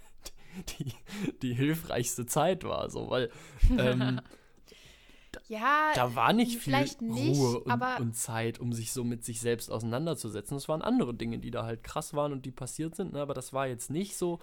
die, 0.78 0.92
die 1.40 1.54
hilfreichste 1.54 2.26
Zeit 2.26 2.62
war. 2.62 2.90
So, 2.90 3.08
weil 3.08 3.30
ähm, 3.78 4.20
Ja, 5.48 5.92
da 5.94 6.14
war 6.14 6.32
nicht 6.32 6.58
viel 6.58 6.78
nicht, 6.78 7.00
Ruhe 7.00 7.60
und, 7.60 7.82
und 8.00 8.14
Zeit, 8.14 8.58
um 8.58 8.72
sich 8.72 8.92
so 8.92 9.04
mit 9.04 9.24
sich 9.24 9.40
selbst 9.40 9.70
auseinanderzusetzen. 9.70 10.56
Es 10.56 10.68
waren 10.68 10.82
andere 10.82 11.14
Dinge, 11.14 11.38
die 11.38 11.50
da 11.50 11.64
halt 11.64 11.82
krass 11.82 12.14
waren 12.14 12.32
und 12.32 12.46
die 12.46 12.50
passiert 12.50 12.94
sind, 12.94 13.12
ne? 13.12 13.20
aber 13.20 13.34
das 13.34 13.52
war 13.52 13.66
jetzt 13.66 13.90
nicht 13.90 14.16
so, 14.16 14.40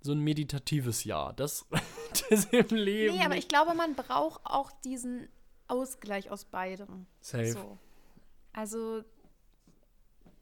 so 0.00 0.12
ein 0.12 0.20
meditatives 0.20 1.04
Jahr. 1.04 1.32
Das, 1.32 1.66
das 2.30 2.46
im 2.46 2.76
Leben. 2.76 3.16
nee, 3.16 3.24
aber 3.24 3.36
ich 3.36 3.48
glaube, 3.48 3.74
man 3.74 3.94
braucht 3.94 4.40
auch 4.44 4.70
diesen 4.84 5.28
Ausgleich 5.68 6.30
aus 6.30 6.44
beidem. 6.44 7.06
Safe. 7.20 7.52
So. 7.52 7.78
Also, 8.52 9.04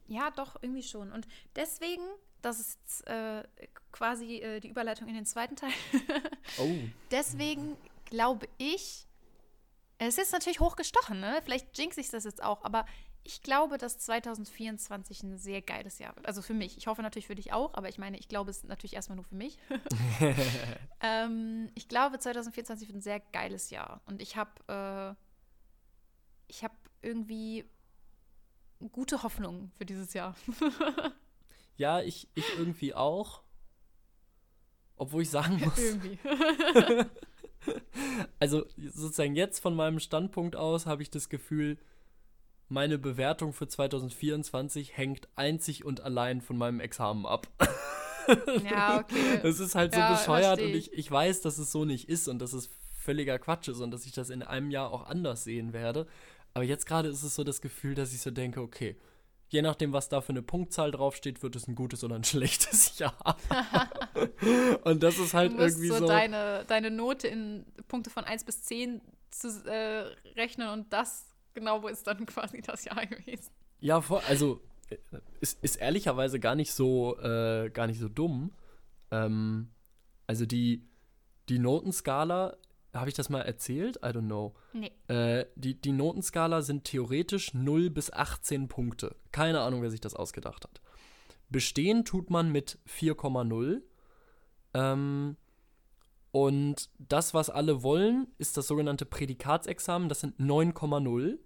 ja, 0.07 0.31
doch, 0.31 0.57
irgendwie 0.61 0.83
schon. 0.83 1.11
Und 1.11 1.27
deswegen, 1.55 2.03
das 2.41 2.59
ist 2.59 2.79
jetzt, 2.79 3.07
äh, 3.07 3.43
quasi 3.91 4.37
äh, 4.37 4.59
die 4.59 4.69
Überleitung 4.69 5.07
in 5.07 5.15
den 5.15 5.25
zweiten 5.25 5.55
Teil. 5.55 5.71
Oh. 6.57 6.79
deswegen 7.11 7.77
glaube 8.05 8.47
ich, 8.57 9.05
es 9.99 10.17
ist 10.17 10.31
natürlich 10.31 10.59
hochgestochen, 10.59 11.19
ne? 11.19 11.41
Vielleicht 11.43 11.77
jinx 11.77 11.97
ich 11.97 12.09
das 12.09 12.23
jetzt 12.23 12.41
auch, 12.41 12.63
aber 12.63 12.85
ich 13.29 13.43
glaube, 13.43 13.77
dass 13.77 13.99
2024 13.99 15.21
ein 15.21 15.37
sehr 15.37 15.61
geiles 15.61 15.99
Jahr 15.99 16.15
wird. 16.15 16.25
Also 16.25 16.41
für 16.41 16.55
mich. 16.55 16.77
Ich 16.77 16.87
hoffe 16.87 17.03
natürlich 17.03 17.27
für 17.27 17.35
dich 17.35 17.53
auch, 17.53 17.75
aber 17.75 17.87
ich 17.87 17.99
meine, 17.99 18.17
ich 18.17 18.27
glaube 18.27 18.49
es 18.49 18.63
natürlich 18.63 18.95
erstmal 18.95 19.17
nur 19.17 19.25
für 19.25 19.35
mich. 19.35 19.59
ähm, 21.01 21.69
ich 21.75 21.87
glaube, 21.87 22.17
2024 22.17 22.87
wird 22.87 22.97
ein 22.97 23.01
sehr 23.01 23.19
geiles 23.19 23.69
Jahr. 23.69 24.01
Und 24.07 24.19
ich 24.19 24.35
habe 24.35 24.51
äh, 24.67 25.15
ich 26.47 26.63
habe 26.63 26.73
irgendwie 27.03 27.65
gute 28.91 29.21
Hoffnung 29.21 29.71
für 29.77 29.85
dieses 29.85 30.13
Jahr. 30.13 30.35
Ja, 31.77 32.01
ich, 32.01 32.27
ich 32.35 32.43
irgendwie 32.57 32.93
auch. 32.93 33.41
Obwohl 34.97 35.21
ich 35.21 35.29
sagen 35.29 35.61
muss, 35.63 35.77
irgendwie. 35.77 36.19
also 38.37 38.65
sozusagen 38.75 39.33
jetzt 39.37 39.59
von 39.59 39.77
meinem 39.77 40.01
Standpunkt 40.01 40.57
aus 40.57 40.85
habe 40.85 41.03
ich 41.03 41.09
das 41.09 41.29
Gefühl, 41.29 41.77
meine 42.69 42.97
Bewertung 42.97 43.53
für 43.53 43.67
2024 43.67 44.95
hängt 44.95 45.27
einzig 45.35 45.85
und 45.85 46.01
allein 46.01 46.41
von 46.41 46.57
meinem 46.57 46.79
Examen 46.79 47.25
ab. 47.25 47.47
ja, 48.69 48.99
okay. 48.99 49.39
Es 49.43 49.59
ist 49.59 49.75
halt 49.75 49.93
so 49.93 49.99
Ja, 49.99 50.11
bescheuert 50.13 50.61
und 50.61 50.69
ich. 50.69 50.91
ich, 50.91 50.99
ich 50.99 51.11
weiß, 51.11 51.41
dass 51.41 51.57
es 51.57 51.71
so 51.71 51.85
nicht 51.85 52.07
ist 52.07 52.27
und 52.27 52.39
dass 52.39 52.53
es 52.53 52.69
völliger 52.97 53.39
Quatsch 53.39 53.69
ist 53.69 53.79
und 53.79 53.91
dass 53.91 54.05
ich 54.05 54.11
das 54.11 54.29
in 54.29 54.43
einem 54.43 54.69
Jahr 54.71 54.91
auch 54.91 55.07
anders 55.07 55.43
sehen 55.43 55.73
werde. 55.73 56.05
Aber 56.53 56.63
jetzt 56.63 56.85
gerade 56.85 57.09
ist 57.09 57.23
es 57.23 57.35
so 57.35 57.43
das 57.43 57.61
Gefühl, 57.61 57.95
dass 57.95 58.13
ich 58.13 58.21
so 58.21 58.31
denke, 58.31 58.61
okay, 58.61 58.97
je 59.47 59.61
nachdem, 59.63 59.93
was 59.93 60.09
da 60.09 60.21
für 60.21 60.29
eine 60.29 60.43
Punktzahl 60.43 60.91
draufsteht, 60.91 61.41
wird 61.41 61.55
es 61.55 61.67
ein 61.67 61.75
gutes 61.75 62.03
oder 62.03 62.15
ein 62.15 62.23
schlechtes 62.25 62.99
Jahr. 62.99 63.37
und 64.83 65.01
das 65.01 65.17
ist 65.17 65.33
halt 65.33 65.53
du 65.53 65.57
musst 65.57 65.77
irgendwie 65.77 65.87
so, 65.89 65.97
so. 65.99 66.07
Deine, 66.07 66.65
deine 66.67 66.91
Note 66.91 67.27
in 67.27 67.65
Punkte 67.87 68.09
von 68.11 68.25
1 68.25 68.43
bis 68.43 68.61
10 68.63 69.01
zu 69.31 69.47
äh, 69.65 70.05
rechnen 70.35 70.69
und 70.69 70.91
das 70.93 71.25
genau 71.59 71.87
ist 71.87 72.07
dann 72.07 72.25
quasi 72.25 72.61
das 72.61 72.85
Jahr 72.85 73.05
gewesen. 73.05 73.51
Ja, 73.79 74.03
also 74.27 74.61
äh, 74.89 74.97
ist, 75.41 75.63
ist 75.63 75.75
ehrlicherweise 75.75 76.39
gar 76.39 76.55
nicht 76.55 76.73
so, 76.73 77.17
äh, 77.19 77.69
gar 77.69 77.87
nicht 77.87 77.99
so 77.99 78.09
dumm. 78.09 78.51
Ähm, 79.11 79.69
also 80.27 80.45
die, 80.45 80.87
die 81.49 81.59
Notenskala, 81.59 82.57
habe 82.93 83.09
ich 83.09 83.15
das 83.15 83.29
mal 83.29 83.41
erzählt? 83.41 83.97
I 83.97 84.07
don't 84.07 84.25
know. 84.25 84.55
Nee. 84.73 84.91
Äh, 85.07 85.45
die, 85.55 85.79
die 85.79 85.91
Notenskala 85.91 86.61
sind 86.61 86.85
theoretisch 86.85 87.53
0 87.53 87.89
bis 87.89 88.11
18 88.11 88.67
Punkte. 88.67 89.15
Keine 89.31 89.61
Ahnung, 89.61 89.81
wer 89.81 89.91
sich 89.91 90.01
das 90.01 90.15
ausgedacht 90.15 90.63
hat. 90.63 90.81
Bestehen 91.49 92.05
tut 92.05 92.29
man 92.29 92.51
mit 92.51 92.79
4,0. 92.87 93.81
Ähm, 94.73 95.35
und 96.31 96.89
das, 96.99 97.33
was 97.33 97.49
alle 97.49 97.81
wollen, 97.81 98.27
ist 98.37 98.57
das 98.57 98.67
sogenannte 98.67 99.05
Prädikatsexamen. 99.05 100.09
Das 100.09 100.19
sind 100.19 100.39
9,0. 100.39 101.37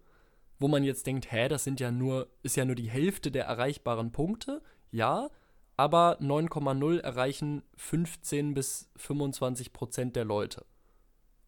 Wo 0.64 0.70
man 0.70 0.86
jetzt 0.86 1.08
denkt, 1.08 1.30
hä, 1.30 1.50
das 1.50 1.66
sind 1.66 1.82
ja 1.82 1.92
nur, 1.92 2.30
ist 2.42 2.56
ja 2.56 2.64
nur 2.64 2.76
die 2.76 2.90
Hälfte 2.90 3.32
der 3.32 3.44
erreichbaren 3.44 4.14
Punkte. 4.14 4.62
Ja, 4.92 5.30
aber 5.76 6.18
9,0 6.22 7.00
erreichen 7.02 7.64
15 7.76 8.54
bis 8.54 8.90
25 8.96 9.74
Prozent 9.74 10.16
der 10.16 10.24
Leute. 10.24 10.66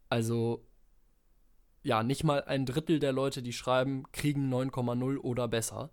Also, 0.10 0.68
ja, 1.82 2.04
nicht 2.04 2.26
mal 2.26 2.44
ein 2.44 2.66
Drittel 2.66 3.00
der 3.00 3.14
Leute, 3.14 3.42
die 3.42 3.54
schreiben, 3.54 4.04
kriegen 4.12 4.50
9,0 4.54 5.18
oder 5.20 5.48
besser. 5.48 5.92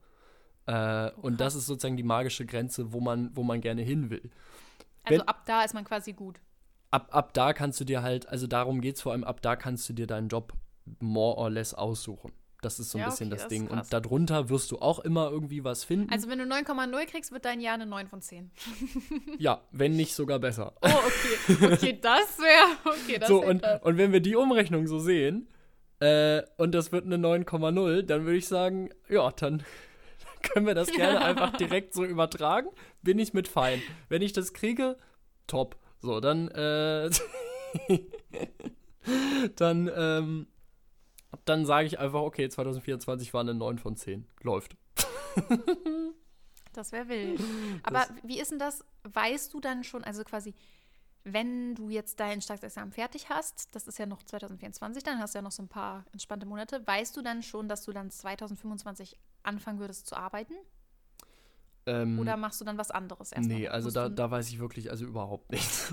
Äh, 0.66 1.12
und 1.12 1.40
das 1.40 1.54
ist 1.54 1.66
sozusagen 1.66 1.96
die 1.96 2.02
magische 2.02 2.44
Grenze, 2.44 2.92
wo 2.92 3.00
man, 3.00 3.30
wo 3.36 3.44
man 3.44 3.60
gerne 3.60 3.82
hin 3.82 4.10
will. 4.10 4.32
Also 5.04 5.20
Wenn- 5.20 5.28
ab 5.28 5.46
da 5.46 5.62
ist 5.62 5.74
man 5.74 5.84
quasi 5.84 6.12
gut. 6.12 6.40
Ab, 6.90 7.06
ab 7.12 7.34
da 7.34 7.52
kannst 7.52 7.78
du 7.78 7.84
dir 7.84 8.02
halt, 8.02 8.28
also 8.28 8.48
darum 8.48 8.80
geht 8.80 8.96
es 8.96 9.02
vor 9.02 9.12
allem, 9.12 9.22
ab 9.22 9.42
da 9.42 9.54
kannst 9.54 9.88
du 9.88 9.92
dir 9.92 10.08
deinen 10.08 10.26
Job 10.26 10.54
more 10.98 11.36
or 11.36 11.50
less 11.50 11.72
aussuchen. 11.72 12.32
Das 12.62 12.78
ist 12.78 12.90
so 12.92 12.98
ein 12.98 13.00
Ja, 13.00 13.08
bisschen 13.10 13.26
okay, 13.26 13.34
das 13.34 13.42
das 13.42 13.48
Ding. 13.48 13.66
Und 13.68 13.92
darunter 13.92 14.48
wirst 14.48 14.70
du 14.70 14.78
auch 14.78 15.00
immer 15.00 15.30
irgendwie 15.30 15.64
was 15.64 15.82
finden. 15.82 16.10
Also 16.12 16.28
wenn 16.28 16.38
du 16.38 16.44
9,0 16.44 17.06
kriegst, 17.06 17.32
wird 17.32 17.44
dein 17.44 17.60
Jahr 17.60 17.74
eine 17.74 17.86
9 17.86 18.06
von 18.06 18.22
10. 18.22 18.52
ja, 19.38 19.60
wenn 19.72 19.96
nicht 19.96 20.14
sogar 20.14 20.38
besser. 20.38 20.72
Oh, 20.80 20.88
okay. 20.88 21.72
Okay, 21.74 21.98
das 22.00 22.38
wäre. 22.38 22.76
Okay, 22.84 23.18
das 23.18 23.28
so, 23.28 23.44
und, 23.44 23.64
und 23.82 23.98
wenn 23.98 24.12
wir 24.12 24.20
die 24.20 24.36
Umrechnung 24.36 24.86
so 24.86 25.00
sehen, 25.00 25.48
äh, 25.98 26.42
und 26.56 26.72
das 26.72 26.92
wird 26.92 27.04
eine 27.04 27.16
9,0, 27.16 28.02
dann 28.02 28.24
würde 28.24 28.38
ich 28.38 28.46
sagen, 28.46 28.90
ja, 29.08 29.30
dann 29.32 29.64
können 30.42 30.66
wir 30.66 30.74
das 30.76 30.90
gerne 30.92 31.20
einfach 31.20 31.56
direkt 31.56 31.94
so 31.94 32.04
übertragen. 32.04 32.68
Bin 33.02 33.18
ich 33.18 33.34
mit 33.34 33.48
fein. 33.48 33.82
Wenn 34.08 34.22
ich 34.22 34.32
das 34.32 34.52
kriege, 34.52 34.96
top. 35.48 35.76
So, 35.98 36.20
dann, 36.20 36.46
äh, 36.48 37.10
dann, 39.56 39.90
ähm, 39.96 40.46
dann 41.44 41.66
sage 41.66 41.86
ich 41.86 41.98
einfach, 41.98 42.20
okay, 42.20 42.48
2024 42.48 43.32
war 43.34 43.40
eine 43.40 43.54
9 43.54 43.78
von 43.78 43.96
10. 43.96 44.26
Läuft. 44.42 44.76
Das 46.72 46.92
wäre 46.92 47.08
wild. 47.08 47.40
Aber 47.82 48.06
wie 48.22 48.40
ist 48.40 48.50
denn 48.50 48.58
das? 48.58 48.84
Weißt 49.04 49.52
du 49.52 49.60
dann 49.60 49.84
schon, 49.84 50.04
also 50.04 50.24
quasi, 50.24 50.54
wenn 51.24 51.74
du 51.74 51.90
jetzt 51.90 52.18
dein 52.18 52.40
Staatsexamen 52.40 52.92
fertig 52.92 53.28
hast, 53.28 53.74
das 53.74 53.86
ist 53.86 53.98
ja 53.98 54.06
noch 54.06 54.22
2024, 54.22 55.02
dann 55.02 55.18
hast 55.18 55.34
du 55.34 55.38
ja 55.38 55.42
noch 55.42 55.52
so 55.52 55.62
ein 55.62 55.68
paar 55.68 56.04
entspannte 56.12 56.46
Monate, 56.46 56.86
weißt 56.86 57.16
du 57.16 57.22
dann 57.22 57.42
schon, 57.42 57.68
dass 57.68 57.84
du 57.84 57.92
dann 57.92 58.10
2025 58.10 59.18
anfangen 59.42 59.78
würdest 59.78 60.06
zu 60.06 60.16
arbeiten? 60.16 60.54
Ähm, 61.84 62.18
Oder 62.18 62.36
machst 62.36 62.60
du 62.60 62.64
dann 62.64 62.78
was 62.78 62.90
anderes 62.90 63.32
erstmal? 63.32 63.58
nee, 63.58 63.68
also 63.68 63.90
da, 63.90 64.08
da 64.08 64.30
weiß 64.30 64.48
ich 64.48 64.60
wirklich 64.60 64.90
also 64.90 65.04
überhaupt 65.04 65.50
nichts. 65.50 65.92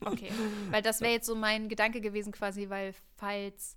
Okay, 0.00 0.30
weil 0.70 0.80
das 0.80 1.00
wäre 1.00 1.12
jetzt 1.12 1.26
so 1.26 1.34
mein 1.34 1.68
Gedanke 1.68 2.00
gewesen 2.00 2.30
quasi, 2.30 2.68
weil 2.68 2.94
falls 3.16 3.74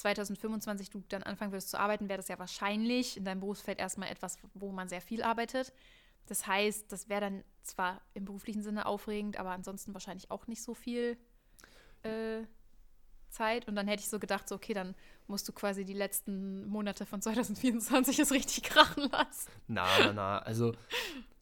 2025 0.00 0.90
du 0.90 1.02
dann 1.08 1.22
anfangen 1.22 1.52
würdest 1.52 1.70
zu 1.70 1.78
arbeiten, 1.78 2.08
wäre 2.08 2.18
das 2.18 2.28
ja 2.28 2.38
wahrscheinlich 2.38 3.16
in 3.16 3.24
deinem 3.24 3.40
Berufsfeld 3.40 3.78
erstmal 3.78 4.08
etwas, 4.08 4.38
wo 4.54 4.72
man 4.72 4.88
sehr 4.88 5.00
viel 5.00 5.22
arbeitet. 5.22 5.72
Das 6.26 6.46
heißt, 6.46 6.92
das 6.92 7.08
wäre 7.08 7.22
dann 7.22 7.44
zwar 7.62 8.02
im 8.14 8.24
beruflichen 8.24 8.62
Sinne 8.62 8.86
aufregend, 8.86 9.38
aber 9.38 9.50
ansonsten 9.50 9.94
wahrscheinlich 9.94 10.30
auch 10.30 10.46
nicht 10.46 10.62
so 10.62 10.74
viel 10.74 11.16
äh, 12.02 12.42
Zeit. 13.30 13.66
Und 13.68 13.76
dann 13.76 13.88
hätte 13.88 14.02
ich 14.02 14.08
so 14.08 14.18
gedacht, 14.18 14.48
so, 14.48 14.54
okay, 14.54 14.74
dann 14.74 14.94
musst 15.26 15.48
du 15.48 15.52
quasi 15.52 15.84
die 15.84 15.94
letzten 15.94 16.66
Monate 16.66 17.06
von 17.06 17.22
2024 17.22 18.18
es 18.18 18.30
richtig 18.30 18.64
krachen 18.64 19.08
lassen. 19.10 19.50
Na, 19.66 19.86
na, 20.00 20.12
na. 20.12 20.38
Also, 20.40 20.74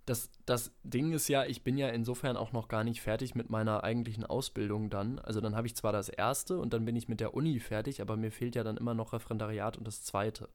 das, 0.07 0.31
das 0.47 0.71
Ding 0.85 1.13
ist 1.13 1.29
ja, 1.29 1.45
ich 1.45 1.63
bin 1.65 1.77
ja 1.77 1.89
insofern 1.89 2.37
auch 2.37 2.53
noch 2.53 2.69
gar 2.69 2.85
nicht 2.85 3.01
fertig 3.03 3.35
mit 3.35 3.51
meiner 3.51 3.83
eigentlichen 3.85 4.25
Ausbildung 4.25 4.89
dann. 4.89 5.19
Also, 5.19 5.41
dann 5.41 5.55
habe 5.57 5.67
ich 5.67 5.75
zwar 5.77 5.93
das 5.93 6.09
erste 6.09 6.59
und 6.59 6.73
dann 6.73 6.85
bin 6.85 6.95
ich 6.97 7.09
mit 7.09 7.21
der 7.21 7.35
Uni 7.35 7.59
fertig, 7.61 8.01
aber 8.01 8.17
mir 8.17 8.31
fehlt 8.31 8.55
ja 8.55 8.63
dann 8.65 8.77
immer 8.77 8.95
noch 8.95 9.13
Referendariat 9.13 9.77
und 9.77 9.87
das 9.87 10.05
zweite. 10.05 10.49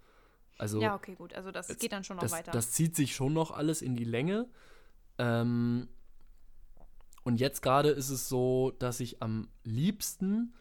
Also, 0.57 0.79
Ja, 0.81 0.95
okay, 0.95 1.15
gut. 1.15 1.33
Also 1.33 1.51
das 1.51 1.67
Jetzt- 1.67 1.81
geht 1.81 1.91
dann 1.91 2.03
schon 2.03 2.15
noch 2.17 2.23
das, 2.23 2.31
weiter. 2.31 2.51
das 2.51 2.71
zieht 2.71 2.95
sich 2.95 3.13
schon 3.15 3.33
noch 3.33 3.51
alles 3.51 3.81
in 3.81 3.95
die 3.95 4.03
Länge. 4.05 4.47
Ähm, 5.17 5.87
und 7.23 7.39
jetzt 7.39 7.61
gerade 7.61 7.89
ist 7.89 8.09
es 8.09 8.29
so, 8.29 8.71
dass 8.79 8.99
ich 8.99 9.21
am 9.21 9.47
liebsten 9.63 10.53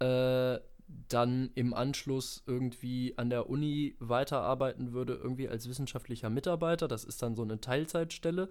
äh, 0.00 0.58
dann 0.88 1.50
im 1.54 1.74
Anschluss 1.74 2.42
irgendwie 2.46 3.14
an 3.16 3.30
der 3.30 3.48
Uni 3.48 3.96
weiterarbeiten 3.98 4.92
würde, 4.92 5.14
irgendwie 5.14 5.48
als 5.48 5.68
wissenschaftlicher 5.68 6.30
Mitarbeiter. 6.30 6.88
Das 6.88 7.04
ist 7.04 7.22
dann 7.22 7.34
so 7.34 7.42
eine 7.42 7.60
Teilzeitstelle. 7.60 8.50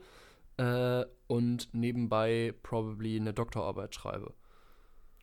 Äh, 0.58 1.06
und 1.28 1.74
nebenbei 1.74 2.54
probably 2.64 3.20
eine 3.20 3.34
Doktorarbeit 3.34 3.94
schreibe. 3.94 4.34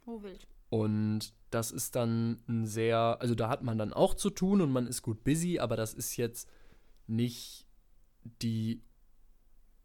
oh, 0.07 0.23
wild. 0.23 0.47
Und 0.69 1.35
das 1.51 1.71
ist 1.71 1.97
dann 1.97 2.43
ein 2.49 2.67
sehr, 2.67 3.19
also 3.21 3.35
da 3.35 3.49
hat 3.49 3.63
man 3.63 3.77
dann 3.77 3.93
auch 3.93 4.15
zu 4.15 4.31
tun 4.31 4.63
und 4.63 4.73
man 4.73 4.87
ist 4.87 5.03
gut 5.03 5.23
busy, 5.23 5.59
aber 5.59 5.77
das 5.77 5.93
ist 5.93 6.17
jetzt 6.17 6.49
nicht 7.07 7.67
die 8.41 8.83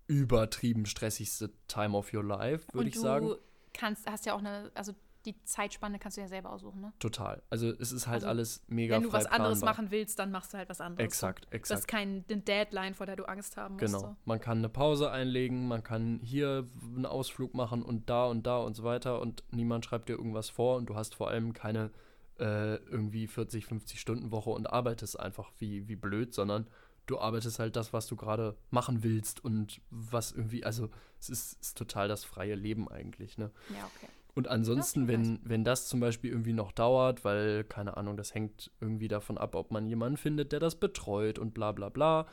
übertrieben 0.08 0.86
stressigste 0.86 1.52
Time 1.68 1.96
of 1.96 2.14
your 2.14 2.24
life, 2.24 2.68
würde 2.72 2.88
ich 2.88 2.96
du 2.96 3.02
sagen. 3.02 3.36
kannst, 3.74 4.10
hast 4.10 4.26
ja 4.26 4.34
auch 4.34 4.40
eine, 4.40 4.72
also 4.76 4.94
die 5.28 5.44
Zeitspanne 5.44 6.00
kannst 6.00 6.18
du 6.18 6.22
ja 6.22 6.28
selber 6.28 6.52
aussuchen, 6.52 6.82
ne? 6.82 6.94
Total. 7.00 7.44
Also 7.50 7.70
es 7.70 7.92
ist 7.92 8.08
halt 8.08 8.16
Also, 8.24 8.28
alles 8.28 8.64
mega 8.68 8.96
Wenn 8.96 9.04
du 9.04 9.12
was 9.14 9.26
anderes 9.28 9.60
planbar. 9.60 9.76
machen 9.84 9.92
willst, 9.92 10.18
dann 10.18 10.32
machst 10.32 10.54
du 10.54 10.58
halt 10.58 10.70
was 10.70 10.82
anderes. 10.82 11.06
Exakt, 11.06 11.46
Das 11.46 11.54
ist 11.54 11.56
exakt. 11.72 11.88
keine 11.88 12.22
Deadline, 12.22 12.94
vor 12.96 13.06
der 13.06 13.18
du 13.18 13.26
Angst 13.26 13.58
haben 13.58 13.76
musst. 13.76 13.86
Genau. 13.86 14.00
So. 14.00 14.16
Man 14.26 14.40
kann 14.40 14.60
eine 14.60 14.70
Pause 14.70 15.12
einlegen, 15.12 15.68
man 15.68 15.84
kann 15.84 16.20
hier 16.24 16.66
einen 16.82 17.06
Ausflug 17.06 17.54
machen 17.54 17.84
und 17.84 18.10
da 18.10 18.26
und 18.26 18.48
da 18.48 18.58
und 18.58 18.76
so 18.76 18.84
weiter 18.84 19.22
und 19.22 19.44
niemand 19.52 19.86
schreibt 19.86 20.10
dir 20.10 20.14
irgendwas 20.14 20.50
vor 20.50 20.78
und 20.78 20.88
du 20.88 20.96
hast 20.96 21.14
vor 21.14 21.28
allem 21.30 21.54
keine 21.54 21.92
äh, 22.40 22.76
irgendwie 22.86 23.28
40, 23.28 23.66
50 23.66 24.00
Stunden 24.00 24.32
Woche 24.32 24.52
und 24.52 24.68
arbeitest 24.72 25.20
einfach 25.20 25.52
wie, 25.60 25.88
wie 25.88 25.96
blöd, 25.96 26.34
sondern 26.34 26.68
du 27.08 27.20
arbeitest 27.20 27.60
halt 27.60 27.76
das, 27.76 27.94
was 27.94 28.08
du 28.08 28.16
gerade 28.16 28.56
machen 28.70 29.02
willst 29.04 29.44
und 29.44 29.82
was 29.90 30.32
irgendwie, 30.32 30.64
also 30.64 30.90
es 31.20 31.30
ist, 31.30 31.62
ist 31.62 31.78
total 31.78 32.08
das 32.08 32.24
freie 32.26 32.56
Leben 32.56 32.88
eigentlich, 32.90 33.38
ne? 33.38 33.52
Ja, 33.70 33.90
okay. 33.96 34.08
Und 34.38 34.48
ansonsten, 34.50 35.08
wenn, 35.08 35.40
wenn 35.44 35.64
das 35.64 35.88
zum 35.88 36.00
Beispiel 36.00 36.30
irgendwie 36.30 36.54
noch 36.54 36.72
dauert, 36.72 37.26
weil, 37.26 37.64
keine 37.64 37.98
Ahnung, 37.98 38.18
das 38.18 38.36
hängt 38.36 38.70
irgendwie 38.80 39.08
davon 39.08 39.36
ab, 39.36 39.56
ob 39.56 39.72
man 39.72 39.88
jemanden 39.88 40.16
findet, 40.16 40.52
der 40.52 40.60
das 40.60 40.76
betreut 40.76 41.40
und 41.40 41.56
bla 41.56 41.72
bla 41.72 41.90
bla. 41.90 42.28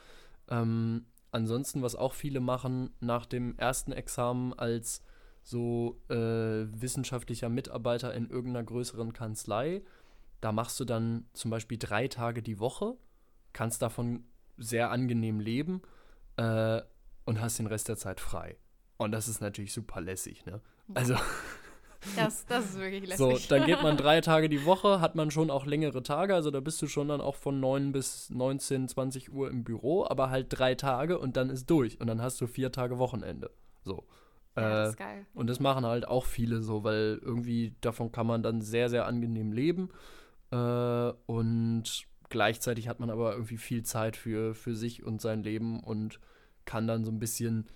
Ähm, 0.51 1.07
ansonsten, 1.31 1.81
was 1.81 1.97
auch 1.97 2.13
viele 2.13 2.41
machen 2.41 2.91
nach 3.01 3.25
dem 3.25 3.57
ersten 3.57 3.91
Examen 3.91 4.53
als 4.53 5.03
so 5.43 5.99
äh, 6.11 6.15
wissenschaftlicher 6.15 7.49
Mitarbeiter 7.49 8.13
in 8.13 8.29
irgendeiner 8.29 8.65
größeren 8.67 9.15
Kanzlei, 9.15 9.83
da 10.43 10.53
machst 10.53 10.79
du 10.81 10.85
dann 10.85 11.25
zum 11.33 11.51
Beispiel 11.51 11.79
drei 11.79 12.09
Tage 12.09 12.43
die 12.43 12.61
Woche, 12.61 12.99
kannst 13.55 13.81
davon 13.81 14.25
sehr 14.59 14.91
angenehm 14.91 15.41
leben 15.41 15.81
äh, 16.37 16.83
und 17.25 17.41
hast 17.41 17.59
den 17.59 17.67
Rest 17.67 17.89
der 17.89 17.97
Zeit 17.97 18.21
frei. 18.21 18.59
Und 18.99 19.13
das 19.13 19.27
ist 19.27 19.41
natürlich 19.41 19.73
super 19.73 20.03
lässig, 20.03 20.45
ne? 20.45 20.61
Also. 20.93 21.17
Das, 22.17 22.45
das 22.47 22.67
ist 22.67 22.79
wirklich 22.79 23.09
So, 23.17 23.31
lässig. 23.31 23.49
dann 23.49 23.65
geht 23.65 23.83
man 23.83 23.97
drei 23.97 24.21
Tage 24.21 24.49
die 24.49 24.65
Woche, 24.65 25.01
hat 25.01 25.15
man 25.15 25.31
schon 25.31 25.51
auch 25.51 25.67
längere 25.67 26.03
Tage, 26.03 26.35
also 26.35 26.51
da 26.51 26.61
bist 26.61 26.81
du 26.83 26.87
schon 26.87 27.09
dann 27.09 27.21
auch 27.21 27.37
von 27.37 27.61
9 27.61 27.93
bis 27.93 28.31
19, 28.31 28.89
20 28.89 29.33
Uhr 29.33 29.51
im 29.51 29.65
Büro, 29.65 30.05
aber 30.07 30.31
halt 30.31 30.47
drei 30.51 30.75
Tage 30.75 31.19
und 31.19 31.37
dann 31.37 31.51
ist 31.51 31.71
durch 31.71 32.01
und 32.01 32.07
dann 32.07 32.21
hast 32.23 32.41
du 32.41 32.47
vier 32.47 32.73
Tage 32.73 32.99
Wochenende. 32.99 33.51
So. 33.85 34.05
ja, 34.57 34.69
das 34.71 34.89
äh, 34.89 34.91
ist 34.91 34.97
geil. 34.99 35.27
und 35.35 35.49
das 35.49 35.61
machen 35.61 35.85
halt 35.87 36.07
auch 36.09 36.25
viele 36.27 36.63
so, 36.63 36.85
weil 36.85 37.19
irgendwie 37.23 37.75
davon 37.81 38.13
kann 38.13 38.27
man 38.27 38.43
dann 38.43 38.61
sehr, 38.61 38.89
sehr 38.91 39.07
angenehm 39.07 39.53
leben. 39.53 39.91
Äh, 40.51 41.13
und 41.27 42.07
gleichzeitig 42.29 42.89
hat 42.89 43.01
man 43.01 43.11
aber 43.11 43.33
irgendwie 43.33 43.59
viel 43.59 43.83
Zeit 43.83 44.17
für, 44.17 44.55
für 44.55 44.75
sich 44.75 45.03
und 45.05 45.21
sein 45.21 45.43
Leben 45.43 45.81
und 45.81 46.21
kann 46.65 46.87
dann 46.87 47.05
so 47.05 47.11
ein 47.13 47.19
bisschen, 47.19 47.67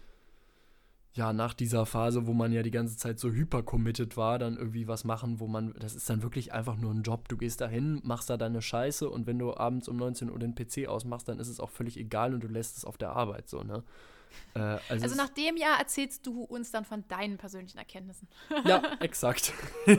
ja, 1.18 1.32
nach 1.32 1.52
dieser 1.52 1.84
Phase, 1.84 2.28
wo 2.28 2.32
man 2.32 2.52
ja 2.52 2.62
die 2.62 2.70
ganze 2.70 2.96
Zeit 2.96 3.18
so 3.18 3.30
hyper-committed 3.30 4.16
war, 4.16 4.38
dann 4.38 4.56
irgendwie 4.56 4.86
was 4.86 5.02
machen, 5.02 5.40
wo 5.40 5.48
man, 5.48 5.74
das 5.80 5.96
ist 5.96 6.08
dann 6.08 6.22
wirklich 6.22 6.52
einfach 6.52 6.76
nur 6.76 6.94
ein 6.94 7.02
Job. 7.02 7.28
Du 7.28 7.36
gehst 7.36 7.60
da 7.60 7.66
hin, 7.66 8.00
machst 8.04 8.30
da 8.30 8.36
deine 8.36 8.62
Scheiße 8.62 9.10
und 9.10 9.26
wenn 9.26 9.38
du 9.38 9.52
abends 9.52 9.88
um 9.88 9.96
19 9.96 10.30
Uhr 10.30 10.38
den 10.38 10.54
PC 10.54 10.86
ausmachst, 10.86 11.28
dann 11.28 11.40
ist 11.40 11.48
es 11.48 11.58
auch 11.58 11.70
völlig 11.70 11.98
egal 11.98 12.34
und 12.34 12.44
du 12.44 12.46
lässt 12.46 12.76
es 12.78 12.84
auf 12.84 12.98
der 12.98 13.10
Arbeit 13.10 13.48
so, 13.48 13.64
ne? 13.64 13.82
Äh, 14.54 14.78
also 14.88 15.02
Also 15.02 15.16
nach 15.16 15.28
dem 15.28 15.56
Jahr 15.56 15.78
erzählst 15.78 16.26
du 16.26 16.42
uns 16.42 16.70
dann 16.70 16.84
von 16.84 17.06
deinen 17.08 17.38
persönlichen 17.38 17.78
Erkenntnissen. 17.78 18.28
Ja, 18.64 18.82
exakt. 19.00 19.52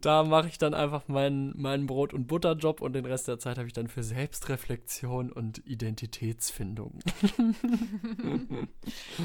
da 0.00 0.24
mache 0.24 0.48
ich 0.48 0.58
dann 0.58 0.74
einfach 0.74 1.08
meinen, 1.08 1.60
meinen 1.60 1.86
Brot- 1.86 2.12
und 2.14 2.26
Butterjob 2.26 2.80
und 2.80 2.92
den 2.92 3.06
Rest 3.06 3.28
der 3.28 3.38
Zeit 3.38 3.58
habe 3.58 3.66
ich 3.66 3.72
dann 3.72 3.88
für 3.88 4.02
Selbstreflexion 4.02 5.32
und 5.32 5.66
Identitätsfindung. 5.66 7.00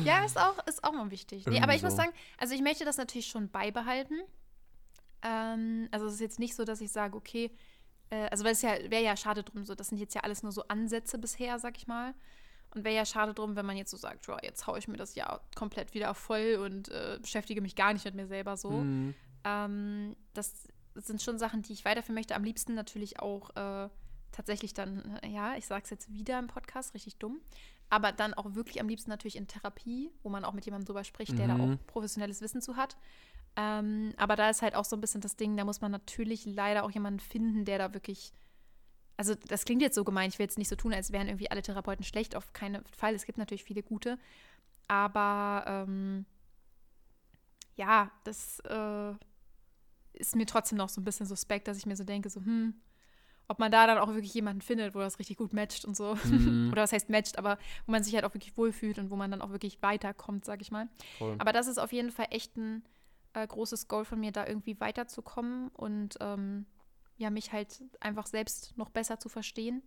Ja, 0.04 0.24
ist 0.24 0.40
auch, 0.40 0.66
ist 0.68 0.84
auch 0.84 0.94
mal 0.94 1.12
wichtig. 1.12 1.46
Nee, 1.46 1.62
aber 1.62 1.76
ich 1.76 1.82
muss 1.84 1.92
so. 1.92 1.98
sagen, 1.98 2.12
also 2.38 2.54
ich 2.54 2.62
möchte 2.62 2.86
das 2.86 2.98
natürlich 2.98 3.28
schon 3.28 3.50
beibehalten. 3.50 4.16
Ähm, 5.22 5.88
also 5.92 6.08
es 6.08 6.14
ist 6.16 6.22
jetzt 6.22 6.40
nicht 6.40 6.56
so, 6.56 6.66
dass 6.66 6.82
ich 6.82 6.92
sage, 6.92 7.16
okay, 7.16 7.52
äh, 8.12 8.28
also 8.30 8.44
weil 8.44 8.52
es 8.54 8.62
ja, 8.62 8.74
wäre 8.90 9.04
ja 9.04 9.18
schade 9.18 9.42
drum, 9.44 9.66
so, 9.66 9.74
das 9.74 9.88
sind 9.88 9.98
jetzt 9.98 10.14
ja 10.14 10.22
alles 10.22 10.44
nur 10.44 10.52
so 10.52 10.64
Ansätze 10.68 11.18
bisher, 11.18 11.58
sag 11.58 11.78
ich 11.78 11.88
mal. 11.88 12.14
Und 12.74 12.86
wäre 12.86 12.96
ja 12.96 13.06
schade 13.06 13.34
drum, 13.34 13.56
wenn 13.58 13.66
man 13.66 13.76
jetzt 13.76 13.92
so 13.92 13.98
sagt, 13.98 14.28
ja, 14.28 14.38
jetzt 14.44 14.66
haue 14.68 14.80
ich 14.80 14.88
mir 14.88 14.96
das 14.96 15.16
Jahr 15.16 15.42
komplett 15.56 15.94
wieder 15.94 16.14
voll 16.14 16.58
und 16.64 16.88
äh, 16.90 17.18
beschäftige 17.22 17.62
mich 17.62 17.76
gar 17.76 17.92
nicht 17.92 18.06
mit 18.06 18.16
mir 18.16 18.28
selber 18.28 18.56
so. 18.56 18.70
Mhm. 18.70 19.14
Ähm, 19.44 20.16
das 20.34 20.68
sind 20.96 21.22
schon 21.22 21.38
Sachen, 21.38 21.64
die 21.64 21.74
ich 21.74 21.84
weiterführen 21.84 22.16
möchte. 22.16 22.36
Am 22.36 22.44
liebsten 22.46 22.74
natürlich 22.74 23.20
auch 23.20 23.50
äh, 23.56 23.90
tatsächlich 24.32 24.74
dann, 24.74 25.20
ja, 25.28 25.56
ich 25.58 25.66
sage 25.68 25.84
es 25.84 25.90
jetzt 25.90 26.14
wieder 26.14 26.40
im 26.40 26.48
Podcast, 26.48 26.94
richtig 26.94 27.18
dumm, 27.18 27.42
aber 27.90 28.14
dann 28.14 28.34
auch 28.34 28.56
wirklich 28.56 28.80
am 28.80 28.88
liebsten 28.88 29.10
natürlich 29.10 29.36
in 29.36 29.48
Therapie, 29.48 30.10
wo 30.24 30.30
man 30.30 30.46
auch 30.46 30.54
mit 30.54 30.64
jemandem 30.64 30.86
drüber 30.86 31.04
spricht, 31.04 31.38
der 31.38 31.48
da 31.50 31.56
Mhm. 31.56 31.62
auch 31.62 31.88
professionelles 31.88 32.40
Wissen 32.40 32.62
zu 32.62 32.78
hat. 32.78 32.96
Ähm, 33.56 34.14
aber 34.18 34.36
da 34.36 34.50
ist 34.50 34.62
halt 34.62 34.76
auch 34.76 34.86
so 34.86 34.96
ein 34.96 35.02
bisschen 35.02 35.22
das 35.22 35.36
Ding, 35.36 35.58
da 35.58 35.66
muss 35.66 35.82
man 35.82 35.92
natürlich 35.92 36.46
leider 36.46 36.84
auch 36.84 36.92
jemanden 36.92 37.20
finden, 37.20 37.66
der 37.66 37.78
da 37.78 37.94
wirklich. 37.94 38.34
Also, 39.18 39.36
das 39.36 39.66
klingt 39.66 39.82
jetzt 39.82 39.96
so 39.96 40.04
gemein, 40.04 40.30
ich 40.30 40.40
will 40.40 40.46
jetzt 40.46 40.58
nicht 40.58 40.70
so 40.70 40.76
tun, 40.76 40.94
als 40.94 41.12
wären 41.12 41.28
irgendwie 41.28 41.52
alle 41.52 41.62
Therapeuten 41.62 42.04
schlecht, 42.04 42.36
auf 42.36 42.54
keinen 42.54 42.84
Fall. 42.86 43.14
Es 43.14 43.26
gibt 43.26 43.38
natürlich 43.38 43.64
viele 43.64 43.84
gute. 43.84 44.18
Aber 44.88 45.64
ähm, 45.68 46.26
ja, 47.76 48.12
das 48.24 48.60
äh, 48.62 49.14
ist 50.14 50.36
mir 50.36 50.46
trotzdem 50.46 50.78
noch 50.78 50.90
so 50.90 51.02
ein 51.02 51.04
bisschen 51.04 51.26
suspekt, 51.26 51.68
dass 51.68 51.78
ich 51.78 51.86
mir 51.86 51.96
so 51.96 52.04
denke, 52.04 52.30
so, 52.30 52.40
hm, 52.40 52.74
ob 53.48 53.60
man 53.60 53.72
da 53.72 53.86
dann 53.86 53.98
auch 53.98 54.08
wirklich 54.08 54.34
jemanden 54.34 54.62
findet, 54.62 54.96
wo 54.96 55.00
das 55.00 55.20
richtig 55.20 55.38
gut 55.38 55.54
matcht 55.54 55.86
und 55.86 55.96
so. 55.96 56.16
Mhm. 56.26 56.70
Oder 56.72 56.84
was 56.84 56.94
heißt 56.94 57.10
matcht, 57.10 57.38
aber 57.38 57.58
wo 57.86 57.92
man 57.92 58.04
sich 58.04 58.16
halt 58.16 58.24
auch 58.24 58.34
wirklich 58.34 58.58
wohlfühlt 58.58 58.98
und 58.98 59.10
wo 59.12 59.16
man 59.16 59.30
dann 59.30 59.42
auch 59.42 59.52
wirklich 59.52 59.82
weiterkommt, 59.82 60.46
sag 60.46 60.62
ich 60.62 60.72
mal. 60.72 60.88
Voll. 61.18 61.36
Aber 61.38 61.52
das 61.52 61.68
ist 61.68 61.78
auf 61.78 61.92
jeden 61.92 62.12
Fall 62.12 62.28
echt 62.32 62.56
ein 62.58 62.84
äh, 63.34 63.46
großes 63.46 63.88
Goal 63.88 64.06
von 64.06 64.20
mir, 64.20 64.32
da 64.32 64.46
irgendwie 64.46 64.80
weiterzukommen 64.80 65.70
und 65.70 66.18
ähm, 66.20 66.66
ja, 67.18 67.30
mich 67.30 67.52
halt 67.52 67.84
einfach 68.00 68.26
selbst 68.26 68.78
noch 68.78 68.90
besser 68.90 69.20
zu 69.20 69.30
verstehen. 69.30 69.84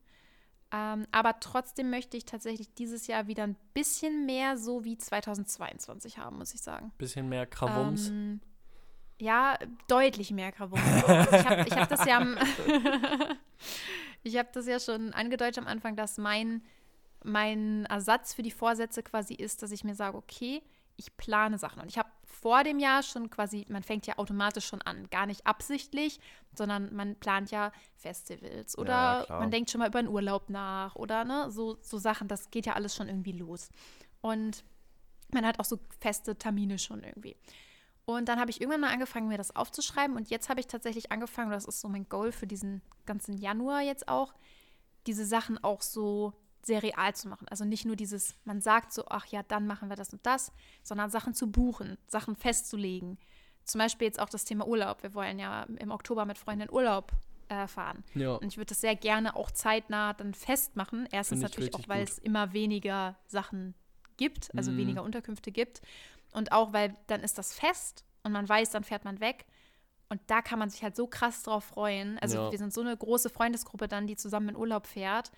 Ähm, 0.73 1.07
aber 1.13 1.39
trotzdem 1.41 1.91
möchte 1.91 2.17
ich 2.17 2.25
tatsächlich 2.25 2.73
dieses 2.75 3.07
Jahr 3.07 3.27
wieder 3.27 3.45
ein 3.45 3.57
bisschen 3.75 4.27
mehr 4.27 4.57
so 4.57 4.85
wie 4.85 4.97
2022 4.97 6.19
haben, 6.19 6.39
muss 6.39 6.55
ich 6.55 6.63
sagen. 6.63 6.93
Bisschen 6.99 7.29
mehr 7.29 7.47
Krawums. 7.47 8.09
Ähm, 8.09 8.41
ja, 9.21 9.59
deutlich 9.89 10.31
mehr 10.31 10.53
Krawums. 10.53 10.81
Ich 11.05 11.45
habe 11.45 11.71
hab 11.71 11.89
das 11.89 12.05
ja 12.07 12.21
ich 14.25 14.37
habe 14.39 14.49
das 14.53 14.67
ja 14.67 14.81
schon 14.81 15.13
angedeutet 15.13 15.59
am 15.59 15.67
Anfang, 15.67 15.97
dass 15.97 16.19
mein, 16.19 16.63
mein 17.23 17.85
Ersatz 17.87 18.35
für 18.35 18.43
die 18.43 18.51
Vorsätze 18.51 19.03
quasi 19.03 19.35
ist, 19.35 19.63
dass 19.63 19.71
ich 19.71 19.85
mir 19.85 19.95
sage, 19.95 20.17
okay, 20.17 20.63
ich 20.97 21.17
plane 21.17 21.59
Sachen. 21.59 21.81
Und 21.81 21.89
ich 21.89 21.99
habe 21.99 22.09
vor 22.25 22.65
dem 22.65 22.79
Jahr 22.79 23.03
schon 23.03 23.31
quasi, 23.31 23.67
man 23.69 23.83
fängt 23.83 24.07
ja 24.07 24.19
automatisch 24.19 24.67
schon 24.67 24.83
an, 24.83 25.09
gar 25.11 25.27
nicht 25.27 25.47
absichtlich, 25.47 26.21
sondern 26.55 26.95
man 26.95 27.17
plant 27.17 27.51
ja 27.51 27.73
Festivals 27.97 28.77
oder 28.77 29.27
ja, 29.29 29.39
man 29.39 29.51
denkt 29.51 29.71
schon 29.71 29.81
mal 29.81 29.89
über 29.89 29.99
einen 29.99 30.09
Urlaub 30.09 30.51
nach 30.51 30.95
oder 30.95 31.25
ne, 31.25 31.51
so, 31.51 31.79
so 31.81 31.99
Sachen, 31.99 32.29
das 32.29 32.51
geht 32.51 32.67
ja 32.67 32.75
alles 32.75 32.95
schon 32.95 33.09
irgendwie 33.09 33.33
los. 33.33 33.71
Und 34.21 34.65
man 35.33 35.47
hat 35.47 35.59
auch 35.59 35.65
so 35.65 35.79
feste 36.01 36.37
Termine 36.37 36.79
schon 36.79 37.03
irgendwie. 37.03 37.37
Und 38.07 38.29
dann 38.29 38.39
habe 38.39 38.51
ich 38.51 38.61
irgendwann 38.61 38.83
mal 38.83 38.93
angefangen, 38.93 39.29
mir 39.29 39.39
das 39.39 39.57
aufzuschreiben. 39.57 40.17
Und 40.17 40.29
jetzt 40.29 40.49
habe 40.49 40.61
ich 40.61 40.67
tatsächlich 40.67 41.11
angefangen, 41.11 41.51
das 41.51 41.65
ist 41.65 41.81
so 41.81 41.89
mein 41.89 42.09
Goal 42.09 42.33
für 42.33 42.47
diesen 42.47 42.83
ganzen 43.07 43.39
Januar 43.39 43.81
jetzt 43.81 44.09
auch, 44.09 44.35
diese 45.07 45.25
Sachen 45.25 45.63
auch 45.63 45.81
so 45.81 46.35
sehr 46.67 46.83
real 46.83 47.15
zu 47.15 47.29
machen. 47.29 47.47
Also 47.49 47.65
nicht 47.65 47.85
nur 47.85 47.97
dieses, 47.97 48.35
man 48.45 48.61
sagt 48.61 48.93
so, 48.93 49.05
ach 49.09 49.27
ja, 49.27 49.43
dann 49.43 49.67
machen 49.67 49.89
wir 49.89 49.97
das 49.97 50.13
und 50.13 50.25
das, 50.25 50.53
sondern 50.83 51.11
Sachen 51.11 51.35
zu 51.35 51.51
buchen, 51.51 51.99
Sachen 52.07 52.37
festzulegen. 52.37 53.19
Zum 53.65 53.79
Beispiel 53.79 54.07
jetzt 54.07 54.21
auch 54.21 54.29
das 54.29 54.45
Thema 54.45 54.67
Urlaub. 54.67 55.03
Wir 55.03 55.15
wollen 55.15 55.39
ja 55.39 55.65
im 55.79 55.91
Oktober 55.91 56.25
mit 56.27 56.39
Freunden 56.39 56.71
Urlaub 56.71 57.13
äh, 57.49 57.67
fahren. 57.67 58.05
Ja. 58.15 58.35
Und 58.35 58.47
ich 58.47 58.57
würde 58.57 58.69
das 58.71 58.81
sehr 58.81 58.97
gerne 58.97 59.37
auch 59.37 59.51
zeitnah 59.51 60.13
dann 60.13 60.35
festmachen. 60.35 61.09
Erstens 61.11 61.41
natürlich 61.41 61.75
auch, 61.75 61.89
weil 61.89 62.01
gut. 62.01 62.11
es 62.11 62.19
immer 62.19 62.53
weniger 62.53 63.17
Sachen 63.27 63.75
gibt, 64.17 64.55
also 64.57 64.71
mhm. 64.71 64.79
weniger 64.79 65.03
Unterkünfte 65.03 65.51
gibt. 65.51 65.83
Und 66.33 66.53
auch, 66.53 66.73
weil 66.73 66.97
dann 67.07 67.23
ist 67.23 67.39
das 67.39 67.55
fest 67.55 68.05
und 68.23 68.33
man 68.33 68.49
weiß, 68.49 68.71
dann 68.71 68.85
fährt 68.85 69.05
man 69.05 69.21
weg. 69.21 69.47
Und 70.09 70.21
da 70.27 70.43
kann 70.43 70.59
man 70.59 70.69
sich 70.71 70.83
halt 70.83 70.97
so 70.97 71.07
krass 71.07 71.43
drauf 71.43 71.65
freuen. 71.65 72.19
Also 72.19 72.37
ja. 72.37 72.51
wir 72.51 72.59
sind 72.59 72.73
so 72.73 72.83
eine 72.83 72.97
große 72.97 73.31
Freundesgruppe 73.31 73.89
dann, 73.89 74.07
die 74.07 74.17
zusammen 74.17 74.51
in 74.51 74.57
Urlaub 74.57 74.87
fährt. 74.87 75.31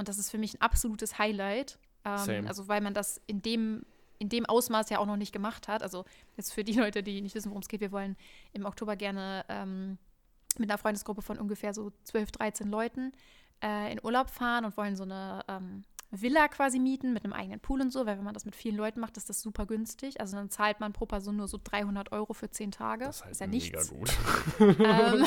Und 0.00 0.08
das 0.08 0.18
ist 0.18 0.30
für 0.30 0.38
mich 0.38 0.54
ein 0.54 0.60
absolutes 0.60 1.18
Highlight. 1.18 1.78
Ähm, 2.04 2.48
also 2.48 2.66
weil 2.66 2.80
man 2.80 2.94
das 2.94 3.20
in 3.26 3.42
dem, 3.42 3.84
in 4.18 4.28
dem 4.28 4.46
Ausmaß 4.46 4.90
ja 4.90 4.98
auch 4.98 5.06
noch 5.06 5.18
nicht 5.18 5.32
gemacht 5.32 5.68
hat. 5.68 5.82
Also 5.82 6.04
jetzt 6.36 6.52
für 6.52 6.64
die 6.64 6.72
Leute, 6.72 7.02
die 7.02 7.20
nicht 7.20 7.34
wissen, 7.34 7.50
worum 7.50 7.62
es 7.62 7.68
geht, 7.68 7.80
wir 7.80 7.92
wollen 7.92 8.16
im 8.52 8.64
Oktober 8.64 8.96
gerne 8.96 9.44
ähm, 9.48 9.98
mit 10.58 10.70
einer 10.70 10.78
Freundesgruppe 10.78 11.22
von 11.22 11.38
ungefähr 11.38 11.74
so 11.74 11.92
12, 12.04 12.32
13 12.32 12.68
Leuten 12.68 13.12
äh, 13.62 13.92
in 13.92 14.00
Urlaub 14.02 14.30
fahren 14.30 14.64
und 14.64 14.76
wollen 14.76 14.96
so 14.96 15.04
eine 15.04 15.44
ähm, 15.48 15.84
Villa 16.10 16.48
quasi 16.48 16.78
mieten 16.80 17.12
mit 17.12 17.24
einem 17.24 17.32
eigenen 17.32 17.60
Pool 17.60 17.80
und 17.80 17.92
so, 17.92 18.04
weil 18.04 18.16
wenn 18.18 18.24
man 18.24 18.34
das 18.34 18.44
mit 18.44 18.56
vielen 18.56 18.76
Leuten 18.76 18.98
macht, 18.98 19.16
ist 19.16 19.28
das 19.28 19.40
super 19.40 19.66
günstig. 19.66 20.20
Also 20.20 20.36
dann 20.36 20.50
zahlt 20.50 20.80
man 20.80 20.92
pro 20.92 21.06
Person 21.06 21.36
nur 21.36 21.46
so 21.46 21.58
300 21.62 22.10
Euro 22.12 22.32
für 22.32 22.50
10 22.50 22.72
Tage. 22.72 23.04
Das 23.04 23.22
heißt 23.22 23.32
ist 23.32 23.40
ja 23.40 23.46
nichts. 23.46 23.90
Gut. 23.90 24.10
ähm, 24.58 25.24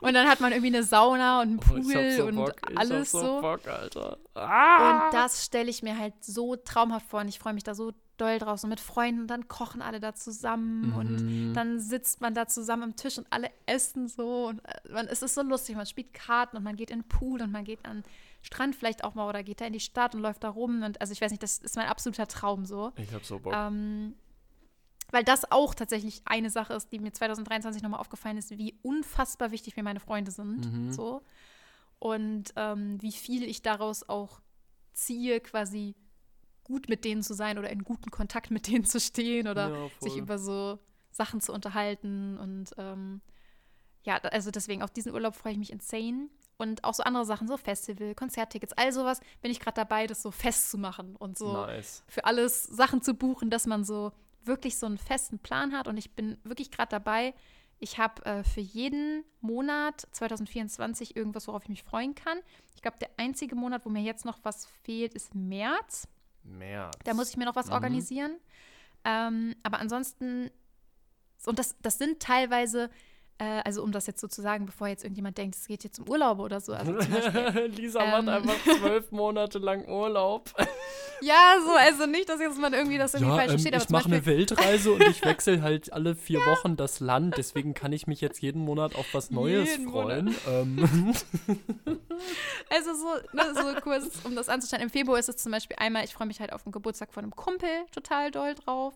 und 0.00 0.14
dann 0.14 0.28
hat 0.28 0.40
man 0.40 0.52
irgendwie 0.52 0.74
eine 0.74 0.82
Sauna 0.82 1.42
und 1.42 1.48
einen 1.48 1.60
Pool 1.60 1.80
oh, 1.80 2.16
so 2.16 2.24
und 2.26 2.36
Bock. 2.36 2.54
alles 2.74 3.10
so. 3.10 3.20
so. 3.20 3.40
Bock, 3.42 3.66
Alter. 3.66 4.18
Ah! 4.34 5.06
Und 5.06 5.14
das 5.14 5.44
stelle 5.44 5.68
ich 5.68 5.82
mir 5.82 5.98
halt 5.98 6.14
so 6.24 6.56
traumhaft 6.56 7.06
vor 7.06 7.20
und 7.20 7.28
ich 7.28 7.38
freue 7.38 7.52
mich 7.52 7.64
da 7.64 7.74
so 7.74 7.92
doll 8.16 8.38
drauf, 8.38 8.60
so 8.60 8.68
mit 8.68 8.80
Freunden, 8.80 9.26
dann 9.26 9.48
kochen 9.48 9.82
alle 9.82 10.00
da 10.00 10.14
zusammen 10.14 10.90
mhm. 10.90 10.96
und 10.96 11.54
dann 11.54 11.80
sitzt 11.80 12.20
man 12.20 12.32
da 12.32 12.46
zusammen 12.46 12.84
am 12.84 12.96
Tisch 12.96 13.18
und 13.18 13.26
alle 13.30 13.50
essen 13.66 14.08
so 14.08 14.46
und 14.46 14.60
äh, 14.60 14.92
man, 14.92 15.08
es 15.08 15.22
ist 15.22 15.34
so 15.34 15.42
lustig, 15.42 15.76
man 15.76 15.86
spielt 15.86 16.14
Karten 16.14 16.56
und 16.56 16.62
man 16.62 16.76
geht 16.76 16.90
in 16.90 17.00
den 17.00 17.08
Pool 17.08 17.42
und 17.42 17.50
man 17.50 17.64
geht 17.64 17.84
an 17.84 18.04
Strand 18.44 18.76
vielleicht 18.76 19.04
auch 19.04 19.14
mal 19.14 19.26
oder 19.26 19.42
geht 19.42 19.62
da 19.62 19.64
in 19.64 19.72
die 19.72 19.80
Stadt 19.80 20.14
und 20.14 20.20
läuft 20.20 20.44
da 20.44 20.50
rum. 20.50 20.82
Und 20.82 21.00
also 21.00 21.14
ich 21.14 21.20
weiß 21.20 21.30
nicht, 21.30 21.42
das 21.42 21.58
ist 21.58 21.76
mein 21.76 21.86
absoluter 21.86 22.28
Traum 22.28 22.66
so. 22.66 22.92
Ich 22.96 23.12
hab 23.12 23.24
so 23.24 23.38
Bock. 23.38 23.54
Ähm, 23.56 24.14
weil 25.10 25.24
das 25.24 25.50
auch 25.50 25.74
tatsächlich 25.74 26.20
eine 26.26 26.50
Sache 26.50 26.74
ist, 26.74 26.92
die 26.92 26.98
mir 26.98 27.12
2023 27.12 27.82
nochmal 27.82 28.00
aufgefallen 28.00 28.36
ist, 28.36 28.50
wie 28.50 28.78
unfassbar 28.82 29.50
wichtig 29.50 29.76
mir 29.76 29.82
meine 29.82 29.98
Freunde 29.98 30.30
sind. 30.30 30.70
Mhm. 30.70 30.92
So. 30.92 31.22
Und 31.98 32.52
ähm, 32.56 33.00
wie 33.00 33.12
viel 33.12 33.44
ich 33.44 33.62
daraus 33.62 34.06
auch 34.06 34.42
ziehe, 34.92 35.40
quasi 35.40 35.94
gut 36.64 36.90
mit 36.90 37.06
denen 37.06 37.22
zu 37.22 37.32
sein 37.32 37.56
oder 37.58 37.70
in 37.70 37.82
guten 37.82 38.10
Kontakt 38.10 38.50
mit 38.50 38.66
denen 38.66 38.84
zu 38.84 39.00
stehen 39.00 39.48
oder 39.48 39.70
ja, 39.70 39.90
sich 40.00 40.18
über 40.18 40.38
so 40.38 40.78
Sachen 41.10 41.40
zu 41.40 41.54
unterhalten. 41.54 42.36
Und 42.36 42.74
ähm, 42.76 43.22
ja, 44.02 44.16
also 44.16 44.50
deswegen 44.50 44.82
auf 44.82 44.90
diesen 44.90 45.14
Urlaub 45.14 45.34
freue 45.34 45.52
ich 45.52 45.58
mich 45.58 45.72
insane 45.72 46.28
und 46.56 46.84
auch 46.84 46.94
so 46.94 47.02
andere 47.02 47.24
Sachen, 47.24 47.48
so 47.48 47.56
Festival, 47.56 48.14
Konzerttickets, 48.14 48.72
all 48.74 48.92
sowas, 48.92 49.20
bin 49.42 49.50
ich 49.50 49.60
gerade 49.60 49.76
dabei, 49.76 50.06
das 50.06 50.22
so 50.22 50.30
festzumachen 50.30 51.16
und 51.16 51.36
so 51.36 51.52
nice. 51.52 52.02
für 52.06 52.24
alles 52.24 52.62
Sachen 52.64 53.02
zu 53.02 53.14
buchen, 53.14 53.50
dass 53.50 53.66
man 53.66 53.84
so 53.84 54.12
wirklich 54.44 54.78
so 54.78 54.86
einen 54.86 54.98
festen 54.98 55.38
Plan 55.38 55.72
hat. 55.72 55.88
Und 55.88 55.96
ich 55.96 56.12
bin 56.12 56.38
wirklich 56.44 56.70
gerade 56.70 56.90
dabei. 56.90 57.34
Ich 57.78 57.98
habe 57.98 58.24
äh, 58.24 58.44
für 58.44 58.60
jeden 58.60 59.24
Monat 59.40 60.06
2024 60.12 61.16
irgendwas, 61.16 61.48
worauf 61.48 61.64
ich 61.64 61.68
mich 61.68 61.82
freuen 61.82 62.14
kann. 62.14 62.38
Ich 62.74 62.82
glaube, 62.82 62.98
der 62.98 63.10
einzige 63.16 63.56
Monat, 63.56 63.84
wo 63.84 63.90
mir 63.90 64.02
jetzt 64.02 64.24
noch 64.24 64.38
was 64.42 64.66
fehlt, 64.82 65.14
ist 65.14 65.34
März. 65.34 66.06
März. 66.42 66.96
Da 67.04 67.14
muss 67.14 67.30
ich 67.30 67.36
mir 67.36 67.46
noch 67.46 67.56
was 67.56 67.66
mhm. 67.66 67.72
organisieren. 67.72 68.36
Ähm, 69.04 69.54
aber 69.62 69.80
ansonsten, 69.80 70.50
und 71.46 71.58
das, 71.58 71.76
das 71.82 71.98
sind 71.98 72.20
teilweise 72.20 72.90
äh, 73.38 73.62
also 73.64 73.82
um 73.82 73.90
das 73.90 74.06
jetzt 74.06 74.20
so 74.20 74.28
zu 74.28 74.42
sagen, 74.42 74.64
bevor 74.64 74.86
jetzt 74.86 75.02
irgendjemand 75.02 75.36
denkt, 75.38 75.56
es 75.56 75.66
geht 75.66 75.82
jetzt 75.82 75.98
um 75.98 76.08
Urlaub 76.08 76.38
oder 76.38 76.60
so. 76.60 76.72
Also 76.72 76.92
Beispiel, 76.92 77.66
Lisa 77.76 78.00
ähm, 78.00 78.26
macht 78.26 78.28
einfach 78.28 78.78
zwölf 78.78 79.10
Monate 79.10 79.58
lang 79.58 79.88
Urlaub. 79.88 80.50
ja, 81.20 81.56
so, 81.64 81.72
also 81.72 82.06
nicht, 82.06 82.28
dass 82.28 82.40
jetzt 82.40 82.58
man 82.58 82.72
irgendwie 82.72 82.96
das 82.96 83.14
irgendwie 83.14 83.32
ja, 83.32 83.36
falsch 83.36 83.50
versteht. 83.50 83.74
Ähm, 83.74 83.80
ich 83.82 83.88
mache 83.88 84.04
eine 84.06 84.24
Weltreise 84.24 84.92
und 84.92 85.02
ich 85.02 85.24
wechsle 85.24 85.62
halt 85.62 85.92
alle 85.92 86.14
vier 86.14 86.38
ja. 86.38 86.46
Wochen 86.46 86.76
das 86.76 87.00
Land, 87.00 87.36
deswegen 87.36 87.74
kann 87.74 87.92
ich 87.92 88.06
mich 88.06 88.20
jetzt 88.20 88.40
jeden 88.40 88.62
Monat 88.62 88.94
auf 88.94 89.06
was 89.12 89.32
Neues 89.32 89.68
jeden 89.68 89.90
freuen. 89.90 90.34
Ähm. 90.48 91.12
also 92.70 92.94
so, 92.94 93.08
ne, 93.32 93.42
so 93.52 93.80
kurz, 93.80 94.20
um 94.22 94.36
das 94.36 94.48
anzustellen, 94.48 94.84
im 94.84 94.90
Februar 94.90 95.18
ist 95.18 95.28
es 95.28 95.38
zum 95.38 95.50
Beispiel 95.50 95.76
einmal, 95.80 96.04
ich 96.04 96.14
freue 96.14 96.28
mich 96.28 96.38
halt 96.38 96.52
auf 96.52 96.62
den 96.62 96.70
Geburtstag 96.70 97.12
von 97.12 97.24
einem 97.24 97.34
Kumpel 97.34 97.68
total 97.90 98.30
doll 98.30 98.54
drauf. 98.54 98.94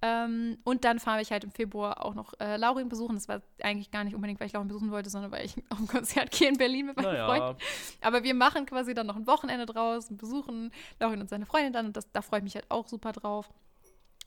Ähm, 0.00 0.58
und 0.62 0.84
dann 0.84 1.00
fahre 1.00 1.22
ich 1.22 1.32
halt 1.32 1.42
im 1.42 1.50
Februar 1.50 2.04
auch 2.04 2.14
noch 2.14 2.32
äh, 2.38 2.56
Laurin 2.56 2.88
besuchen. 2.88 3.16
Das 3.16 3.28
war 3.28 3.42
eigentlich 3.62 3.90
gar 3.90 4.04
nicht 4.04 4.14
unbedingt, 4.14 4.38
weil 4.38 4.46
ich 4.46 4.52
Laurin 4.52 4.68
besuchen 4.68 4.92
wollte, 4.92 5.10
sondern 5.10 5.32
weil 5.32 5.44
ich 5.44 5.56
auf 5.70 5.78
ein 5.78 5.88
Konzert 5.88 6.30
gehe 6.30 6.48
in 6.48 6.56
Berlin 6.56 6.86
mit 6.86 6.96
meinem 6.96 7.06
naja. 7.06 7.26
Freund. 7.26 7.60
Aber 8.00 8.22
wir 8.22 8.34
machen 8.34 8.66
quasi 8.66 8.94
dann 8.94 9.08
noch 9.08 9.16
ein 9.16 9.26
Wochenende 9.26 9.66
draus 9.66 10.08
und 10.10 10.18
besuchen 10.18 10.70
Laurin 11.00 11.20
und 11.20 11.28
seine 11.28 11.46
Freundin 11.46 11.72
dann. 11.72 11.86
Und 11.86 11.96
das, 11.96 12.10
da 12.12 12.22
freue 12.22 12.38
ich 12.38 12.44
mich 12.44 12.54
halt 12.54 12.70
auch 12.70 12.86
super 12.86 13.12
drauf. 13.12 13.50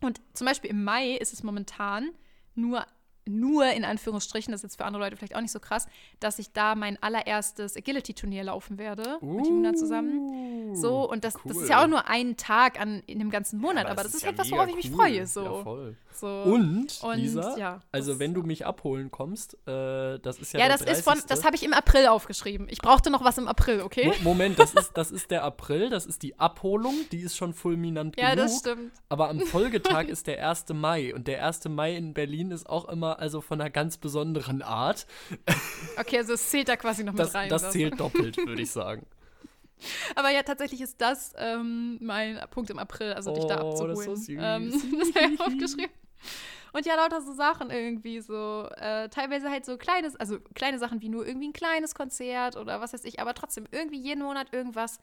Und 0.01 0.19
zum 0.34 0.45
Beispiel 0.45 0.72
im 0.72 0.84
Mai 0.84 1.11
ist 1.11 1.32
es 1.32 1.43
momentan 1.43 2.09
nur 2.53 2.86
nur 3.26 3.65
in 3.65 3.86
Anführungsstrichen, 3.86 4.51
das 4.51 4.59
ist 4.59 4.72
jetzt 4.72 4.78
für 4.78 4.86
andere 4.86 5.03
Leute 5.03 5.15
vielleicht 5.15 5.36
auch 5.36 5.41
nicht 5.41 5.51
so 5.51 5.59
krass, 5.59 5.88
dass 6.19 6.39
ich 6.39 6.51
da 6.51 6.76
mein 6.76 7.01
allererstes 7.01 7.78
Agility-Turnier 7.78 8.43
laufen 8.43 8.78
werde 8.78 9.19
uh, 9.22 9.38
mit 9.38 9.47
Juna 9.47 9.74
zusammen. 9.74 10.76
So, 10.76 11.09
und 11.09 11.24
das, 11.24 11.36
cool. 11.36 11.41
das 11.45 11.57
ist 11.57 11.69
ja 11.69 11.84
auch 11.84 11.88
nur 11.88 12.07
ein 12.07 12.38
Tag 12.38 12.80
an, 12.80 13.03
in 13.05 13.19
dem 13.19 13.30
ganzen 13.30 13.59
Monat, 13.59 13.86
aber, 13.86 13.91
aber 13.91 14.03
das, 14.03 14.07
ist, 14.07 14.15
ist 14.15 14.24
ja 14.24 14.30
etwas, 14.30 14.51
worauf 14.51 14.67
ich 14.69 14.76
mich 14.76 14.91
freue. 14.91 15.28
So. 15.28 15.43
Ja, 15.43 15.63
voll. 15.63 15.95
So. 16.13 16.28
Und, 16.28 16.99
und, 17.03 17.17
Lisa, 17.17 17.57
ja, 17.57 17.82
also 17.91 18.19
wenn 18.19 18.34
du 18.34 18.43
mich 18.43 18.65
abholen 18.65 19.11
kommst, 19.11 19.55
äh, 19.67 20.19
das 20.19 20.39
ist 20.39 20.53
ja 20.53 20.59
Ja, 20.59 20.67
das 20.67 20.82
ist 20.82 21.03
von, 21.03 21.17
das 21.28 21.45
habe 21.45 21.55
ich 21.55 21.63
im 21.63 21.74
April 21.74 22.07
aufgeschrieben. 22.07 22.67
Ich 22.69 22.80
brauchte 22.80 23.09
noch 23.09 23.24
was 23.24 23.38
im 23.38 23.47
April, 23.47 23.82
okay? 23.82 24.07
Mo 24.24 24.32
Moment, 24.32 24.59
das 24.59 24.74
ist, 24.74 24.91
das 24.93 25.11
ist 25.11 25.30
der 25.30 25.43
April, 25.43 25.89
das 25.89 26.05
ist 26.05 26.24
die 26.24 26.39
Abholung, 26.39 26.95
die 27.11 27.19
ist 27.19 27.38
schon 27.38 27.53
fulminant 27.53 28.17
ja, 28.17 28.32
genug. 28.32 28.38
Ja, 28.38 28.43
das 28.43 28.59
stimmt. 28.59 28.91
Aber 29.09 29.30
am 29.30 29.41
Folgetag 29.41 30.03
ist 30.07 30.28
der 30.28 30.47
1. 30.47 30.65
Mai 30.74 31.13
und 31.13 31.28
der 31.28 31.45
1. 31.45 31.65
Mai 31.65 31.95
in 31.95 32.13
Berlin 32.13 32.51
ist 32.51 32.69
auch 32.69 32.88
immer 32.88 33.11
also 33.20 33.41
von 33.41 33.59
einer 33.59 33.70
ganz 33.70 33.97
besonderen 33.97 34.62
Art. 34.62 35.05
Okay, 35.97 36.18
also 36.18 36.34
es 36.34 36.49
zählt 36.49 36.70
da 36.70 36.78
quasi 36.78 37.03
noch 37.03 37.14
mit 37.14 37.20
das, 37.20 37.36
rein. 37.36 37.49
Das 37.49 37.72
zählt 37.72 37.99
doppelt, 37.99 38.38
würde 38.38 38.62
ich 38.62 38.72
sagen. 38.72 39.05
Aber 40.16 40.30
ja, 40.30 40.43
tatsächlich 40.43 40.82
ist 40.82 41.01
das 41.01 41.34
ähm, 41.38 41.97
mein 42.01 42.39
Punkt 42.51 42.70
im 42.70 42.80
April, 42.80 43.14
also 43.14 43.32
oh, 43.32 43.36
dich 43.36 43.45
da 43.45 43.55
abzuholen. 43.55 43.95
Das, 43.95 43.99
ist 43.99 44.05
so 44.05 44.16
süß. 44.16 44.38
Ähm, 44.39 44.72
das 44.99 45.16
habe 45.16 45.34
ich 45.34 45.39
aufgeschrieben. 45.39 45.95
Und 46.74 46.86
ja, 46.86 46.95
lauter 46.95 47.22
so 47.22 47.34
Sachen 47.34 47.70
irgendwie 47.70 48.22
so. 48.22 48.70
Äh, 48.78 49.09
teilweise 49.09 49.49
halt 49.49 49.66
so 49.66 49.78
kleines, 49.78 50.16
also 50.16 50.39
kleine 50.53 50.80
Sachen 50.80 51.01
wie 51.01 51.09
nur 51.09 51.26
irgendwie 51.26 51.49
ein 51.49 51.53
kleines 51.53 51.95
Konzert 51.95 52.55
oder 52.55 52.80
was 52.80 52.93
weiß 52.93 53.03
ich, 53.05 53.20
aber 53.20 53.34
trotzdem 53.34 53.66
irgendwie 53.72 53.99
jeden 53.99 54.24
Monat 54.24 54.53
irgendwas, 54.53 54.99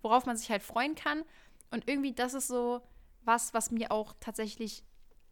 worauf 0.00 0.26
man 0.26 0.36
sich 0.36 0.50
halt 0.50 0.62
freuen 0.62 0.94
kann. 0.94 1.22
Und 1.70 1.88
irgendwie, 1.88 2.12
das 2.12 2.34
ist 2.34 2.48
so 2.48 2.82
was, 3.24 3.54
was 3.54 3.70
mir 3.70 3.92
auch 3.92 4.14
tatsächlich 4.18 4.82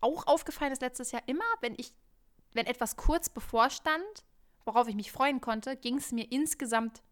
auch 0.01 0.27
aufgefallen 0.27 0.73
ist 0.73 0.81
letztes 0.81 1.13
Jahr 1.13 1.23
immer, 1.27 1.45
wenn 1.61 1.75
ich, 1.77 1.93
wenn 2.53 2.67
etwas 2.67 2.97
kurz 2.97 3.29
bevorstand, 3.29 4.25
worauf 4.65 4.89
ich 4.89 4.95
mich 4.95 5.13
freuen 5.13 5.41
konnte, 5.41 5.77
ging 5.77 5.97
es 5.97 6.13
mir 6.13 6.31
insgesamt 6.31 7.03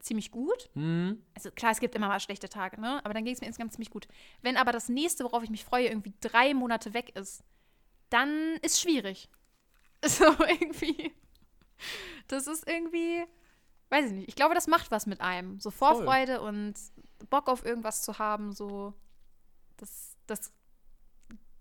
ziemlich 0.00 0.30
gut. 0.30 0.70
Mhm. 0.74 1.22
Also 1.34 1.50
klar, 1.50 1.72
es 1.72 1.80
gibt 1.80 1.94
immer 1.94 2.08
mal 2.08 2.20
schlechte 2.20 2.48
Tage, 2.48 2.80
ne? 2.80 3.04
Aber 3.04 3.14
dann 3.14 3.24
ging 3.24 3.34
es 3.34 3.40
mir 3.40 3.46
insgesamt 3.46 3.72
ziemlich 3.72 3.90
gut. 3.90 4.08
Wenn 4.42 4.56
aber 4.56 4.72
das 4.72 4.88
nächste, 4.88 5.24
worauf 5.24 5.42
ich 5.42 5.50
mich 5.50 5.64
freue, 5.64 5.88
irgendwie 5.88 6.14
drei 6.20 6.54
Monate 6.54 6.94
weg 6.94 7.14
ist, 7.16 7.42
dann 8.10 8.56
ist 8.62 8.80
schwierig. 8.80 9.28
So 10.06 10.26
irgendwie. 10.26 11.14
Das 12.28 12.46
ist 12.46 12.68
irgendwie, 12.68 13.24
weiß 13.88 14.06
ich 14.06 14.12
nicht. 14.12 14.28
Ich 14.28 14.36
glaube, 14.36 14.54
das 14.54 14.66
macht 14.66 14.90
was 14.90 15.06
mit 15.06 15.20
einem. 15.20 15.58
So 15.58 15.70
Vorfreude 15.70 16.36
Voll. 16.36 16.48
und 16.48 16.74
Bock 17.30 17.48
auf 17.48 17.64
irgendwas 17.64 18.02
zu 18.02 18.18
haben, 18.18 18.52
so. 18.52 18.92
Das, 19.78 20.14
das 20.26 20.52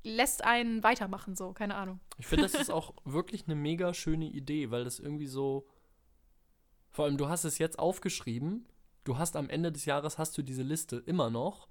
lässt 0.06 0.44
einen 0.44 0.84
weitermachen, 0.84 1.36
so, 1.36 1.52
keine 1.52 1.76
Ahnung. 1.76 2.00
Ich 2.18 2.28
finde, 2.28 2.44
das 2.44 2.54
ist 2.60 2.72
auch 2.72 2.94
wirklich 3.04 3.46
eine 3.46 3.56
mega 3.56 3.94
schöne 3.94 4.26
Idee, 4.26 4.72
weil 4.72 4.84
das 4.86 5.00
irgendwie 5.00 5.28
so 5.28 5.68
vor 6.96 7.04
allem, 7.04 7.18
du 7.18 7.28
hast 7.28 7.44
es 7.44 7.58
jetzt 7.58 7.78
aufgeschrieben. 7.78 8.66
Du 9.04 9.18
hast 9.18 9.36
am 9.36 9.50
Ende 9.50 9.70
des 9.70 9.84
Jahres 9.84 10.18
hast 10.18 10.38
du 10.38 10.42
diese 10.42 10.64
Liste 10.64 10.96
immer 10.96 11.30
noch. 11.30 11.68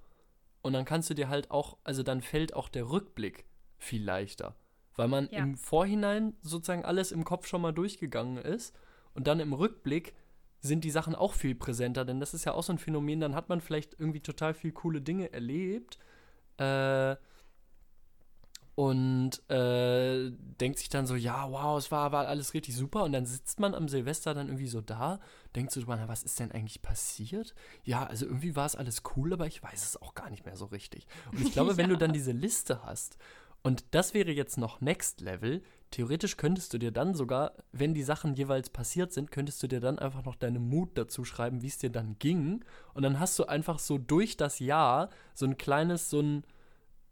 Und 0.60 0.74
dann 0.74 0.84
kannst 0.84 1.08
du 1.08 1.14
dir 1.14 1.30
halt 1.30 1.50
auch, 1.50 1.78
also 1.82 2.02
dann 2.02 2.20
fällt 2.20 2.52
auch 2.52 2.68
der 2.68 2.90
Rückblick 2.90 3.46
viel 3.78 4.04
leichter. 4.04 4.54
Weil 4.96 5.08
man 5.08 5.30
ja. 5.30 5.38
im 5.38 5.56
Vorhinein 5.56 6.34
sozusagen 6.42 6.84
alles 6.84 7.10
im 7.10 7.24
Kopf 7.24 7.46
schon 7.46 7.62
mal 7.62 7.72
durchgegangen 7.72 8.36
ist. 8.36 8.76
Und 9.14 9.26
dann 9.26 9.40
im 9.40 9.54
Rückblick 9.54 10.14
sind 10.60 10.84
die 10.84 10.90
Sachen 10.90 11.14
auch 11.14 11.32
viel 11.32 11.54
präsenter. 11.54 12.04
Denn 12.04 12.20
das 12.20 12.34
ist 12.34 12.44
ja 12.44 12.52
auch 12.52 12.62
so 12.62 12.74
ein 12.74 12.78
Phänomen, 12.78 13.20
dann 13.20 13.34
hat 13.34 13.48
man 13.48 13.62
vielleicht 13.62 13.98
irgendwie 13.98 14.20
total 14.20 14.52
viel 14.52 14.72
coole 14.72 15.00
Dinge 15.00 15.32
erlebt. 15.32 15.98
Äh, 16.58 17.16
und 18.74 19.48
äh, 19.50 20.32
denkt 20.60 20.78
sich 20.78 20.88
dann 20.88 21.06
so, 21.06 21.14
ja, 21.14 21.50
wow, 21.50 21.78
es 21.78 21.92
war, 21.92 22.10
war 22.10 22.26
alles 22.26 22.54
richtig 22.54 22.74
super. 22.74 23.04
Und 23.04 23.12
dann 23.12 23.24
sitzt 23.24 23.60
man 23.60 23.74
am 23.74 23.88
Silvester 23.88 24.34
dann 24.34 24.48
irgendwie 24.48 24.66
so 24.66 24.80
da, 24.80 25.20
denkt 25.54 25.70
so 25.70 25.80
drüber, 25.80 26.02
was 26.06 26.24
ist 26.24 26.40
denn 26.40 26.50
eigentlich 26.50 26.82
passiert? 26.82 27.54
Ja, 27.84 28.04
also 28.04 28.26
irgendwie 28.26 28.56
war 28.56 28.66
es 28.66 28.74
alles 28.74 29.02
cool, 29.14 29.32
aber 29.32 29.46
ich 29.46 29.62
weiß 29.62 29.84
es 29.84 30.02
auch 30.02 30.14
gar 30.14 30.28
nicht 30.28 30.44
mehr 30.44 30.56
so 30.56 30.66
richtig. 30.66 31.06
Und 31.30 31.40
ich 31.42 31.52
glaube, 31.52 31.72
ja. 31.72 31.76
wenn 31.76 31.88
du 31.88 31.96
dann 31.96 32.12
diese 32.12 32.32
Liste 32.32 32.82
hast, 32.82 33.16
und 33.62 33.84
das 33.92 34.12
wäre 34.12 34.30
jetzt 34.30 34.58
noch 34.58 34.80
Next 34.82 35.22
Level, 35.22 35.62
theoretisch 35.90 36.36
könntest 36.36 36.74
du 36.74 36.78
dir 36.78 36.90
dann 36.90 37.14
sogar, 37.14 37.52
wenn 37.72 37.94
die 37.94 38.02
Sachen 38.02 38.34
jeweils 38.34 38.68
passiert 38.68 39.12
sind, 39.12 39.30
könntest 39.30 39.62
du 39.62 39.68
dir 39.68 39.80
dann 39.80 39.98
einfach 39.98 40.24
noch 40.24 40.34
deine 40.34 40.58
Mut 40.58 40.98
dazu 40.98 41.24
schreiben, 41.24 41.62
wie 41.62 41.68
es 41.68 41.78
dir 41.78 41.90
dann 41.90 42.18
ging. 42.18 42.62
Und 42.92 43.04
dann 43.04 43.20
hast 43.20 43.38
du 43.38 43.44
einfach 43.44 43.78
so 43.78 43.96
durch 43.96 44.36
das 44.36 44.58
Jahr 44.58 45.08
so 45.32 45.46
ein 45.46 45.56
kleines, 45.56 46.10
so 46.10 46.20
ein 46.20 46.44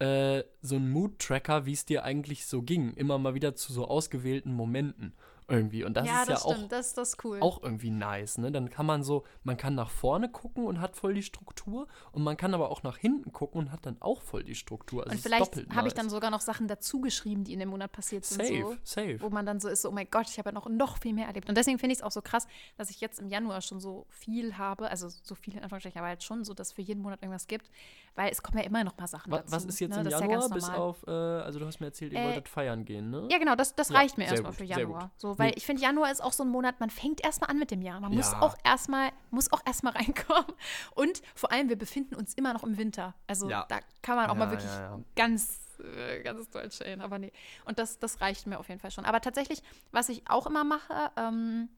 äh, 0.02 0.42
so 0.60 0.76
ein 0.76 0.90
Mood-Tracker, 0.90 1.64
wie 1.64 1.72
es 1.72 1.84
dir 1.84 2.02
eigentlich 2.02 2.46
so 2.46 2.62
ging. 2.62 2.92
Immer 2.94 3.18
mal 3.18 3.34
wieder 3.34 3.54
zu 3.54 3.72
so 3.72 3.86
ausgewählten 3.86 4.52
Momenten 4.52 5.14
irgendwie. 5.52 5.84
Und 5.84 5.94
das 5.96 6.06
ja, 6.06 6.22
ist 6.22 6.30
das 6.30 6.44
ja 6.44 6.50
stimmt. 6.50 6.64
auch, 6.64 6.68
das, 6.68 6.94
das 6.94 7.16
cool. 7.24 7.38
auch 7.40 7.62
irgendwie 7.62 7.90
nice. 7.90 8.38
Ne? 8.38 8.50
Dann 8.50 8.70
kann 8.70 8.86
man 8.86 9.02
so, 9.04 9.24
man 9.44 9.56
kann 9.56 9.74
nach 9.74 9.90
vorne 9.90 10.30
gucken 10.30 10.64
und 10.64 10.80
hat 10.80 10.96
voll 10.96 11.14
die 11.14 11.22
Struktur 11.22 11.86
und 12.12 12.22
man 12.22 12.36
kann 12.36 12.54
aber 12.54 12.70
auch 12.70 12.82
nach 12.82 12.96
hinten 12.96 13.32
gucken 13.32 13.60
und 13.60 13.72
hat 13.72 13.84
dann 13.86 14.00
auch 14.00 14.22
voll 14.22 14.42
die 14.42 14.54
Struktur. 14.54 15.04
Also 15.04 15.14
und 15.14 15.20
vielleicht 15.20 15.56
habe 15.56 15.74
nice. 15.74 15.86
ich 15.88 15.94
dann 15.94 16.10
sogar 16.10 16.30
noch 16.30 16.40
Sachen 16.40 16.68
dazu 16.68 17.00
geschrieben, 17.00 17.44
die 17.44 17.52
in 17.52 17.60
dem 17.60 17.68
Monat 17.68 17.92
passiert 17.92 18.24
sind. 18.24 18.42
Safe, 18.42 18.62
so, 18.62 18.76
safe. 18.82 19.20
Wo 19.20 19.28
man 19.30 19.44
dann 19.44 19.60
so 19.60 19.68
ist, 19.68 19.82
so, 19.82 19.90
oh 19.90 19.92
mein 19.92 20.08
Gott, 20.10 20.28
ich 20.28 20.38
habe 20.38 20.48
ja 20.48 20.52
noch, 20.54 20.68
noch 20.68 20.98
viel 20.98 21.12
mehr 21.12 21.26
erlebt. 21.26 21.48
Und 21.48 21.56
deswegen 21.56 21.78
finde 21.78 21.92
ich 21.92 21.98
es 21.98 22.02
auch 22.02 22.10
so 22.10 22.22
krass, 22.22 22.46
dass 22.76 22.90
ich 22.90 23.00
jetzt 23.00 23.20
im 23.20 23.28
Januar 23.28 23.60
schon 23.60 23.80
so 23.80 24.06
viel 24.08 24.56
habe, 24.56 24.88
also 24.90 25.08
so 25.08 25.34
viel 25.34 25.54
in 25.54 25.62
Anführungsstrichen, 25.62 25.98
aber 25.98 26.08
halt 26.08 26.22
schon 26.22 26.44
so, 26.44 26.54
dass 26.54 26.72
für 26.72 26.82
jeden 26.82 27.02
Monat 27.02 27.22
irgendwas 27.22 27.46
gibt, 27.46 27.70
weil 28.14 28.30
es 28.30 28.42
kommen 28.42 28.58
ja 28.58 28.64
immer 28.64 28.84
noch 28.84 28.96
mal 28.96 29.06
Sachen 29.06 29.30
was, 29.30 29.42
dazu. 29.42 29.52
Was 29.52 29.64
ist 29.66 29.80
jetzt 29.80 29.96
ne? 29.96 30.02
im 30.02 30.08
Januar 30.08 30.48
ja 30.48 30.48
bis 30.48 30.68
auf, 30.68 31.04
äh, 31.06 31.10
also 31.10 31.58
du 31.58 31.66
hast 31.66 31.80
mir 31.80 31.86
erzählt, 31.86 32.12
ihr 32.12 32.20
äh, 32.20 32.24
wolltet 32.26 32.48
feiern 32.48 32.84
gehen, 32.84 33.10
ne? 33.10 33.28
Ja, 33.30 33.38
genau, 33.38 33.54
das, 33.54 33.74
das 33.74 33.92
reicht 33.92 34.18
mir 34.18 34.24
erstmal 34.24 34.52
für 34.52 34.64
Januar. 34.64 35.10
So, 35.16 35.38
weil 35.42 35.56
ich 35.56 35.66
finde, 35.66 35.82
Januar 35.82 36.10
ist 36.10 36.22
auch 36.22 36.32
so 36.32 36.42
ein 36.42 36.48
Monat, 36.48 36.80
man 36.80 36.90
fängt 36.90 37.24
erstmal 37.24 37.50
an 37.50 37.58
mit 37.58 37.70
dem 37.70 37.82
Jahr. 37.82 38.00
Man 38.00 38.12
ja. 38.12 38.16
muss 38.16 38.32
auch 38.34 38.56
erstmal, 38.64 39.10
muss 39.30 39.52
auch 39.52 39.60
erstmal 39.66 39.92
reinkommen. 39.96 40.52
Und 40.94 41.22
vor 41.34 41.52
allem, 41.52 41.68
wir 41.68 41.76
befinden 41.76 42.14
uns 42.14 42.34
immer 42.34 42.52
noch 42.52 42.62
im 42.62 42.78
Winter. 42.78 43.14
Also 43.26 43.48
ja. 43.48 43.66
da 43.68 43.80
kann 44.02 44.16
man 44.16 44.30
auch 44.30 44.34
mal 44.34 44.50
wirklich 44.50 44.70
ganz 45.16 45.60
äh, 45.78 46.22
ganz 46.22 46.48
doll 46.50 46.68
chillen, 46.68 47.00
aber 47.00 47.18
nee. 47.18 47.32
Und 47.64 47.78
das, 47.78 47.98
das 47.98 48.20
reicht 48.20 48.46
mir 48.46 48.58
auf 48.58 48.68
jeden 48.68 48.80
Fall 48.80 48.90
schon. 48.90 49.04
Aber 49.04 49.20
tatsächlich, 49.20 49.62
was 49.90 50.08
ich 50.08 50.22
auch 50.28 50.46
immer 50.46 50.64
mache, 50.64 51.10
ähm, 51.16 51.68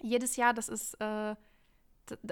jedes 0.00 0.36
Jahr, 0.36 0.54
das 0.54 0.68
ist 0.68 0.94
äh, 1.00 1.36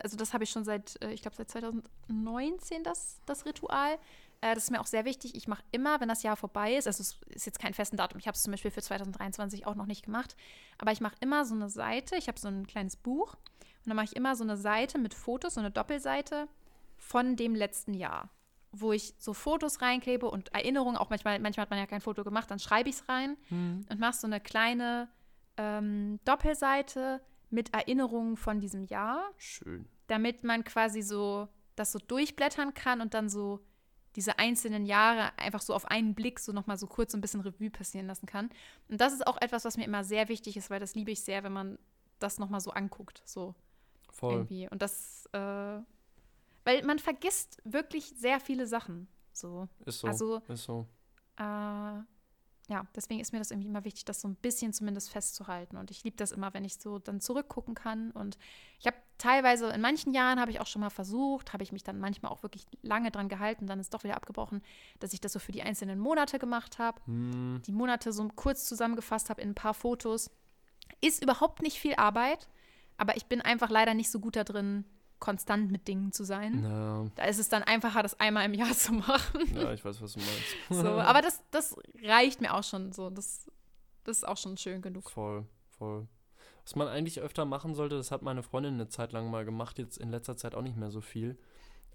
also 0.02 0.16
das 0.16 0.34
habe 0.34 0.44
ich 0.44 0.50
schon 0.50 0.64
seit, 0.64 1.00
äh, 1.02 1.12
ich 1.12 1.22
glaube, 1.22 1.36
seit 1.36 1.50
2019 1.50 2.82
das, 2.82 3.20
das 3.26 3.44
Ritual. 3.44 3.98
Äh, 4.40 4.54
das 4.54 4.64
ist 4.64 4.70
mir 4.70 4.80
auch 4.80 4.86
sehr 4.86 5.04
wichtig. 5.04 5.34
Ich 5.34 5.48
mache 5.48 5.62
immer, 5.70 6.00
wenn 6.00 6.08
das 6.08 6.22
Jahr 6.22 6.36
vorbei 6.36 6.74
ist, 6.74 6.86
also 6.86 7.02
es 7.02 7.18
ist 7.34 7.46
jetzt 7.46 7.58
kein 7.58 7.74
festen 7.74 7.96
Datum, 7.96 8.18
ich 8.18 8.26
habe 8.26 8.36
es 8.36 8.42
zum 8.42 8.52
Beispiel 8.52 8.70
für 8.70 8.82
2023 8.82 9.66
auch 9.66 9.74
noch 9.74 9.86
nicht 9.86 10.04
gemacht, 10.04 10.36
aber 10.78 10.92
ich 10.92 11.00
mache 11.00 11.16
immer 11.20 11.44
so 11.44 11.54
eine 11.54 11.68
Seite, 11.68 12.16
ich 12.16 12.28
habe 12.28 12.38
so 12.38 12.48
ein 12.48 12.66
kleines 12.66 12.96
Buch 12.96 13.34
und 13.34 13.86
dann 13.86 13.96
mache 13.96 14.06
ich 14.06 14.16
immer 14.16 14.36
so 14.36 14.44
eine 14.44 14.56
Seite 14.56 14.98
mit 14.98 15.14
Fotos, 15.14 15.54
so 15.54 15.60
eine 15.60 15.70
Doppelseite 15.70 16.48
von 16.96 17.36
dem 17.36 17.54
letzten 17.54 17.94
Jahr, 17.94 18.30
wo 18.72 18.92
ich 18.92 19.14
so 19.18 19.34
Fotos 19.34 19.82
reinklebe 19.82 20.30
und 20.30 20.52
Erinnerungen, 20.54 20.96
auch 20.96 21.10
manchmal, 21.10 21.38
manchmal 21.38 21.62
hat 21.62 21.70
man 21.70 21.78
ja 21.78 21.86
kein 21.86 22.00
Foto 22.00 22.24
gemacht, 22.24 22.50
dann 22.50 22.58
schreibe 22.58 22.88
ich 22.88 22.96
es 22.96 23.08
rein 23.08 23.36
mhm. 23.50 23.86
und 23.90 24.00
mache 24.00 24.16
so 24.16 24.26
eine 24.26 24.40
kleine 24.40 25.08
ähm, 25.56 26.20
Doppelseite 26.24 27.20
mit 27.50 27.74
Erinnerungen 27.74 28.36
von 28.36 28.60
diesem 28.60 28.84
Jahr. 28.84 29.30
Schön. 29.36 29.86
Damit 30.06 30.44
man 30.44 30.64
quasi 30.64 31.02
so 31.02 31.48
das 31.74 31.92
so 31.92 31.98
durchblättern 31.98 32.74
kann 32.74 33.00
und 33.00 33.14
dann 33.14 33.28
so 33.28 33.60
diese 34.16 34.38
einzelnen 34.38 34.86
Jahre 34.86 35.36
einfach 35.38 35.60
so 35.60 35.74
auf 35.74 35.84
einen 35.86 36.14
Blick 36.14 36.40
so 36.40 36.52
nochmal 36.52 36.76
so 36.76 36.86
kurz 36.86 37.12
so 37.12 37.18
ein 37.18 37.20
bisschen 37.20 37.40
Revue 37.40 37.70
passieren 37.70 38.06
lassen 38.06 38.26
kann. 38.26 38.50
Und 38.88 39.00
das 39.00 39.12
ist 39.12 39.26
auch 39.26 39.40
etwas, 39.40 39.64
was 39.64 39.76
mir 39.76 39.84
immer 39.84 40.04
sehr 40.04 40.28
wichtig 40.28 40.56
ist, 40.56 40.70
weil 40.70 40.80
das 40.80 40.94
liebe 40.94 41.10
ich 41.10 41.22
sehr, 41.22 41.44
wenn 41.44 41.52
man 41.52 41.78
das 42.18 42.38
nochmal 42.38 42.60
so 42.60 42.70
anguckt. 42.70 43.22
So 43.24 43.54
Voll. 44.10 44.34
irgendwie. 44.34 44.68
Und 44.68 44.82
das, 44.82 45.26
äh, 45.32 45.38
weil 45.38 46.84
man 46.84 46.98
vergisst 46.98 47.60
wirklich 47.64 48.12
sehr 48.16 48.40
viele 48.40 48.66
Sachen. 48.66 49.08
So. 49.32 49.68
Ist 49.84 50.00
so. 50.00 50.08
Also, 50.08 50.42
ist 50.48 50.64
so. 50.64 50.86
Äh, 51.36 51.42
ja, 52.70 52.86
deswegen 52.94 53.20
ist 53.20 53.32
mir 53.32 53.38
das 53.38 53.50
irgendwie 53.50 53.68
immer 53.68 53.84
wichtig, 53.84 54.04
das 54.04 54.20
so 54.20 54.28
ein 54.28 54.36
bisschen 54.36 54.72
zumindest 54.72 55.10
festzuhalten. 55.10 55.76
Und 55.76 55.90
ich 55.90 56.04
liebe 56.04 56.16
das 56.16 56.30
immer, 56.30 56.54
wenn 56.54 56.64
ich 56.64 56.76
so 56.76 56.98
dann 56.98 57.20
zurückgucken 57.20 57.74
kann. 57.74 58.10
Und 58.12 58.38
ich 58.78 58.86
habe 58.86 58.96
teilweise, 59.20 59.68
in 59.68 59.80
manchen 59.80 60.12
Jahren 60.12 60.40
habe 60.40 60.50
ich 60.50 60.60
auch 60.60 60.66
schon 60.66 60.80
mal 60.80 60.90
versucht, 60.90 61.52
habe 61.52 61.62
ich 61.62 61.72
mich 61.72 61.84
dann 61.84 62.00
manchmal 62.00 62.32
auch 62.32 62.42
wirklich 62.42 62.66
lange 62.82 63.10
dran 63.10 63.28
gehalten, 63.28 63.66
dann 63.66 63.78
ist 63.78 63.94
doch 63.94 64.02
wieder 64.02 64.16
abgebrochen, 64.16 64.62
dass 64.98 65.12
ich 65.12 65.20
das 65.20 65.32
so 65.32 65.38
für 65.38 65.52
die 65.52 65.62
einzelnen 65.62 65.98
Monate 65.98 66.38
gemacht 66.38 66.78
habe. 66.78 67.00
Hm. 67.06 67.62
Die 67.66 67.72
Monate 67.72 68.12
so 68.12 68.26
kurz 68.34 68.64
zusammengefasst 68.64 69.30
habe 69.30 69.40
in 69.40 69.50
ein 69.50 69.54
paar 69.54 69.74
Fotos. 69.74 70.30
Ist 71.00 71.22
überhaupt 71.22 71.62
nicht 71.62 71.78
viel 71.78 71.94
Arbeit, 71.94 72.48
aber 72.96 73.16
ich 73.16 73.26
bin 73.26 73.40
einfach 73.40 73.70
leider 73.70 73.94
nicht 73.94 74.10
so 74.10 74.20
gut 74.20 74.36
da 74.36 74.44
drin, 74.44 74.84
konstant 75.20 75.70
mit 75.70 75.86
Dingen 75.86 76.12
zu 76.12 76.24
sein. 76.24 76.62
No. 76.62 77.10
Da 77.14 77.24
ist 77.24 77.38
es 77.38 77.48
dann 77.48 77.62
einfacher, 77.62 78.02
das 78.02 78.18
einmal 78.18 78.46
im 78.46 78.54
Jahr 78.54 78.72
zu 78.76 78.92
machen. 78.92 79.54
Ja, 79.54 79.72
ich 79.72 79.84
weiß, 79.84 80.00
was 80.02 80.14
du 80.14 80.20
meinst. 80.20 80.56
so, 80.82 80.88
aber 81.00 81.22
das, 81.22 81.42
das 81.50 81.76
reicht 82.02 82.40
mir 82.40 82.54
auch 82.54 82.64
schon 82.64 82.92
so. 82.92 83.10
Das, 83.10 83.46
das 84.04 84.18
ist 84.18 84.24
auch 84.24 84.38
schon 84.38 84.56
schön 84.56 84.82
genug. 84.82 85.10
Voll, 85.10 85.46
voll. 85.78 86.08
Was 86.70 86.76
man 86.76 86.86
eigentlich 86.86 87.20
öfter 87.20 87.46
machen 87.46 87.74
sollte, 87.74 87.96
das 87.96 88.12
hat 88.12 88.22
meine 88.22 88.44
Freundin 88.44 88.74
eine 88.74 88.86
Zeit 88.86 89.10
lang 89.10 89.28
mal 89.28 89.44
gemacht, 89.44 89.76
jetzt 89.80 89.98
in 89.98 90.12
letzter 90.12 90.36
Zeit 90.36 90.54
auch 90.54 90.62
nicht 90.62 90.76
mehr 90.76 90.92
so 90.92 91.00
viel. 91.00 91.36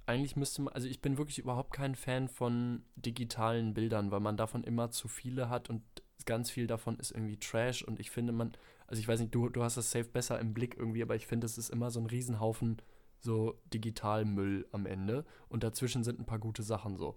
Eigentlich 0.05 0.35
müsste 0.35 0.63
man, 0.63 0.73
also 0.73 0.89
ich 0.89 0.99
bin 0.99 1.17
wirklich 1.17 1.39
überhaupt 1.39 1.71
kein 1.71 1.95
Fan 1.95 2.27
von 2.27 2.83
digitalen 2.97 3.73
Bildern, 3.73 4.11
weil 4.11 4.19
man 4.19 4.35
davon 4.35 4.65
immer 4.65 4.91
zu 4.91 5.07
viele 5.07 5.47
hat 5.47 5.69
und 5.69 5.81
ganz 6.25 6.51
viel 6.51 6.67
davon 6.67 6.99
ist 6.99 7.11
irgendwie 7.11 7.39
Trash 7.39 7.83
und 7.83 8.01
ich 8.01 8.11
finde 8.11 8.33
man, 8.33 8.51
also 8.85 8.99
ich 8.99 9.07
weiß 9.07 9.21
nicht, 9.21 9.33
du, 9.33 9.47
du 9.47 9.63
hast 9.63 9.77
das 9.77 9.91
safe 9.91 10.09
besser 10.09 10.41
im 10.41 10.53
Blick 10.53 10.75
irgendwie, 10.75 11.03
aber 11.03 11.15
ich 11.15 11.25
finde, 11.25 11.45
es 11.45 11.57
ist 11.57 11.69
immer 11.69 11.89
so 11.89 12.01
ein 12.01 12.07
Riesenhaufen 12.07 12.81
so 13.21 13.57
Digitalmüll 13.73 14.67
am 14.73 14.85
Ende 14.85 15.23
und 15.47 15.63
dazwischen 15.63 16.03
sind 16.03 16.19
ein 16.19 16.25
paar 16.25 16.39
gute 16.39 16.63
Sachen 16.63 16.97
so. 16.97 17.15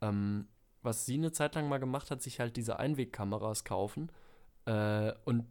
Ähm, 0.00 0.46
was 0.82 1.04
sie 1.04 1.14
eine 1.14 1.32
Zeit 1.32 1.56
lang 1.56 1.68
mal 1.68 1.78
gemacht 1.78 2.12
hat, 2.12 2.22
sich 2.22 2.38
halt 2.38 2.56
diese 2.56 2.78
Einwegkameras 2.78 3.64
kaufen 3.64 4.12
äh, 4.66 5.12
und 5.24 5.46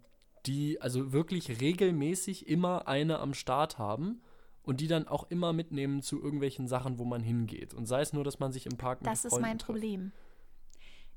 die 0.45 0.81
also 0.81 1.11
wirklich 1.11 1.61
regelmäßig 1.61 2.47
immer 2.47 2.87
eine 2.87 3.19
am 3.19 3.33
Start 3.33 3.77
haben 3.77 4.21
und 4.63 4.79
die 4.79 4.87
dann 4.87 5.07
auch 5.07 5.29
immer 5.29 5.53
mitnehmen 5.53 6.01
zu 6.01 6.21
irgendwelchen 6.21 6.67
Sachen, 6.67 6.99
wo 6.99 7.05
man 7.05 7.21
hingeht. 7.21 7.73
Und 7.73 7.85
sei 7.85 8.01
es 8.01 8.13
nur, 8.13 8.23
dass 8.23 8.39
man 8.39 8.51
sich 8.51 8.65
im 8.65 8.77
Park 8.77 8.99
Das 9.03 9.25
ist 9.25 9.39
mein 9.39 9.57
trifft. 9.57 9.71
Problem. 9.71 10.11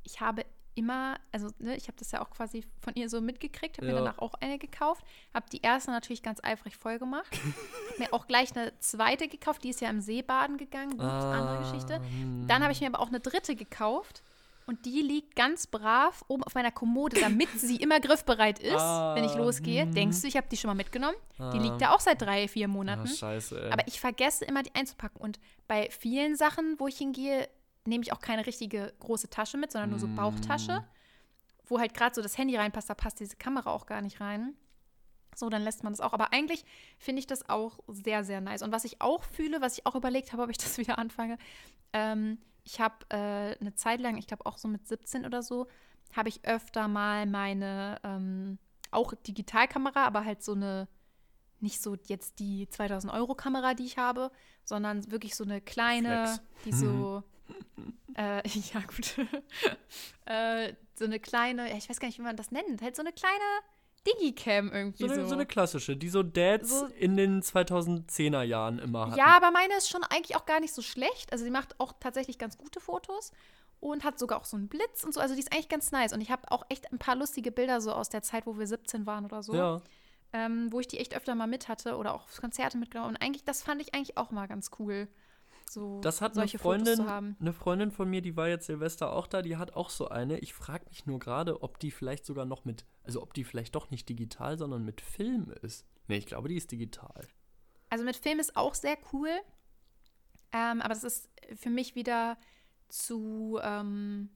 Ich 0.03 0.21
habe 0.21 0.45
immer, 0.75 1.19
also 1.33 1.49
ne, 1.59 1.77
ich 1.77 1.87
habe 1.87 1.97
das 1.99 2.11
ja 2.11 2.21
auch 2.21 2.31
quasi 2.31 2.65
von 2.81 2.95
ihr 2.95 3.09
so 3.09 3.21
mitgekriegt, 3.21 3.79
habe 3.79 3.87
ja. 3.87 3.93
mir 3.93 3.99
danach 4.01 4.19
auch 4.19 4.35
eine 4.35 4.59
gekauft, 4.59 5.05
habe 5.33 5.47
die 5.51 5.63
erste 5.63 5.91
natürlich 5.91 6.23
ganz 6.23 6.41
eifrig 6.43 6.77
voll 6.77 6.99
gemacht, 6.99 7.33
habe 7.33 7.99
mir 7.99 8.13
auch 8.13 8.27
gleich 8.27 8.57
eine 8.57 8.77
zweite 8.81 9.29
gekauft, 9.29 9.63
die 9.63 9.71
ist 9.71 9.81
ja 9.81 9.89
im 9.89 10.01
See 10.01 10.23
baden 10.23 10.57
gegangen, 10.57 10.91
gut, 10.93 11.03
ah, 11.03 11.33
andere 11.33 11.59
Geschichte. 11.59 12.01
Hm. 12.01 12.47
Dann 12.49 12.63
habe 12.63 12.73
ich 12.73 12.81
mir 12.81 12.89
aber 12.89 13.01
auch 13.01 13.09
eine 13.09 13.21
dritte 13.21 13.55
gekauft 13.55 14.23
Und 14.67 14.87
die 14.87 15.03
liegt 15.03 15.37
ganz 15.37 15.67
brav 15.67 16.25
oben 16.29 16.43
auf 16.45 16.55
meiner 16.55 16.71
Kommode, 16.71 17.21
damit 17.21 17.49
sie 17.59 17.77
immer 17.77 18.01
griffbereit 18.01 18.59
ist, 18.59 18.75
Ah, 18.81 19.15
wenn 19.15 19.25
ich 19.25 19.35
losgehe. 19.35 19.83
hm. 19.85 19.93
Denkst 19.93 20.23
du, 20.23 20.27
ich 20.29 20.37
habe 20.37 20.47
die 20.51 20.57
schon 20.57 20.69
mal 20.69 20.75
mitgenommen? 20.75 21.17
Die 21.39 21.43
Ah. 21.43 21.63
liegt 21.63 21.81
da 21.83 21.91
auch 21.95 22.01
seit 22.01 22.23
drei, 22.23 22.49
vier 22.49 22.67
Ah, 22.67 22.69
Monaten. 22.69 23.07
scheiße, 23.09 23.67
ey. 23.67 23.71
Aber 23.73 23.87
ich 23.87 24.01
vergesse 24.01 24.45
immer, 24.47 24.63
die 24.63 24.75
einzupacken. 24.75 25.21
Und 25.21 25.39
bei 25.69 25.91
vielen 25.91 26.35
Sachen, 26.37 26.77
wo 26.81 26.87
ich 26.89 26.97
hingehe, 26.97 27.49
nehme 27.85 28.03
ich 28.03 28.13
auch 28.15 28.21
keine 28.21 28.47
richtige 28.47 28.95
große 29.01 29.29
Tasche 29.29 29.59
mit, 29.59 29.71
sondern 29.73 29.91
nur 29.91 29.99
so 29.99 30.07
Mm. 30.09 30.15
Bauchtasche, 30.15 30.83
wo 31.67 31.79
halt 31.79 31.93
gerade 31.95 32.15
so 32.15 32.23
das 32.23 32.39
Handy 32.39 32.57
reinpasst, 32.57 32.89
da 32.89 32.95
passt 32.95 33.21
diese 33.21 33.37
Kamera 33.37 33.71
auch 33.71 33.85
gar 33.87 34.01
nicht 34.01 34.21
rein. 34.21 34.55
So, 35.37 35.51
dann 35.51 35.63
lässt 35.63 35.83
man 35.85 35.93
das 35.93 36.01
auch. 36.01 36.13
Aber 36.15 36.33
eigentlich 36.33 36.65
finde 36.97 37.19
ich 37.21 37.27
das 37.27 37.49
auch 37.49 37.81
sehr, 37.89 38.23
sehr 38.25 38.41
nice. 38.41 38.63
Und 38.63 38.73
was 38.73 38.85
ich 38.85 39.01
auch 39.03 39.25
fühle, 39.25 39.61
was 39.61 39.77
ich 39.77 39.85
auch 39.85 39.95
überlegt 39.97 40.33
habe, 40.33 40.43
ob 40.45 40.49
ich 40.51 40.57
das 40.59 40.79
wieder 40.79 40.99
anfange, 40.99 41.37
ähm, 41.93 42.39
ich 42.65 42.81
habe 42.81 42.95
äh, 43.11 43.57
eine 43.61 43.75
Zeit 43.75 44.01
lang, 44.01 44.17
ich 44.17 44.27
glaube 44.27 44.47
auch 44.47 44.59
so 44.59 44.69
mit 44.69 44.87
17 44.87 45.25
oder 45.27 45.43
so, 45.43 45.69
habe 46.15 46.29
ich 46.29 46.45
öfter 46.45 46.89
mal 46.89 47.27
meine, 47.27 48.01
ähm, 48.03 48.59
auch 48.91 49.13
Digitalkamera, 49.15 50.05
aber 50.05 50.25
halt 50.25 50.43
so 50.43 50.53
eine, 50.53 50.89
nicht 51.61 51.81
so 51.81 51.97
jetzt 52.07 52.39
die 52.39 52.69
2000 52.69 53.13
Euro 53.13 53.35
Kamera, 53.35 53.75
die 53.75 53.85
ich 53.85 53.99
habe, 53.99 54.31
sondern 54.65 55.11
wirklich 55.11 55.35
so 55.35 55.45
eine 55.45 55.61
kleine, 55.61 56.27
Flex. 56.27 56.43
die 56.65 56.73
so, 56.73 57.23
äh, 58.15 58.49
ja 58.73 58.81
gut, 58.81 59.19
äh, 60.27 60.75
so 60.95 61.05
eine 61.05 61.21
kleine, 61.21 61.69
ja, 61.69 61.77
ich 61.77 61.89
weiß 61.89 62.01
gar 62.01 62.09
nicht, 62.09 62.19
wie 62.19 62.23
man 62.23 62.37
das 62.37 62.51
nennt, 62.51 62.81
halt 62.81 62.97
so 62.97 63.03
eine 63.03 63.13
kleine 63.13 63.45
Digicam 64.07 64.71
irgendwie 64.73 65.07
so, 65.09 65.15
eine, 65.15 65.27
so 65.27 65.35
eine 65.35 65.47
klassische, 65.47 65.97
die 65.97 66.09
so 66.09 66.23
Dads 66.23 66.81
So- 66.81 66.87
in 66.87 67.17
den 67.17 67.43
2010er 67.43 68.43
Jahren 68.43 68.79
immer 68.79 69.07
hatten. 69.07 69.17
Ja, 69.19 69.37
aber 69.37 69.51
meine 69.51 69.75
ist 69.77 69.89
schon 69.89 70.03
eigentlich 70.05 70.37
auch 70.37 70.47
gar 70.47 70.61
nicht 70.61 70.75
so 70.75 70.83
schlecht. 70.83 71.33
Also 71.33 71.45
sie 71.45 71.51
macht 71.51 71.79
auch 71.81 71.95
tatsächlich 72.01 72.39
ganz 72.39 72.59
gute 72.59 72.81
Fotos 72.81 73.33
und 73.81 74.05
hat 74.05 74.19
sogar 74.19 74.41
auch 74.41 74.45
so 74.45 74.57
einen 74.57 74.69
Blitz 74.69 75.05
und 75.05 75.15
so. 75.15 75.21
Also 75.21 75.35
die 75.35 75.41
ist 75.41 75.53
eigentlich 75.53 75.69
ganz 75.69 75.91
nice. 75.93 76.13
Und 76.13 76.21
ich 76.21 76.31
habe 76.31 76.51
auch 76.51 76.65
echt 76.69 76.93
ein 76.93 76.99
paar 76.99 77.17
lustige 77.17 77.51
Bilder 77.53 77.81
so 77.81 77.93
aus 77.93 78.09
der 78.09 78.23
Zeit, 78.23 78.47
wo 78.47 78.59
wir 78.59 78.67
17 78.67 79.07
waren 79.07 79.25
oder 79.25 79.43
so, 79.43 79.55
Ja. 79.55 79.81
ähm, 80.33 80.71
wo 80.73 80.81
ich 80.81 80.89
die 80.89 80.99
echt 80.99 81.15
öfter 81.17 81.35
mal 81.35 81.47
mit 81.47 81.69
hatte 81.69 81.97
oder 81.97 82.15
auch 82.15 82.25
auf 82.25 82.37
Konzerte 82.41 82.77
mitgenommen. 82.79 83.11
Und 83.17 83.23
eigentlich, 83.23 83.45
das 83.45 83.63
fand 83.63 83.81
ich 83.81 83.95
eigentlich 83.95 84.17
auch 84.19 84.31
mal 84.31 84.47
ganz 84.49 84.71
cool. 84.79 85.09
So 85.69 86.01
Das 86.01 86.21
hat 86.21 86.33
eine 86.33 86.43
solche 86.43 86.59
Fotos 86.59 86.83
Freundin, 86.89 86.97
zu 86.97 87.07
haben. 87.11 87.37
eine 87.41 87.53
Freundin 87.53 87.91
von 87.91 88.09
mir, 88.09 88.21
die 88.23 88.37
war 88.37 88.49
jetzt 88.49 88.67
Silvester 88.67 89.13
auch 89.13 89.27
da, 89.27 89.43
die 89.43 89.57
hat 89.57 89.75
auch 89.75 89.91
so 89.91 90.09
eine. 90.09 90.39
Ich 90.39 90.55
frage 90.55 90.87
mich 90.89 91.07
nur 91.07 91.19
gerade, 91.19 91.63
ob 91.63 91.79
die 91.79 91.91
vielleicht 91.91 92.25
sogar 92.27 92.45
noch 92.45 92.65
mit, 92.65 92.85
also 93.03 93.23
ob 93.23 93.35
die 93.35 93.45
vielleicht 93.45 93.75
doch 93.75 93.91
nicht 93.91 94.09
digital, 94.09 94.57
sondern 94.59 94.85
mit 94.85 95.01
Film 95.01 95.51
ist. 95.63 95.87
Nee, 96.07 96.19
ich 96.19 96.27
glaube, 96.27 96.49
die 96.49 96.57
ist 96.57 96.71
digital. 96.71 97.27
Also 97.91 98.05
mit 98.05 98.17
Film 98.17 98.39
ist 98.41 98.57
auch 98.57 98.75
sehr 98.75 98.97
cool. 99.13 99.31
Ähm, 100.53 100.81
aber 100.83 100.95
das 100.95 101.05
ist 101.05 101.29
für 101.57 101.71
mich 101.71 101.95
wieder 101.95 102.37
zu. 102.89 103.59
Ähm, 103.63 104.31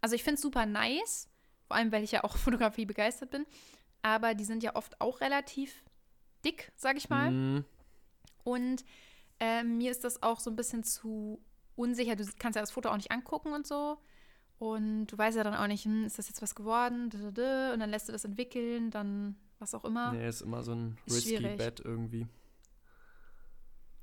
also 0.00 0.14
ich 0.16 0.24
finde 0.24 0.36
es 0.36 0.42
super 0.42 0.66
nice. 0.66 1.28
Vor 1.68 1.76
allem, 1.76 1.92
weil 1.92 2.02
ich 2.02 2.12
ja 2.12 2.24
auch 2.24 2.36
Fotografie 2.38 2.86
begeistert 2.86 3.30
bin. 3.30 3.46
Aber 4.02 4.34
die 4.34 4.44
sind 4.44 4.62
ja 4.64 4.74
oft 4.74 5.00
auch 5.00 5.20
relativ 5.20 5.84
dick, 6.44 6.72
sag 6.76 6.96
ich 6.96 7.08
mal. 7.08 7.30
Mm, 7.30 7.64
Und 8.42 8.84
ähm, 9.42 9.78
mir 9.78 9.90
ist 9.90 10.04
das 10.04 10.22
auch 10.22 10.38
so 10.38 10.50
ein 10.50 10.56
bisschen 10.56 10.84
zu 10.84 11.42
unsicher. 11.74 12.14
Du 12.14 12.24
kannst 12.38 12.54
ja 12.54 12.62
das 12.62 12.70
Foto 12.70 12.90
auch 12.90 12.96
nicht 12.96 13.10
angucken 13.10 13.52
und 13.52 13.66
so. 13.66 13.98
Und 14.60 15.08
du 15.08 15.18
weißt 15.18 15.36
ja 15.36 15.42
dann 15.42 15.56
auch 15.56 15.66
nicht, 15.66 15.84
hm, 15.84 16.04
ist 16.04 16.16
das 16.16 16.28
jetzt 16.28 16.40
was 16.40 16.54
geworden? 16.54 17.10
Und 17.12 17.36
dann 17.36 17.90
lässt 17.90 18.08
du 18.08 18.12
das 18.12 18.24
entwickeln, 18.24 18.92
dann 18.92 19.34
was 19.58 19.74
auch 19.74 19.84
immer. 19.84 20.12
nee, 20.12 20.28
ist 20.28 20.42
immer 20.42 20.62
so 20.62 20.72
ein 20.72 20.96
Ist 21.06 21.16
risky 21.16 21.38
schwierig. 21.38 21.58
Bet 21.58 21.80
irgendwie. 21.80 22.28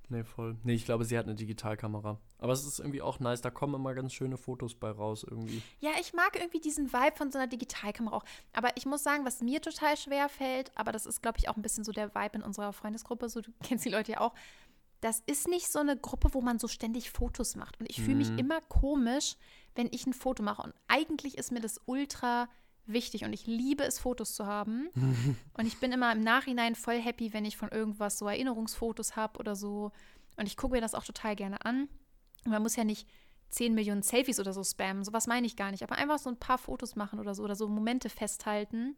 Nee, 0.09 0.25
voll. 0.25 0.57
Nee, 0.63 0.73
ich 0.73 0.83
glaube, 0.83 1.05
sie 1.05 1.17
hat 1.17 1.25
eine 1.25 1.35
Digitalkamera. 1.35 2.19
Aber 2.39 2.51
es 2.51 2.65
ist 2.65 2.79
irgendwie 2.79 3.01
auch 3.01 3.19
nice, 3.19 3.41
da 3.41 3.51
kommen 3.51 3.75
immer 3.75 3.93
ganz 3.93 4.11
schöne 4.11 4.37
Fotos 4.37 4.75
bei 4.75 4.89
raus 4.89 5.23
irgendwie. 5.23 5.61
Ja, 5.79 5.91
ich 6.01 6.13
mag 6.13 6.35
irgendwie 6.35 6.59
diesen 6.59 6.91
Vibe 6.91 7.15
von 7.15 7.31
so 7.31 7.37
einer 7.37 7.47
Digitalkamera 7.47 8.17
auch. 8.17 8.25
Aber 8.51 8.75
ich 8.75 8.85
muss 8.85 9.03
sagen, 9.03 9.23
was 9.25 9.41
mir 9.41 9.61
total 9.61 9.95
schwer 9.95 10.27
fällt, 10.27 10.71
aber 10.75 10.91
das 10.91 11.05
ist, 11.05 11.21
glaube 11.21 11.37
ich, 11.37 11.47
auch 11.47 11.55
ein 11.55 11.61
bisschen 11.61 11.85
so 11.85 11.93
der 11.93 12.13
Vibe 12.13 12.37
in 12.37 12.41
unserer 12.41 12.73
Freundesgruppe, 12.73 13.29
so 13.29 13.39
du 13.39 13.51
kennst 13.63 13.85
die 13.85 13.89
Leute 13.89 14.13
ja 14.13 14.19
auch. 14.19 14.33
Das 15.01 15.23
ist 15.25 15.47
nicht 15.47 15.71
so 15.71 15.79
eine 15.79 15.95
Gruppe, 15.97 16.33
wo 16.33 16.41
man 16.41 16.59
so 16.59 16.67
ständig 16.67 17.11
Fotos 17.11 17.55
macht. 17.55 17.79
Und 17.79 17.89
ich 17.89 18.01
fühle 18.01 18.17
mich 18.17 18.31
Mhm. 18.31 18.37
immer 18.39 18.61
komisch, 18.61 19.35
wenn 19.75 19.87
ich 19.91 20.05
ein 20.05 20.13
Foto 20.13 20.43
mache. 20.43 20.61
Und 20.61 20.73
eigentlich 20.87 21.37
ist 21.37 21.51
mir 21.51 21.61
das 21.61 21.79
ultra 21.85 22.49
wichtig 22.85 23.23
und 23.23 23.31
ich 23.33 23.45
liebe 23.45 23.83
es, 23.83 23.99
Fotos 23.99 24.33
zu 24.35 24.45
haben. 24.45 24.89
und 25.53 25.65
ich 25.65 25.79
bin 25.79 25.91
immer 25.91 26.11
im 26.11 26.21
Nachhinein 26.23 26.75
voll 26.75 26.99
happy, 26.99 27.33
wenn 27.33 27.45
ich 27.45 27.55
von 27.55 27.69
irgendwas 27.69 28.17
so 28.17 28.27
Erinnerungsfotos 28.27 29.15
habe 29.15 29.39
oder 29.39 29.55
so. 29.55 29.91
Und 30.37 30.47
ich 30.47 30.57
gucke 30.57 30.73
mir 30.75 30.81
das 30.81 30.95
auch 30.95 31.03
total 31.05 31.35
gerne 31.35 31.63
an. 31.65 31.87
Und 32.45 32.51
man 32.51 32.61
muss 32.61 32.75
ja 32.75 32.83
nicht 32.83 33.07
10 33.51 33.73
Millionen 33.73 34.01
Selfies 34.01 34.39
oder 34.39 34.53
so 34.53 34.63
spammen. 34.63 35.03
Sowas 35.03 35.27
meine 35.27 35.47
ich 35.47 35.55
gar 35.55 35.71
nicht. 35.71 35.83
Aber 35.83 35.95
einfach 35.95 36.19
so 36.19 36.29
ein 36.29 36.37
paar 36.37 36.57
Fotos 36.57 36.95
machen 36.95 37.19
oder 37.19 37.35
so 37.35 37.43
oder 37.43 37.55
so 37.55 37.67
Momente 37.67 38.09
festhalten. 38.09 38.97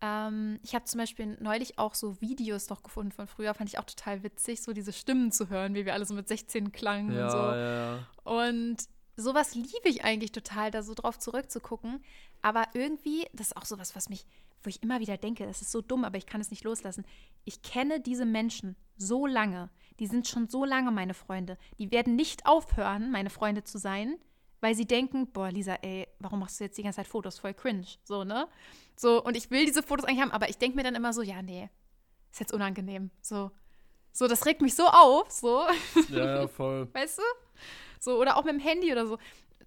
Ähm, 0.00 0.60
ich 0.62 0.74
habe 0.74 0.84
zum 0.84 0.98
Beispiel 0.98 1.36
neulich 1.40 1.78
auch 1.78 1.94
so 1.94 2.20
Videos 2.20 2.68
noch 2.68 2.82
gefunden 2.82 3.12
von 3.12 3.26
früher, 3.26 3.52
fand 3.54 3.68
ich 3.68 3.78
auch 3.78 3.84
total 3.84 4.22
witzig, 4.22 4.62
so 4.62 4.72
diese 4.72 4.92
Stimmen 4.92 5.32
zu 5.32 5.48
hören, 5.48 5.74
wie 5.74 5.84
wir 5.84 5.94
alle 5.94 6.04
so 6.06 6.14
mit 6.14 6.28
16 6.28 6.70
klangen 6.72 7.12
Ja, 7.14 7.24
und 7.24 7.30
so. 7.32 7.36
ja. 7.38 7.98
Und 8.24 8.76
sowas 9.16 9.54
liebe 9.54 9.88
ich 9.88 10.04
eigentlich 10.04 10.32
total, 10.32 10.70
da 10.70 10.82
so 10.82 10.94
drauf 10.94 11.18
zurückzugucken. 11.18 12.02
Aber 12.42 12.66
irgendwie, 12.74 13.26
das 13.32 13.48
ist 13.48 13.56
auch 13.56 13.64
sowas, 13.64 13.96
was 13.96 14.08
mich, 14.08 14.24
wo 14.62 14.68
ich 14.70 14.82
immer 14.84 15.00
wieder 15.00 15.16
denke, 15.16 15.44
das 15.46 15.62
ist 15.62 15.72
so 15.72 15.80
dumm, 15.80 16.04
aber 16.04 16.18
ich 16.18 16.26
kann 16.26 16.40
es 16.40 16.50
nicht 16.52 16.62
loslassen. 16.64 17.04
Ich 17.44 17.62
kenne 17.62 17.98
diese 18.00 18.24
Menschen 18.24 18.76
so 18.96 19.26
lange. 19.26 19.70
Die 19.98 20.06
sind 20.06 20.28
schon 20.28 20.46
so 20.48 20.64
lange 20.64 20.92
meine 20.92 21.14
Freunde. 21.14 21.58
Die 21.78 21.90
werden 21.90 22.14
nicht 22.14 22.46
aufhören, 22.46 23.10
meine 23.10 23.30
Freunde 23.30 23.64
zu 23.64 23.78
sein, 23.78 24.16
weil 24.60 24.74
sie 24.74 24.86
denken, 24.86 25.26
boah, 25.28 25.50
Lisa, 25.50 25.74
ey, 25.82 26.08
warum 26.18 26.40
machst 26.40 26.60
du 26.60 26.64
jetzt 26.64 26.78
die 26.78 26.82
ganze 26.82 26.96
Zeit 26.96 27.06
Fotos? 27.06 27.38
Voll 27.38 27.54
cringe. 27.54 27.86
So, 28.04 28.24
ne? 28.24 28.48
So, 28.96 29.22
und 29.22 29.36
ich 29.36 29.50
will 29.50 29.64
diese 29.64 29.82
Fotos 29.82 30.04
eigentlich 30.06 30.20
haben, 30.20 30.32
aber 30.32 30.48
ich 30.48 30.58
denke 30.58 30.76
mir 30.76 30.82
dann 30.82 30.94
immer 30.94 31.12
so, 31.12 31.22
ja, 31.22 31.42
nee, 31.42 31.70
ist 32.32 32.40
jetzt 32.40 32.52
unangenehm. 32.52 33.10
So. 33.20 33.50
So, 34.12 34.26
das 34.26 34.46
regt 34.46 34.62
mich 34.62 34.74
so 34.74 34.86
auf, 34.86 35.30
so. 35.30 35.64
Ja, 36.08 36.48
voll. 36.48 36.88
Weißt 36.92 37.18
du? 37.18 37.22
So, 38.00 38.20
oder 38.20 38.36
auch 38.36 38.44
mit 38.44 38.54
dem 38.54 38.60
Handy 38.60 38.90
oder 38.90 39.06
so. 39.06 39.18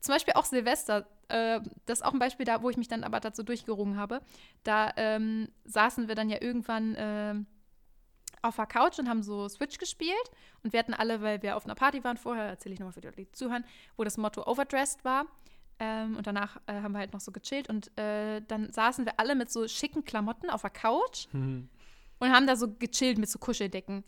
Zum 0.01 0.13
Beispiel 0.13 0.33
auch 0.33 0.45
Silvester. 0.45 1.07
Äh, 1.29 1.61
das 1.85 1.99
ist 1.99 2.05
auch 2.05 2.13
ein 2.13 2.19
Beispiel 2.19 2.45
da, 2.45 2.61
wo 2.61 2.69
ich 2.69 2.77
mich 2.77 2.87
dann 2.87 3.03
aber 3.03 3.19
dazu 3.19 3.43
durchgerungen 3.43 3.97
habe. 3.97 4.21
Da 4.63 4.91
ähm, 4.97 5.47
saßen 5.65 6.07
wir 6.07 6.15
dann 6.15 6.29
ja 6.29 6.41
irgendwann 6.41 6.95
ähm, 6.97 7.45
auf 8.41 8.55
der 8.55 8.65
Couch 8.65 8.99
und 8.99 9.07
haben 9.09 9.23
so 9.23 9.47
Switch 9.49 9.77
gespielt. 9.77 10.31
Und 10.63 10.73
wir 10.73 10.79
hatten 10.79 10.93
alle, 10.93 11.21
weil 11.21 11.41
wir 11.41 11.55
auf 11.55 11.65
einer 11.65 11.75
Party 11.75 12.03
waren 12.03 12.17
vorher, 12.17 12.45
erzähle 12.45 12.73
ich 12.73 12.79
nochmal 12.79 12.93
für 12.93 13.01
die 13.01 13.07
Leute, 13.07 13.21
die 13.21 13.31
zuhören, 13.31 13.63
wo 13.97 14.03
das 14.03 14.17
Motto 14.17 14.45
Overdressed 14.45 15.03
war. 15.05 15.25
Ähm, 15.79 16.17
und 16.17 16.27
danach 16.27 16.57
äh, 16.67 16.81
haben 16.81 16.91
wir 16.91 16.99
halt 16.99 17.13
noch 17.13 17.19
so 17.21 17.31
gechillt. 17.31 17.69
Und 17.69 17.97
äh, 17.97 18.41
dann 18.47 18.71
saßen 18.71 19.05
wir 19.05 19.19
alle 19.19 19.35
mit 19.35 19.51
so 19.51 19.67
schicken 19.67 20.03
Klamotten 20.03 20.49
auf 20.49 20.61
der 20.61 20.69
Couch 20.69 21.27
Hm. 21.31 21.69
und 22.19 22.31
haben 22.31 22.47
da 22.47 22.55
so 22.55 22.73
gechillt 22.73 23.17
mit 23.17 23.29
so 23.29 23.39
Kuscheldecken. 23.39 24.03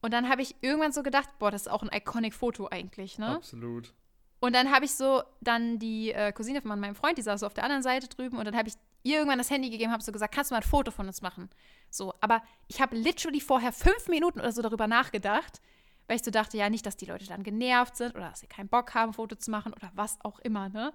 Und 0.00 0.12
dann 0.12 0.28
habe 0.28 0.42
ich 0.42 0.56
irgendwann 0.62 0.92
so 0.92 1.02
gedacht, 1.04 1.28
boah, 1.38 1.50
das 1.52 1.62
ist 1.62 1.68
auch 1.68 1.82
ein 1.82 1.90
iconic 1.92 2.34
Foto 2.34 2.66
eigentlich, 2.68 3.18
ne? 3.18 3.36
Absolut. 3.36 3.94
Und 4.40 4.56
dann 4.56 4.72
habe 4.72 4.84
ich 4.84 4.96
so 4.96 5.22
dann 5.40 5.78
die 5.78 6.10
äh, 6.10 6.32
Cousine 6.32 6.60
von 6.60 6.80
meinem 6.80 6.96
Freund, 6.96 7.16
die 7.16 7.22
saß 7.22 7.38
so 7.40 7.46
auf 7.46 7.54
der 7.54 7.62
anderen 7.62 7.84
Seite 7.84 8.08
drüben 8.08 8.38
und 8.38 8.44
dann 8.44 8.56
habe 8.56 8.68
ich 8.68 8.74
ihr 9.02 9.16
irgendwann 9.16 9.38
das 9.38 9.50
Handy 9.50 9.70
gegeben, 9.70 9.92
habe 9.92 10.02
so 10.02 10.12
gesagt, 10.12 10.34
kannst 10.34 10.50
du 10.50 10.54
mal 10.54 10.60
ein 10.60 10.68
Foto 10.68 10.90
von 10.90 11.06
uns 11.06 11.22
machen? 11.22 11.50
So, 11.90 12.14
aber 12.20 12.42
ich 12.68 12.80
habe 12.80 12.96
literally 12.96 13.40
vorher 13.40 13.72
fünf 13.72 14.08
Minuten 14.08 14.40
oder 14.40 14.52
so 14.52 14.62
darüber 14.62 14.86
nachgedacht, 14.86 15.60
weil 16.06 16.16
ich 16.16 16.22
so 16.24 16.30
dachte, 16.30 16.56
ja, 16.56 16.68
nicht, 16.70 16.86
dass 16.86 16.96
die 16.96 17.06
Leute 17.06 17.26
dann 17.26 17.42
genervt 17.42 17.96
sind 17.96 18.14
oder 18.14 18.30
dass 18.30 18.40
sie 18.40 18.46
keinen 18.46 18.68
Bock 18.68 18.94
haben, 18.94 19.10
ein 19.10 19.14
Foto 19.14 19.36
zu 19.36 19.50
machen 19.50 19.72
oder 19.72 19.90
was 19.94 20.18
auch 20.22 20.38
immer, 20.40 20.68
ne? 20.68 20.92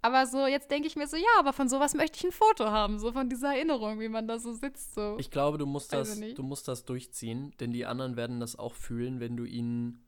Aber 0.00 0.26
so, 0.26 0.46
jetzt 0.46 0.70
denke 0.70 0.86
ich 0.86 0.94
mir 0.94 1.08
so, 1.08 1.16
ja, 1.16 1.26
aber 1.40 1.52
von 1.52 1.68
sowas 1.68 1.94
möchte 1.94 2.18
ich 2.18 2.24
ein 2.24 2.32
Foto 2.32 2.66
haben, 2.70 3.00
so 3.00 3.10
von 3.12 3.28
dieser 3.28 3.54
Erinnerung, 3.54 3.98
wie 3.98 4.08
man 4.08 4.28
da 4.28 4.38
so 4.38 4.52
sitzt, 4.52 4.94
so. 4.94 5.16
Ich 5.18 5.30
glaube, 5.30 5.58
du 5.58 5.66
musst 5.66 5.92
Weiß 5.92 6.10
das, 6.10 6.18
nicht. 6.18 6.38
du 6.38 6.44
musst 6.44 6.68
das 6.68 6.84
durchziehen, 6.84 7.52
denn 7.58 7.72
die 7.72 7.84
anderen 7.84 8.16
werden 8.16 8.38
das 8.38 8.56
auch 8.56 8.74
fühlen, 8.74 9.18
wenn 9.18 9.36
du 9.36 9.44
ihnen 9.44 10.06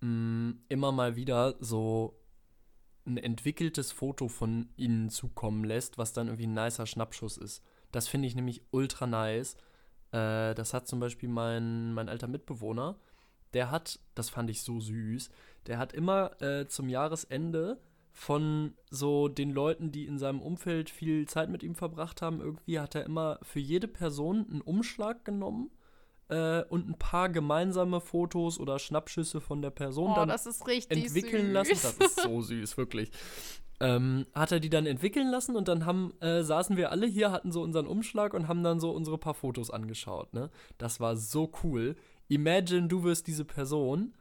mh, 0.00 0.54
immer 0.68 0.92
mal 0.92 1.16
wieder 1.16 1.54
so 1.60 2.21
ein 3.06 3.16
entwickeltes 3.16 3.92
Foto 3.92 4.28
von 4.28 4.68
ihnen 4.76 5.10
zukommen 5.10 5.64
lässt, 5.64 5.98
was 5.98 6.12
dann 6.12 6.28
irgendwie 6.28 6.46
ein 6.46 6.54
nicer 6.54 6.86
Schnappschuss 6.86 7.36
ist. 7.36 7.62
Das 7.90 8.08
finde 8.08 8.28
ich 8.28 8.34
nämlich 8.34 8.62
ultra 8.70 9.06
nice. 9.06 9.56
Äh, 10.12 10.54
das 10.54 10.72
hat 10.74 10.86
zum 10.86 11.00
Beispiel 11.00 11.28
mein, 11.28 11.92
mein 11.94 12.08
alter 12.08 12.28
Mitbewohner, 12.28 12.96
der 13.54 13.70
hat, 13.70 14.00
das 14.14 14.30
fand 14.30 14.50
ich 14.50 14.62
so 14.62 14.80
süß, 14.80 15.30
der 15.66 15.78
hat 15.78 15.92
immer 15.92 16.40
äh, 16.40 16.66
zum 16.66 16.88
Jahresende 16.88 17.80
von 18.12 18.74
so 18.90 19.28
den 19.28 19.50
Leuten, 19.50 19.90
die 19.90 20.06
in 20.06 20.18
seinem 20.18 20.40
Umfeld 20.40 20.90
viel 20.90 21.26
Zeit 21.26 21.48
mit 21.48 21.62
ihm 21.62 21.74
verbracht 21.74 22.22
haben, 22.22 22.40
irgendwie 22.40 22.78
hat 22.78 22.94
er 22.94 23.04
immer 23.04 23.38
für 23.42 23.60
jede 23.60 23.88
Person 23.88 24.46
einen 24.50 24.60
Umschlag 24.60 25.24
genommen 25.24 25.70
äh, 26.32 26.64
und 26.70 26.88
ein 26.88 26.98
paar 26.98 27.28
gemeinsame 27.28 28.00
Fotos 28.00 28.58
oder 28.58 28.78
Schnappschüsse 28.78 29.40
von 29.40 29.60
der 29.60 29.70
Person 29.70 30.12
oh, 30.12 30.14
dann 30.14 30.28
das 30.28 30.46
ist 30.46 30.66
richtig 30.66 31.04
entwickeln 31.04 31.46
süß. 31.46 31.52
lassen. 31.52 31.96
Das 31.98 32.08
ist 32.08 32.20
so 32.22 32.40
süß, 32.40 32.76
wirklich. 32.78 33.10
Ähm, 33.80 34.26
hat 34.34 34.52
er 34.52 34.60
die 34.60 34.70
dann 34.70 34.86
entwickeln 34.86 35.28
lassen 35.28 35.56
und 35.56 35.68
dann 35.68 35.84
haben, 35.84 36.14
äh, 36.20 36.42
saßen 36.42 36.76
wir 36.76 36.90
alle 36.90 37.06
hier, 37.06 37.32
hatten 37.32 37.52
so 37.52 37.62
unseren 37.62 37.86
Umschlag 37.86 38.32
und 38.32 38.48
haben 38.48 38.62
dann 38.62 38.80
so 38.80 38.92
unsere 38.92 39.18
paar 39.18 39.34
Fotos 39.34 39.70
angeschaut. 39.70 40.32
Ne? 40.32 40.50
Das 40.78 41.00
war 41.00 41.16
so 41.16 41.52
cool. 41.62 41.96
Imagine, 42.28 42.88
du 42.88 43.02
wirst 43.02 43.26
diese 43.26 43.44
Person 43.44 44.14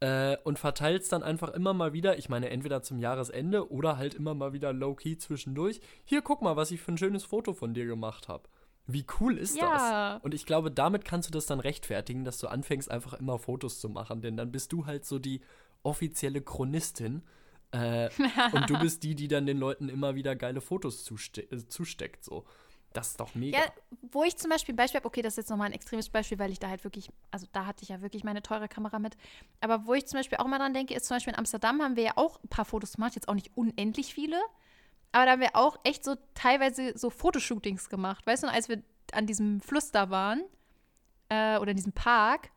äh, 0.00 0.38
und 0.44 0.58
verteilst 0.58 1.12
dann 1.12 1.22
einfach 1.22 1.50
immer 1.50 1.74
mal 1.74 1.92
wieder, 1.92 2.18
ich 2.18 2.28
meine, 2.28 2.50
entweder 2.50 2.82
zum 2.82 2.98
Jahresende 2.98 3.70
oder 3.70 3.98
halt 3.98 4.14
immer 4.14 4.34
mal 4.34 4.52
wieder 4.52 4.72
low-key 4.72 5.18
zwischendurch. 5.18 5.80
Hier, 6.04 6.22
guck 6.22 6.42
mal, 6.42 6.56
was 6.56 6.70
ich 6.70 6.80
für 6.80 6.92
ein 6.92 6.98
schönes 6.98 7.24
Foto 7.24 7.52
von 7.52 7.74
dir 7.74 7.86
gemacht 7.86 8.28
habe. 8.28 8.48
Wie 8.86 9.04
cool 9.20 9.38
ist 9.38 9.56
Ja. 9.56 10.14
das? 10.14 10.24
Und 10.24 10.34
ich 10.34 10.44
glaube, 10.46 10.70
damit 10.70 11.04
kannst 11.04 11.28
du 11.28 11.32
das 11.32 11.46
dann 11.46 11.60
rechtfertigen, 11.60 12.24
dass 12.24 12.38
du 12.38 12.48
anfängst, 12.48 12.90
einfach 12.90 13.14
immer 13.14 13.38
Fotos 13.38 13.80
zu 13.80 13.88
machen, 13.88 14.22
denn 14.22 14.36
dann 14.36 14.50
bist 14.50 14.72
du 14.72 14.86
halt 14.86 15.04
so 15.04 15.18
die 15.18 15.40
offizielle 15.82 16.40
Chronistin. 16.40 17.22
Äh, 17.70 18.10
und 18.52 18.68
du 18.68 18.78
bist 18.80 19.02
die, 19.02 19.14
die 19.14 19.28
dann 19.28 19.46
den 19.46 19.58
Leuten 19.58 19.88
immer 19.88 20.14
wieder 20.14 20.36
geile 20.36 20.60
Fotos 20.60 21.04
zuste 21.04 21.42
äh, 21.50 21.66
zusteckt. 21.68 22.24
So. 22.24 22.44
Das 22.92 23.08
ist 23.08 23.20
doch 23.20 23.34
mega. 23.34 23.58
Ja, 23.58 23.64
wo 24.10 24.24
ich 24.24 24.36
zum 24.36 24.50
Beispiel 24.50 24.74
ein 24.74 24.76
Beispiel 24.76 24.98
habe, 24.98 25.06
okay, 25.06 25.22
das 25.22 25.34
ist 25.34 25.36
jetzt 25.38 25.50
nochmal 25.50 25.68
ein 25.68 25.72
extremes 25.72 26.10
Beispiel, 26.10 26.38
weil 26.38 26.50
ich 26.50 26.58
da 26.58 26.68
halt 26.68 26.84
wirklich, 26.84 27.10
also 27.30 27.46
da 27.52 27.64
hatte 27.64 27.82
ich 27.82 27.88
ja 27.88 28.02
wirklich 28.02 28.24
meine 28.24 28.42
teure 28.42 28.68
Kamera 28.68 28.98
mit. 28.98 29.16
Aber 29.60 29.86
wo 29.86 29.94
ich 29.94 30.06
zum 30.06 30.18
Beispiel 30.18 30.38
auch 30.38 30.46
mal 30.46 30.58
dran 30.58 30.74
denke, 30.74 30.94
ist 30.94 31.06
zum 31.06 31.16
Beispiel 31.16 31.32
in 31.32 31.38
Amsterdam 31.38 31.80
haben 31.80 31.96
wir 31.96 32.02
ja 32.02 32.12
auch 32.16 32.42
ein 32.42 32.48
paar 32.48 32.64
Fotos 32.64 32.94
gemacht, 32.94 33.14
jetzt 33.14 33.28
auch 33.28 33.34
nicht 33.34 33.50
unendlich 33.56 34.12
viele. 34.12 34.38
Aber 35.12 35.26
da 35.26 35.32
haben 35.32 35.40
wir 35.40 35.54
auch 35.54 35.78
echt 35.84 36.04
so 36.04 36.16
teilweise 36.34 36.96
so 36.96 37.10
Fotoshootings 37.10 37.88
gemacht. 37.88 38.26
Weißt 38.26 38.42
du, 38.42 38.48
als 38.48 38.68
wir 38.68 38.82
an 39.12 39.26
diesem 39.26 39.60
Fluss 39.60 39.90
da 39.90 40.10
waren, 40.10 40.42
äh, 41.28 41.58
oder 41.58 41.70
in 41.70 41.76
diesem 41.76 41.92
Park, 41.92 42.50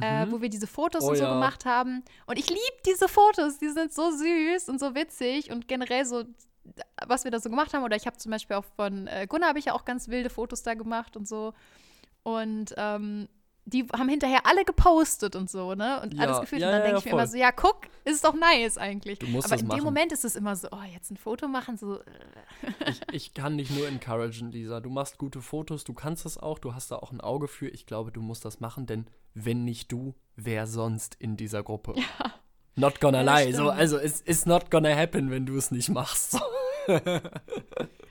äh, 0.00 0.26
wo 0.30 0.40
wir 0.40 0.48
diese 0.48 0.66
Fotos 0.66 1.04
Oh 1.04 1.10
und 1.10 1.16
so 1.16 1.24
ja. 1.24 1.34
gemacht 1.34 1.64
haben. 1.64 2.02
Und 2.26 2.38
ich 2.38 2.48
liebe 2.48 2.82
diese 2.86 3.08
Fotos, 3.08 3.58
die 3.58 3.68
sind 3.68 3.92
so 3.92 4.10
süß 4.10 4.68
und 4.68 4.80
so 4.80 4.94
witzig 4.94 5.50
und 5.50 5.68
generell 5.68 6.04
so, 6.06 6.24
was 7.06 7.24
wir 7.24 7.30
da 7.30 7.40
so 7.40 7.50
gemacht 7.50 7.74
haben. 7.74 7.84
Oder 7.84 7.96
ich 7.96 8.06
habe 8.06 8.16
zum 8.16 8.30
Beispiel 8.30 8.56
auch 8.56 8.64
von 8.76 9.06
äh, 9.06 9.26
Gunnar 9.28 9.50
habe 9.50 9.58
ich 9.58 9.66
ja 9.66 9.74
auch 9.74 9.84
ganz 9.84 10.08
wilde 10.08 10.30
Fotos 10.30 10.62
da 10.62 10.74
gemacht 10.74 11.16
und 11.16 11.28
so. 11.28 11.52
Und 12.22 12.74
ähm, 12.76 13.28
die 13.64 13.86
haben 13.96 14.08
hinterher 14.08 14.44
alle 14.44 14.64
gepostet 14.64 15.36
und 15.36 15.48
so, 15.48 15.74
ne? 15.74 16.00
Und 16.02 16.14
Ja, 16.14 16.22
alles 16.24 16.40
gefühlt. 16.40 16.62
ja, 16.62 16.68
und 16.68 16.72
dann 16.72 16.80
ja, 16.80 16.86
denke 16.86 16.98
ich 16.98 17.04
mir 17.04 17.10
immer 17.12 17.20
voll. 17.22 17.28
so, 17.30 17.36
ja, 17.38 17.52
guck, 17.52 17.76
ist 18.04 18.24
doch 18.24 18.34
nice 18.34 18.76
eigentlich. 18.76 19.18
Du 19.20 19.26
musst 19.28 19.50
Aber 19.52 19.60
in 19.60 19.66
machen. 19.68 19.78
dem 19.78 19.84
Moment 19.84 20.10
ist 20.12 20.24
es 20.24 20.34
immer 20.36 20.56
so, 20.56 20.68
oh, 20.72 20.82
jetzt 20.92 21.10
ein 21.12 21.16
Foto 21.16 21.46
machen, 21.48 21.76
so. 21.76 22.00
äh, 22.00 22.02
Ich, 22.90 23.00
ich 23.12 23.34
kann 23.34 23.56
dich 23.56 23.70
nur 23.70 23.86
encouragen, 23.86 24.50
Lisa. 24.50 24.80
Du 24.80 24.90
machst 24.90 25.16
gute 25.18 25.40
Fotos, 25.40 25.84
du 25.84 25.94
kannst 25.94 26.24
das 26.24 26.38
auch, 26.38 26.58
du 26.58 26.74
hast 26.74 26.90
da 26.90 26.96
auch 26.96 27.12
ein 27.12 27.20
Auge 27.20 27.46
für. 27.46 27.68
Ich 27.68 27.86
glaube, 27.86 28.10
du 28.10 28.20
musst 28.20 28.44
das 28.44 28.58
machen, 28.60 28.86
denn 28.86 29.06
wenn 29.34 29.64
nicht 29.64 29.92
du, 29.92 30.14
wer 30.36 30.66
sonst 30.66 31.14
in 31.20 31.36
dieser 31.36 31.62
Gruppe? 31.62 31.94
Ja. 31.96 32.32
Not 32.74 33.00
gonna 33.00 33.20
lie. 33.20 33.52
So, 33.52 33.68
also, 33.70 33.98
es 33.98 34.20
ist 34.22 34.46
not 34.46 34.70
gonna 34.70 34.94
happen, 34.96 35.30
wenn 35.30 35.44
du 35.46 35.56
es 35.56 35.70
nicht 35.70 35.88
machst. 35.90 36.32
So. 36.32 36.40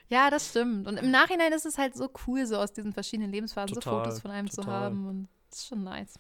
Ja, 0.09 0.29
das 0.29 0.49
stimmt. 0.49 0.87
Und 0.87 0.97
im 0.97 1.09
Nachhinein 1.11 1.53
ist 1.53 1.65
es 1.65 1.77
halt 1.77 1.95
so 1.95 2.09
cool, 2.27 2.45
so 2.45 2.57
aus 2.57 2.73
diesen 2.73 2.93
verschiedenen 2.93 3.31
Lebensphasen 3.31 3.73
so 3.73 3.79
Total, 3.81 4.03
Fotos 4.05 4.19
von 4.21 4.31
einem 4.31 4.49
zu 4.49 4.61
total. 4.61 4.81
haben. 4.83 5.29
Das 5.51 5.59
ist 5.59 5.67
schon 5.67 5.83
nice. 5.83 6.19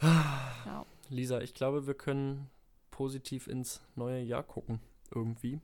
ja. 0.00 0.86
Lisa, 1.10 1.40
ich 1.40 1.54
glaube, 1.54 1.86
wir 1.86 1.94
können 1.94 2.48
positiv 2.90 3.46
ins 3.46 3.80
neue 3.96 4.22
Jahr 4.22 4.42
gucken. 4.42 4.80
Irgendwie. 5.14 5.60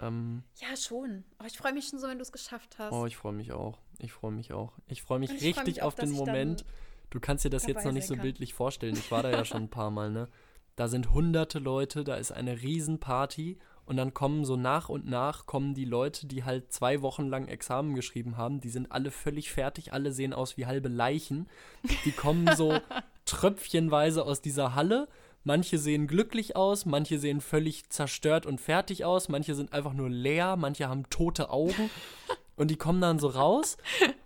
Ähm, 0.00 0.42
ja, 0.56 0.76
schon. 0.76 1.24
Aber 1.38 1.48
ich 1.48 1.56
freue 1.56 1.72
mich 1.72 1.88
schon 1.88 1.98
so, 1.98 2.08
wenn 2.08 2.18
du 2.18 2.22
es 2.22 2.32
geschafft 2.32 2.78
hast. 2.78 2.92
oh, 2.92 3.06
ich 3.06 3.16
freue 3.16 3.32
mich 3.32 3.52
auch. 3.52 3.78
Ich 3.98 4.12
freue 4.12 4.32
mich 4.32 4.52
auch. 4.52 4.72
Ich 4.86 5.02
freue 5.02 5.18
mich 5.18 5.30
ich 5.30 5.38
freu 5.38 5.46
richtig 5.46 5.66
mich 5.66 5.82
auch, 5.82 5.86
auf 5.88 5.94
den 5.94 6.12
Moment. 6.12 6.64
Du 7.10 7.20
kannst 7.20 7.44
dir 7.44 7.50
das 7.50 7.66
jetzt 7.66 7.84
noch 7.84 7.92
nicht 7.92 8.06
so 8.06 8.14
kann. 8.14 8.22
bildlich 8.22 8.54
vorstellen. 8.54 8.94
Ich 8.94 9.10
war 9.10 9.22
da 9.22 9.30
ja 9.30 9.44
schon 9.44 9.64
ein 9.64 9.70
paar 9.70 9.90
Mal, 9.90 10.10
ne? 10.10 10.28
Da 10.76 10.88
sind 10.88 11.12
hunderte 11.12 11.58
Leute, 11.58 12.02
da 12.02 12.14
ist 12.14 12.32
eine 12.32 12.62
Riesenparty 12.62 13.58
und 13.84 13.96
dann 13.96 14.14
kommen 14.14 14.44
so 14.44 14.56
nach 14.56 14.88
und 14.88 15.08
nach 15.08 15.46
kommen 15.46 15.74
die 15.74 15.84
Leute, 15.84 16.26
die 16.26 16.44
halt 16.44 16.72
zwei 16.72 17.02
Wochen 17.02 17.26
lang 17.28 17.48
Examen 17.48 17.94
geschrieben 17.94 18.36
haben, 18.36 18.60
die 18.60 18.68
sind 18.68 18.92
alle 18.92 19.10
völlig 19.10 19.50
fertig, 19.50 19.92
alle 19.92 20.12
sehen 20.12 20.32
aus 20.32 20.56
wie 20.56 20.66
halbe 20.66 20.88
Leichen. 20.88 21.48
Die 22.04 22.12
kommen 22.12 22.48
so 22.56 22.78
tröpfchenweise 23.24 24.24
aus 24.24 24.40
dieser 24.40 24.74
Halle. 24.74 25.08
Manche 25.44 25.78
sehen 25.78 26.06
glücklich 26.06 26.54
aus, 26.54 26.86
manche 26.86 27.18
sehen 27.18 27.40
völlig 27.40 27.90
zerstört 27.90 28.46
und 28.46 28.60
fertig 28.60 29.04
aus, 29.04 29.28
manche 29.28 29.56
sind 29.56 29.72
einfach 29.72 29.92
nur 29.92 30.08
leer, 30.08 30.56
manche 30.56 30.88
haben 30.88 31.10
tote 31.10 31.50
Augen. 31.50 31.90
Und 32.54 32.70
die 32.70 32.76
kommen 32.76 33.00
dann 33.00 33.18
so 33.18 33.28
raus. 33.28 33.76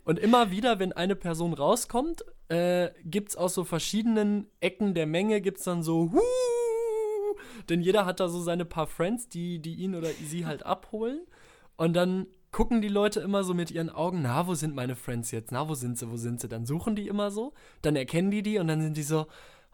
Und 0.05 0.19
immer 0.19 0.51
wieder, 0.51 0.79
wenn 0.79 0.93
eine 0.93 1.17
Person 1.17 1.55
rauskommt, 1.55 2.25
äh, 2.49 2.91
gibt 3.05 3.31
es 3.31 3.37
aus 3.37 3.55
so 3.55 3.65
verschiedenen 3.65 4.51
Ecken 4.61 4.95
der 4.95 5.07
Menge, 5.07 5.41
gibt 5.41 5.59
es 5.59 5.65
dann 5.65 5.83
so, 5.83 6.13
Huuu! 6.13 6.66
Denn 7.69 7.81
jeder 7.81 8.07
hat 8.07 8.21
da 8.21 8.29
so 8.29 8.41
seine 8.41 8.65
paar 8.65 8.87
Friends, 8.87 9.29
die, 9.29 9.59
die 9.59 9.75
ihn 9.75 9.95
oder 9.95 10.09
sie 10.11 10.47
halt 10.47 10.65
abholen. 10.65 11.21
Und 11.77 11.95
dann 11.95 12.27
gucken 12.53 12.81
die 12.81 12.89
Leute 12.89 13.21
immer 13.21 13.45
so 13.45 13.53
mit 13.53 13.71
ihren 13.71 13.91
Augen, 13.91 14.23
na, 14.23 14.47
wo 14.47 14.55
sind 14.55 14.75
meine 14.75 14.97
Friends 14.97 15.31
jetzt? 15.31 15.53
Na, 15.53 15.69
wo 15.69 15.75
sind 15.75 15.99
sie, 15.99 16.11
wo 16.11 16.17
sind 16.17 16.41
sie? 16.41 16.49
Dann 16.49 16.65
suchen 16.65 16.97
die 16.97 17.09
immer 17.09 17.31
so, 17.31 17.53
dann 17.83 17.97
erkennen 17.97 18.31
die 18.31 18.43
die 18.43 18.59
und 18.59 18.69
dann 18.69 18.81
sind 18.81 18.97
die 18.97 19.03
so, 19.03 19.27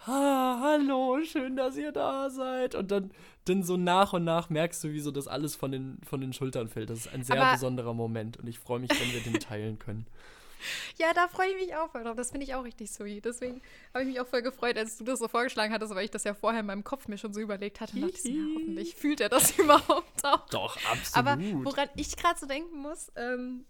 ah, 0.07 0.59
hallo, 0.61 1.19
schön, 1.25 1.55
dass 1.57 1.77
ihr 1.77 1.93
da 1.93 2.29
seid. 2.29 2.75
Und 2.75 2.91
dann, 2.91 3.13
dann 3.45 3.63
so 3.63 3.77
nach 3.77 4.13
und 4.15 4.25
nach 4.25 4.51
merkst 4.51 4.83
du, 4.83 4.93
wie 4.93 4.99
so 5.01 5.13
das 5.13 5.29
alles 5.29 5.55
von 5.55 5.71
den, 5.71 5.99
von 6.05 6.21
den 6.21 6.33
Schultern 6.33 6.67
fällt. 6.69 6.91
Das 6.91 6.99
ist 7.07 7.13
ein 7.15 7.23
sehr 7.23 7.41
Aber- 7.41 7.53
besonderer 7.53 7.95
Moment 7.95 8.37
und 8.39 8.49
ich 8.49 8.59
freue 8.59 8.81
mich, 8.81 8.91
wenn 8.91 9.13
wir 9.13 9.21
den 9.33 9.41
teilen 9.41 9.79
können. 9.79 10.07
Ja, 10.99 11.13
da 11.15 11.29
freue 11.29 11.49
ich 11.49 11.67
mich 11.67 11.77
auch 11.77 11.91
voll 11.91 12.05
drauf. 12.05 12.17
Das 12.17 12.31
finde 12.31 12.45
ich 12.45 12.55
auch 12.55 12.65
richtig 12.65 12.91
sweet. 12.91 13.25
Deswegen 13.25 13.61
habe 13.93 14.05
ich 14.05 14.11
mich 14.11 14.21
auch 14.21 14.27
voll 14.27 14.43
gefreut, 14.43 14.77
als 14.77 14.99
du 14.99 15.05
das 15.05 15.19
so 15.19 15.29
vorgeschlagen 15.29 15.73
hattest, 15.73 15.95
weil 15.95 16.05
ich 16.05 16.11
das 16.11 16.25
ja 16.25 16.35
vorher 16.35 16.61
in 16.61 16.67
meinem 16.67 16.85
Kopf 16.85 17.09
mir 17.09 17.19
schon 17.19 17.33
so 17.33 17.41
überlegt 17.41 17.81
hatte. 17.81 17.97
Und 17.97 18.03
dachte 18.03 18.29
ich, 18.29 18.37
hoffentlich 18.55 18.95
fühlt 18.95 19.21
er 19.21 19.29
das 19.29 19.51
überhaupt 19.59 20.25
auch. 20.25 20.49
Doch, 20.49 20.77
absolut. 20.91 21.17
Aber 21.17 21.43
woran 21.65 21.89
ich 21.97 22.17
gerade 22.17 22.39
so 22.39 22.47
denken 22.47 22.79
muss, 22.79 23.11
ähm, 23.17 23.67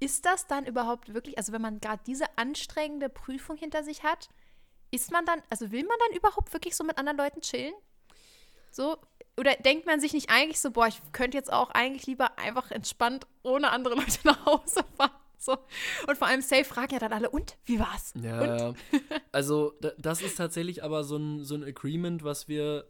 ist 0.00 0.24
das 0.26 0.46
dann 0.46 0.66
überhaupt 0.66 1.14
wirklich, 1.14 1.38
also 1.38 1.52
wenn 1.52 1.62
man 1.62 1.80
gerade 1.80 2.02
diese 2.06 2.26
anstrengende 2.36 3.08
Prüfung 3.08 3.56
hinter 3.56 3.82
sich 3.82 4.02
hat, 4.02 4.28
ist 4.90 5.10
man 5.10 5.24
dann, 5.26 5.42
also 5.50 5.70
will 5.72 5.84
man 5.84 5.96
dann 6.06 6.16
überhaupt 6.16 6.52
wirklich 6.52 6.76
so 6.76 6.84
mit 6.84 6.98
anderen 6.98 7.18
Leuten 7.18 7.40
chillen? 7.40 7.74
So? 8.70 8.96
Oder 9.36 9.54
denkt 9.56 9.86
man 9.86 10.00
sich 10.00 10.12
nicht 10.12 10.30
eigentlich 10.30 10.60
so, 10.60 10.70
boah, 10.70 10.86
ich 10.86 11.00
könnte 11.12 11.36
jetzt 11.36 11.52
auch 11.52 11.70
eigentlich 11.70 12.06
lieber 12.06 12.38
einfach 12.38 12.70
entspannt 12.70 13.26
ohne 13.42 13.70
andere 13.70 13.94
Leute 13.94 14.18
nach 14.24 14.44
Hause 14.46 14.84
fahren? 14.96 15.10
So. 15.44 15.56
Und 16.08 16.16
vor 16.16 16.26
allem 16.28 16.40
safe 16.42 16.64
fragen 16.64 16.92
ja 16.94 16.98
dann 16.98 17.12
alle, 17.12 17.28
und? 17.30 17.56
Wie 17.64 17.78
war's? 17.78 18.12
Ja, 18.20 18.68
Und? 18.68 18.76
also 19.32 19.72
da, 19.80 19.90
das 19.98 20.22
ist 20.22 20.36
tatsächlich 20.36 20.82
aber 20.82 21.04
so 21.04 21.16
ein, 21.16 21.44
so 21.44 21.54
ein 21.54 21.62
Agreement, 21.64 22.24
was 22.24 22.48
wir, 22.48 22.86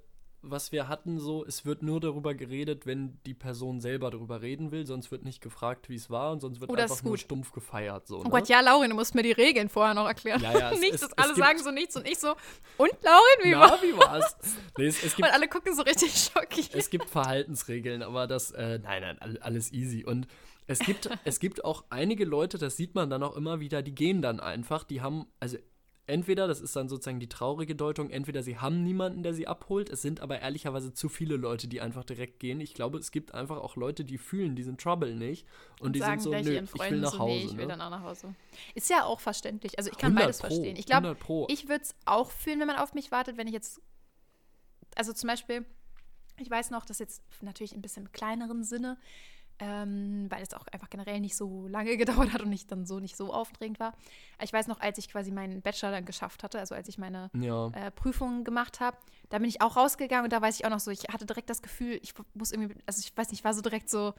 was 0.46 0.72
wir 0.72 0.88
hatten, 0.88 1.18
so, 1.18 1.44
es 1.46 1.64
wird 1.64 1.82
nur 1.82 2.00
darüber 2.00 2.34
geredet, 2.34 2.84
wenn 2.84 3.18
die 3.24 3.32
Person 3.32 3.80
selber 3.80 4.10
darüber 4.10 4.42
reden 4.42 4.70
will, 4.72 4.86
sonst 4.86 5.10
wird 5.10 5.24
nicht 5.24 5.40
gefragt, 5.40 5.88
wie 5.88 5.94
es 5.94 6.10
war 6.10 6.32
und 6.32 6.40
sonst 6.40 6.60
wird 6.60 6.70
Oh, 6.70 6.74
einfach 6.74 7.02
nur 7.02 7.16
stumpf 7.16 7.50
gefeiert. 7.52 8.06
So, 8.06 8.18
Oh 8.20 8.24
ne? 8.24 8.28
Gott, 8.30 8.48
ja, 8.50 8.60
Laurin, 8.60 8.90
du 8.90 8.96
musst 8.96 9.14
mir 9.14 9.22
die 9.22 9.32
Regeln 9.32 9.70
vorher 9.70 9.94
noch 9.94 10.06
erklären. 10.06 10.42
Ja, 10.42 10.52
ja, 10.56 10.70
es- 10.70 10.80
nichts, 10.80 11.02
es- 11.02 11.12
alle 11.14 11.34
sagen 11.34 11.58
so 11.60 11.70
nichts 11.70 11.96
und 11.96 12.06
ich 12.06 12.18
so, 12.18 12.34
und 12.76 12.92
Laurin, 13.02 13.38
wie 13.42 13.50
Na, 13.52 13.60
war's? 13.60 13.82
wie 13.82 13.96
war's? 13.96 14.36
nee, 14.76 14.86
es, 14.86 15.02
es, 15.02 15.16
gibt, 15.16 15.26
Und 15.28 15.34
alle 15.34 15.48
gucken 15.48 15.74
so 15.74 15.82
richtig 15.82 16.12
schockiert. 16.14 16.74
es 16.74 16.90
gibt 16.90 17.08
Verhaltensregeln, 17.08 18.02
aber 18.02 18.26
das, 18.26 18.50
äh, 18.50 18.78
nein, 18.80 19.00
nein, 19.00 19.18
all- 19.20 19.38
alles 19.38 19.72
easy. 19.72 20.04
Und 20.04 20.26
es 20.66 20.78
gibt, 20.80 21.08
es 21.24 21.40
gibt 21.40 21.64
auch 21.64 21.84
einige 21.90 22.24
Leute, 22.24 22.58
das 22.58 22.76
sieht 22.76 22.94
man 22.94 23.10
dann 23.10 23.22
auch 23.22 23.36
immer 23.36 23.60
wieder, 23.60 23.82
die 23.82 23.94
gehen 23.94 24.22
dann 24.22 24.40
einfach, 24.40 24.84
die 24.84 25.00
haben, 25.00 25.26
also 25.40 25.58
entweder, 26.06 26.46
das 26.46 26.60
ist 26.60 26.76
dann 26.76 26.88
sozusagen 26.88 27.20
die 27.20 27.28
traurige 27.28 27.74
Deutung, 27.74 28.10
entweder 28.10 28.42
sie 28.42 28.58
haben 28.58 28.82
niemanden, 28.82 29.22
der 29.22 29.34
sie 29.34 29.46
abholt, 29.46 29.88
es 29.88 30.02
sind 30.02 30.20
aber 30.20 30.40
ehrlicherweise 30.40 30.92
zu 30.92 31.08
viele 31.08 31.36
Leute, 31.36 31.68
die 31.68 31.80
einfach 31.80 32.04
direkt 32.04 32.40
gehen. 32.40 32.60
Ich 32.60 32.74
glaube, 32.74 32.98
es 32.98 33.10
gibt 33.10 33.32
einfach 33.34 33.56
auch 33.56 33.76
Leute, 33.76 34.04
die 34.04 34.18
fühlen 34.18 34.54
diesen 34.54 34.76
Trouble 34.76 35.14
nicht 35.14 35.46
und, 35.80 35.94
die 35.94 36.00
sagen 36.00 36.20
sind 36.20 36.44
so, 36.44 36.50
nö, 36.50 36.62
ich 36.62 36.90
will 36.90 37.00
nach 37.00 37.12
so, 37.12 37.18
Hause. 37.20 37.32
nee, 37.32 37.44
ich 37.44 37.56
will 37.56 37.66
ne? 37.66 37.76
dann 37.76 37.80
auch 37.80 37.90
nach 37.90 38.02
Hause. 38.02 38.34
Ist 38.74 38.90
ja 38.90 39.04
auch 39.04 39.20
verständlich. 39.20 39.78
Also 39.78 39.90
ich 39.90 39.96
kann 39.96 40.16
100 40.16 40.24
beides 40.24 40.38
Pro, 40.38 40.46
verstehen. 40.48 40.76
Ich 40.76 40.86
glaube, 40.86 41.08
100 41.08 41.22
Pro. 41.22 41.46
ich 41.50 41.68
würde 41.68 41.84
es 41.84 41.94
auch 42.04 42.30
fühlen, 42.30 42.60
wenn 42.60 42.66
man 42.66 42.76
auf 42.76 42.94
mich 42.94 43.10
wartet, 43.10 43.36
wenn 43.36 43.46
ich 43.46 43.54
jetzt, 43.54 43.80
also 44.96 45.12
zum 45.12 45.28
Beispiel, 45.28 45.64
ich 46.38 46.50
weiß 46.50 46.70
noch, 46.70 46.84
dass 46.84 46.98
jetzt 46.98 47.22
natürlich 47.40 47.74
ein 47.74 47.80
bisschen 47.80 48.06
im 48.06 48.12
kleineren 48.12 48.64
Sinne, 48.64 48.98
ähm, 49.58 50.26
weil 50.30 50.42
es 50.42 50.52
auch 50.54 50.66
einfach 50.68 50.90
generell 50.90 51.20
nicht 51.20 51.36
so 51.36 51.66
lange 51.68 51.96
gedauert 51.96 52.32
hat 52.32 52.42
und 52.42 52.52
ich 52.52 52.66
dann 52.66 52.86
so 52.86 53.00
nicht 53.00 53.16
so 53.16 53.32
aufregend 53.32 53.80
war. 53.80 53.94
Ich 54.42 54.52
weiß 54.52 54.66
noch, 54.66 54.80
als 54.80 54.98
ich 54.98 55.08
quasi 55.08 55.30
meinen 55.30 55.62
Bachelor 55.62 55.92
dann 55.92 56.04
geschafft 56.04 56.42
hatte, 56.42 56.58
also 56.58 56.74
als 56.74 56.88
ich 56.88 56.98
meine 56.98 57.30
ja. 57.34 57.68
äh, 57.68 57.90
Prüfungen 57.90 58.44
gemacht 58.44 58.80
habe, 58.80 58.96
da 59.30 59.38
bin 59.38 59.48
ich 59.48 59.60
auch 59.60 59.76
rausgegangen 59.76 60.24
und 60.24 60.32
da 60.32 60.40
weiß 60.42 60.58
ich 60.58 60.64
auch 60.64 60.70
noch 60.70 60.80
so, 60.80 60.90
ich 60.90 61.04
hatte 61.12 61.26
direkt 61.26 61.50
das 61.50 61.62
Gefühl, 61.62 61.98
ich 62.02 62.14
muss 62.34 62.52
irgendwie, 62.52 62.74
also 62.86 63.00
ich 63.00 63.16
weiß 63.16 63.30
nicht, 63.30 63.40
ich 63.40 63.44
war 63.44 63.54
so 63.54 63.62
direkt 63.62 63.88
so, 63.90 64.14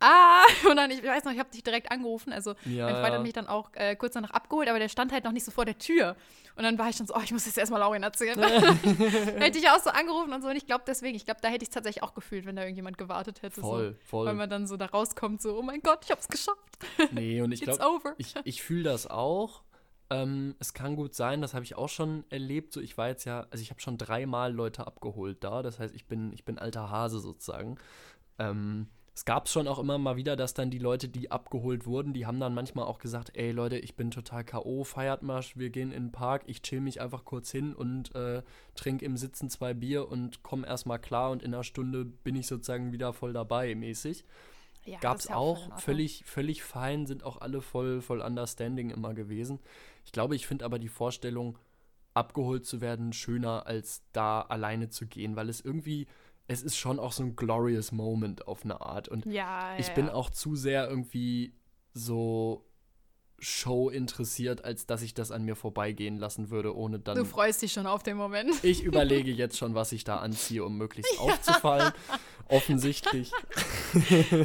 ah, 0.00 0.42
und 0.70 0.76
dann, 0.76 0.90
ich 0.90 1.02
weiß 1.02 1.24
noch, 1.24 1.32
ich 1.32 1.38
habe 1.38 1.50
dich 1.50 1.62
direkt 1.62 1.90
angerufen, 1.90 2.32
also 2.32 2.54
Ja, 2.64 2.86
mein 2.86 2.94
Freund 2.96 3.08
ja. 3.08 3.14
hat 3.14 3.22
mich 3.22 3.32
dann 3.32 3.46
auch 3.46 3.70
äh, 3.74 3.96
kurz 3.96 4.14
danach 4.14 4.30
abgeholt, 4.30 4.68
aber 4.68 4.78
der 4.78 4.88
stand 4.88 5.12
halt 5.12 5.24
noch 5.24 5.32
nicht 5.32 5.44
so 5.44 5.50
vor 5.50 5.64
der 5.64 5.78
Tür 5.78 6.16
und 6.56 6.64
dann 6.64 6.78
war 6.78 6.88
ich 6.88 6.96
schon 6.96 7.06
so, 7.06 7.14
oh, 7.14 7.20
ich 7.22 7.32
muss 7.32 7.46
jetzt 7.46 7.58
erstmal 7.58 7.80
Laurin 7.80 8.02
erzählen. 8.02 8.38
hätte 9.38 9.58
ich 9.58 9.68
auch 9.68 9.80
so 9.80 9.90
angerufen 9.90 10.32
und 10.32 10.42
so 10.42 10.48
und 10.48 10.56
ich 10.56 10.66
glaube 10.66 10.84
deswegen, 10.86 11.16
ich 11.16 11.24
glaube, 11.24 11.40
da 11.42 11.48
hätte 11.48 11.62
ich 11.62 11.68
es 11.68 11.74
tatsächlich 11.74 12.02
auch 12.02 12.14
gefühlt, 12.14 12.46
wenn 12.46 12.56
da 12.56 12.62
irgendjemand 12.62 12.98
gewartet 12.98 13.42
hätte. 13.42 13.60
Voll, 13.60 13.92
so, 13.92 14.06
voll. 14.06 14.26
Weil 14.26 14.34
man 14.34 14.50
dann 14.50 14.66
so 14.66 14.76
da 14.76 14.86
rauskommt, 14.86 15.42
so, 15.42 15.58
oh 15.58 15.62
mein 15.62 15.80
Gott, 15.80 16.00
ich 16.04 16.10
habe 16.10 16.20
es 16.20 16.28
geschafft, 16.28 16.76
Nee, 17.12 17.40
und 17.40 17.52
ich 17.52 17.60
glaube, 17.62 18.14
ich, 18.18 18.34
ich 18.44 18.62
fühle 18.62 18.84
das 18.84 19.06
auch. 19.06 19.62
Ähm, 20.08 20.54
es 20.60 20.72
kann 20.72 20.94
gut 20.94 21.14
sein, 21.14 21.40
das 21.42 21.52
habe 21.52 21.64
ich 21.64 21.74
auch 21.74 21.88
schon 21.88 22.24
erlebt. 22.30 22.72
So, 22.72 22.80
ich 22.80 22.96
war 22.96 23.08
jetzt 23.08 23.24
ja, 23.24 23.46
also 23.50 23.60
ich 23.60 23.70
habe 23.70 23.80
schon 23.80 23.98
dreimal 23.98 24.52
Leute 24.52 24.86
abgeholt 24.86 25.42
da. 25.42 25.62
Das 25.62 25.78
heißt, 25.80 25.94
ich 25.94 26.06
bin, 26.06 26.32
ich 26.32 26.44
bin 26.44 26.58
alter 26.58 26.90
Hase 26.90 27.18
sozusagen. 27.18 27.76
Ähm, 28.38 28.88
es 29.16 29.24
gab 29.24 29.48
schon 29.48 29.66
auch 29.66 29.78
immer 29.78 29.96
mal 29.96 30.16
wieder, 30.16 30.36
dass 30.36 30.52
dann 30.52 30.70
die 30.70 30.78
Leute, 30.78 31.08
die 31.08 31.30
abgeholt 31.30 31.86
wurden, 31.86 32.12
die 32.12 32.26
haben 32.26 32.38
dann 32.38 32.52
manchmal 32.52 32.84
auch 32.84 32.98
gesagt, 32.98 33.30
ey 33.32 33.50
Leute, 33.50 33.78
ich 33.78 33.96
bin 33.96 34.10
total 34.10 34.44
K.O., 34.44 34.84
feiert 34.84 35.22
mal, 35.22 35.42
wir 35.54 35.70
gehen 35.70 35.90
in 35.90 36.08
den 36.08 36.12
Park, 36.12 36.42
ich 36.44 36.60
chill 36.60 36.82
mich 36.82 37.00
einfach 37.00 37.24
kurz 37.24 37.50
hin 37.50 37.74
und 37.74 38.14
äh, 38.14 38.42
trinke 38.74 39.06
im 39.06 39.16
Sitzen 39.16 39.48
zwei 39.48 39.72
Bier 39.72 40.10
und 40.10 40.42
komme 40.42 40.66
erstmal 40.66 40.98
klar 40.98 41.30
und 41.30 41.42
in 41.42 41.54
einer 41.54 41.64
Stunde 41.64 42.04
bin 42.04 42.36
ich 42.36 42.46
sozusagen 42.46 42.92
wieder 42.92 43.14
voll 43.14 43.32
dabei, 43.32 43.74
mäßig. 43.74 44.26
Ja, 44.84 44.98
Gab 44.98 45.16
es 45.16 45.30
auch, 45.30 45.72
auch 45.72 45.80
völlig, 45.80 46.22
völlig 46.26 46.62
fein, 46.62 47.06
sind 47.06 47.24
auch 47.24 47.40
alle 47.40 47.62
voll, 47.62 48.02
voll 48.02 48.20
understanding 48.20 48.90
immer 48.90 49.14
gewesen. 49.14 49.60
Ich 50.04 50.12
glaube, 50.12 50.36
ich 50.36 50.46
finde 50.46 50.66
aber 50.66 50.78
die 50.78 50.90
Vorstellung, 50.90 51.56
abgeholt 52.12 52.64
zu 52.64 52.80
werden, 52.80 53.12
schöner 53.12 53.66
als 53.66 54.02
da 54.12 54.40
alleine 54.40 54.88
zu 54.88 55.06
gehen, 55.06 55.36
weil 55.36 55.50
es 55.50 55.60
irgendwie 55.60 56.06
es 56.48 56.62
ist 56.62 56.76
schon 56.76 56.98
auch 56.98 57.12
so 57.12 57.22
ein 57.22 57.36
glorious 57.36 57.92
Moment 57.92 58.46
auf 58.46 58.64
eine 58.64 58.80
Art. 58.80 59.08
Und 59.08 59.26
ja, 59.26 59.76
ich 59.78 59.88
ja, 59.88 59.94
bin 59.94 60.06
ja. 60.06 60.14
auch 60.14 60.30
zu 60.30 60.54
sehr 60.54 60.88
irgendwie 60.88 61.54
so 61.92 62.66
Show 63.38 63.90
interessiert, 63.90 64.64
als 64.64 64.86
dass 64.86 65.02
ich 65.02 65.12
das 65.12 65.30
an 65.30 65.44
mir 65.44 65.56
vorbeigehen 65.56 66.16
lassen 66.16 66.50
würde, 66.50 66.74
ohne 66.74 66.98
dann. 66.98 67.16
Du 67.16 67.24
freust 67.24 67.60
dich 67.60 67.72
schon 67.72 67.86
auf 67.86 68.02
den 68.02 68.16
Moment. 68.16 68.54
Ich 68.62 68.82
überlege 68.82 69.30
jetzt 69.32 69.58
schon, 69.58 69.74
was 69.74 69.92
ich 69.92 70.04
da 70.04 70.16
anziehe, 70.18 70.64
um 70.64 70.76
möglichst 70.78 71.18
aufzufallen. 71.18 71.92
Offensichtlich. 72.48 73.30
ja, 74.10 74.38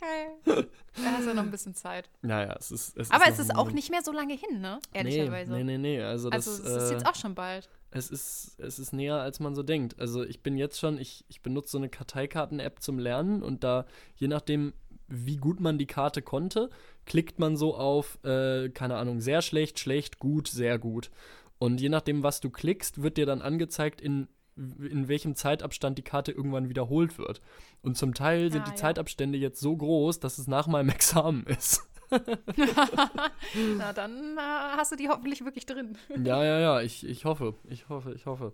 geil. 0.00 0.68
Da 0.94 1.12
hast 1.16 1.26
du 1.26 1.34
noch 1.34 1.42
ein 1.42 1.50
bisschen 1.50 1.74
Zeit. 1.74 2.10
Naja, 2.20 2.54
es 2.58 2.70
ist. 2.70 2.96
Es 2.96 3.10
Aber 3.10 3.26
ist 3.26 3.38
es 3.38 3.46
ist 3.46 3.56
auch 3.56 3.70
nicht 3.72 3.90
mehr 3.90 4.02
so 4.02 4.12
lange 4.12 4.34
hin, 4.34 4.60
ne? 4.60 4.78
Ehrlicherweise. 4.92 5.52
Nee, 5.52 5.64
nee, 5.64 5.78
nee. 5.78 5.96
nee. 5.96 6.02
Also, 6.02 6.30
das, 6.30 6.46
also 6.46 6.76
es 6.76 6.84
ist 6.84 6.90
jetzt 6.92 7.04
äh, 7.04 7.08
auch 7.08 7.14
schon 7.14 7.34
bald. 7.34 7.68
Es 7.94 8.10
ist, 8.10 8.58
es 8.58 8.78
ist 8.78 8.92
näher, 8.92 9.16
als 9.16 9.38
man 9.38 9.54
so 9.54 9.62
denkt. 9.62 10.00
Also 10.00 10.24
ich 10.24 10.42
bin 10.42 10.56
jetzt 10.56 10.78
schon, 10.80 10.98
ich, 10.98 11.24
ich 11.28 11.42
benutze 11.42 11.72
so 11.72 11.78
eine 11.78 11.90
Karteikarten-App 11.90 12.82
zum 12.82 12.98
Lernen 12.98 13.42
und 13.42 13.64
da, 13.64 13.86
je 14.16 14.28
nachdem, 14.28 14.72
wie 15.08 15.36
gut 15.36 15.60
man 15.60 15.76
die 15.76 15.86
Karte 15.86 16.22
konnte, 16.22 16.70
klickt 17.04 17.38
man 17.38 17.56
so 17.56 17.76
auf, 17.76 18.18
äh, 18.24 18.70
keine 18.70 18.96
Ahnung, 18.96 19.20
sehr 19.20 19.42
schlecht, 19.42 19.78
schlecht, 19.78 20.18
gut, 20.18 20.48
sehr 20.48 20.78
gut. 20.78 21.10
Und 21.58 21.80
je 21.80 21.90
nachdem, 21.90 22.22
was 22.22 22.40
du 22.40 22.50
klickst, 22.50 23.02
wird 23.02 23.18
dir 23.18 23.26
dann 23.26 23.42
angezeigt, 23.42 24.00
in, 24.00 24.26
in 24.56 25.08
welchem 25.08 25.34
Zeitabstand 25.34 25.98
die 25.98 26.02
Karte 26.02 26.32
irgendwann 26.32 26.68
wiederholt 26.70 27.18
wird. 27.18 27.40
Und 27.82 27.98
zum 27.98 28.14
Teil 28.14 28.50
sind 28.50 28.62
Ah, 28.62 28.64
die 28.64 28.70
ja. 28.70 28.76
Zeitabstände 28.76 29.38
jetzt 29.38 29.60
so 29.60 29.76
groß, 29.76 30.18
dass 30.18 30.38
es 30.38 30.46
nach 30.46 30.66
meinem 30.66 30.88
Examen 30.90 31.44
ist. 31.44 31.82
Na, 33.78 33.92
dann 33.92 34.36
äh, 34.36 34.40
hast 34.40 34.92
du 34.92 34.96
die 34.96 35.08
hoffentlich 35.08 35.44
wirklich 35.44 35.66
drin. 35.66 35.96
ja, 36.10 36.44
ja, 36.44 36.58
ja, 36.60 36.80
ich, 36.80 37.06
ich 37.06 37.24
hoffe, 37.24 37.54
ich 37.68 37.88
hoffe, 37.88 38.12
ich 38.14 38.26
hoffe. 38.26 38.52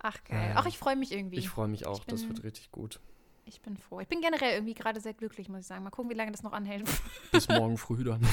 Ach, 0.00 0.16
geil. 0.24 0.50
Ja. 0.50 0.54
Ach, 0.56 0.66
ich 0.66 0.78
freue 0.78 0.96
mich 0.96 1.12
irgendwie. 1.12 1.36
Ich 1.38 1.48
freue 1.48 1.68
mich 1.68 1.86
auch, 1.86 2.00
Ich 2.00 2.06
das 2.06 2.22
bin- 2.22 2.30
wird 2.30 2.44
richtig 2.44 2.70
gut. 2.70 3.00
Ich 3.46 3.60
bin 3.60 3.76
froh. 3.76 4.00
Ich 4.00 4.08
bin 4.08 4.22
generell 4.22 4.54
irgendwie 4.54 4.72
gerade 4.72 5.00
sehr 5.00 5.12
glücklich, 5.12 5.50
muss 5.50 5.60
ich 5.60 5.66
sagen. 5.66 5.84
Mal 5.84 5.90
gucken, 5.90 6.10
wie 6.10 6.14
lange 6.14 6.32
das 6.32 6.42
noch 6.42 6.54
anhält. 6.54 6.88
Bis 7.30 7.46
morgen 7.46 7.76
früh 7.76 8.02
dann. 8.02 8.26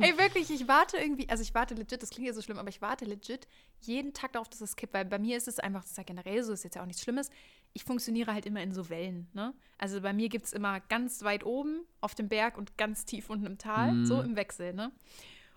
Ey, 0.00 0.18
wirklich, 0.18 0.50
ich 0.50 0.66
warte 0.66 0.96
irgendwie, 0.96 1.28
also 1.28 1.42
ich 1.42 1.54
warte 1.54 1.74
legit, 1.74 2.02
das 2.02 2.08
klingt 2.08 2.26
ja 2.26 2.32
so 2.32 2.40
schlimm, 2.40 2.58
aber 2.58 2.70
ich 2.70 2.80
warte 2.80 3.04
legit 3.04 3.46
jeden 3.80 4.14
Tag 4.14 4.32
darauf, 4.32 4.48
dass 4.48 4.62
es 4.62 4.76
kippt, 4.76 4.94
weil 4.94 5.04
bei 5.04 5.18
mir 5.18 5.36
ist 5.36 5.46
es 5.46 5.58
einfach, 5.58 5.82
das 5.82 5.90
ist 5.90 5.96
ja 5.98 6.04
generell 6.04 6.42
so, 6.42 6.54
ist 6.54 6.64
jetzt 6.64 6.76
ja 6.76 6.82
auch 6.82 6.86
nichts 6.86 7.02
Schlimmes. 7.02 7.28
Ich 7.74 7.84
funktioniere 7.84 8.32
halt 8.32 8.46
immer 8.46 8.62
in 8.62 8.72
so 8.72 8.88
Wellen, 8.88 9.28
ne? 9.34 9.52
Also 9.78 10.00
bei 10.00 10.12
mir 10.12 10.28
gibt 10.28 10.46
es 10.46 10.52
immer 10.52 10.80
ganz 10.80 11.22
weit 11.22 11.44
oben 11.44 11.80
auf 12.00 12.14
dem 12.14 12.28
Berg 12.28 12.56
und 12.56 12.78
ganz 12.78 13.04
tief 13.04 13.28
unten 13.28 13.44
im 13.46 13.58
Tal, 13.58 13.92
Mhm. 13.92 14.06
so 14.06 14.20
im 14.22 14.36
Wechsel, 14.36 14.72
ne? 14.72 14.90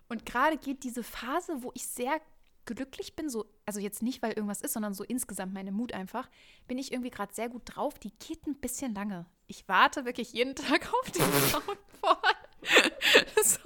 Und 0.09 0.25
gerade 0.25 0.57
geht 0.57 0.83
diese 0.83 1.03
Phase, 1.03 1.61
wo 1.63 1.71
ich 1.75 1.87
sehr 1.87 2.19
glücklich 2.65 3.15
bin, 3.15 3.29
so, 3.29 3.45
also 3.65 3.79
jetzt 3.79 4.01
nicht, 4.03 4.21
weil 4.21 4.33
irgendwas 4.33 4.61
ist, 4.61 4.73
sondern 4.73 4.93
so 4.93 5.03
insgesamt 5.03 5.53
meine 5.53 5.71
Mut 5.71 5.93
einfach, 5.93 6.29
bin 6.67 6.77
ich 6.77 6.91
irgendwie 6.91 7.11
gerade 7.11 7.33
sehr 7.33 7.47
gut 7.49 7.61
drauf. 7.65 7.97
Die 7.99 8.11
geht 8.11 8.45
ein 8.47 8.55
bisschen 8.55 8.93
lange. 8.95 9.25
Ich 9.47 9.67
warte 9.69 10.03
wirklich 10.05 10.33
jeden 10.33 10.55
Tag 10.55 10.91
auf 10.93 11.11
den 11.11 11.21
Downfall. 11.21 12.33
so, 13.43 13.59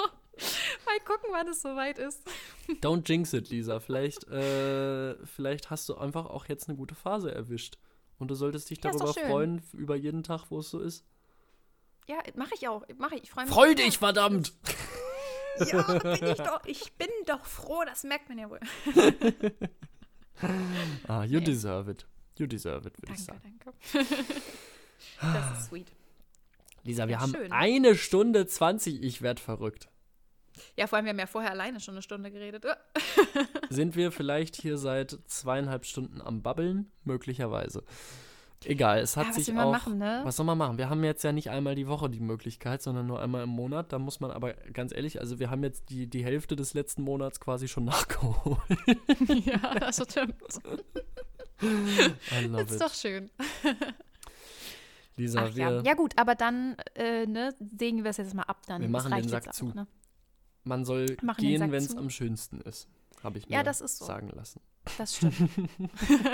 mal 0.85 0.99
gucken, 1.05 1.29
wann 1.31 1.47
es 1.47 1.61
soweit 1.61 1.97
ist. 1.99 2.21
Don't 2.81 3.07
jinx 3.09 3.33
it, 3.33 3.49
Lisa. 3.49 3.79
Vielleicht, 3.79 4.27
äh, 4.27 5.15
vielleicht 5.25 5.69
hast 5.69 5.87
du 5.89 5.95
einfach 5.95 6.25
auch 6.25 6.45
jetzt 6.45 6.67
eine 6.67 6.77
gute 6.77 6.95
Phase 6.95 7.33
erwischt. 7.33 7.77
Und 8.21 8.27
du 8.29 8.35
solltest 8.35 8.69
dich 8.69 8.77
Ja, 8.83 8.91
darüber 8.91 9.15
freuen, 9.15 9.63
über 9.73 9.95
jeden 9.95 10.21
Tag, 10.21 10.45
wo 10.51 10.59
es 10.59 10.69
so 10.69 10.79
ist. 10.79 11.03
Ja, 12.07 12.17
mache 12.35 12.51
ich 12.53 12.67
auch. 12.67 12.83
Mache 12.99 13.15
ich. 13.15 13.23
Ich 13.23 13.31
freue 13.31 13.45
mich. 13.45 13.53
Freu 13.53 13.73
dich, 13.73 13.97
verdammt! 13.97 14.53
Ja, 15.59 15.81
bin 15.99 16.13
ich 16.29 16.37
doch. 16.37 16.63
Ich 16.65 16.93
bin 16.93 17.09
doch 17.25 17.43
froh, 17.45 17.83
das 17.85 18.03
merkt 18.05 18.29
man 18.29 18.37
ja 18.39 18.49
wohl. 18.49 18.59
Ah, 21.07 21.23
you 21.25 21.39
Nee. 21.39 21.45
deserve 21.45 21.91
it. 21.91 22.07
You 22.37 22.47
deserve 22.47 22.87
it, 22.87 22.97
würde 23.01 23.13
ich 23.13 23.25
Danke, 23.25 23.43
sagen. 23.43 23.59
danke. 23.91 24.07
das 25.21 25.59
ist 25.59 25.65
sweet. 25.69 25.87
Lisa, 26.83 27.07
wir 27.07 27.13
Ja, 27.15 27.19
haben 27.21 27.31
schön. 27.33 27.51
eine 27.51 27.95
Stunde 27.95 28.47
20. 28.47 29.03
Ich 29.03 29.21
werd 29.21 29.39
verrückt. 29.39 29.89
Ja, 30.77 30.87
vor 30.87 30.97
allem, 30.97 31.05
wir 31.05 31.11
haben 31.11 31.19
ja 31.19 31.27
vorher 31.27 31.51
alleine 31.51 31.79
schon 31.79 31.93
eine 31.95 32.01
Stunde 32.01 32.31
geredet. 32.31 32.65
Sind 33.69 33.95
wir 33.95 34.11
vielleicht 34.11 34.55
hier 34.55 34.77
seit 34.77 35.17
zweieinhalb 35.27 35.85
Stunden 35.85 36.21
am 36.21 36.41
Babbeln? 36.41 36.91
Möglicherweise. 37.03 37.83
Egal, 38.63 38.99
es 38.99 39.17
hat 39.17 39.23
Ja, 39.25 39.29
was 39.29 39.35
sich 39.45 39.57
auch. 39.57 39.71
machen, 39.71 39.97
ne? 39.97 40.21
Was 40.23 40.35
soll 40.35 40.45
man 40.45 40.55
machen? 40.57 40.77
Wir 40.77 40.87
haben 40.87 41.03
jetzt 41.03 41.23
ja 41.23 41.31
nicht 41.31 41.49
einmal 41.49 41.73
die 41.73 41.87
Woche 41.87 42.11
die 42.11 42.19
Möglichkeit, 42.19 42.83
sondern 42.83 43.07
nur 43.07 43.19
einmal 43.19 43.41
im 43.43 43.49
Monat. 43.49 43.91
Da 43.91 43.97
muss 43.97 44.19
man 44.19 44.29
aber 44.29 44.53
ganz 44.53 44.93
ehrlich, 44.93 45.19
also 45.19 45.39
wir 45.39 45.49
haben 45.49 45.63
jetzt 45.63 45.89
die, 45.89 46.05
die 46.07 46.23
Hälfte 46.23 46.55
des 46.55 46.75
letzten 46.75 47.01
Monats 47.01 47.39
quasi 47.39 47.67
schon 47.67 47.85
nachgeholt. 47.85 48.59
ja, 49.45 49.73
das 49.79 49.95
stimmt. 50.07 50.35
I 51.63 52.45
love 52.45 52.61
Ist 52.63 52.73
it. 52.75 52.81
doch 52.81 52.93
schön. 52.93 53.31
Lisa, 55.17 55.43
Ach 55.45 55.55
wir, 55.55 55.69
ja. 55.71 55.81
ja, 55.81 55.93
gut, 55.95 56.13
aber 56.17 56.35
dann, 56.35 56.75
äh, 56.95 57.25
ne, 57.25 57.53
sägen 57.77 58.03
wir 58.03 58.11
es 58.11 58.17
jetzt 58.17 58.33
mal 58.33 58.43
ab 58.43 58.61
dann. 58.67 58.81
Wir 58.81 58.87
Das 58.89 59.03
machen 59.03 59.13
reicht 59.13 59.25
den 59.25 59.29
Sack 59.29 59.47
auch, 59.47 59.51
zu. 59.53 59.65
Ne? 59.67 59.87
Man 60.63 60.85
soll 60.85 61.17
machen 61.21 61.41
den 61.41 61.49
gehen, 61.59 61.71
wenn 61.71 61.83
es 61.83 61.95
am 61.95 62.09
schönsten 62.09 62.61
ist. 62.61 62.87
Habe 63.23 63.37
ich 63.37 63.47
mir 63.47 63.55
Ja, 63.55 63.63
das 63.63 63.81
ist 63.81 63.97
so. 63.99 64.05
sagen 64.05 64.29
lassen. 64.29 64.61
Das 64.97 65.17
stimmt. 65.17 65.35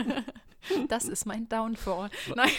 das 0.90 1.06
ist 1.06 1.26
mein 1.26 1.48
Downfall. 1.50 2.10
Nein. 2.36 2.50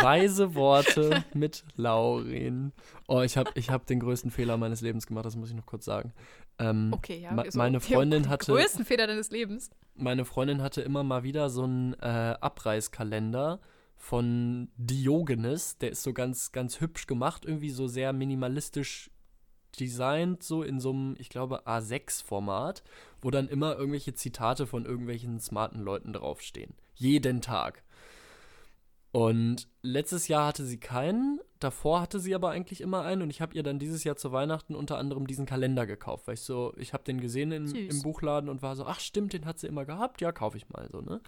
Weise 0.00 0.54
Worte 0.54 1.24
mit 1.34 1.64
Laurin. 1.76 2.72
Oh, 3.08 3.20
ich 3.22 3.36
habe 3.36 3.50
ich 3.54 3.70
hab 3.70 3.86
den 3.86 4.00
größten 4.00 4.30
Fehler 4.30 4.56
meines 4.56 4.80
Lebens 4.80 5.06
gemacht, 5.06 5.24
das 5.26 5.36
muss 5.36 5.50
ich 5.50 5.56
noch 5.56 5.66
kurz 5.66 5.84
sagen. 5.84 6.12
Ähm, 6.58 6.90
Okay, 6.92 7.18
ja. 7.20 7.32
Me- 7.32 7.50
so, 7.50 7.58
meine 7.58 7.78
der 7.78 7.80
Freundin 7.80 8.28
hatte- 8.28 8.52
größten 8.52 8.84
Fehler 8.84 9.06
deines 9.06 9.30
Lebens. 9.30 9.70
meine 9.96 10.24
Freundin 10.24 10.62
hatte 10.62 10.82
immer 10.82 11.02
mal 11.02 11.22
wieder 11.24 11.50
so 11.50 11.64
einen 11.64 11.94
äh, 11.94 12.36
Abreißkalender 12.40 13.60
von 13.96 14.68
Diogenes. 14.76 15.78
Der 15.78 15.90
ist 15.90 16.02
so 16.02 16.12
ganz, 16.12 16.52
ganz 16.52 16.80
hübsch 16.80 17.06
gemacht, 17.06 17.44
irgendwie 17.44 17.70
so 17.70 17.86
sehr 17.88 18.12
minimalistisch 18.12 19.10
designt, 19.76 20.42
so 20.42 20.62
in 20.62 20.80
so 20.80 20.90
einem, 20.90 21.16
ich 21.18 21.28
glaube, 21.28 21.66
A6-Format, 21.66 22.82
wo 23.20 23.30
dann 23.30 23.48
immer 23.48 23.76
irgendwelche 23.76 24.14
Zitate 24.14 24.66
von 24.66 24.84
irgendwelchen 24.84 25.40
smarten 25.40 25.80
Leuten 25.80 26.12
draufstehen. 26.12 26.74
Jeden 26.94 27.40
Tag. 27.40 27.82
Und 29.14 29.68
letztes 29.82 30.26
Jahr 30.26 30.48
hatte 30.48 30.64
sie 30.64 30.80
keinen, 30.80 31.40
davor 31.60 32.00
hatte 32.00 32.18
sie 32.18 32.34
aber 32.34 32.50
eigentlich 32.50 32.80
immer 32.80 33.02
einen 33.02 33.22
und 33.22 33.30
ich 33.30 33.40
habe 33.40 33.54
ihr 33.54 33.62
dann 33.62 33.78
dieses 33.78 34.02
Jahr 34.02 34.16
zu 34.16 34.32
Weihnachten 34.32 34.74
unter 34.74 34.98
anderem 34.98 35.28
diesen 35.28 35.46
Kalender 35.46 35.86
gekauft, 35.86 36.26
weil 36.26 36.34
ich 36.34 36.40
so, 36.40 36.74
ich 36.78 36.92
habe 36.92 37.04
den 37.04 37.20
gesehen 37.20 37.52
im, 37.52 37.68
Süß. 37.68 37.94
im 37.94 38.02
Buchladen 38.02 38.50
und 38.50 38.62
war 38.62 38.74
so, 38.74 38.84
ach 38.86 38.98
stimmt, 38.98 39.32
den 39.32 39.44
hat 39.44 39.60
sie 39.60 39.68
immer 39.68 39.84
gehabt, 39.84 40.20
ja, 40.20 40.32
kaufe 40.32 40.56
ich 40.56 40.68
mal 40.68 40.88
so, 40.90 41.00
ne? 41.00 41.20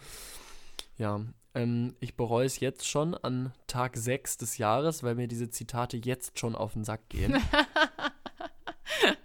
Ja, 0.99 1.21
ähm, 1.55 1.95
ich 2.01 2.17
bereue 2.17 2.45
es 2.45 2.61
jetzt 2.61 2.89
schon 2.89 3.15
an 3.15 3.53
Tag 3.67 3.97
6 3.97 4.37
des 4.39 4.59
Jahres, 4.59 5.03
weil 5.03 5.15
mir 5.15 5.29
diese 5.29 5.49
Zitate 5.49 5.97
jetzt 5.97 6.39
schon 6.39 6.57
auf 6.57 6.73
den 6.73 6.85
Sack 6.85 7.09
gehen. 7.09 7.37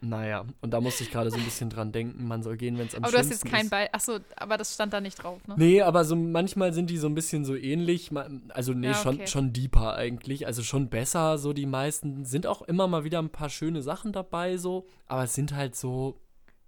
naja, 0.02 0.46
und 0.62 0.72
da 0.72 0.82
musste 0.82 1.04
ich 1.04 1.12
gerade 1.12 1.30
so 1.32 1.38
ein 1.38 1.46
bisschen 1.46 1.70
dran 1.70 1.92
denken, 1.92 2.28
man 2.28 2.44
soll 2.44 2.58
gehen, 2.58 2.78
wenn 2.78 2.88
es 2.88 2.96
am 2.96 3.04
Aber 3.04 3.12
du 3.12 3.18
hast 3.20 3.30
jetzt 3.30 3.46
kein 3.46 3.66
ist. 3.66 3.70
Ball. 3.70 3.90
Achso, 3.92 4.20
aber 4.36 4.58
das 4.58 4.74
stand 4.74 4.94
da 4.94 5.02
nicht 5.02 5.22
drauf, 5.22 5.40
ne? 5.48 5.56
Nee, 5.58 5.82
aber 5.82 6.04
so 6.06 6.16
manchmal 6.16 6.74
sind 6.74 6.90
die 6.90 6.98
so 6.98 7.08
ein 7.08 7.16
bisschen 7.16 7.46
so 7.46 7.56
ähnlich. 7.56 8.10
Also 8.50 8.74
nee, 8.74 8.88
Ja, 8.88 8.94
schon, 8.96 9.16
okay. 9.16 9.28
schon 9.28 9.54
deeper 9.54 9.96
eigentlich. 9.96 10.48
Also 10.48 10.64
schon 10.64 10.90
besser, 10.90 11.38
so 11.38 11.54
die 11.54 11.66
meisten. 11.66 12.26
Sind 12.26 12.48
auch 12.48 12.62
immer 12.64 12.88
mal 12.88 13.04
wieder 13.04 13.20
ein 13.20 13.30
paar 13.30 13.50
schöne 13.50 13.82
Sachen 13.82 14.12
dabei, 14.14 14.58
so. 14.58 14.86
Aber 15.08 15.24
es 15.24 15.34
sind 15.36 15.54
halt 15.54 15.76
so, 15.76 16.20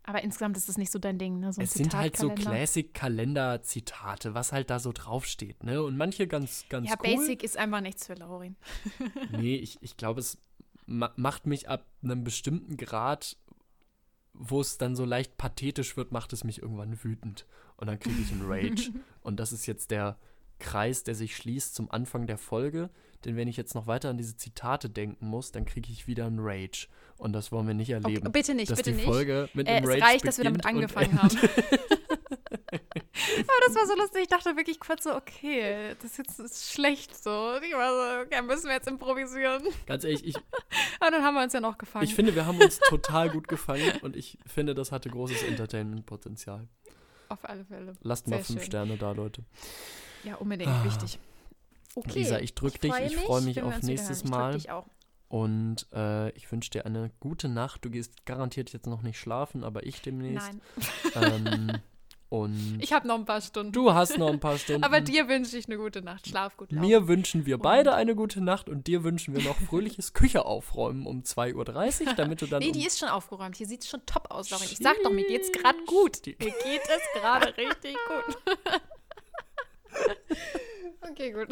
Aber 0.03 0.23
insgesamt 0.23 0.57
ist 0.57 0.69
das 0.69 0.77
nicht 0.77 0.91
so 0.91 0.99
dein 0.99 1.17
Ding, 1.17 1.39
ne? 1.39 1.51
So 1.53 1.61
es 1.61 1.73
sind 1.73 1.93
halt 1.95 2.17
so. 2.17 2.29
Classic-Kalender-Zitate, 2.29 4.33
was 4.33 4.51
halt 4.51 4.69
da 4.69 4.79
so 4.79 4.91
draufsteht, 4.93 5.63
ne? 5.63 5.81
Und 5.83 5.97
manche 5.97 6.27
ganz, 6.27 6.65
ganz 6.69 6.89
Ja, 6.89 6.95
cool. 7.03 7.15
Basic 7.15 7.43
ist 7.43 7.57
einfach 7.57 7.81
nichts 7.81 8.07
für 8.07 8.13
Laurin. 8.15 8.55
Nee, 9.31 9.55
ich, 9.55 9.77
ich 9.81 9.97
glaube, 9.97 10.19
es 10.19 10.37
ma 10.85 11.11
macht 11.15 11.45
mich 11.45 11.69
ab 11.69 11.85
einem 12.03 12.23
bestimmten 12.23 12.77
Grad, 12.77 13.37
wo 14.33 14.61
es 14.61 14.77
dann 14.77 14.95
so 14.95 15.05
leicht 15.05 15.37
pathetisch 15.37 15.95
wird, 15.95 16.11
macht 16.11 16.33
es 16.33 16.43
mich 16.43 16.61
irgendwann 16.61 17.03
wütend. 17.03 17.45
Und 17.77 17.87
dann 17.87 17.99
kriege 17.99 18.21
ich 18.21 18.31
einen 18.31 18.45
Rage. 18.45 18.91
Und 19.21 19.39
das 19.39 19.53
ist 19.53 19.65
jetzt 19.65 19.91
der 19.91 20.17
Kreis, 20.59 21.03
der 21.03 21.15
sich 21.15 21.35
schließt 21.35 21.75
zum 21.75 21.91
Anfang 21.91 22.27
der 22.27 22.37
Folge. 22.37 22.89
denn 23.25 23.35
wenn 23.35 23.47
ich 23.47 23.57
jetzt 23.57 23.75
noch 23.75 23.87
weiter 23.87 24.09
an 24.09 24.17
diese 24.17 24.37
Zitate 24.37 24.89
denken 24.89 25.27
muss, 25.27 25.51
dann 25.51 25.65
kriege 25.65 25.91
ich 25.91 26.07
wieder 26.07 26.25
einen 26.25 26.39
Rage. 26.39 26.87
Und 27.17 27.33
das 27.33 27.51
wollen 27.51 27.67
wir 27.67 27.73
nicht 27.73 27.89
erleben. 27.91 28.27
Okay, 28.27 28.31
bitte 28.31 28.53
nicht, 28.53 28.71
dass 28.71 28.77
bitte 28.77 28.91
die 28.91 28.97
nicht. 28.97 29.05
Folge 29.05 29.49
mit 29.53 29.67
Äh, 29.67 29.71
einem 29.71 29.85
es 29.85 29.91
Rage 29.91 30.01
reicht, 30.03 30.27
dass 30.27 30.37
wir 30.37 30.45
damit 30.45 30.65
angefangen 30.65 31.21
haben. 31.21 31.37
Aber 32.73 33.67
das 33.67 33.75
war 33.75 33.87
so 33.87 33.95
lustig. 33.95 34.23
Ich 34.23 34.27
dachte 34.27 34.55
wirklich 34.57 34.79
kurz 34.79 35.03
so, 35.03 35.15
okay, 35.15 35.95
das 36.01 36.11
ist 36.11 36.17
jetzt 36.17 36.39
ist 36.39 36.73
schlecht 36.73 37.15
so. 37.21 37.55
Ich 37.61 37.73
war 37.73 38.21
so, 38.21 38.25
okay, 38.25 38.41
müssen 38.41 38.65
wir 38.65 38.73
jetzt 38.73 38.87
improvisieren. 38.87 39.63
Ganz 39.85 40.03
ehrlich, 40.03 40.25
ich, 40.25 40.35
Aber 40.99 41.11
dann 41.11 41.23
haben 41.23 41.35
wir 41.35 41.43
uns 41.43 41.53
ja 41.53 41.61
noch 41.61 41.77
gefangen. 41.77 42.05
ich 42.05 42.15
finde, 42.15 42.35
wir 42.35 42.45
haben 42.45 42.59
uns 42.59 42.79
total 42.79 43.29
gut 43.29 43.47
gefangen 43.47 43.91
und 44.01 44.15
ich 44.15 44.37
finde, 44.45 44.75
das 44.75 44.91
hatte 44.91 45.09
großes 45.09 45.43
Entertainment-Potenzial. 45.43 46.67
Auf 47.29 47.47
alle 47.47 47.65
Fälle. 47.65 47.93
Lasst 48.01 48.27
mal 48.27 48.37
Sehr 48.37 48.45
fünf 48.45 48.59
schön. 48.61 48.67
Sterne 48.67 48.97
da, 48.97 49.11
Leute. 49.11 49.43
Ja, 50.23 50.35
unbedingt. 50.35 50.69
Ah. 50.69 50.83
Wichtig. 50.83 51.19
Okay. 51.95 52.19
Lisa, 52.19 52.39
ich 52.39 52.55
drück 52.55 52.79
dich. 52.79 52.91
freu 52.91 53.05
Ich 53.05 53.15
freu 53.17 53.41
mich 53.41 53.61
auf 53.61 53.81
nächstes. 53.83 54.23
Mal. 54.23 54.55
Ich 54.55 54.63
dich 54.63 54.71
auch. 54.71 54.87
Und 55.33 55.87
äh, 55.91 56.29
ich 56.37 56.51
wünsche 56.51 56.69
dir 56.69 56.85
eine 56.85 57.09
gute 57.19 57.49
Nacht. 57.49 57.83
Du 57.83 57.89
gehst 57.89 58.23
garantiert 58.27 58.71
jetzt 58.71 58.85
noch 58.85 59.01
nicht 59.01 59.17
schlafen, 59.17 59.63
aber 59.63 59.83
ich 59.83 59.99
demnächst. 59.99 60.51
Nein. 61.15 61.33
Ähm, 61.49 61.71
und 62.29 62.77
Ich 62.79 62.93
habe 62.93 63.07
noch 63.07 63.15
ein 63.15 63.25
paar 63.25 63.41
Stunden. 63.41 63.71
du 63.71 63.91
hast 63.95 64.19
noch 64.19 64.29
ein 64.29 64.39
paar 64.39 64.57
Stunden. 64.59 64.83
Aber 64.83 65.01
dir 65.01 65.27
wünsche 65.27 65.57
ich 65.57 65.65
eine 65.65 65.77
gute 65.77 66.03
Nacht. 66.03 66.27
Schlaf 66.27 66.55
gut. 66.55 66.71
Laura. 66.71 66.85
Mir 66.85 67.07
wünschen 67.07 67.47
wir 67.47 67.55
Und- 67.55 67.63
beide 67.63 67.95
eine 67.95 68.13
gute 68.13 68.41
Nacht 68.41 68.69
und 68.69 68.85
dir 68.85 69.03
wünschen 69.03 69.35
wir 69.35 69.41
noch 69.43 69.55
fröhliches 69.57 70.13
Küche 70.13 70.45
aufräumen 70.45 71.07
um 71.07 71.21
2.30 71.23 72.05
Uhr, 72.09 72.13
damit 72.15 72.43
du 72.43 72.45
dann 72.45 72.59
Nee, 72.61 72.67
um 72.67 72.73
die 72.73 72.85
ist 72.85 72.99
schon 72.99 73.09
aufgeräumt. 73.09 73.55
Hier 73.55 73.65
sieht 73.65 73.81
es 73.81 73.89
schon 73.89 74.05
top 74.05 74.29
aus, 74.29 74.51
Laurin. 74.51 74.67
Ich 74.71 74.77
sag 74.77 74.97
doch, 75.03 75.09
mir 75.11 75.25
geht's 75.25 75.51
gerade 75.51 75.79
gut. 75.87 76.27
Mir 76.27 76.35
geht 76.35 76.81
es 76.83 77.21
gerade 77.21 77.57
richtig 77.57 77.95
gut. 78.07 78.37
okay, 81.09 81.31
gut. 81.31 81.47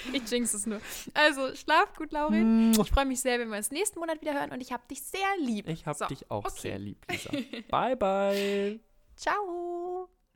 Ich 0.12 0.30
jinx 0.30 0.54
es 0.54 0.66
nur. 0.66 0.80
Also, 1.14 1.54
schlaf 1.54 1.94
gut, 1.96 2.12
Laurin. 2.12 2.72
Ich 2.72 2.90
freue 2.90 3.06
mich 3.06 3.20
sehr, 3.20 3.38
wenn 3.38 3.48
wir 3.48 3.56
uns 3.58 3.70
nächsten 3.70 3.98
Monat 3.98 4.20
wieder 4.20 4.34
hören 4.34 4.50
und 4.50 4.60
ich 4.60 4.72
hab 4.72 4.86
dich 4.88 5.02
sehr 5.02 5.20
lieb. 5.38 5.68
Ich 5.68 5.86
hab 5.86 5.96
So, 5.96 6.06
dich 6.06 6.30
auch 6.30 6.44
okay. 6.44 6.60
sehr 6.60 6.78
lieb, 6.78 6.98
Lisa. 7.10 7.30
bye, 7.70 7.96
bye. 7.96 8.80
Ciao. 9.16 10.08